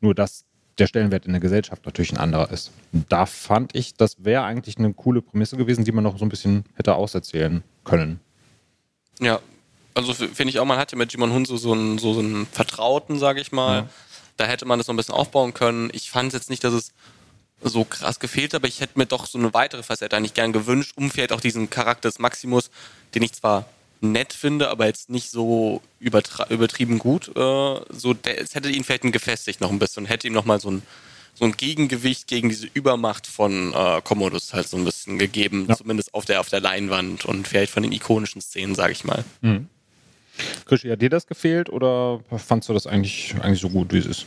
Nur 0.00 0.14
dass 0.14 0.44
der 0.78 0.86
Stellenwert 0.86 1.26
in 1.26 1.32
der 1.32 1.40
Gesellschaft 1.40 1.86
natürlich 1.86 2.12
ein 2.12 2.18
anderer 2.18 2.50
ist. 2.50 2.70
Da 3.08 3.26
fand 3.26 3.74
ich, 3.74 3.94
das 3.94 4.24
wäre 4.24 4.42
eigentlich 4.44 4.78
eine 4.78 4.92
coole 4.92 5.22
Prämisse 5.22 5.56
gewesen, 5.56 5.84
die 5.84 5.92
man 5.92 6.04
noch 6.04 6.18
so 6.18 6.24
ein 6.24 6.28
bisschen 6.28 6.64
hätte 6.74 6.94
auserzählen 6.94 7.62
können. 7.84 8.20
Ja, 9.20 9.40
also 9.94 10.12
finde 10.12 10.50
ich 10.50 10.58
auch, 10.58 10.64
man 10.64 10.78
hat 10.78 10.90
ja 10.90 10.98
mit 10.98 11.12
Jimon 11.12 11.32
Hunso 11.32 11.56
so 11.56 11.72
einen, 11.72 11.98
so 11.98 12.18
einen 12.18 12.46
Vertrauten, 12.46 13.18
sage 13.18 13.40
ich 13.40 13.52
mal. 13.52 13.82
Ja. 13.82 13.88
Da 14.36 14.46
hätte 14.46 14.66
man 14.66 14.78
das 14.78 14.88
noch 14.88 14.94
ein 14.94 14.96
bisschen 14.96 15.14
aufbauen 15.14 15.54
können. 15.54 15.90
Ich 15.92 16.10
fand 16.10 16.32
jetzt 16.32 16.50
nicht, 16.50 16.64
dass 16.64 16.74
es 16.74 16.92
so 17.62 17.84
krass 17.84 18.18
gefehlt, 18.18 18.52
hat, 18.52 18.60
aber 18.60 18.68
ich 18.68 18.80
hätte 18.80 18.98
mir 18.98 19.06
doch 19.06 19.26
so 19.26 19.38
eine 19.38 19.54
weitere 19.54 19.84
Facette 19.84 20.16
eigentlich 20.16 20.34
gern 20.34 20.52
gewünscht, 20.52 20.94
um 20.96 21.10
vielleicht 21.10 21.32
auch 21.32 21.40
diesen 21.40 21.70
Charakter 21.70 22.08
des 22.08 22.18
Maximus, 22.18 22.70
den 23.14 23.22
ich 23.22 23.32
zwar 23.32 23.66
nett 24.12 24.32
finde, 24.32 24.70
aber 24.70 24.86
jetzt 24.86 25.10
nicht 25.10 25.30
so 25.30 25.82
übertrieben 25.98 26.98
gut. 26.98 27.28
Äh, 27.28 27.80
so, 27.90 28.14
der, 28.14 28.40
es 28.40 28.54
hätte 28.54 28.70
ihn 28.70 28.84
vielleicht 28.84 29.02
gefestigt 29.02 29.60
noch 29.60 29.70
ein 29.70 29.78
bisschen 29.78 30.04
und 30.04 30.10
hätte 30.10 30.26
ihm 30.26 30.32
nochmal 30.32 30.60
so 30.60 30.70
ein, 30.70 30.82
so 31.34 31.44
ein 31.44 31.52
Gegengewicht 31.52 32.26
gegen 32.26 32.48
diese 32.48 32.68
Übermacht 32.72 33.26
von 33.26 33.72
äh, 33.74 34.00
Commodus 34.02 34.54
halt 34.54 34.68
so 34.68 34.76
ein 34.76 34.84
bisschen 34.84 35.18
gegeben, 35.18 35.66
ja. 35.68 35.76
zumindest 35.76 36.14
auf 36.14 36.24
der, 36.24 36.40
auf 36.40 36.48
der 36.48 36.60
Leinwand 36.60 37.24
und 37.24 37.48
vielleicht 37.48 37.72
von 37.72 37.82
den 37.82 37.92
ikonischen 37.92 38.40
Szenen, 38.40 38.74
sage 38.74 38.92
ich 38.92 39.04
mal. 39.04 39.24
Mhm. 39.40 39.68
Krischi, 40.66 40.88
hat 40.88 41.02
dir 41.02 41.10
das 41.10 41.26
gefehlt 41.26 41.70
oder 41.70 42.20
fandst 42.36 42.68
du 42.68 42.72
das 42.72 42.86
eigentlich, 42.86 43.34
eigentlich 43.40 43.60
so 43.60 43.70
gut, 43.70 43.92
wie 43.92 43.98
es 43.98 44.06
ist? 44.06 44.26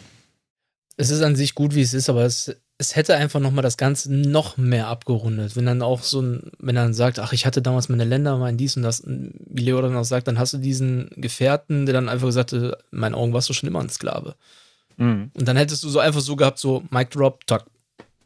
Es 0.95 1.09
ist 1.09 1.21
an 1.21 1.35
sich 1.35 1.53
gut, 1.53 1.75
wie 1.75 1.81
es 1.81 1.93
ist, 1.93 2.09
aber 2.09 2.23
es, 2.23 2.55
es 2.79 2.95
hätte 2.95 3.15
einfach 3.15 3.39
nochmal 3.39 3.63
das 3.63 3.77
Ganze 3.77 4.13
noch 4.13 4.57
mehr 4.57 4.87
abgerundet. 4.87 5.55
Wenn 5.55 5.65
dann 5.65 5.81
auch 5.81 6.03
so 6.03 6.21
ein, 6.21 6.51
wenn 6.59 6.75
er 6.75 6.83
dann 6.83 6.93
sagt, 6.93 7.17
ach, 7.19 7.33
ich 7.33 7.45
hatte 7.45 7.61
damals 7.61 7.89
meine 7.89 8.03
Länder 8.03 8.37
mal 8.37 8.49
in 8.49 8.57
dies 8.57 8.77
und 8.77 8.83
das, 8.83 9.03
wie 9.05 9.63
Leo 9.63 9.81
dann 9.81 9.95
auch 9.95 10.03
sagt, 10.03 10.27
dann 10.27 10.37
hast 10.37 10.53
du 10.53 10.57
diesen 10.59 11.09
Gefährten, 11.15 11.85
der 11.85 11.93
dann 11.93 12.09
einfach 12.09 12.27
gesagt 12.27 12.53
hat, 12.53 12.61
in 12.91 12.99
meinen 12.99 13.15
Augen 13.15 13.33
warst 13.33 13.49
du 13.49 13.53
schon 13.53 13.67
immer 13.67 13.79
ein 13.79 13.89
Sklave. 13.89 14.35
Mhm. 14.97 15.31
Und 15.33 15.47
dann 15.47 15.57
hättest 15.57 15.83
du 15.83 15.89
so 15.89 15.99
einfach 15.99 16.21
so 16.21 16.35
gehabt, 16.35 16.59
so 16.59 16.83
Mic 16.91 17.09
Drop, 17.09 17.47
Tack. 17.47 17.65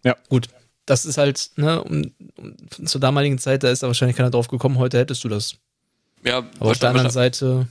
Ja. 0.04 0.16
Gut. 0.28 0.50
Das 0.86 1.06
ist 1.06 1.18
halt, 1.18 1.52
ne, 1.56 1.82
um, 1.84 2.12
um, 2.36 2.88
zur 2.88 3.00
damaligen 3.00 3.38
Zeit, 3.38 3.64
da 3.64 3.70
ist 3.70 3.84
da 3.84 3.88
wahrscheinlich 3.88 4.18
keiner 4.18 4.32
drauf 4.32 4.50
gekommen, 4.50 4.80
heute 4.80 4.98
hättest 4.98 5.24
du 5.24 5.30
das. 5.30 5.56
Ja, 6.26 6.40
aber 6.60 6.72
auf 6.72 6.80
der 6.80 6.90
anderen 6.90 7.12
Seite 7.12 7.68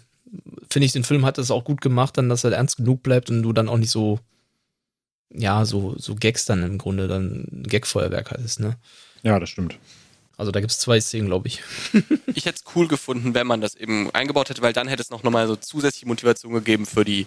finde 0.71 0.87
ich, 0.87 0.93
den 0.93 1.05
Film 1.05 1.25
hat 1.25 1.39
es 1.39 1.51
auch 1.51 1.65
gut 1.65 1.81
gemacht, 1.81 2.17
dann, 2.17 2.29
dass 2.29 2.45
er 2.45 2.53
ernst 2.53 2.77
genug 2.77 3.03
bleibt 3.03 3.31
und 3.31 3.43
du 3.43 3.53
dann 3.53 3.69
auch 3.69 3.79
nicht 3.79 3.91
so, 3.91 4.21
ja, 5.33 5.65
so, 5.65 5.95
so 5.97 6.15
Gags 6.15 6.45
dann 6.45 6.63
im 6.63 6.79
Grunde 6.79 7.09
dann 7.09 7.47
Gag-Feuerwerk 7.67 8.31
hattest, 8.31 8.61
ne? 8.61 8.77
Ja, 9.23 9.39
das 9.39 9.51
stimmt. 9.51 9.79
Also 10.37 10.53
da 10.53 10.61
gibt 10.61 10.73
es 10.73 10.79
zwei 10.79 11.01
Szenen, 11.01 11.27
glaube 11.27 11.49
ich. 11.49 11.63
ich 12.35 12.47
hätte 12.47 12.63
es 12.65 12.75
cool 12.75 12.89
gefunden, 12.89 13.35
wenn 13.35 13.47
man 13.47 13.61
das 13.61 13.75
eben 13.75 14.11
eingebaut 14.13 14.49
hätte, 14.49 14.63
weil 14.63 14.73
dann 14.73 14.89
hätte 14.89 15.03
es 15.03 15.11
noch 15.11 15.23
mal 15.23 15.47
so 15.47 15.57
zusätzliche 15.57 16.09
Motivation 16.09 16.55
gegeben 16.55 16.87
für 16.87 17.05
die 17.05 17.27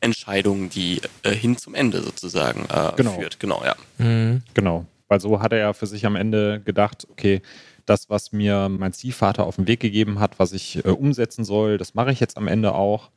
Entscheidung, 0.00 0.68
die 0.68 1.00
äh, 1.22 1.32
hin 1.32 1.56
zum 1.56 1.74
Ende 1.74 2.02
sozusagen 2.02 2.66
äh, 2.68 2.92
genau. 2.96 3.12
führt. 3.12 3.40
Genau, 3.40 3.62
ja. 3.64 3.76
Mhm. 3.98 4.42
Genau. 4.54 4.86
Weil 5.08 5.20
so 5.20 5.40
hat 5.40 5.52
er 5.52 5.58
ja 5.58 5.72
für 5.72 5.86
sich 5.86 6.04
am 6.04 6.16
Ende 6.16 6.60
gedacht, 6.64 7.06
okay, 7.10 7.42
das, 7.86 8.10
was 8.10 8.32
mir 8.32 8.68
mein 8.68 8.92
Ziehvater 8.92 9.44
auf 9.44 9.56
den 9.56 9.66
Weg 9.66 9.80
gegeben 9.80 10.20
hat, 10.20 10.38
was 10.38 10.52
ich 10.52 10.84
äh, 10.84 10.88
umsetzen 10.88 11.44
soll, 11.44 11.78
das 11.78 11.94
mache 11.94 12.12
ich 12.12 12.20
jetzt 12.20 12.36
am 12.36 12.48
Ende 12.48 12.74
auch. 12.74 13.10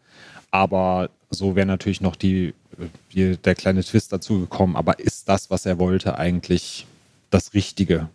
Aber 0.52 1.10
so 1.30 1.56
wäre 1.56 1.66
natürlich 1.66 2.02
noch 2.02 2.16
die, 2.16 2.54
äh, 2.78 2.86
die, 3.14 3.38
der 3.38 3.56
kleine 3.56 3.84
Twist 3.84 4.12
dazugekommen. 4.12 4.76
Aber 4.76 5.00
ist 5.00 5.30
das, 5.30 5.50
was 5.50 5.66
er 5.66 5.80
wollte, 5.80 6.18
eigentlich 6.18 6.86
das 7.30 7.54
Richtige? 7.54 8.10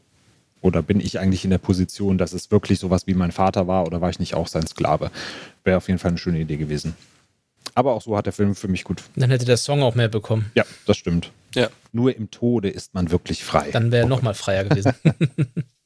Oder 0.61 0.82
bin 0.82 1.01
ich 1.01 1.18
eigentlich 1.18 1.45
in 1.45 1.51
der 1.51 1.59
Position, 1.59 2.18
dass 2.18 2.32
es 2.32 2.51
wirklich 2.51 2.78
sowas 2.78 3.07
wie 3.07 3.14
mein 3.14 3.32
Vater 3.32 3.66
war 3.66 3.87
oder 3.87 4.01
war 4.01 4.11
ich 4.11 4.18
nicht 4.18 4.34
auch 4.34 4.49
sein 4.49 4.66
Sklave? 4.66 5.11
Wäre 5.64 5.78
auf 5.78 5.89
jeden 5.89 5.99
Fall 5.99 6.11
eine 6.11 6.18
schöne 6.18 6.41
Idee 6.41 6.57
gewesen. 6.57 6.97
Aber 7.74 7.93
auch 7.93 8.03
so 8.03 8.16
hat 8.16 8.26
der 8.26 8.32
Film 8.32 8.55
für 8.55 8.68
mich 8.68 8.84
gut. 8.84 9.03
Dann 9.16 9.30
hätte 9.30 9.45
der 9.45 9.59
Song 9.59 9.82
auch 9.82 9.95
mehr 9.95 10.09
bekommen. 10.09 10.51
Ja, 10.55 10.64
das 10.87 10.97
stimmt. 10.97 11.30
Ja. 11.55 11.68
Nur 11.93 12.16
im 12.16 12.30
Tode 12.30 12.68
ist 12.70 12.95
man 12.95 13.11
wirklich 13.11 13.45
frei. 13.45 13.70
Dann 13.70 13.93
wäre 13.93 14.07
er 14.07 14.09
nochmal 14.09 14.34
freier 14.34 14.64
gewesen. 14.64 14.93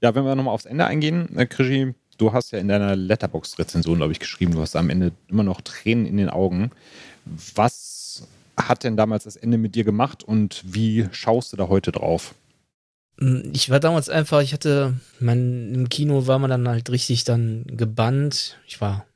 Ja, 0.00 0.14
wenn 0.14 0.24
wir 0.24 0.34
nochmal 0.34 0.54
aufs 0.54 0.64
Ende 0.64 0.86
eingehen, 0.86 1.36
äh, 1.36 1.46
Krischi, 1.46 1.94
du 2.18 2.32
hast 2.32 2.50
ja 2.50 2.58
in 2.58 2.68
deiner 2.68 2.94
Letterbox-Rezension, 2.94 3.96
glaube 3.96 4.12
ich, 4.12 4.20
geschrieben, 4.20 4.52
du 4.52 4.60
hast 4.60 4.76
am 4.76 4.90
Ende 4.90 5.12
immer 5.28 5.44
noch 5.44 5.60
Tränen 5.62 6.04
in 6.04 6.16
den 6.16 6.28
Augen. 6.28 6.70
Was 7.54 8.26
hat 8.56 8.84
denn 8.84 8.96
damals 8.96 9.24
das 9.24 9.36
Ende 9.36 9.56
mit 9.56 9.74
dir 9.74 9.84
gemacht 9.84 10.24
und 10.24 10.62
wie 10.66 11.08
schaust 11.12 11.52
du 11.52 11.56
da 11.56 11.68
heute 11.68 11.92
drauf? 11.92 12.34
Hm, 13.18 13.50
ich 13.54 13.70
war 13.70 13.80
damals 13.80 14.08
einfach, 14.08 14.42
ich 14.42 14.52
hatte, 14.52 14.94
mein, 15.20 15.74
im 15.74 15.88
Kino 15.88 16.26
war 16.26 16.38
man 16.38 16.50
dann 16.50 16.68
halt 16.68 16.90
richtig 16.90 17.24
dann 17.24 17.64
gebannt. 17.66 18.58
Ich 18.66 18.80
war, 18.80 19.06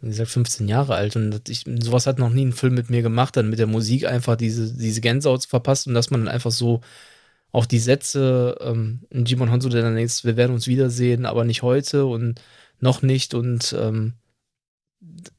wie 0.00 0.08
gesagt, 0.08 0.30
15 0.30 0.66
Jahre 0.66 0.94
alt 0.94 1.16
und 1.16 1.48
ich, 1.48 1.64
sowas 1.80 2.06
hat 2.06 2.18
noch 2.18 2.30
nie 2.30 2.46
ein 2.46 2.52
Film 2.52 2.74
mit 2.74 2.90
mir 2.90 3.02
gemacht, 3.02 3.36
dann 3.36 3.50
mit 3.50 3.58
der 3.58 3.66
Musik 3.66 4.06
einfach 4.06 4.36
diese, 4.36 4.72
diese 4.72 5.00
Gänsehaut 5.00 5.44
verpasst 5.44 5.86
und 5.86 5.94
dass 5.94 6.10
man 6.10 6.24
dann 6.24 6.34
einfach 6.34 6.52
so 6.52 6.80
auch 7.54 7.66
die 7.66 7.78
Sätze, 7.78 8.58
ähm, 8.60 9.06
Jimon 9.12 9.52
Honsu, 9.52 9.68
der 9.68 9.82
dann 9.82 9.96
ist, 9.96 10.24
wir 10.24 10.36
werden 10.36 10.52
uns 10.52 10.66
wiedersehen, 10.66 11.24
aber 11.24 11.44
nicht 11.44 11.62
heute 11.62 12.04
und 12.04 12.40
noch 12.80 13.00
nicht 13.02 13.32
und 13.32 13.76
ähm, 13.78 14.14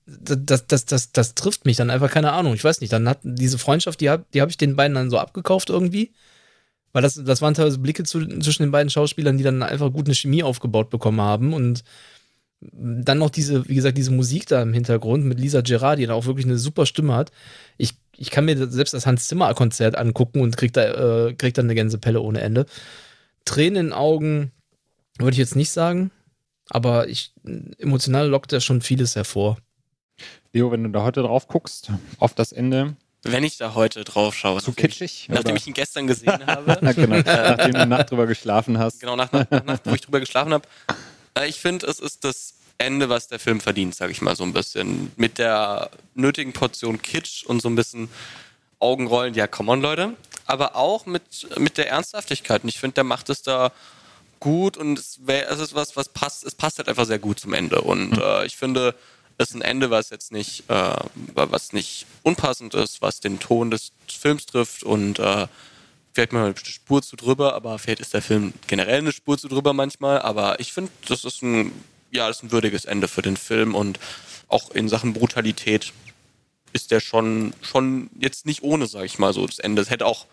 das, 0.06 0.66
das, 0.66 0.86
das, 0.86 1.12
das 1.12 1.36
trifft 1.36 1.66
mich 1.66 1.76
dann 1.76 1.90
einfach, 1.90 2.10
keine 2.10 2.32
Ahnung, 2.32 2.54
ich 2.54 2.64
weiß 2.64 2.80
nicht, 2.80 2.94
dann 2.94 3.10
hat 3.10 3.20
diese 3.24 3.58
Freundschaft, 3.58 4.00
die 4.00 4.10
habe 4.10 4.24
die 4.34 4.40
hab 4.42 4.50
ich 4.50 4.56
den 4.56 4.78
beiden 4.78 4.96
dann 4.96 5.10
so 5.10 5.20
abgekauft 5.20 5.70
irgendwie, 5.70 6.14
weil 6.94 7.02
das, 7.02 7.22
das 7.22 7.42
waren 7.42 7.54
teilweise 7.54 7.80
Blicke 7.80 8.06
zu, 8.06 8.26
zwischen 8.40 8.64
den 8.64 8.72
beiden 8.72 8.90
Schauspielern, 8.90 9.38
die 9.38 9.44
dann 9.44 9.62
einfach 9.62 9.92
gut 9.92 10.06
eine 10.08 10.16
Chemie 10.16 10.42
aufgebaut 10.42 10.90
bekommen 10.90 11.20
haben 11.20 11.54
und 11.54 11.84
dann 12.72 13.18
noch 13.18 13.30
diese, 13.30 13.68
wie 13.68 13.76
gesagt, 13.76 13.98
diese 13.98 14.12
Musik 14.12 14.48
da 14.48 14.62
im 14.62 14.74
Hintergrund 14.74 15.26
mit 15.26 15.38
Lisa 15.38 15.60
Gerard, 15.60 16.00
die 16.00 16.06
da 16.06 16.14
auch 16.14 16.28
wirklich 16.28 16.46
eine 16.46 16.58
super 16.58 16.86
Stimme 16.86 17.14
hat. 17.14 17.34
Ich 17.78 17.96
ich 18.18 18.32
kann 18.32 18.46
mir 18.46 18.58
selbst 18.70 18.94
das 18.94 19.06
Hans 19.06 19.28
Zimmer 19.28 19.54
Konzert 19.54 19.98
angucken 19.98 20.42
und 20.42 20.58
krieg 20.58 20.74
da, 20.74 21.28
äh, 21.28 21.34
krieg 21.34 21.54
dann 21.54 21.66
eine 21.66 21.76
Gänsepelle 21.76 22.22
ohne 22.22 22.42
Ende. 22.42 22.66
Tränen 23.46 23.78
in 23.78 23.86
den 23.88 23.94
Augen 23.94 24.52
würde 25.20 25.34
ich 25.34 25.38
jetzt 25.38 25.56
nicht 25.56 25.72
sagen, 25.72 26.12
aber 26.70 27.08
ich, 27.08 27.34
emotional 27.78 28.28
lockt 28.28 28.54
er 28.54 28.62
schon 28.62 28.82
vieles 28.82 29.16
hervor. 29.16 29.58
Leo, 30.54 30.72
wenn 30.72 30.84
du 30.84 30.90
da 30.90 31.04
heute 31.04 31.22
drauf 31.22 31.48
guckst, 31.48 31.92
auf 32.20 32.34
das 32.34 32.52
Ende. 32.52 32.96
Wenn 33.24 33.44
ich 33.44 33.58
da 33.58 33.74
heute 33.74 34.04
drauf 34.04 34.36
schaue. 34.36 34.62
Zu 34.62 34.72
kitschig? 34.72 35.28
Nachdem 35.30 35.52
oder? 35.52 35.58
ich 35.58 35.68
ihn 35.68 35.74
gestern 35.74 36.08
gesehen 36.08 36.32
habe. 36.48 36.78
genau, 36.94 37.18
nachdem 37.18 37.74
du 37.74 37.86
Nacht 37.86 38.12
drüber 38.12 38.28
geschlafen 38.28 38.78
hast. 38.78 39.00
Genau, 39.00 39.16
nach, 39.16 39.32
nach, 39.32 39.50
nach 39.50 39.64
Nacht, 39.66 39.82
wo 39.86 39.94
ich 39.94 40.02
drüber 40.02 40.20
geschlafen 40.20 40.54
habe. 40.54 40.68
Äh, 41.38 41.48
ich 41.48 41.60
finde, 41.60 41.88
es 41.88 42.00
ist 42.00 42.24
das 42.24 42.55
Ende, 42.78 43.10
was 43.10 43.28
der 43.28 43.40
Film 43.40 43.62
verdient, 43.62 43.96
sage 43.96 44.12
ich 44.12 44.22
mal 44.22 44.36
so 44.36 44.44
ein 44.44 44.54
bisschen. 44.54 45.12
Mit 45.16 45.38
der 45.38 45.90
nötigen 46.14 46.54
Portion 46.54 47.02
Kitsch 47.02 47.46
und 47.46 47.62
so 47.62 47.70
ein 47.70 47.76
bisschen 47.76 48.10
Augenrollen, 48.80 49.34
ja, 49.34 49.48
come 49.48 49.72
on, 49.72 49.82
Leute. 49.82 50.14
Aber 50.46 50.76
auch 50.76 51.06
mit, 51.06 51.48
mit 51.58 51.78
der 51.78 51.90
Ernsthaftigkeit. 51.90 52.64
Und 52.64 52.70
ich 52.70 52.80
finde, 52.80 52.96
der 52.96 53.04
macht 53.04 53.30
es 53.30 53.42
da 53.42 53.72
gut 54.40 54.78
und 54.78 55.00
es, 55.00 55.20
wär, 55.26 55.50
es 55.50 55.60
ist 55.60 55.74
was, 55.74 55.96
was 55.96 56.10
passt, 56.10 56.44
es 56.44 56.54
passt 56.54 56.78
halt 56.78 56.90
einfach 56.90 57.06
sehr 57.06 57.20
gut 57.20 57.40
zum 57.40 57.54
Ende. 57.54 57.82
Und 57.82 58.12
mhm. 58.12 58.22
äh, 58.22 58.46
ich 58.46 58.58
finde, 58.58 58.94
es 59.38 59.50
ist 59.50 59.56
ein 59.56 59.62
Ende, 59.62 59.90
was 59.90 60.10
jetzt 60.10 60.32
nicht, 60.32 60.70
äh, 60.70 60.96
was 61.34 61.74
nicht 61.74 62.06
unpassend 62.24 62.74
ist, 62.74 63.02
was 63.02 63.20
den 63.20 63.40
Ton 63.40 63.72
des 63.72 63.92
Films 64.08 64.46
trifft 64.46 64.84
und 64.84 65.20
äh, 65.20 65.48
vielleicht 66.14 66.32
mal 66.32 66.46
eine 66.46 66.56
Spur 66.58 67.02
zu 67.02 67.16
drüber, 67.16 67.54
aber 67.56 67.78
vielleicht 67.78 68.00
ist 68.00 68.14
der 68.14 68.22
Film 68.22 68.54
generell 68.68 69.00
eine 69.00 69.12
Spur 69.12 69.38
zu 69.38 69.48
drüber 69.48 69.74
manchmal. 69.74 70.20
Aber 70.22 70.60
ich 70.60 70.72
finde, 70.72 70.92
das 71.08 71.26
ist 71.26 71.42
ein 71.42 71.72
ja, 72.12 72.28
das 72.28 72.38
ist 72.38 72.44
ein 72.44 72.52
würdiges 72.52 72.86
Ende 72.86 73.08
für 73.08 73.22
den 73.22 73.38
Film 73.38 73.76
und 73.76 74.00
auch 74.48 74.72
in 74.72 74.90
Sachen 74.90 75.14
Brutalität 75.14 75.92
ist 76.74 76.92
der 76.92 77.00
schon, 77.00 77.54
schon 77.62 78.10
jetzt 78.20 78.46
nicht 78.46 78.64
ohne, 78.64 78.88
sag 78.88 79.06
ich 79.06 79.18
mal 79.18 79.34
so, 79.34 79.46
das 79.46 79.60
Ende. 79.60 79.82
Es 79.82 79.90
hätte 79.90 80.06
auch 80.06 80.26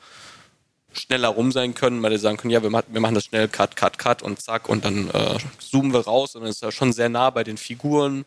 schneller 0.93 1.29
rum 1.29 1.53
sein 1.53 1.75
können, 1.75 2.03
weil 2.03 2.11
die 2.11 2.19
sagen 2.19 2.37
können, 2.37 2.51
ja, 2.51 2.63
wir, 2.63 2.71
ma 2.71 2.83
wir 2.89 3.01
machen 3.01 3.15
das 3.15 3.25
schnell, 3.25 3.49
cut, 3.49 3.77
cut, 3.77 3.99
cut 3.99 4.23
und 4.23 4.41
zack 4.41 4.69
und 4.69 4.85
dann 4.85 5.09
äh, 5.11 5.39
zoomen 5.59 5.93
wir 5.93 6.01
raus 6.01 6.35
und 6.35 6.43
dann 6.43 6.51
ist 6.51 6.63
er 6.63 6.73
schon 6.73 6.93
sehr 6.93 7.09
nah 7.09 7.31
bei 7.31 7.45
den 7.45 7.57
Figuren 7.57 8.25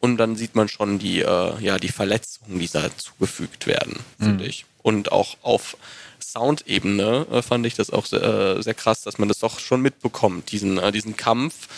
und 0.00 0.16
dann 0.16 0.36
sieht 0.36 0.54
man 0.54 0.68
schon 0.68 0.98
die, 0.98 1.20
äh, 1.20 1.60
ja, 1.60 1.78
die 1.78 1.88
Verletzungen, 1.88 2.58
die 2.58 2.68
da 2.68 2.88
zugefügt 2.96 3.66
werden, 3.66 3.98
finde 4.18 4.46
ich. 4.46 4.64
Und 4.82 5.12
auch 5.12 5.36
auf 5.42 5.76
Soundebene 6.20 7.26
äh, 7.30 7.42
fand 7.42 7.66
ich 7.66 7.74
das 7.74 7.90
auch 7.90 8.06
sehr, 8.06 8.22
äh, 8.22 8.62
sehr 8.62 8.74
krass, 8.74 9.02
dass 9.02 9.18
man 9.18 9.28
das 9.28 9.40
doch 9.40 9.58
schon 9.58 9.82
mitbekommt, 9.82 10.52
diesen, 10.52 10.78
äh, 10.78 10.92
diesen 10.92 11.16
Kampf. 11.16 11.68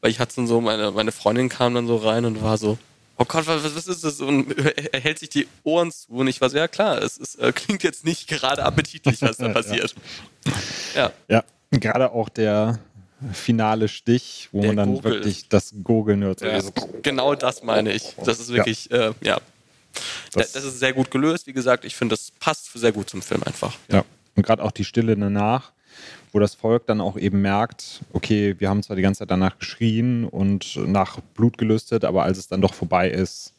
Weil 0.00 0.10
ich 0.10 0.18
hatte 0.20 0.36
dann 0.36 0.46
so, 0.46 0.60
meine, 0.60 0.90
meine 0.92 1.12
Freundin 1.12 1.48
kam 1.48 1.74
dann 1.74 1.86
so 1.86 1.96
rein 1.96 2.24
und 2.24 2.42
war 2.42 2.56
so, 2.58 2.78
oh 3.18 3.24
Gott, 3.26 3.46
was, 3.46 3.62
was 3.76 3.86
ist 3.86 4.02
das? 4.04 4.20
Und 4.20 4.56
er 4.58 5.00
hält 5.00 5.18
sich 5.18 5.28
die 5.28 5.46
Ohren 5.62 5.90
zu 5.92 6.08
und 6.12 6.26
ich 6.28 6.40
war 6.40 6.48
so, 6.50 6.56
ja 6.56 6.68
klar, 6.68 7.02
es, 7.02 7.18
es 7.18 7.34
äh, 7.36 7.52
klingt 7.52 7.82
jetzt 7.82 8.04
nicht 8.04 8.28
gerade 8.28 8.62
appetitlich, 8.64 9.20
was 9.22 9.36
da 9.36 9.48
passiert. 9.52 9.94
Ja. 10.94 11.12
Ja, 11.28 11.44
gerade 11.70 12.12
auch 12.12 12.28
der 12.30 12.78
finale 13.34 13.88
Stich, 13.88 14.48
wo 14.52 14.60
Der 14.62 14.68
man 14.68 14.76
dann 14.78 14.92
Gurgel. 14.94 15.12
wirklich 15.12 15.48
das 15.50 15.74
Gurgeln 15.84 16.22
hört. 16.22 16.40
ja. 16.40 16.58
Genau 17.02 17.34
das 17.34 17.62
meine 17.62 17.92
ich. 17.92 18.14
Das 18.24 18.40
ist 18.40 18.50
wirklich, 18.50 18.88
ja. 18.90 19.08
Äh, 19.08 19.12
ja. 19.22 19.40
Das- 20.32 20.52
Das, 20.52 20.52
das 20.52 20.64
ist 20.64 20.78
sehr 20.78 20.94
gut 20.94 21.10
gelöst. 21.10 21.46
Wie 21.46 21.52
gesagt, 21.52 21.84
ich 21.84 21.94
finde, 21.96 22.14
das 22.14 22.30
passt 22.40 22.70
sehr 22.72 22.92
gut 22.92 23.10
zum 23.10 23.20
Film 23.20 23.42
einfach. 23.44 23.76
Ja. 23.92 24.04
Und 24.36 24.46
gerade 24.46 24.62
auch 24.62 24.70
die 24.70 24.84
Stille 24.84 25.14
danach, 25.16 25.72
wo 26.32 26.38
das 26.38 26.54
Volk 26.54 26.86
dann 26.86 27.00
auch 27.00 27.16
eben 27.16 27.40
merkt, 27.40 28.00
okay, 28.12 28.54
wir 28.58 28.68
haben 28.68 28.82
zwar 28.82 28.96
die 28.96 29.02
ganze 29.02 29.20
Zeit 29.20 29.30
danach 29.30 29.58
geschrien 29.58 30.24
und 30.24 30.76
nach 30.76 31.20
Blut 31.34 31.58
gelüstet, 31.58 32.04
aber 32.04 32.24
als 32.24 32.38
es 32.38 32.48
dann 32.48 32.60
doch 32.60 32.74
vorbei 32.74 33.10
ist, 33.10 33.54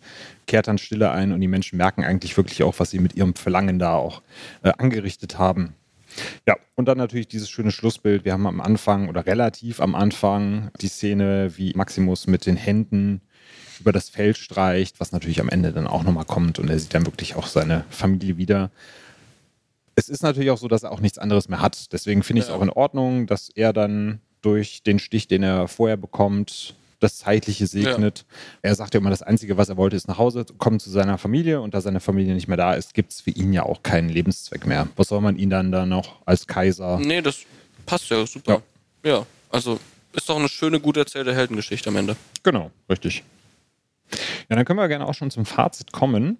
kehrt 0.48 0.68
dann 0.68 0.78
Stille 0.78 1.12
ein 1.12 1.32
und 1.32 1.42
die 1.42 1.48
Menschen 1.48 1.78
merken 1.78 2.04
eigentlich 2.04 2.36
wirklich 2.38 2.64
auch, 2.64 2.76
was 2.80 2.92
sie 2.92 3.00
mit 3.00 3.16
ihrem 3.16 3.36
Verlangen 3.36 3.80
da 3.80 3.94
auch 3.94 4.22
äh, 4.64 4.72
angerichtet 4.78 5.38
haben. 5.38 5.76
Ja, 6.48 6.56
und 6.76 6.88
dann 6.88 6.98
natürlich 6.98 7.28
dieses 7.28 7.50
schöne 7.50 7.72
Schlussbild. 7.72 8.26
Wir 8.26 8.34
haben 8.34 8.48
am 8.48 8.60
Anfang 8.62 9.08
oder 9.08 9.26
relativ 9.26 9.80
am 9.80 9.96
Anfang 9.96 10.70
die 10.82 10.90
Szene, 10.90 11.54
wie 11.56 11.74
Maximus 11.74 12.28
mit 12.28 12.46
den 12.46 12.58
Händen 12.58 13.22
über 13.80 13.92
das 13.92 14.10
Feld 14.10 14.38
streicht, 14.38 15.00
was 15.00 15.12
natürlich 15.12 15.42
am 15.42 15.50
Ende 15.50 15.72
dann 15.72 15.88
auch 15.88 16.04
nochmal 16.04 16.26
kommt 16.26 16.60
und 16.60 16.70
er 16.70 16.78
sieht 16.78 16.94
dann 16.94 17.06
wirklich 17.06 17.36
auch 17.36 17.48
seine 17.48 17.86
Familie 17.90 18.38
wieder. 18.38 18.70
Es 20.02 20.10
ist 20.10 20.24
natürlich 20.24 20.50
auch 20.50 20.58
so, 20.58 20.68
dass 20.68 20.82
er 20.82 20.92
auch 20.92 21.00
nichts 21.00 21.20
anderes 21.20 21.48
mehr 21.48 21.62
hat. 21.62 21.94
Deswegen 21.94 22.24
finde 22.24 22.40
ich 22.40 22.46
es 22.46 22.50
Ja. 22.50 22.56
auch 22.56 22.64
in 22.64 22.72
Ordnung, 22.72 23.28
dass 23.28 23.50
er 23.50 23.72
dann 23.72 24.20
durch 24.42 24.82
den 24.82 24.98
Stich, 24.98 25.28
den 25.28 25.44
er 25.44 25.68
vorher 25.68 25.96
bekommt, 25.96 26.74
das 27.00 27.20
Zeitliche 27.20 27.68
segnet. 27.68 28.26
Er 28.64 28.74
sagt 28.74 28.96
ja 28.96 29.00
immer, 29.00 29.12
das 29.12 29.22
Einzige, 29.22 29.58
was 29.58 29.70
er 29.70 29.78
wollte, 29.78 29.96
ist 29.96 30.08
nach 30.08 30.18
Hause 30.18 30.44
kommen 30.58 30.80
zu 30.80 30.90
seiner 30.90 31.20
Familie. 31.20 31.62
Und 31.62 31.76
da 31.76 31.82
seine 31.82 32.00
Familie 32.00 32.34
nicht 32.34 32.48
mehr 32.48 32.58
da 32.58 32.74
ist, 32.74 32.96
gibt 32.96 33.12
es 33.12 33.22
für 33.22 33.30
ihn 33.30 33.54
ja 33.54 33.62
auch 33.64 33.84
keinen 33.84 34.10
Lebenszweck 34.10 34.66
mehr. 34.66 34.88
Was 34.96 35.10
soll 35.10 35.22
man 35.22 35.36
ihn 35.38 35.52
dann 35.52 35.72
da 35.72 35.86
noch 35.86 36.16
als 36.26 36.48
Kaiser? 36.48 36.98
Nee, 37.00 37.22
das 37.22 37.42
passt 37.86 38.10
ja 38.10 38.26
super. 38.26 38.64
Ja. 39.04 39.24
also 39.52 39.80
ist 40.14 40.28
doch 40.28 40.38
eine 40.40 40.50
schöne, 40.50 40.80
gut 40.80 40.98
erzählte 40.98 41.36
Heldengeschichte 41.36 41.90
am 41.90 41.96
Ende. 41.96 42.16
Genau, 42.42 42.72
richtig. 42.90 43.24
Ja, 44.50 44.56
dann 44.56 44.66
können 44.66 44.80
wir 44.80 44.88
gerne 44.88 45.08
auch 45.08 45.14
schon 45.14 45.30
zum 45.30 45.46
Fazit 45.46 45.92
kommen. 45.92 46.40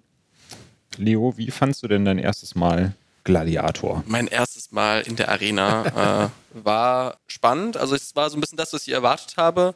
Leo, 0.96 1.34
wie 1.36 1.50
fandst 1.52 1.82
du 1.84 1.88
denn 1.88 2.04
dein 2.04 2.18
erstes 2.18 2.54
Mal 2.56 2.94
Gladiator? 3.24 4.02
Mein 4.06 4.26
erstes 4.26 4.72
Mal 4.72 5.02
in 5.02 5.16
der 5.16 5.28
Arena 5.28 6.30
äh, 6.54 6.62
war 6.64 7.18
spannend. 7.26 7.76
Also 7.76 7.94
es 7.94 8.16
war 8.16 8.30
so 8.30 8.36
ein 8.36 8.40
bisschen 8.40 8.58
das, 8.58 8.72
was 8.72 8.86
ich 8.86 8.92
erwartet 8.92 9.36
habe, 9.36 9.74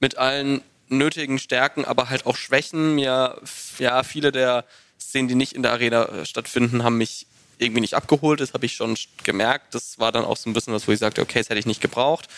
mit 0.00 0.18
allen 0.18 0.62
nötigen 0.88 1.38
Stärken, 1.38 1.84
aber 1.84 2.10
halt 2.10 2.26
auch 2.26 2.36
Schwächen. 2.36 2.94
Mir, 2.94 3.40
ja, 3.78 4.02
viele 4.02 4.32
der 4.32 4.64
Szenen, 5.00 5.28
die 5.28 5.34
nicht 5.34 5.52
in 5.52 5.62
der 5.62 5.72
Arena 5.72 6.04
äh, 6.04 6.26
stattfinden, 6.26 6.82
haben 6.84 6.98
mich 6.98 7.26
irgendwie 7.58 7.80
nicht 7.80 7.94
abgeholt. 7.94 8.40
Das 8.40 8.54
habe 8.54 8.66
ich 8.66 8.74
schon 8.74 8.96
gemerkt. 9.24 9.74
Das 9.74 9.98
war 9.98 10.12
dann 10.12 10.24
auch 10.24 10.36
so 10.36 10.50
ein 10.50 10.52
bisschen 10.52 10.72
was, 10.72 10.88
wo 10.88 10.92
ich 10.92 10.98
sagte, 10.98 11.20
okay, 11.20 11.38
das 11.38 11.48
hätte 11.48 11.60
ich 11.60 11.66
nicht 11.66 11.80
gebraucht. 11.80 12.28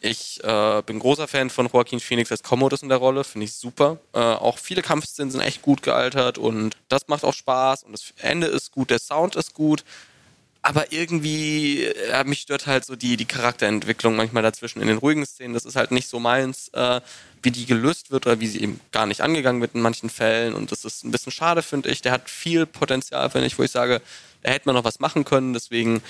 Ich 0.00 0.42
äh, 0.42 0.82
bin 0.86 0.98
großer 0.98 1.28
Fan 1.28 1.50
von 1.50 1.68
Joaquin 1.70 2.00
Phoenix 2.00 2.30
als 2.30 2.42
Commodus 2.42 2.82
in 2.82 2.88
der 2.88 2.98
Rolle, 2.98 3.22
finde 3.22 3.44
ich 3.44 3.52
super. 3.52 3.98
Äh, 4.14 4.18
auch 4.18 4.58
viele 4.58 4.80
Kampfszenen 4.80 5.30
sind 5.30 5.42
echt 5.42 5.60
gut 5.60 5.82
gealtert 5.82 6.38
und 6.38 6.76
das 6.88 7.08
macht 7.08 7.22
auch 7.22 7.34
Spaß 7.34 7.82
und 7.82 7.92
das 7.92 8.14
Ende 8.16 8.46
ist 8.46 8.72
gut, 8.72 8.90
der 8.90 8.98
Sound 8.98 9.36
ist 9.36 9.52
gut. 9.52 9.84
Aber 10.62 10.92
irgendwie, 10.92 11.84
äh, 11.84 12.24
mich 12.24 12.40
stört 12.40 12.66
halt 12.66 12.84
so 12.84 12.94
die, 12.94 13.16
die 13.16 13.24
Charakterentwicklung 13.24 14.14
manchmal 14.16 14.42
dazwischen 14.42 14.82
in 14.82 14.88
den 14.88 14.98
ruhigen 14.98 15.24
Szenen. 15.24 15.54
Das 15.54 15.64
ist 15.64 15.76
halt 15.76 15.90
nicht 15.90 16.08
so 16.08 16.18
meins, 16.18 16.68
äh, 16.74 17.00
wie 17.42 17.50
die 17.50 17.64
gelöst 17.64 18.10
wird 18.10 18.26
oder 18.26 18.40
wie 18.40 18.46
sie 18.46 18.60
eben 18.60 18.78
gar 18.92 19.06
nicht 19.06 19.22
angegangen 19.22 19.62
wird 19.62 19.74
in 19.74 19.80
manchen 19.80 20.10
Fällen. 20.10 20.54
Und 20.54 20.70
das 20.70 20.84
ist 20.84 21.02
ein 21.02 21.12
bisschen 21.12 21.32
schade, 21.32 21.62
finde 21.62 21.88
ich. 21.88 22.02
Der 22.02 22.12
hat 22.12 22.28
viel 22.28 22.66
Potenzial, 22.66 23.30
finde 23.30 23.46
ich, 23.46 23.58
wo 23.58 23.62
ich 23.62 23.70
sage, 23.70 24.02
da 24.42 24.50
hätte 24.50 24.68
man 24.68 24.74
noch 24.74 24.84
was 24.84 25.00
machen 25.00 25.24
können. 25.24 25.54
Deswegen, 25.54 26.02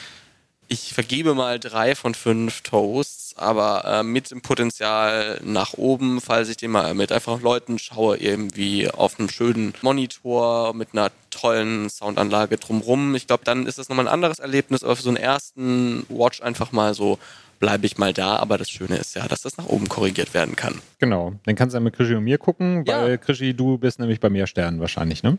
ich 0.67 0.95
vergebe 0.95 1.35
mal 1.35 1.61
drei 1.61 1.95
von 1.95 2.15
fünf 2.17 2.63
Toasts, 2.63 3.30
aber 3.41 3.85
äh, 3.85 4.03
mit 4.03 4.31
dem 4.31 4.41
Potenzial 4.41 5.41
nach 5.45 5.75
oben, 5.75 6.21
falls 6.21 6.49
ich 6.49 6.57
den 6.57 6.71
mal 6.71 6.95
mit 6.95 7.11
einfach 7.13 7.41
Leuten 7.41 7.79
schaue, 7.79 8.17
irgendwie 8.17 8.91
auf 8.91 9.19
einem 9.19 9.29
schönen 9.29 9.75
Monitor 9.83 10.75
mit 10.75 10.89
einer 10.93 11.11
tollen 11.31 11.89
Soundanlage 11.91 12.57
drumrum. 12.59 13.15
Ich 13.15 13.27
glaube, 13.27 13.45
dann 13.45 13.67
ist 13.67 13.79
das 13.79 13.89
nochmal 13.89 14.07
ein 14.07 14.13
anderes 14.13 14.39
Erlebnis, 14.39 14.85
aber 14.85 14.97
für 14.97 15.03
so 15.03 15.11
einen 15.11 15.17
ersten 15.17 16.05
Watch 16.09 16.43
einfach 16.43 16.73
mal 16.73 16.95
so 16.95 17.19
bleibe 17.59 17.87
ich 17.87 17.99
mal 17.99 18.13
da. 18.13 18.37
Aber 18.37 18.59
das 18.59 18.71
Schöne 18.71 18.97
ist 18.97 19.15
ja, 19.15 19.29
dass 19.29 19.43
das 19.43 19.57
nach 19.57 19.67
oben 19.67 19.89
korrigiert 19.89 20.33
werden 20.35 20.57
kann. 20.57 20.81
Genau, 20.99 21.35
dann 21.45 21.55
kannst 21.57 21.75
du 21.75 21.77
ja 21.79 21.81
mit 21.81 21.95
Krischi 21.95 22.15
und 22.15 22.25
mir 22.25 22.39
gucken, 22.39 22.85
Ja. 22.87 23.03
weil 23.03 23.19
Krischi, 23.19 23.55
du 23.55 23.79
bist 23.79 23.99
nämlich 23.99 24.21
bei 24.21 24.31
mehr 24.31 24.47
Sternen 24.47 24.81
wahrscheinlich, 24.81 25.23
ne? 25.23 25.39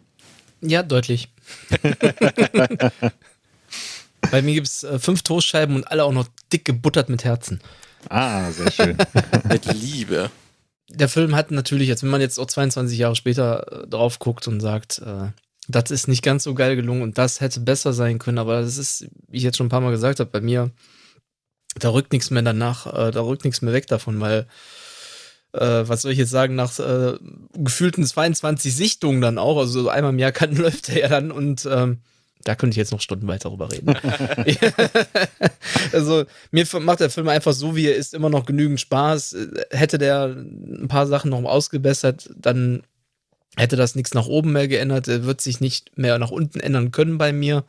Ja, 0.62 0.84
deutlich. 0.84 1.30
Bei 4.30 4.42
mir 4.42 4.54
gibt 4.54 4.68
es 4.68 4.84
äh, 4.84 5.00
fünf 5.00 5.24
Toastscheiben 5.24 5.76
und 5.76 5.86
alle 5.92 6.04
auch 6.04 6.12
noch 6.14 6.28
dick 6.54 6.66
gebuttert 6.66 7.10
mit 7.10 7.24
Herzen. 7.24 7.60
Ah, 8.10 8.52
sehr 8.52 8.72
schön. 8.72 8.98
Mit 9.50 9.66
Liebe. 9.74 10.30
Der 10.90 11.10
Film 11.10 11.36
hat 11.36 11.52
natürlich, 11.52 11.88
jetzt 11.88 12.04
wenn 12.04 12.10
man 12.10 12.22
jetzt 12.22 12.38
auch 12.38 12.48
22 12.48 12.98
Jahre 12.98 13.16
später 13.16 13.84
äh, 13.84 13.88
drauf 13.88 14.20
guckt 14.20 14.48
und 14.48 14.60
sagt, 14.60 15.00
äh, 15.00 15.30
das 15.68 15.92
ist 15.92 16.08
nicht 16.08 16.24
ganz 16.24 16.44
so 16.44 16.54
geil 16.54 16.76
gelungen 16.76 17.02
und 17.02 17.18
das 17.18 17.40
hätte 17.40 17.60
besser 17.62 17.94
sein 17.94 18.20
können, 18.20 18.40
aber 18.40 18.62
das 18.62 18.78
ist, 18.78 19.08
wie 19.28 19.38
ich 19.38 19.44
jetzt 19.44 19.58
schon 19.58 19.68
ein 19.68 19.70
paar 19.70 19.82
Mal 19.82 19.92
gesagt 19.92 20.20
habe, 20.20 20.30
bei 20.30 20.42
mir, 20.42 20.72
da 21.80 21.90
rückt 21.90 22.12
nichts 22.12 22.30
mehr 22.30 22.42
danach, 22.42 22.88
äh, 22.88 23.12
da 23.12 23.22
rückt 23.22 23.46
nichts 23.46 23.62
mehr 23.62 23.74
weg 23.74 23.88
davon, 23.88 24.20
weil 24.20 24.48
äh, 25.54 25.84
was 25.88 26.02
soll 26.02 26.12
ich 26.12 26.18
jetzt 26.18 26.32
sagen, 26.32 26.56
nach 26.56 26.78
äh, 26.80 27.18
gefühlten 27.54 28.06
22 28.06 28.76
Sichtungen 28.76 29.22
dann 29.22 29.38
auch, 29.38 29.58
also 29.58 29.84
so 29.84 29.90
einmal 29.90 30.12
im 30.12 30.20
Jahr 30.20 30.32
kann, 30.34 30.56
läuft 30.56 30.90
er 30.90 31.00
ja 31.00 31.08
dann 31.08 31.32
und 31.32 31.68
ähm, 31.72 32.00
da 32.44 32.56
könnte 32.56 32.74
ich 32.74 32.78
jetzt 32.78 32.92
noch 32.92 33.02
Stunden 33.02 33.28
weiter 33.28 33.50
drüber 33.50 33.72
reden. 33.72 33.94
also 35.94 36.26
mir 36.52 36.66
macht 36.80 37.00
der 37.00 37.10
Film 37.10 37.28
einfach 37.28 37.54
so, 37.54 37.76
wie 37.76 37.88
er 37.88 37.96
ist, 37.96 38.14
immer 38.14 38.30
noch 38.30 38.46
genügend 38.46 38.80
Spaß. 38.80 39.36
Hätte 39.72 39.98
der 39.98 40.26
ein 40.26 40.88
paar 40.88 41.08
Sachen 41.08 41.32
noch 41.32 41.44
ausgebessert, 41.44 42.30
dann 42.36 42.84
hätte 43.58 43.76
das 43.76 43.96
nichts 43.96 44.14
nach 44.14 44.28
oben 44.28 44.52
mehr 44.52 44.68
geändert. 44.68 45.08
Er 45.08 45.26
wird 45.26 45.42
sich 45.42 45.60
nicht 45.60 45.98
mehr 45.98 46.18
nach 46.20 46.32
unten 46.32 46.60
ändern 46.60 46.92
können 46.92 47.18
bei 47.18 47.34
mir. 47.34 47.64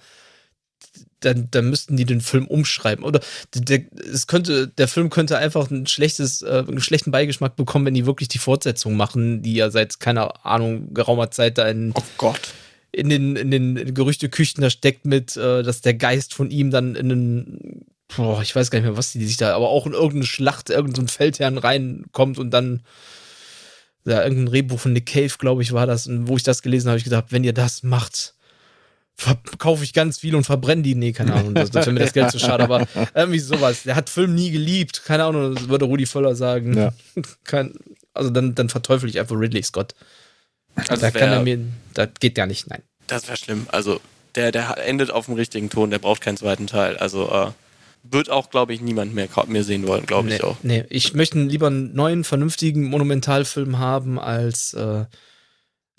Dann, 1.20 1.49
dann 1.53 1.70
müssten 1.70 1.97
die 1.97 2.05
den 2.05 2.20
Film 2.20 2.47
umschreiben. 2.49 3.05
Oder 3.05 3.20
der, 3.55 3.83
es 4.12 4.27
könnte, 4.27 4.66
der 4.66 4.89
Film 4.89 5.09
könnte 5.09 5.39
einfach 5.39 5.70
ein 5.70 5.87
schlechtes, 5.87 6.43
äh, 6.43 6.64
einen 6.66 6.81
schlechten 6.81 7.12
Beigeschmack 7.12 7.55
bekommen, 7.55 7.87
wenn 7.87 7.95
die 7.95 8.07
wirklich 8.07 8.29
die 8.29 8.39
Fortsetzung 8.39 8.97
machen, 8.97 9.43
die 9.43 9.55
ja 9.55 9.70
seit, 9.70 10.01
keine 10.01 10.45
Ahnung, 10.45 10.93
geraumer 10.95 11.31
Zeit 11.31 11.59
da 11.59 11.68
in, 11.68 11.93
Oh 11.95 12.03
Gott. 12.18 12.41
In 12.93 13.09
den, 13.09 13.36
in 13.36 13.51
den 13.51 13.95
Gerüchteküchen 13.95 14.62
da 14.62 14.70
steckt 14.70 15.07
mit, 15.07 15.36
äh, 15.36 15.62
dass 15.62 15.80
der 15.80 15.95
Geist 15.95 16.34
von 16.34 16.51
ihm 16.51 16.70
dann 16.70 16.95
in 16.95 17.11
einen, 17.11 17.86
boah, 18.14 18.43
ich 18.43 18.55
weiß 18.55 18.70
gar 18.70 18.78
nicht 18.78 18.86
mehr, 18.86 18.97
was 18.97 19.12
die 19.12 19.24
sich 19.24 19.39
da, 19.39 19.56
aber 19.56 19.70
auch 19.70 19.86
in 19.86 19.93
irgendeine 19.93 20.27
Schlacht, 20.27 20.70
irgendein 20.70 21.09
Feldherrn 21.09 21.59
reinkommt 21.59 22.39
und 22.39 22.51
dann, 22.51 22.82
ja, 24.05 24.23
irgendein 24.23 24.47
Drehbuch 24.47 24.78
von 24.78 24.93
Nick 24.93 25.06
Cave, 25.06 25.32
glaube 25.39 25.62
ich, 25.62 25.73
war 25.73 25.86
das, 25.86 26.06
und 26.06 26.28
wo 26.28 26.36
ich 26.36 26.43
das 26.43 26.62
gelesen 26.62 26.89
habe, 26.89 26.93
habe 26.93 26.98
ich 26.98 27.05
gedacht, 27.05 27.27
wenn 27.31 27.44
ihr 27.44 27.55
das 27.55 27.82
macht, 27.82 28.35
verkaufe 29.14 29.85
ich 29.85 29.93
ganz 29.93 30.19
viel 30.19 30.35
und 30.35 30.44
verbrenne 30.44 30.82
die. 30.82 30.94
Nee, 30.94 31.12
keine 31.12 31.35
Ahnung, 31.35 31.55
das, 31.55 31.70
das 31.70 31.86
wäre 31.86 31.94
mir 31.94 32.01
das 32.01 32.12
Geld 32.12 32.31
zu 32.31 32.39
schade, 32.39 32.64
aber 32.64 32.86
irgendwie 33.14 33.39
sowas. 33.39 33.85
Der 33.85 33.94
hat 33.94 34.10
Film 34.10 34.35
nie 34.35 34.51
geliebt, 34.51 35.05
keine 35.05 35.24
Ahnung, 35.24 35.55
das 35.55 35.69
würde 35.69 35.85
Rudi 35.85 36.06
Völler 36.06 36.35
sagen. 36.35 36.77
Ja. 36.77 36.93
Kein, 37.44 37.74
also 38.14 38.31
dann, 38.31 38.55
dann 38.55 38.69
verteufel 38.69 39.09
ich 39.09 39.20
einfach 39.20 39.36
Ridley 39.36 39.62
Scott. 39.62 39.94
Also 40.74 40.94
da 40.94 40.97
das 40.97 41.12
kann 41.12 41.23
er 41.23 41.44
wäre 41.44 41.57
mir, 41.59 41.66
das 41.94 42.09
geht 42.20 42.35
gar 42.35 42.47
nicht, 42.47 42.69
nein. 42.69 42.82
das 43.07 43.28
wär 43.28 43.36
schlimm. 43.36 43.66
Also 43.70 44.01
der, 44.35 44.53
der 44.53 44.77
endet 44.86 45.11
auf 45.11 45.27
dem 45.27 45.35
richtigen 45.35 45.70
Ton, 45.70 45.90
der 45.90 45.99
braucht 45.99 46.23
keinen 46.23 46.36
zweiten 46.36 46.66
Teil. 46.66 46.97
Also 46.97 47.31
äh, 47.31 47.51
wird 48.03 48.31
auch, 48.31 48.51
glaube 48.51 48.73
ich, 48.74 48.81
niemand 48.81 49.15
mehr, 49.15 49.28
mehr 49.47 49.65
sehen 49.65 49.86
wollen, 49.86 50.07
glaube 50.07 50.28
nee, 50.28 50.36
ich 50.36 50.44
auch. 50.44 50.57
Nee, 50.62 50.85
ich 50.89 51.15
möchte 51.15 51.39
lieber 51.39 51.69
einen 51.69 51.94
neuen, 51.94 52.24
vernünftigen 52.24 52.85
Monumentalfilm 52.85 53.78
haben, 53.78 54.19
als 54.19 54.74
äh, 54.74 55.05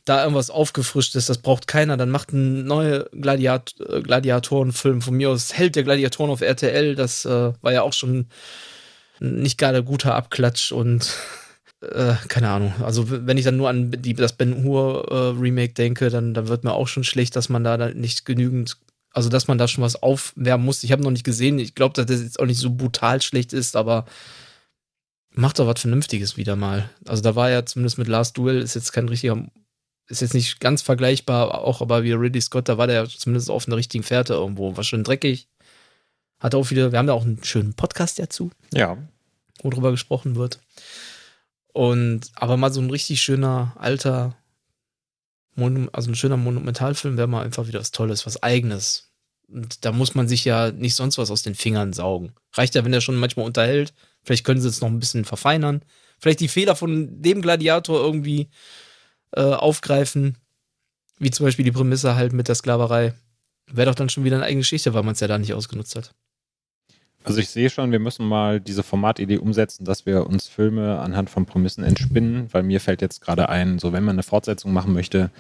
da 0.06 0.22
irgendwas 0.22 0.50
aufgefrischt 0.50 1.16
ist. 1.16 1.30
Das 1.30 1.38
braucht 1.38 1.68
keiner. 1.68 1.96
Dann 1.96 2.10
macht 2.10 2.34
einen 2.34 2.66
neuen 2.66 3.06
Gladiat 3.14 3.76
äh, 3.80 4.02
Gladiatorenfilm 4.02 5.02
von 5.02 5.16
mir 5.16 5.30
aus. 5.30 5.54
Held 5.54 5.76
der 5.76 5.84
Gladiatoren 5.84 6.32
auf 6.32 6.42
RTL. 6.42 6.96
Das 6.96 7.26
äh, 7.26 7.54
war 7.62 7.72
ja 7.72 7.84
auch 7.84 7.94
schon 7.94 8.28
ein 9.22 9.42
nicht 9.42 9.58
gerade 9.58 9.84
guter 9.84 10.16
Abklatsch 10.16 10.72
und 10.72 11.16
äh, 11.92 12.16
keine 12.28 12.50
Ahnung. 12.50 12.74
Also 12.84 13.06
wenn 13.10 13.38
ich 13.38 13.46
dann 13.46 13.58
nur 13.58 13.70
an 13.70 13.92
die, 13.92 14.14
das 14.14 14.34
Ben 14.34 14.64
Hur 14.64 15.08
äh, 15.12 15.40
Remake 15.40 15.74
denke, 15.74 16.10
dann, 16.10 16.34
dann 16.34 16.48
wird 16.48 16.64
mir 16.64 16.74
auch 16.74 16.88
schon 16.88 17.04
schlecht, 17.04 17.36
dass 17.36 17.50
man 17.50 17.64
da 17.64 17.78
dann 17.78 17.98
nicht 17.98 18.26
genügend 18.26 18.78
Also, 19.16 19.30
dass 19.30 19.48
man 19.48 19.60
da 19.60 19.68
schon 19.68 19.84
was 19.84 20.02
aufwärmen 20.02 20.66
muss. 20.66 20.84
Ich 20.84 20.92
habe 20.92 21.04
noch 21.04 21.12
nicht 21.12 21.24
gesehen. 21.24 21.60
Ich 21.60 21.76
glaube, 21.76 21.94
dass 21.94 22.08
das 22.08 22.22
jetzt 22.22 22.40
auch 22.40 22.48
nicht 22.48 22.60
so 22.60 22.72
brutal 22.72 23.22
schlecht 23.22 23.54
ist, 23.54 23.76
aber 23.76 24.06
macht 25.36 25.60
doch 25.60 25.68
was 25.68 25.82
Vernünftiges 25.82 26.36
wieder 26.36 26.56
mal. 26.56 26.90
Also, 27.06 27.22
da 27.22 27.36
war 27.36 27.52
ja 27.52 27.64
zumindest 27.64 28.00
mit 28.00 28.08
Last 28.08 28.38
Duel, 28.38 28.62
ist 28.62 28.74
jetzt 28.74 28.92
kein 28.92 29.08
richtiger, 29.08 29.38
ist 30.08 30.22
jetzt 30.22 30.34
nicht 30.34 30.60
ganz 30.60 30.82
vergleichbar, 30.82 31.62
auch 31.62 31.82
aber 31.82 32.04
wie 32.04 32.14
Ridley 32.14 32.42
Scott, 32.42 32.68
da 32.68 32.78
war 32.80 32.88
der 32.88 33.04
ja 33.04 33.08
zumindest 33.08 33.52
auf 33.52 33.68
einer 33.68 33.78
richtigen 33.78 34.04
Fährte 34.04 34.34
irgendwo. 34.34 34.76
War 34.76 34.84
schön 34.84 35.04
dreckig. 35.04 35.48
Hat 36.40 36.56
auch 36.56 36.72
wieder, 36.72 36.92
wir 36.92 36.98
haben 36.98 37.08
da 37.08 37.14
auch 37.14 37.26
einen 37.26 37.44
schönen 37.44 37.74
Podcast 37.76 38.18
dazu. 38.18 38.50
Ja. 38.74 38.98
Wo 39.62 39.70
drüber 39.70 39.92
gesprochen 39.92 40.36
wird. 40.36 40.60
Und, 41.74 42.32
aber 42.36 42.56
mal 42.56 42.72
so 42.72 42.82
ein 42.82 42.90
richtig 42.90 43.22
schöner, 43.22 43.76
alter, 43.78 44.38
also 45.56 46.12
ein 46.12 46.16
schöner 46.16 46.38
Monumentalfilm 46.38 47.18
wäre 47.18 47.28
mal 47.28 47.44
einfach 47.44 47.68
wieder 47.68 47.80
was 47.80 47.92
Tolles, 47.92 48.26
was 48.26 48.42
Eigenes. 48.42 49.12
Und 49.48 49.84
da 49.84 49.92
muss 49.92 50.16
man 50.16 50.28
sich 50.28 50.46
ja 50.46 50.72
nicht 50.72 50.96
sonst 50.96 51.18
was 51.18 51.30
aus 51.30 51.44
den 51.44 51.56
Fingern 51.56 51.94
saugen. 51.94 52.34
Reicht 52.54 52.76
ja, 52.76 52.86
wenn 52.86 52.94
er 52.94 53.02
schon 53.02 53.18
manchmal 53.18 53.46
unterhält. 53.46 53.94
Vielleicht 54.24 54.46
können 54.46 54.62
sie 54.62 54.70
es 54.70 54.82
noch 54.82 54.88
ein 54.88 55.00
bisschen 55.00 55.26
verfeinern. 55.26 55.84
Vielleicht 56.20 56.40
die 56.40 56.48
Fehler 56.48 56.76
von 56.76 57.22
dem 57.22 57.42
Gladiator 57.42 58.00
irgendwie 58.00 58.50
äh, 59.32 59.42
aufgreifen. 59.42 60.38
Wie 61.20 61.32
zum 61.32 61.46
Beispiel 61.46 61.66
die 61.66 61.72
Prämisse 61.72 62.16
halt 62.16 62.34
mit 62.34 62.48
der 62.48 62.56
Sklaverei. 62.56 63.14
Wäre 63.68 63.90
doch 63.90 63.96
dann 63.96 64.10
schon 64.10 64.24
wieder 64.24 64.38
eine 64.38 64.46
eigene 64.46 64.62
Geschichte, 64.62 64.94
weil 64.94 65.04
man 65.04 65.14
es 65.14 65.20
ja 65.20 65.28
da 65.28 65.38
nicht 65.38 65.54
ausgenutzt 65.54 65.96
hat. 65.96 66.14
Also 67.24 67.40
ich 67.40 67.50
sehe 67.50 67.70
schon, 67.70 67.92
wir 67.92 68.00
müssen 68.00 68.28
mal 68.28 68.60
diese 68.60 68.84
Formatidee 68.84 69.38
umsetzen, 69.38 69.86
dass 69.86 70.06
wir 70.06 70.28
uns 70.28 70.48
Filme 70.48 71.00
anhand 71.00 71.30
von 71.30 71.46
Prämissen 71.46 71.84
entspinnen, 71.84 72.48
weil 72.52 72.64
mir 72.64 72.82
fällt 72.82 73.02
jetzt 73.02 73.22
gerade 73.22 73.50
ein, 73.50 73.80
so 73.80 73.94
wenn 73.94 74.04
man 74.04 74.16
eine 74.16 74.24
Fortsetzung 74.24 74.74
machen 74.74 74.94
möchte, 74.94 75.32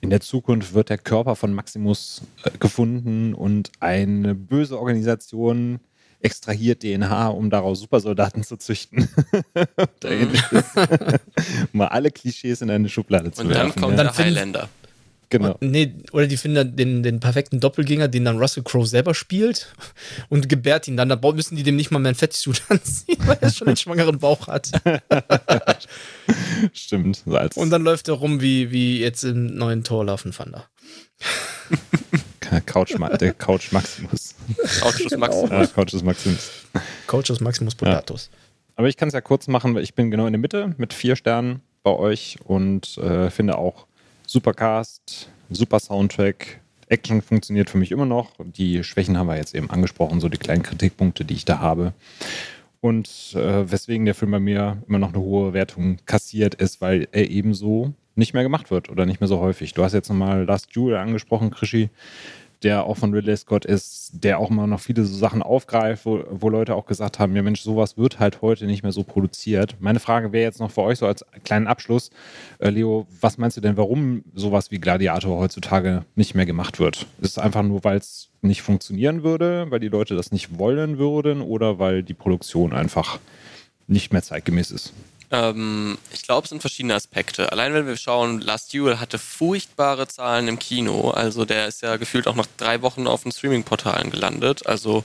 in 0.00 0.10
der 0.10 0.20
Zukunft 0.20 0.74
wird 0.74 0.90
der 0.90 0.98
Körper 0.98 1.34
von 1.34 1.54
Maximus 1.54 2.22
äh, 2.44 2.50
gefunden 2.58 3.34
und 3.34 3.72
eine 3.80 4.34
böse 4.34 4.78
Organisation 4.78 5.80
extrahiert 6.20 6.82
DNA, 6.82 7.28
um 7.28 7.50
daraus 7.50 7.80
Supersoldaten 7.80 8.44
zu 8.44 8.56
züchten. 8.56 9.08
um 10.04 10.32
mal 11.72 11.88
alle 11.88 12.10
Klischees 12.10 12.62
in 12.62 12.70
eine 12.70 12.88
Schublade 12.88 13.32
zu 13.32 13.42
und 13.42 13.48
werfen. 13.50 13.66
Und 13.66 13.76
dann 13.76 13.82
kommt 13.82 13.98
ja. 13.98 14.04
der 14.04 14.16
Highlander. 14.16 14.68
Genau. 15.34 15.56
Nee, 15.60 15.96
oder 16.12 16.28
die 16.28 16.36
finden 16.36 16.54
dann 16.54 16.76
den, 16.76 17.02
den 17.02 17.18
perfekten 17.18 17.58
Doppelgänger, 17.58 18.06
den 18.06 18.24
dann 18.24 18.38
Russell 18.38 18.62
Crowe 18.62 18.86
selber 18.86 19.14
spielt 19.14 19.74
und 20.28 20.48
gebärt 20.48 20.86
ihn 20.86 20.96
dann. 20.96 21.08
Da 21.08 21.18
müssen 21.32 21.56
die 21.56 21.64
dem 21.64 21.74
nicht 21.74 21.90
mal 21.90 21.98
mehr 21.98 22.12
ein 22.12 22.14
Fettsuit 22.14 22.62
anziehen, 22.68 23.18
weil 23.26 23.38
er 23.40 23.50
schon 23.50 23.66
einen 23.66 23.76
schwangeren 23.76 24.20
Bauch 24.20 24.46
hat. 24.46 24.70
Stimmt. 26.72 27.24
So 27.26 27.36
als 27.36 27.56
und 27.56 27.70
dann 27.70 27.82
läuft 27.82 28.06
er 28.06 28.14
rum 28.14 28.40
wie, 28.40 28.70
wie 28.70 29.00
jetzt 29.00 29.24
im 29.24 29.56
neuen 29.56 29.82
Tor 29.82 30.04
Love 30.04 30.30
Thunder. 30.30 30.68
Couch, 32.66 32.94
der 33.20 33.34
Couch 33.34 33.72
Maximus. 33.72 34.36
Couchus 34.80 35.16
Maximus. 35.16 35.50
Ja, 35.50 35.66
Couchus 35.66 36.02
Maximus. 36.04 36.50
Couchus 37.08 37.40
Maximus 37.40 37.74
Potatus. 37.74 38.30
Ja. 38.30 38.38
Aber 38.76 38.86
ich 38.86 38.96
kann 38.96 39.08
es 39.08 39.14
ja 39.14 39.20
kurz 39.20 39.48
machen, 39.48 39.74
weil 39.74 39.82
ich 39.82 39.94
bin 39.94 40.12
genau 40.12 40.26
in 40.26 40.32
der 40.32 40.40
Mitte 40.40 40.76
mit 40.76 40.92
vier 40.92 41.16
Sternen 41.16 41.60
bei 41.82 41.90
euch 41.90 42.38
und 42.44 42.96
äh, 42.98 43.30
finde 43.30 43.58
auch 43.58 43.88
Supercast, 44.26 45.28
super 45.50 45.78
Soundtrack. 45.78 46.60
Action 46.88 47.22
funktioniert 47.22 47.70
für 47.70 47.78
mich 47.78 47.90
immer 47.90 48.06
noch. 48.06 48.32
Die 48.38 48.84
Schwächen 48.84 49.16
haben 49.16 49.26
wir 49.26 49.36
jetzt 49.36 49.54
eben 49.54 49.70
angesprochen, 49.70 50.20
so 50.20 50.28
die 50.28 50.38
kleinen 50.38 50.62
Kritikpunkte, 50.62 51.24
die 51.24 51.34
ich 51.34 51.44
da 51.44 51.58
habe. 51.58 51.92
Und 52.80 53.34
äh, 53.34 53.70
weswegen 53.70 54.04
der 54.04 54.14
Film 54.14 54.32
bei 54.32 54.40
mir 54.40 54.82
immer 54.88 54.98
noch 54.98 55.14
eine 55.14 55.22
hohe 55.22 55.52
Wertung 55.54 55.98
kassiert 56.04 56.54
ist, 56.54 56.80
weil 56.80 57.08
er 57.12 57.30
ebenso 57.30 57.94
nicht 58.14 58.34
mehr 58.34 58.42
gemacht 58.42 58.70
wird 58.70 58.90
oder 58.90 59.06
nicht 59.06 59.20
mehr 59.20 59.28
so 59.28 59.40
häufig. 59.40 59.72
Du 59.74 59.82
hast 59.82 59.94
jetzt 59.94 60.08
nochmal 60.08 60.44
Last 60.44 60.74
Jewel 60.76 60.96
angesprochen, 60.96 61.50
Krischi 61.50 61.88
der 62.62 62.84
auch 62.84 62.96
von 62.96 63.12
Ridley 63.12 63.36
Scott 63.36 63.64
ist, 63.64 64.12
der 64.12 64.38
auch 64.38 64.50
immer 64.50 64.66
noch 64.66 64.80
viele 64.80 65.04
so 65.04 65.16
Sachen 65.16 65.42
aufgreift, 65.42 66.06
wo, 66.06 66.24
wo 66.30 66.48
Leute 66.48 66.74
auch 66.74 66.86
gesagt 66.86 67.18
haben, 67.18 67.34
ja 67.36 67.42
Mensch, 67.42 67.60
sowas 67.60 67.98
wird 67.98 68.18
halt 68.18 68.42
heute 68.42 68.66
nicht 68.66 68.82
mehr 68.82 68.92
so 68.92 69.02
produziert. 69.02 69.76
Meine 69.80 70.00
Frage 70.00 70.32
wäre 70.32 70.44
jetzt 70.44 70.60
noch 70.60 70.70
für 70.70 70.82
euch 70.82 70.98
so 70.98 71.06
als 71.06 71.24
kleinen 71.44 71.66
Abschluss, 71.66 72.10
äh, 72.58 72.70
Leo, 72.70 73.06
was 73.20 73.38
meinst 73.38 73.56
du 73.56 73.60
denn, 73.60 73.76
warum 73.76 74.24
sowas 74.34 74.70
wie 74.70 74.78
Gladiator 74.78 75.38
heutzutage 75.38 76.04
nicht 76.14 76.34
mehr 76.34 76.46
gemacht 76.46 76.78
wird? 76.78 77.06
Ist 77.20 77.32
es 77.32 77.38
einfach 77.38 77.62
nur, 77.62 77.84
weil 77.84 77.98
es 77.98 78.30
nicht 78.42 78.62
funktionieren 78.62 79.22
würde, 79.22 79.66
weil 79.70 79.80
die 79.80 79.88
Leute 79.88 80.14
das 80.14 80.32
nicht 80.32 80.58
wollen 80.58 80.98
würden 80.98 81.40
oder 81.40 81.78
weil 81.78 82.02
die 82.02 82.14
Produktion 82.14 82.72
einfach 82.72 83.18
nicht 83.86 84.12
mehr 84.12 84.22
zeitgemäß 84.22 84.70
ist? 84.70 84.92
Ähm, 85.34 85.98
ich 86.12 86.22
glaube, 86.22 86.44
es 86.44 86.50
sind 86.50 86.60
verschiedene 86.60 86.94
Aspekte. 86.94 87.50
Allein 87.50 87.74
wenn 87.74 87.88
wir 87.88 87.96
schauen, 87.96 88.40
Last 88.40 88.72
Duel 88.72 89.00
hatte 89.00 89.18
furchtbare 89.18 90.06
Zahlen 90.06 90.46
im 90.46 90.60
Kino. 90.60 91.10
Also 91.10 91.44
der 91.44 91.66
ist 91.66 91.82
ja 91.82 91.96
gefühlt 91.96 92.28
auch 92.28 92.36
nach 92.36 92.46
drei 92.56 92.82
Wochen 92.82 93.08
auf 93.08 93.24
den 93.24 93.32
Streaming-Portalen 93.32 94.10
gelandet. 94.10 94.66
Also 94.66 95.04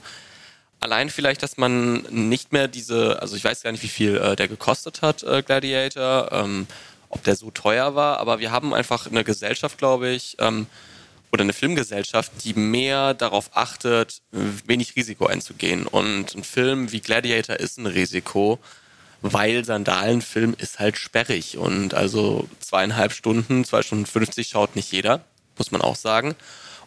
allein 0.78 1.10
vielleicht, 1.10 1.42
dass 1.42 1.56
man 1.56 2.02
nicht 2.10 2.52
mehr 2.52 2.68
diese, 2.68 3.20
also 3.20 3.34
ich 3.34 3.42
weiß 3.42 3.62
gar 3.62 3.72
nicht, 3.72 3.82
wie 3.82 3.88
viel 3.88 4.16
äh, 4.18 4.36
der 4.36 4.46
gekostet 4.46 5.02
hat, 5.02 5.24
äh, 5.24 5.42
Gladiator, 5.42 6.30
ähm, 6.30 6.68
ob 7.08 7.24
der 7.24 7.34
so 7.34 7.50
teuer 7.50 7.96
war, 7.96 8.18
aber 8.18 8.38
wir 8.38 8.52
haben 8.52 8.72
einfach 8.72 9.08
eine 9.08 9.24
Gesellschaft, 9.24 9.78
glaube 9.78 10.10
ich, 10.10 10.36
ähm, 10.38 10.66
oder 11.32 11.42
eine 11.42 11.52
Filmgesellschaft, 11.52 12.30
die 12.44 12.54
mehr 12.54 13.14
darauf 13.14 13.50
achtet, 13.54 14.22
wenig 14.30 14.94
Risiko 14.94 15.26
einzugehen. 15.26 15.86
Und 15.86 16.34
ein 16.34 16.44
Film 16.44 16.92
wie 16.92 17.00
Gladiator 17.00 17.56
ist 17.56 17.78
ein 17.78 17.86
Risiko 17.86 18.60
weil 19.22 19.64
Sandalenfilm 19.64 20.54
ist 20.58 20.78
halt 20.78 20.96
sperrig 20.96 21.58
und 21.58 21.94
also 21.94 22.48
zweieinhalb 22.58 23.12
Stunden, 23.12 23.64
zwei 23.64 23.82
Stunden 23.82 24.06
50 24.06 24.48
schaut 24.48 24.76
nicht 24.76 24.92
jeder, 24.92 25.24
muss 25.58 25.70
man 25.70 25.82
auch 25.82 25.96
sagen. 25.96 26.34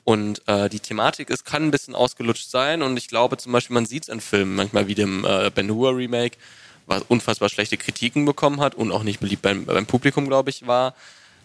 Und 0.03 0.41
äh, 0.47 0.67
die 0.69 0.79
Thematik 0.79 1.29
ist, 1.29 1.45
kann 1.45 1.63
ein 1.63 1.71
bisschen 1.71 1.95
ausgelutscht 1.95 2.49
sein 2.49 2.81
und 2.81 2.97
ich 2.97 3.07
glaube 3.07 3.37
zum 3.37 3.51
Beispiel, 3.51 3.73
man 3.73 3.85
sieht 3.85 4.03
es 4.03 4.09
in 4.09 4.19
Filmen, 4.19 4.55
manchmal 4.55 4.87
wie 4.87 4.95
dem 4.95 5.25
äh, 5.25 5.49
Ben 5.53 5.69
Hur 5.69 5.95
Remake, 5.95 6.37
was 6.87 7.03
unfassbar 7.07 7.49
schlechte 7.49 7.77
Kritiken 7.77 8.25
bekommen 8.25 8.59
hat 8.59 8.75
und 8.75 8.91
auch 8.91 9.03
nicht 9.03 9.21
beliebt 9.21 9.41
beim, 9.41 9.65
beim 9.65 9.85
Publikum, 9.85 10.27
glaube 10.27 10.49
ich, 10.49 10.67
war. 10.67 10.93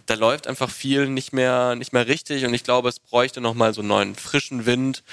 Da 0.07 0.15
läuft 0.15 0.49
einfach 0.49 0.71
viel 0.71 1.07
nicht 1.07 1.33
mehr, 1.33 1.77
nicht 1.77 1.93
mehr 1.93 2.09
richtig 2.09 2.47
und 2.47 2.55
ich 2.55 2.65
glaube, 2.65 2.89
es 2.89 2.99
bräuchte 2.99 3.41
nochmal 3.41 3.75
so 3.75 3.83
einen 3.83 3.89
neuen 3.89 4.15
frischen 4.17 4.67
Wind 4.67 5.05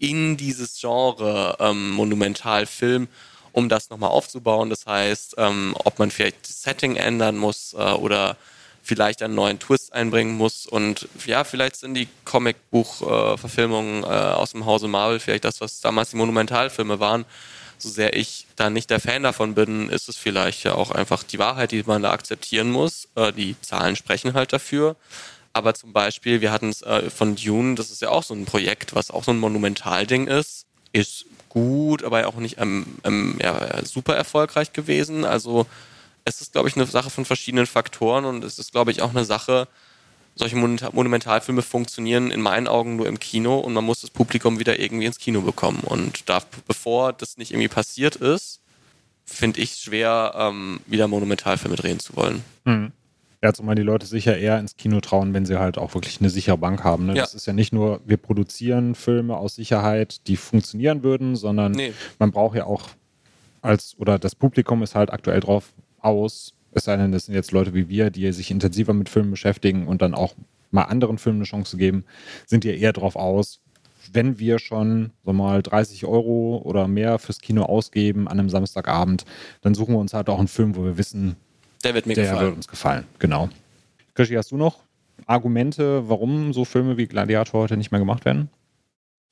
in 0.00 0.36
dieses 0.36 0.80
Genre 0.80 1.56
ähm, 1.60 1.90
Monumentalfilm, 1.90 3.08
um 3.52 3.68
das 3.68 3.90
nochmal 3.90 4.10
aufzubauen. 4.10 4.70
Das 4.70 4.86
heißt, 4.86 5.34
ähm, 5.38 5.74
ob 5.84 5.98
man 5.98 6.10
vielleicht 6.10 6.48
das 6.48 6.62
Setting 6.62 6.96
ändern 6.96 7.36
muss 7.36 7.74
äh, 7.74 7.92
oder 7.92 8.36
vielleicht 8.82 9.22
einen 9.22 9.34
neuen 9.34 9.58
Twist 9.58 9.92
einbringen 9.92 10.36
muss. 10.36 10.66
Und 10.66 11.08
ja, 11.26 11.44
vielleicht 11.44 11.76
sind 11.76 11.94
die 11.94 12.08
Comicbuch-Verfilmungen 12.24 14.04
äh, 14.04 14.06
äh, 14.06 14.32
aus 14.32 14.52
dem 14.52 14.66
Hause 14.66 14.88
Marvel 14.88 15.20
vielleicht 15.20 15.44
das, 15.44 15.60
was 15.60 15.80
damals 15.80 16.10
die 16.10 16.16
Monumentalfilme 16.16 16.98
waren. 17.00 17.24
So 17.78 17.88
sehr 17.88 18.14
ich 18.14 18.46
da 18.56 18.68
nicht 18.68 18.90
der 18.90 19.00
Fan 19.00 19.22
davon 19.22 19.54
bin, 19.54 19.88
ist 19.88 20.08
es 20.08 20.16
vielleicht 20.16 20.64
ja 20.64 20.74
auch 20.74 20.90
einfach 20.90 21.22
die 21.22 21.38
Wahrheit, 21.38 21.72
die 21.72 21.82
man 21.84 22.02
da 22.02 22.10
akzeptieren 22.10 22.70
muss. 22.70 23.08
Äh, 23.14 23.32
die 23.32 23.56
Zahlen 23.60 23.96
sprechen 23.96 24.34
halt 24.34 24.52
dafür. 24.52 24.96
Aber 25.52 25.74
zum 25.74 25.92
Beispiel, 25.92 26.40
wir 26.40 26.52
hatten 26.52 26.68
es 26.68 26.82
äh, 26.82 27.10
von 27.10 27.36
Dune, 27.36 27.74
das 27.74 27.90
ist 27.90 28.02
ja 28.02 28.10
auch 28.10 28.22
so 28.22 28.34
ein 28.34 28.44
Projekt, 28.44 28.94
was 28.94 29.10
auch 29.10 29.24
so 29.24 29.32
ein 29.32 29.38
Monumentalding 29.38 30.26
ist, 30.28 30.66
ist 30.92 31.26
gut, 31.50 32.02
aber 32.02 32.26
auch 32.26 32.36
nicht 32.36 32.58
ähm, 32.58 32.86
ähm, 33.04 33.36
ja, 33.42 33.84
super 33.84 34.16
erfolgreich 34.16 34.72
gewesen. 34.72 35.26
Also 35.26 35.66
es 36.24 36.40
ist, 36.40 36.52
glaube 36.52 36.68
ich, 36.68 36.76
eine 36.76 36.86
Sache 36.86 37.10
von 37.10 37.26
verschiedenen 37.26 37.66
Faktoren 37.66 38.24
und 38.24 38.42
es 38.42 38.58
ist, 38.58 38.72
glaube 38.72 38.90
ich, 38.90 39.02
auch 39.02 39.10
eine 39.10 39.26
Sache, 39.26 39.68
solche 40.34 40.56
Monumentalfilme 40.56 41.60
funktionieren 41.60 42.30
in 42.30 42.40
meinen 42.40 42.66
Augen 42.66 42.96
nur 42.96 43.06
im 43.06 43.18
Kino 43.18 43.58
und 43.58 43.74
man 43.74 43.84
muss 43.84 44.00
das 44.00 44.10
Publikum 44.10 44.58
wieder 44.58 44.78
irgendwie 44.78 45.06
ins 45.06 45.18
Kino 45.18 45.42
bekommen. 45.42 45.80
Und 45.84 46.28
da, 46.28 46.40
bevor 46.66 47.12
das 47.12 47.36
nicht 47.36 47.50
irgendwie 47.50 47.68
passiert 47.68 48.16
ist, 48.16 48.60
finde 49.26 49.60
ich 49.60 49.72
es 49.72 49.82
schwer, 49.82 50.32
ähm, 50.36 50.80
wieder 50.86 51.08
Monumentalfilme 51.08 51.76
drehen 51.76 52.00
zu 52.00 52.16
wollen. 52.16 52.44
Mhm. 52.64 52.92
Ja, 53.42 53.54
zumal 53.54 53.74
die 53.74 53.82
Leute 53.82 54.06
sich 54.06 54.26
ja 54.26 54.34
eher 54.34 54.58
ins 54.58 54.76
Kino 54.76 55.00
trauen, 55.00 55.32
wenn 55.32 55.46
sie 55.46 55.58
halt 55.58 55.78
auch 55.78 55.94
wirklich 55.94 56.20
eine 56.20 56.28
sichere 56.28 56.58
Bank 56.58 56.84
haben. 56.84 57.06
Ne? 57.06 57.14
Ja. 57.14 57.22
Das 57.22 57.34
ist 57.34 57.46
ja 57.46 57.54
nicht 57.54 57.72
nur, 57.72 58.00
wir 58.04 58.18
produzieren 58.18 58.94
Filme 58.94 59.36
aus 59.36 59.54
Sicherheit, 59.54 60.26
die 60.26 60.36
funktionieren 60.36 61.02
würden, 61.02 61.36
sondern 61.36 61.72
nee. 61.72 61.92
man 62.18 62.32
braucht 62.32 62.56
ja 62.56 62.66
auch 62.66 62.90
als, 63.62 63.96
oder 63.98 64.18
das 64.18 64.34
Publikum 64.34 64.82
ist 64.82 64.94
halt 64.94 65.10
aktuell 65.10 65.40
drauf 65.40 65.72
aus, 66.00 66.54
es 66.72 66.84
sei 66.84 66.96
denn, 66.96 67.12
das 67.12 67.26
sind 67.26 67.34
jetzt 67.34 67.52
Leute 67.52 67.74
wie 67.74 67.88
wir, 67.88 68.10
die 68.10 68.30
sich 68.32 68.50
intensiver 68.50 68.92
mit 68.92 69.08
Filmen 69.08 69.30
beschäftigen 69.30 69.86
und 69.88 70.02
dann 70.02 70.14
auch 70.14 70.34
mal 70.70 70.84
anderen 70.84 71.18
Filmen 71.18 71.38
eine 71.38 71.46
Chance 71.46 71.76
geben, 71.76 72.04
sind 72.46 72.64
ja 72.64 72.72
eher 72.72 72.92
drauf 72.92 73.16
aus, 73.16 73.60
wenn 74.12 74.38
wir 74.38 74.58
schon 74.58 75.12
so 75.24 75.32
mal 75.32 75.62
30 75.62 76.04
Euro 76.06 76.60
oder 76.64 76.88
mehr 76.88 77.18
fürs 77.18 77.40
Kino 77.40 77.64
ausgeben 77.64 78.28
an 78.28 78.38
einem 78.38 78.48
Samstagabend, 78.48 79.24
dann 79.62 79.74
suchen 79.74 79.94
wir 79.94 79.98
uns 79.98 80.14
halt 80.14 80.28
auch 80.28 80.38
einen 80.38 80.48
Film, 80.48 80.76
wo 80.76 80.84
wir 80.84 80.96
wissen, 80.96 81.36
der 81.84 81.94
wird 81.94 82.06
mir 82.06 82.14
der 82.14 82.24
gefallen. 82.24 82.46
wird 82.46 82.56
uns 82.56 82.68
gefallen, 82.68 83.04
genau. 83.18 83.48
Krischi, 84.14 84.34
hast 84.34 84.50
du 84.50 84.56
noch 84.56 84.80
Argumente, 85.26 86.08
warum 86.08 86.52
so 86.52 86.64
Filme 86.64 86.96
wie 86.96 87.06
Gladiator 87.06 87.62
heute 87.62 87.76
nicht 87.76 87.90
mehr 87.90 88.00
gemacht 88.00 88.24
werden? 88.24 88.48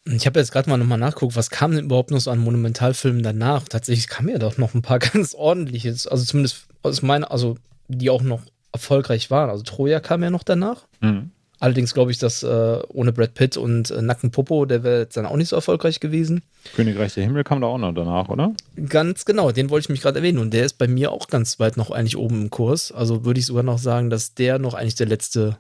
Ich 0.04 0.26
habe 0.26 0.40
jetzt 0.40 0.52
gerade 0.52 0.70
mal 0.70 0.78
nochmal 0.78 0.98
nachgeguckt, 0.98 1.36
was 1.36 1.50
kam 1.50 1.72
denn 1.72 1.84
überhaupt 1.84 2.10
noch 2.10 2.20
so 2.20 2.30
an 2.30 2.38
Monumentalfilmen 2.38 3.22
danach? 3.22 3.68
Tatsächlich 3.68 4.08
kam 4.08 4.28
ja 4.28 4.38
doch 4.38 4.56
noch 4.56 4.74
ein 4.74 4.82
paar 4.82 4.98
ganz 4.98 5.34
ordentliches, 5.34 6.06
also 6.06 6.24
zumindest 6.24 6.66
aus 6.82 7.02
meiner, 7.02 7.30
also 7.30 7.56
die 7.88 8.10
auch 8.10 8.22
noch 8.22 8.42
erfolgreich 8.72 9.30
waren. 9.30 9.50
Also 9.50 9.64
Troja 9.64 10.00
kam 10.00 10.22
ja 10.22 10.30
noch 10.30 10.44
danach. 10.44 10.86
Mhm. 11.00 11.30
Allerdings 11.60 11.92
glaube 11.92 12.12
ich, 12.12 12.18
dass 12.18 12.42
äh, 12.42 12.78
ohne 12.88 13.12
Brad 13.12 13.34
Pitt 13.34 13.56
und 13.56 13.90
äh, 13.90 14.00
Nacken 14.00 14.30
Popo, 14.30 14.64
der 14.64 14.84
wäre 14.84 15.00
jetzt 15.00 15.16
dann 15.16 15.26
auch 15.26 15.36
nicht 15.36 15.48
so 15.48 15.56
erfolgreich 15.56 15.98
gewesen. 15.98 16.42
Königreich 16.76 17.14
der 17.14 17.24
Himmel 17.24 17.42
kam 17.42 17.60
da 17.60 17.66
auch 17.66 17.78
noch 17.78 17.92
danach, 17.92 18.28
oder? 18.28 18.54
Ganz 18.88 19.24
genau, 19.24 19.50
den 19.50 19.68
wollte 19.68 19.86
ich 19.86 19.88
mich 19.88 20.00
gerade 20.00 20.18
erwähnen. 20.18 20.38
Und 20.38 20.54
der 20.54 20.64
ist 20.64 20.78
bei 20.78 20.86
mir 20.86 21.10
auch 21.10 21.26
ganz 21.26 21.58
weit 21.58 21.76
noch 21.76 21.90
eigentlich 21.90 22.16
oben 22.16 22.42
im 22.42 22.50
Kurs. 22.50 22.92
Also 22.92 23.24
würde 23.24 23.40
ich 23.40 23.46
sogar 23.46 23.64
noch 23.64 23.78
sagen, 23.78 24.08
dass 24.08 24.34
der 24.34 24.58
noch 24.58 24.74
eigentlich 24.74 24.94
der 24.94 25.08
letzte 25.08 25.58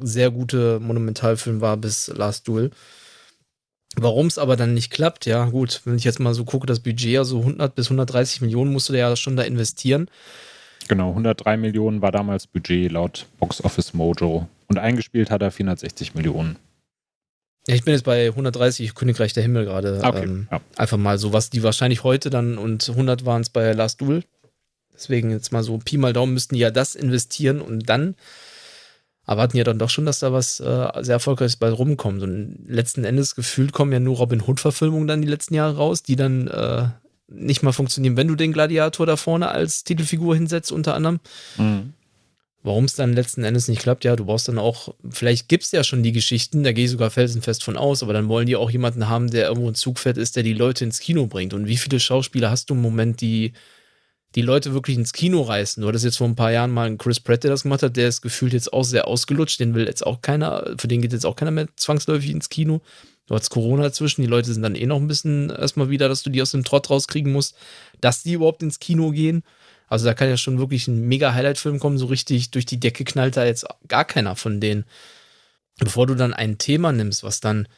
sehr 0.00 0.30
gute 0.30 0.80
Monumentalfilm 0.80 1.60
war 1.60 1.76
bis 1.76 2.08
Last 2.08 2.48
Duel. 2.48 2.70
Warum 3.96 4.26
es 4.26 4.38
aber 4.38 4.56
dann 4.56 4.72
nicht 4.72 4.90
klappt, 4.90 5.26
ja 5.26 5.44
gut, 5.46 5.82
wenn 5.84 5.96
ich 5.96 6.04
jetzt 6.04 6.18
mal 6.18 6.32
so 6.32 6.44
gucke, 6.44 6.66
das 6.66 6.80
Budget, 6.80 7.18
also 7.18 7.40
100 7.40 7.74
bis 7.74 7.86
130 7.86 8.40
Millionen 8.40 8.72
musst 8.72 8.88
du 8.88 8.94
ja 8.94 9.14
schon 9.16 9.36
da 9.36 9.42
investieren. 9.42 10.08
Genau, 10.88 11.10
103 11.10 11.58
Millionen 11.58 12.00
war 12.00 12.10
damals 12.10 12.46
Budget 12.46 12.90
laut 12.90 13.26
Box 13.38 13.62
Office 13.62 13.92
Mojo. 13.92 14.48
Und 14.72 14.78
eingespielt 14.78 15.30
hat 15.30 15.42
er 15.42 15.50
460 15.50 16.14
Millionen. 16.14 16.56
Ja, 17.68 17.74
ich 17.74 17.84
bin 17.84 17.92
jetzt 17.92 18.04
bei 18.04 18.28
130 18.28 18.94
Königreich 18.94 19.34
der 19.34 19.42
Himmel 19.42 19.66
gerade. 19.66 20.00
Okay, 20.02 20.24
ähm, 20.24 20.48
ja. 20.50 20.62
Einfach 20.76 20.96
mal 20.96 21.18
so, 21.18 21.34
was 21.34 21.50
die 21.50 21.62
wahrscheinlich 21.62 22.04
heute 22.04 22.30
dann 22.30 22.56
und 22.56 22.88
100 22.88 23.26
waren 23.26 23.42
es 23.42 23.50
bei 23.50 23.74
Last 23.74 24.00
Duel. 24.00 24.24
Deswegen 24.94 25.30
jetzt 25.30 25.52
mal 25.52 25.62
so 25.62 25.76
Pi 25.76 25.98
mal 25.98 26.14
Daumen 26.14 26.32
müssten 26.32 26.54
die 26.54 26.62
ja 26.62 26.70
das 26.70 26.94
investieren 26.94 27.60
und 27.60 27.86
dann 27.86 28.14
erwarten 29.26 29.58
ja 29.58 29.64
dann 29.64 29.78
doch 29.78 29.90
schon, 29.90 30.06
dass 30.06 30.20
da 30.20 30.32
was 30.32 30.58
äh, 30.58 30.88
sehr 31.02 31.16
Erfolgreiches 31.16 31.56
bei 31.56 31.68
rumkommt. 31.68 32.22
Und 32.22 32.64
letzten 32.66 33.04
Endes 33.04 33.34
gefühlt 33.34 33.74
kommen 33.74 33.92
ja 33.92 34.00
nur 34.00 34.16
Robin 34.16 34.40
Hood-Verfilmungen 34.40 35.06
dann 35.06 35.20
die 35.20 35.28
letzten 35.28 35.52
Jahre 35.52 35.76
raus, 35.76 36.02
die 36.02 36.16
dann 36.16 36.48
äh, 36.48 36.86
nicht 37.28 37.62
mal 37.62 37.72
funktionieren, 37.72 38.16
wenn 38.16 38.28
du 38.28 38.36
den 38.36 38.54
Gladiator 38.54 39.04
da 39.04 39.16
vorne 39.16 39.48
als 39.48 39.84
Titelfigur 39.84 40.34
hinsetzt, 40.34 40.72
unter 40.72 40.94
anderem. 40.94 41.20
Mhm. 41.58 41.92
Warum 42.64 42.84
es 42.84 42.94
dann 42.94 43.12
letzten 43.12 43.42
Endes 43.42 43.66
nicht 43.66 43.82
klappt, 43.82 44.04
ja, 44.04 44.14
du 44.14 44.24
brauchst 44.24 44.46
dann 44.46 44.58
auch, 44.58 44.94
vielleicht 45.10 45.48
gibt 45.48 45.64
es 45.64 45.72
ja 45.72 45.82
schon 45.82 46.04
die 46.04 46.12
Geschichten, 46.12 46.62
da 46.62 46.70
gehe 46.70 46.84
ich 46.84 46.92
sogar 46.92 47.10
felsenfest 47.10 47.64
von 47.64 47.76
aus, 47.76 48.04
aber 48.04 48.12
dann 48.12 48.28
wollen 48.28 48.46
die 48.46 48.54
auch 48.54 48.70
jemanden 48.70 49.08
haben, 49.08 49.30
der 49.30 49.48
irgendwo 49.48 49.68
ein 49.68 49.74
Zugpferd 49.74 50.16
ist, 50.16 50.36
der 50.36 50.44
die 50.44 50.52
Leute 50.52 50.84
ins 50.84 51.00
Kino 51.00 51.26
bringt. 51.26 51.54
Und 51.54 51.66
wie 51.66 51.76
viele 51.76 51.98
Schauspieler 51.98 52.50
hast 52.50 52.70
du 52.70 52.74
im 52.74 52.80
Moment, 52.80 53.20
die 53.20 53.52
die 54.36 54.42
Leute 54.42 54.74
wirklich 54.74 54.96
ins 54.96 55.12
Kino 55.12 55.42
reißen? 55.42 55.80
Du 55.82 55.88
hattest 55.88 56.04
jetzt 56.04 56.18
vor 56.18 56.28
ein 56.28 56.36
paar 56.36 56.52
Jahren 56.52 56.70
mal 56.70 56.86
einen 56.86 56.98
Chris 56.98 57.18
Pratt, 57.18 57.42
der 57.42 57.50
das 57.50 57.64
gemacht 57.64 57.82
hat, 57.82 57.96
der 57.96 58.06
ist 58.06 58.22
gefühlt 58.22 58.52
jetzt 58.52 58.72
auch 58.72 58.84
sehr 58.84 59.08
ausgelutscht, 59.08 59.58
den 59.58 59.74
will 59.74 59.86
jetzt 59.86 60.06
auch 60.06 60.22
keiner, 60.22 60.74
für 60.78 60.86
den 60.86 61.02
geht 61.02 61.12
jetzt 61.12 61.26
auch 61.26 61.36
keiner 61.36 61.50
mehr 61.50 61.66
zwangsläufig 61.74 62.30
ins 62.30 62.48
Kino. 62.48 62.80
Du 63.26 63.34
hast 63.34 63.50
Corona 63.50 63.82
dazwischen, 63.84 64.22
die 64.22 64.28
Leute 64.28 64.52
sind 64.52 64.62
dann 64.62 64.76
eh 64.76 64.86
noch 64.86 65.00
ein 65.00 65.08
bisschen 65.08 65.50
erstmal 65.50 65.90
wieder, 65.90 66.08
dass 66.08 66.22
du 66.22 66.30
die 66.30 66.42
aus 66.42 66.52
dem 66.52 66.64
Trott 66.64 66.90
rauskriegen 66.90 67.32
musst, 67.32 67.56
dass 68.00 68.22
die 68.22 68.34
überhaupt 68.34 68.62
ins 68.62 68.78
Kino 68.78 69.10
gehen. 69.10 69.42
Also 69.92 70.06
da 70.06 70.14
kann 70.14 70.30
ja 70.30 70.38
schon 70.38 70.58
wirklich 70.58 70.88
ein 70.88 71.06
mega 71.06 71.34
Highlight-Film 71.34 71.78
kommen, 71.78 71.98
so 71.98 72.06
richtig 72.06 72.50
durch 72.50 72.64
die 72.64 72.80
Decke 72.80 73.04
knallt 73.04 73.36
da 73.36 73.44
jetzt 73.44 73.66
gar 73.88 74.06
keiner 74.06 74.36
von 74.36 74.58
denen. 74.58 74.86
Bevor 75.78 76.06
du 76.06 76.14
dann 76.14 76.32
ein 76.32 76.56
Thema 76.56 76.92
nimmst, 76.92 77.22
was 77.22 77.40
dann 77.40 77.68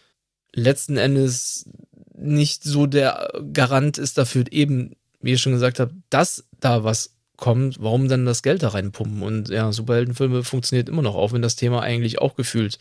letzten 0.52 0.96
Endes 0.96 1.68
nicht 2.16 2.62
so 2.62 2.86
der 2.86 3.32
Garant 3.52 3.98
ist 3.98 4.16
dafür, 4.16 4.44
eben, 4.52 4.94
wie 5.22 5.32
ich 5.32 5.42
schon 5.42 5.54
gesagt 5.54 5.80
habe, 5.80 5.92
dass 6.08 6.44
da 6.60 6.84
was 6.84 7.16
kommt, 7.36 7.82
warum 7.82 8.06
dann 8.06 8.26
das 8.26 8.44
Geld 8.44 8.62
da 8.62 8.68
reinpumpen? 8.68 9.24
Und 9.24 9.48
ja, 9.48 9.72
Superheldenfilme 9.72 10.44
funktioniert 10.44 10.88
immer 10.88 11.02
noch, 11.02 11.16
auch 11.16 11.32
wenn 11.32 11.42
das 11.42 11.56
Thema 11.56 11.82
eigentlich 11.82 12.20
auch 12.20 12.36
gefühlt 12.36 12.78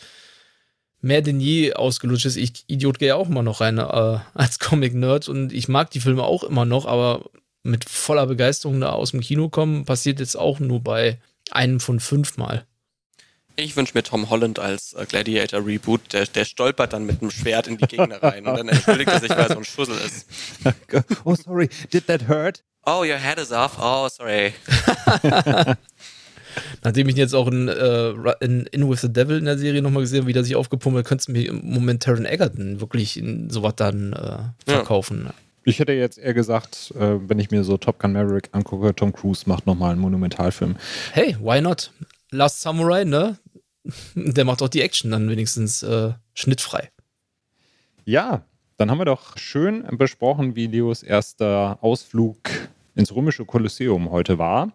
mehr 1.01 1.23
denn 1.23 1.39
je 1.39 1.73
ausgelutscht 1.73 2.27
ist. 2.27 2.35
Ich, 2.35 2.65
Idiot, 2.67 2.99
gehe 2.99 3.07
ja 3.07 3.15
auch 3.15 3.29
immer 3.29 3.41
noch 3.41 3.61
rein 3.61 3.79
äh, 3.79 3.81
als 4.35 4.59
Comic-Nerd 4.59 5.27
und 5.27 5.51
ich 5.51 5.67
mag 5.69 5.89
die 5.89 6.01
Filme 6.01 6.21
auch 6.21 6.43
immer 6.43 6.65
noch, 6.65 6.85
aber 6.85 7.31
mit 7.63 7.85
voller 7.85 8.27
Begeisterung 8.27 8.79
da 8.81 8.91
aus 8.91 9.11
dem 9.11 9.21
Kino 9.21 9.49
kommen, 9.49 9.85
passiert 9.85 10.19
jetzt 10.19 10.35
auch 10.35 10.59
nur 10.59 10.81
bei 10.81 11.19
einem 11.51 11.79
von 11.79 11.99
fünf 11.99 12.37
Mal. 12.37 12.65
Ich 13.55 13.75
wünsche 13.75 13.93
mir 13.93 14.01
Tom 14.01 14.29
Holland 14.31 14.57
als 14.57 14.93
äh, 14.93 15.05
Gladiator 15.05 15.65
Reboot. 15.65 16.13
Der, 16.13 16.25
der 16.25 16.43
stolpert 16.45 16.93
dann 16.93 17.05
mit 17.05 17.21
einem 17.21 17.29
Schwert 17.29 17.67
in 17.67 17.77
die 17.77 17.85
Gegner 17.85 18.21
rein 18.21 18.47
und 18.47 18.57
dann 18.57 18.67
entschuldigt 18.67 19.11
er 19.11 19.19
sich, 19.19 19.29
weil 19.29 19.41
er 19.41 19.49
so 19.49 19.57
ein 19.57 19.63
Schussel 19.63 19.95
ist. 19.95 20.25
oh, 21.23 21.35
sorry, 21.35 21.69
did 21.91 22.07
that 22.07 22.27
hurt? 22.27 22.63
Oh, 22.85 23.03
your 23.03 23.17
head 23.17 23.37
is 23.37 23.51
off. 23.51 23.77
Oh, 23.79 24.09
sorry. 24.09 24.53
Nachdem 26.83 27.07
ich 27.07 27.15
ihn 27.15 27.19
jetzt 27.19 27.35
auch 27.35 27.47
in, 27.47 27.67
äh, 27.67 28.13
in, 28.41 28.65
in 28.67 28.89
With 28.89 29.01
the 29.01 29.13
Devil 29.13 29.37
in 29.37 29.45
der 29.45 29.57
Serie 29.57 29.81
nochmal 29.81 30.03
gesehen 30.03 30.21
habe, 30.21 30.27
wie 30.27 30.33
der 30.33 30.43
sich 30.43 30.55
aufgepummelt, 30.55 31.05
könntest 31.05 31.29
du 31.29 31.33
mir 31.33 31.47
im 31.47 31.61
Moment 31.63 32.03
Taron 32.03 32.25
Egerton 32.25 32.81
wirklich 32.81 33.17
in 33.17 33.49
sowas 33.49 33.73
dann 33.75 34.13
äh, 34.13 34.39
verkaufen. 34.69 35.25
Ja. 35.25 35.33
Ich 35.65 35.79
hätte 35.79 35.93
jetzt 35.93 36.17
eher 36.17 36.33
gesagt, 36.33 36.93
äh, 36.97 37.17
wenn 37.29 37.39
ich 37.39 37.51
mir 37.51 37.63
so 37.63 37.77
Top 37.77 37.99
Gun 37.99 38.13
Maverick 38.13 38.49
angucke, 38.51 38.93
Tom 38.93 39.13
Cruise 39.13 39.43
macht 39.47 39.65
nochmal 39.65 39.91
einen 39.91 40.01
Monumentalfilm. 40.01 40.75
Hey, 41.13 41.37
why 41.39 41.61
not? 41.61 41.91
Last 42.31 42.61
Samurai, 42.61 43.05
ne? 43.05 43.37
Der 44.15 44.45
macht 44.45 44.61
auch 44.61 44.69
die 44.69 44.81
Action 44.81 45.11
dann 45.11 45.29
wenigstens 45.29 45.83
äh, 45.83 46.13
schnittfrei. 46.33 46.91
Ja, 48.05 48.43
dann 48.77 48.91
haben 48.91 48.97
wir 48.97 49.05
doch 49.05 49.37
schön 49.37 49.85
besprochen, 49.97 50.55
wie 50.55 50.67
Leos 50.67 51.03
erster 51.03 51.77
Ausflug 51.81 52.37
ins 52.95 53.15
römische 53.15 53.45
Kolosseum 53.45 54.11
heute 54.11 54.37
war. 54.37 54.73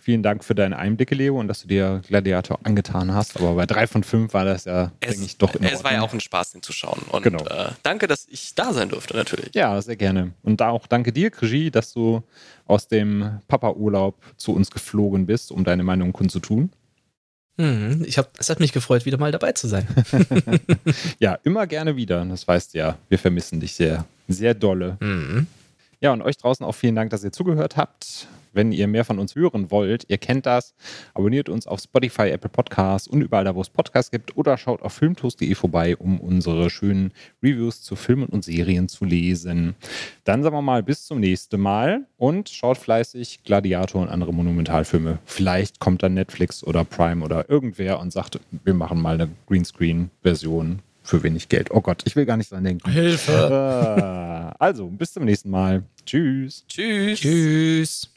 Vielen 0.00 0.22
Dank 0.22 0.44
für 0.44 0.54
deine 0.54 0.78
Einblicke, 0.78 1.14
Leo, 1.14 1.38
und 1.38 1.48
dass 1.48 1.62
du 1.62 1.68
dir 1.68 2.02
Gladiator 2.06 2.58
angetan 2.64 3.14
hast. 3.14 3.36
Aber 3.36 3.54
bei 3.54 3.66
drei 3.66 3.86
von 3.86 4.02
fünf 4.04 4.34
war 4.34 4.44
das 4.44 4.64
ja, 4.64 4.92
es, 5.00 5.10
denke 5.10 5.26
ich, 5.26 5.36
doch 5.38 5.54
in 5.54 5.64
Es 5.64 5.84
war 5.84 5.92
ja 5.92 6.02
auch 6.02 6.12
ein 6.12 6.20
Spaß, 6.20 6.52
den 6.52 6.62
zu 6.62 6.72
schauen. 6.72 7.00
Und 7.10 7.22
Genau. 7.22 7.44
äh, 7.46 7.70
danke, 7.82 8.06
dass 8.06 8.26
ich 8.28 8.54
da 8.54 8.72
sein 8.72 8.88
durfte, 8.88 9.16
natürlich. 9.16 9.54
Ja, 9.54 9.80
sehr 9.82 9.96
gerne. 9.96 10.32
Und 10.42 10.60
da 10.60 10.70
auch 10.70 10.86
danke 10.86 11.12
dir, 11.12 11.30
Regie, 11.40 11.70
dass 11.70 11.92
du 11.92 12.22
aus 12.66 12.88
dem 12.88 13.40
Papa-Urlaub 13.48 14.16
zu 14.36 14.52
uns 14.54 14.70
geflogen 14.70 15.26
bist, 15.26 15.50
um 15.52 15.64
deine 15.64 15.82
Meinung 15.82 16.12
kundzutun. 16.12 16.70
Mhm, 17.56 18.04
ich 18.06 18.16
hab, 18.16 18.30
es 18.38 18.48
hat 18.48 18.58
mich 18.60 18.72
gefreut, 18.72 19.04
wieder 19.04 19.18
mal 19.18 19.32
dabei 19.32 19.52
zu 19.52 19.68
sein. 19.68 19.86
Ja, 21.18 21.38
immer 21.44 21.66
gerne 21.66 21.96
wieder. 21.96 22.24
Das 22.24 22.46
weißt 22.48 22.74
du 22.74 22.78
ja, 22.78 22.98
wir 23.08 23.18
vermissen 23.18 23.60
dich 23.60 23.74
sehr, 23.74 24.06
sehr 24.28 24.54
dolle. 24.54 24.96
Mhm. 25.00 25.46
Ja, 26.00 26.12
und 26.12 26.22
euch 26.22 26.38
draußen 26.38 26.64
auch 26.64 26.74
vielen 26.74 26.94
Dank, 26.94 27.10
dass 27.10 27.22
ihr 27.24 27.32
zugehört 27.32 27.76
habt. 27.76 28.26
Wenn 28.52 28.72
ihr 28.72 28.86
mehr 28.86 29.04
von 29.04 29.18
uns 29.18 29.34
hören 29.34 29.70
wollt, 29.70 30.04
ihr 30.08 30.18
kennt 30.18 30.46
das, 30.46 30.74
abonniert 31.14 31.48
uns 31.48 31.66
auf 31.66 31.80
Spotify, 31.80 32.30
Apple 32.30 32.50
Podcasts 32.50 33.08
und 33.08 33.22
überall 33.22 33.44
da, 33.44 33.54
wo 33.54 33.60
es 33.60 33.70
Podcasts 33.70 34.10
gibt 34.10 34.36
oder 34.36 34.56
schaut 34.56 34.82
auf 34.82 34.92
filmtoast.de 34.92 35.54
vorbei, 35.54 35.96
um 35.96 36.20
unsere 36.20 36.70
schönen 36.70 37.12
Reviews 37.42 37.82
zu 37.82 37.96
Filmen 37.96 38.26
und 38.26 38.44
Serien 38.44 38.88
zu 38.88 39.04
lesen. 39.04 39.74
Dann 40.24 40.42
sagen 40.42 40.54
wir 40.54 40.62
mal 40.62 40.82
bis 40.82 41.06
zum 41.06 41.20
nächsten 41.20 41.60
Mal 41.60 42.06
und 42.16 42.48
schaut 42.48 42.78
fleißig 42.78 43.44
Gladiator 43.44 44.02
und 44.02 44.08
andere 44.08 44.32
Monumentalfilme. 44.32 45.18
Vielleicht 45.24 45.80
kommt 45.80 46.02
dann 46.02 46.14
Netflix 46.14 46.64
oder 46.64 46.84
Prime 46.84 47.24
oder 47.24 47.48
irgendwer 47.48 48.00
und 48.00 48.12
sagt, 48.12 48.40
wir 48.64 48.74
machen 48.74 49.00
mal 49.00 49.14
eine 49.14 49.30
Greenscreen-Version 49.46 50.80
für 51.02 51.22
wenig 51.22 51.48
Geld. 51.48 51.70
Oh 51.70 51.80
Gott, 51.80 52.02
ich 52.04 52.16
will 52.16 52.26
gar 52.26 52.36
nicht 52.36 52.52
dran 52.52 52.64
denken. 52.64 52.90
Hilfe. 52.90 53.32
Ah, 53.32 54.54
also, 54.58 54.86
bis 54.86 55.12
zum 55.12 55.24
nächsten 55.24 55.50
Mal. 55.50 55.82
Tschüss. 56.04 56.64
Tschüss. 56.68 57.20
Tschüss. 57.20 58.10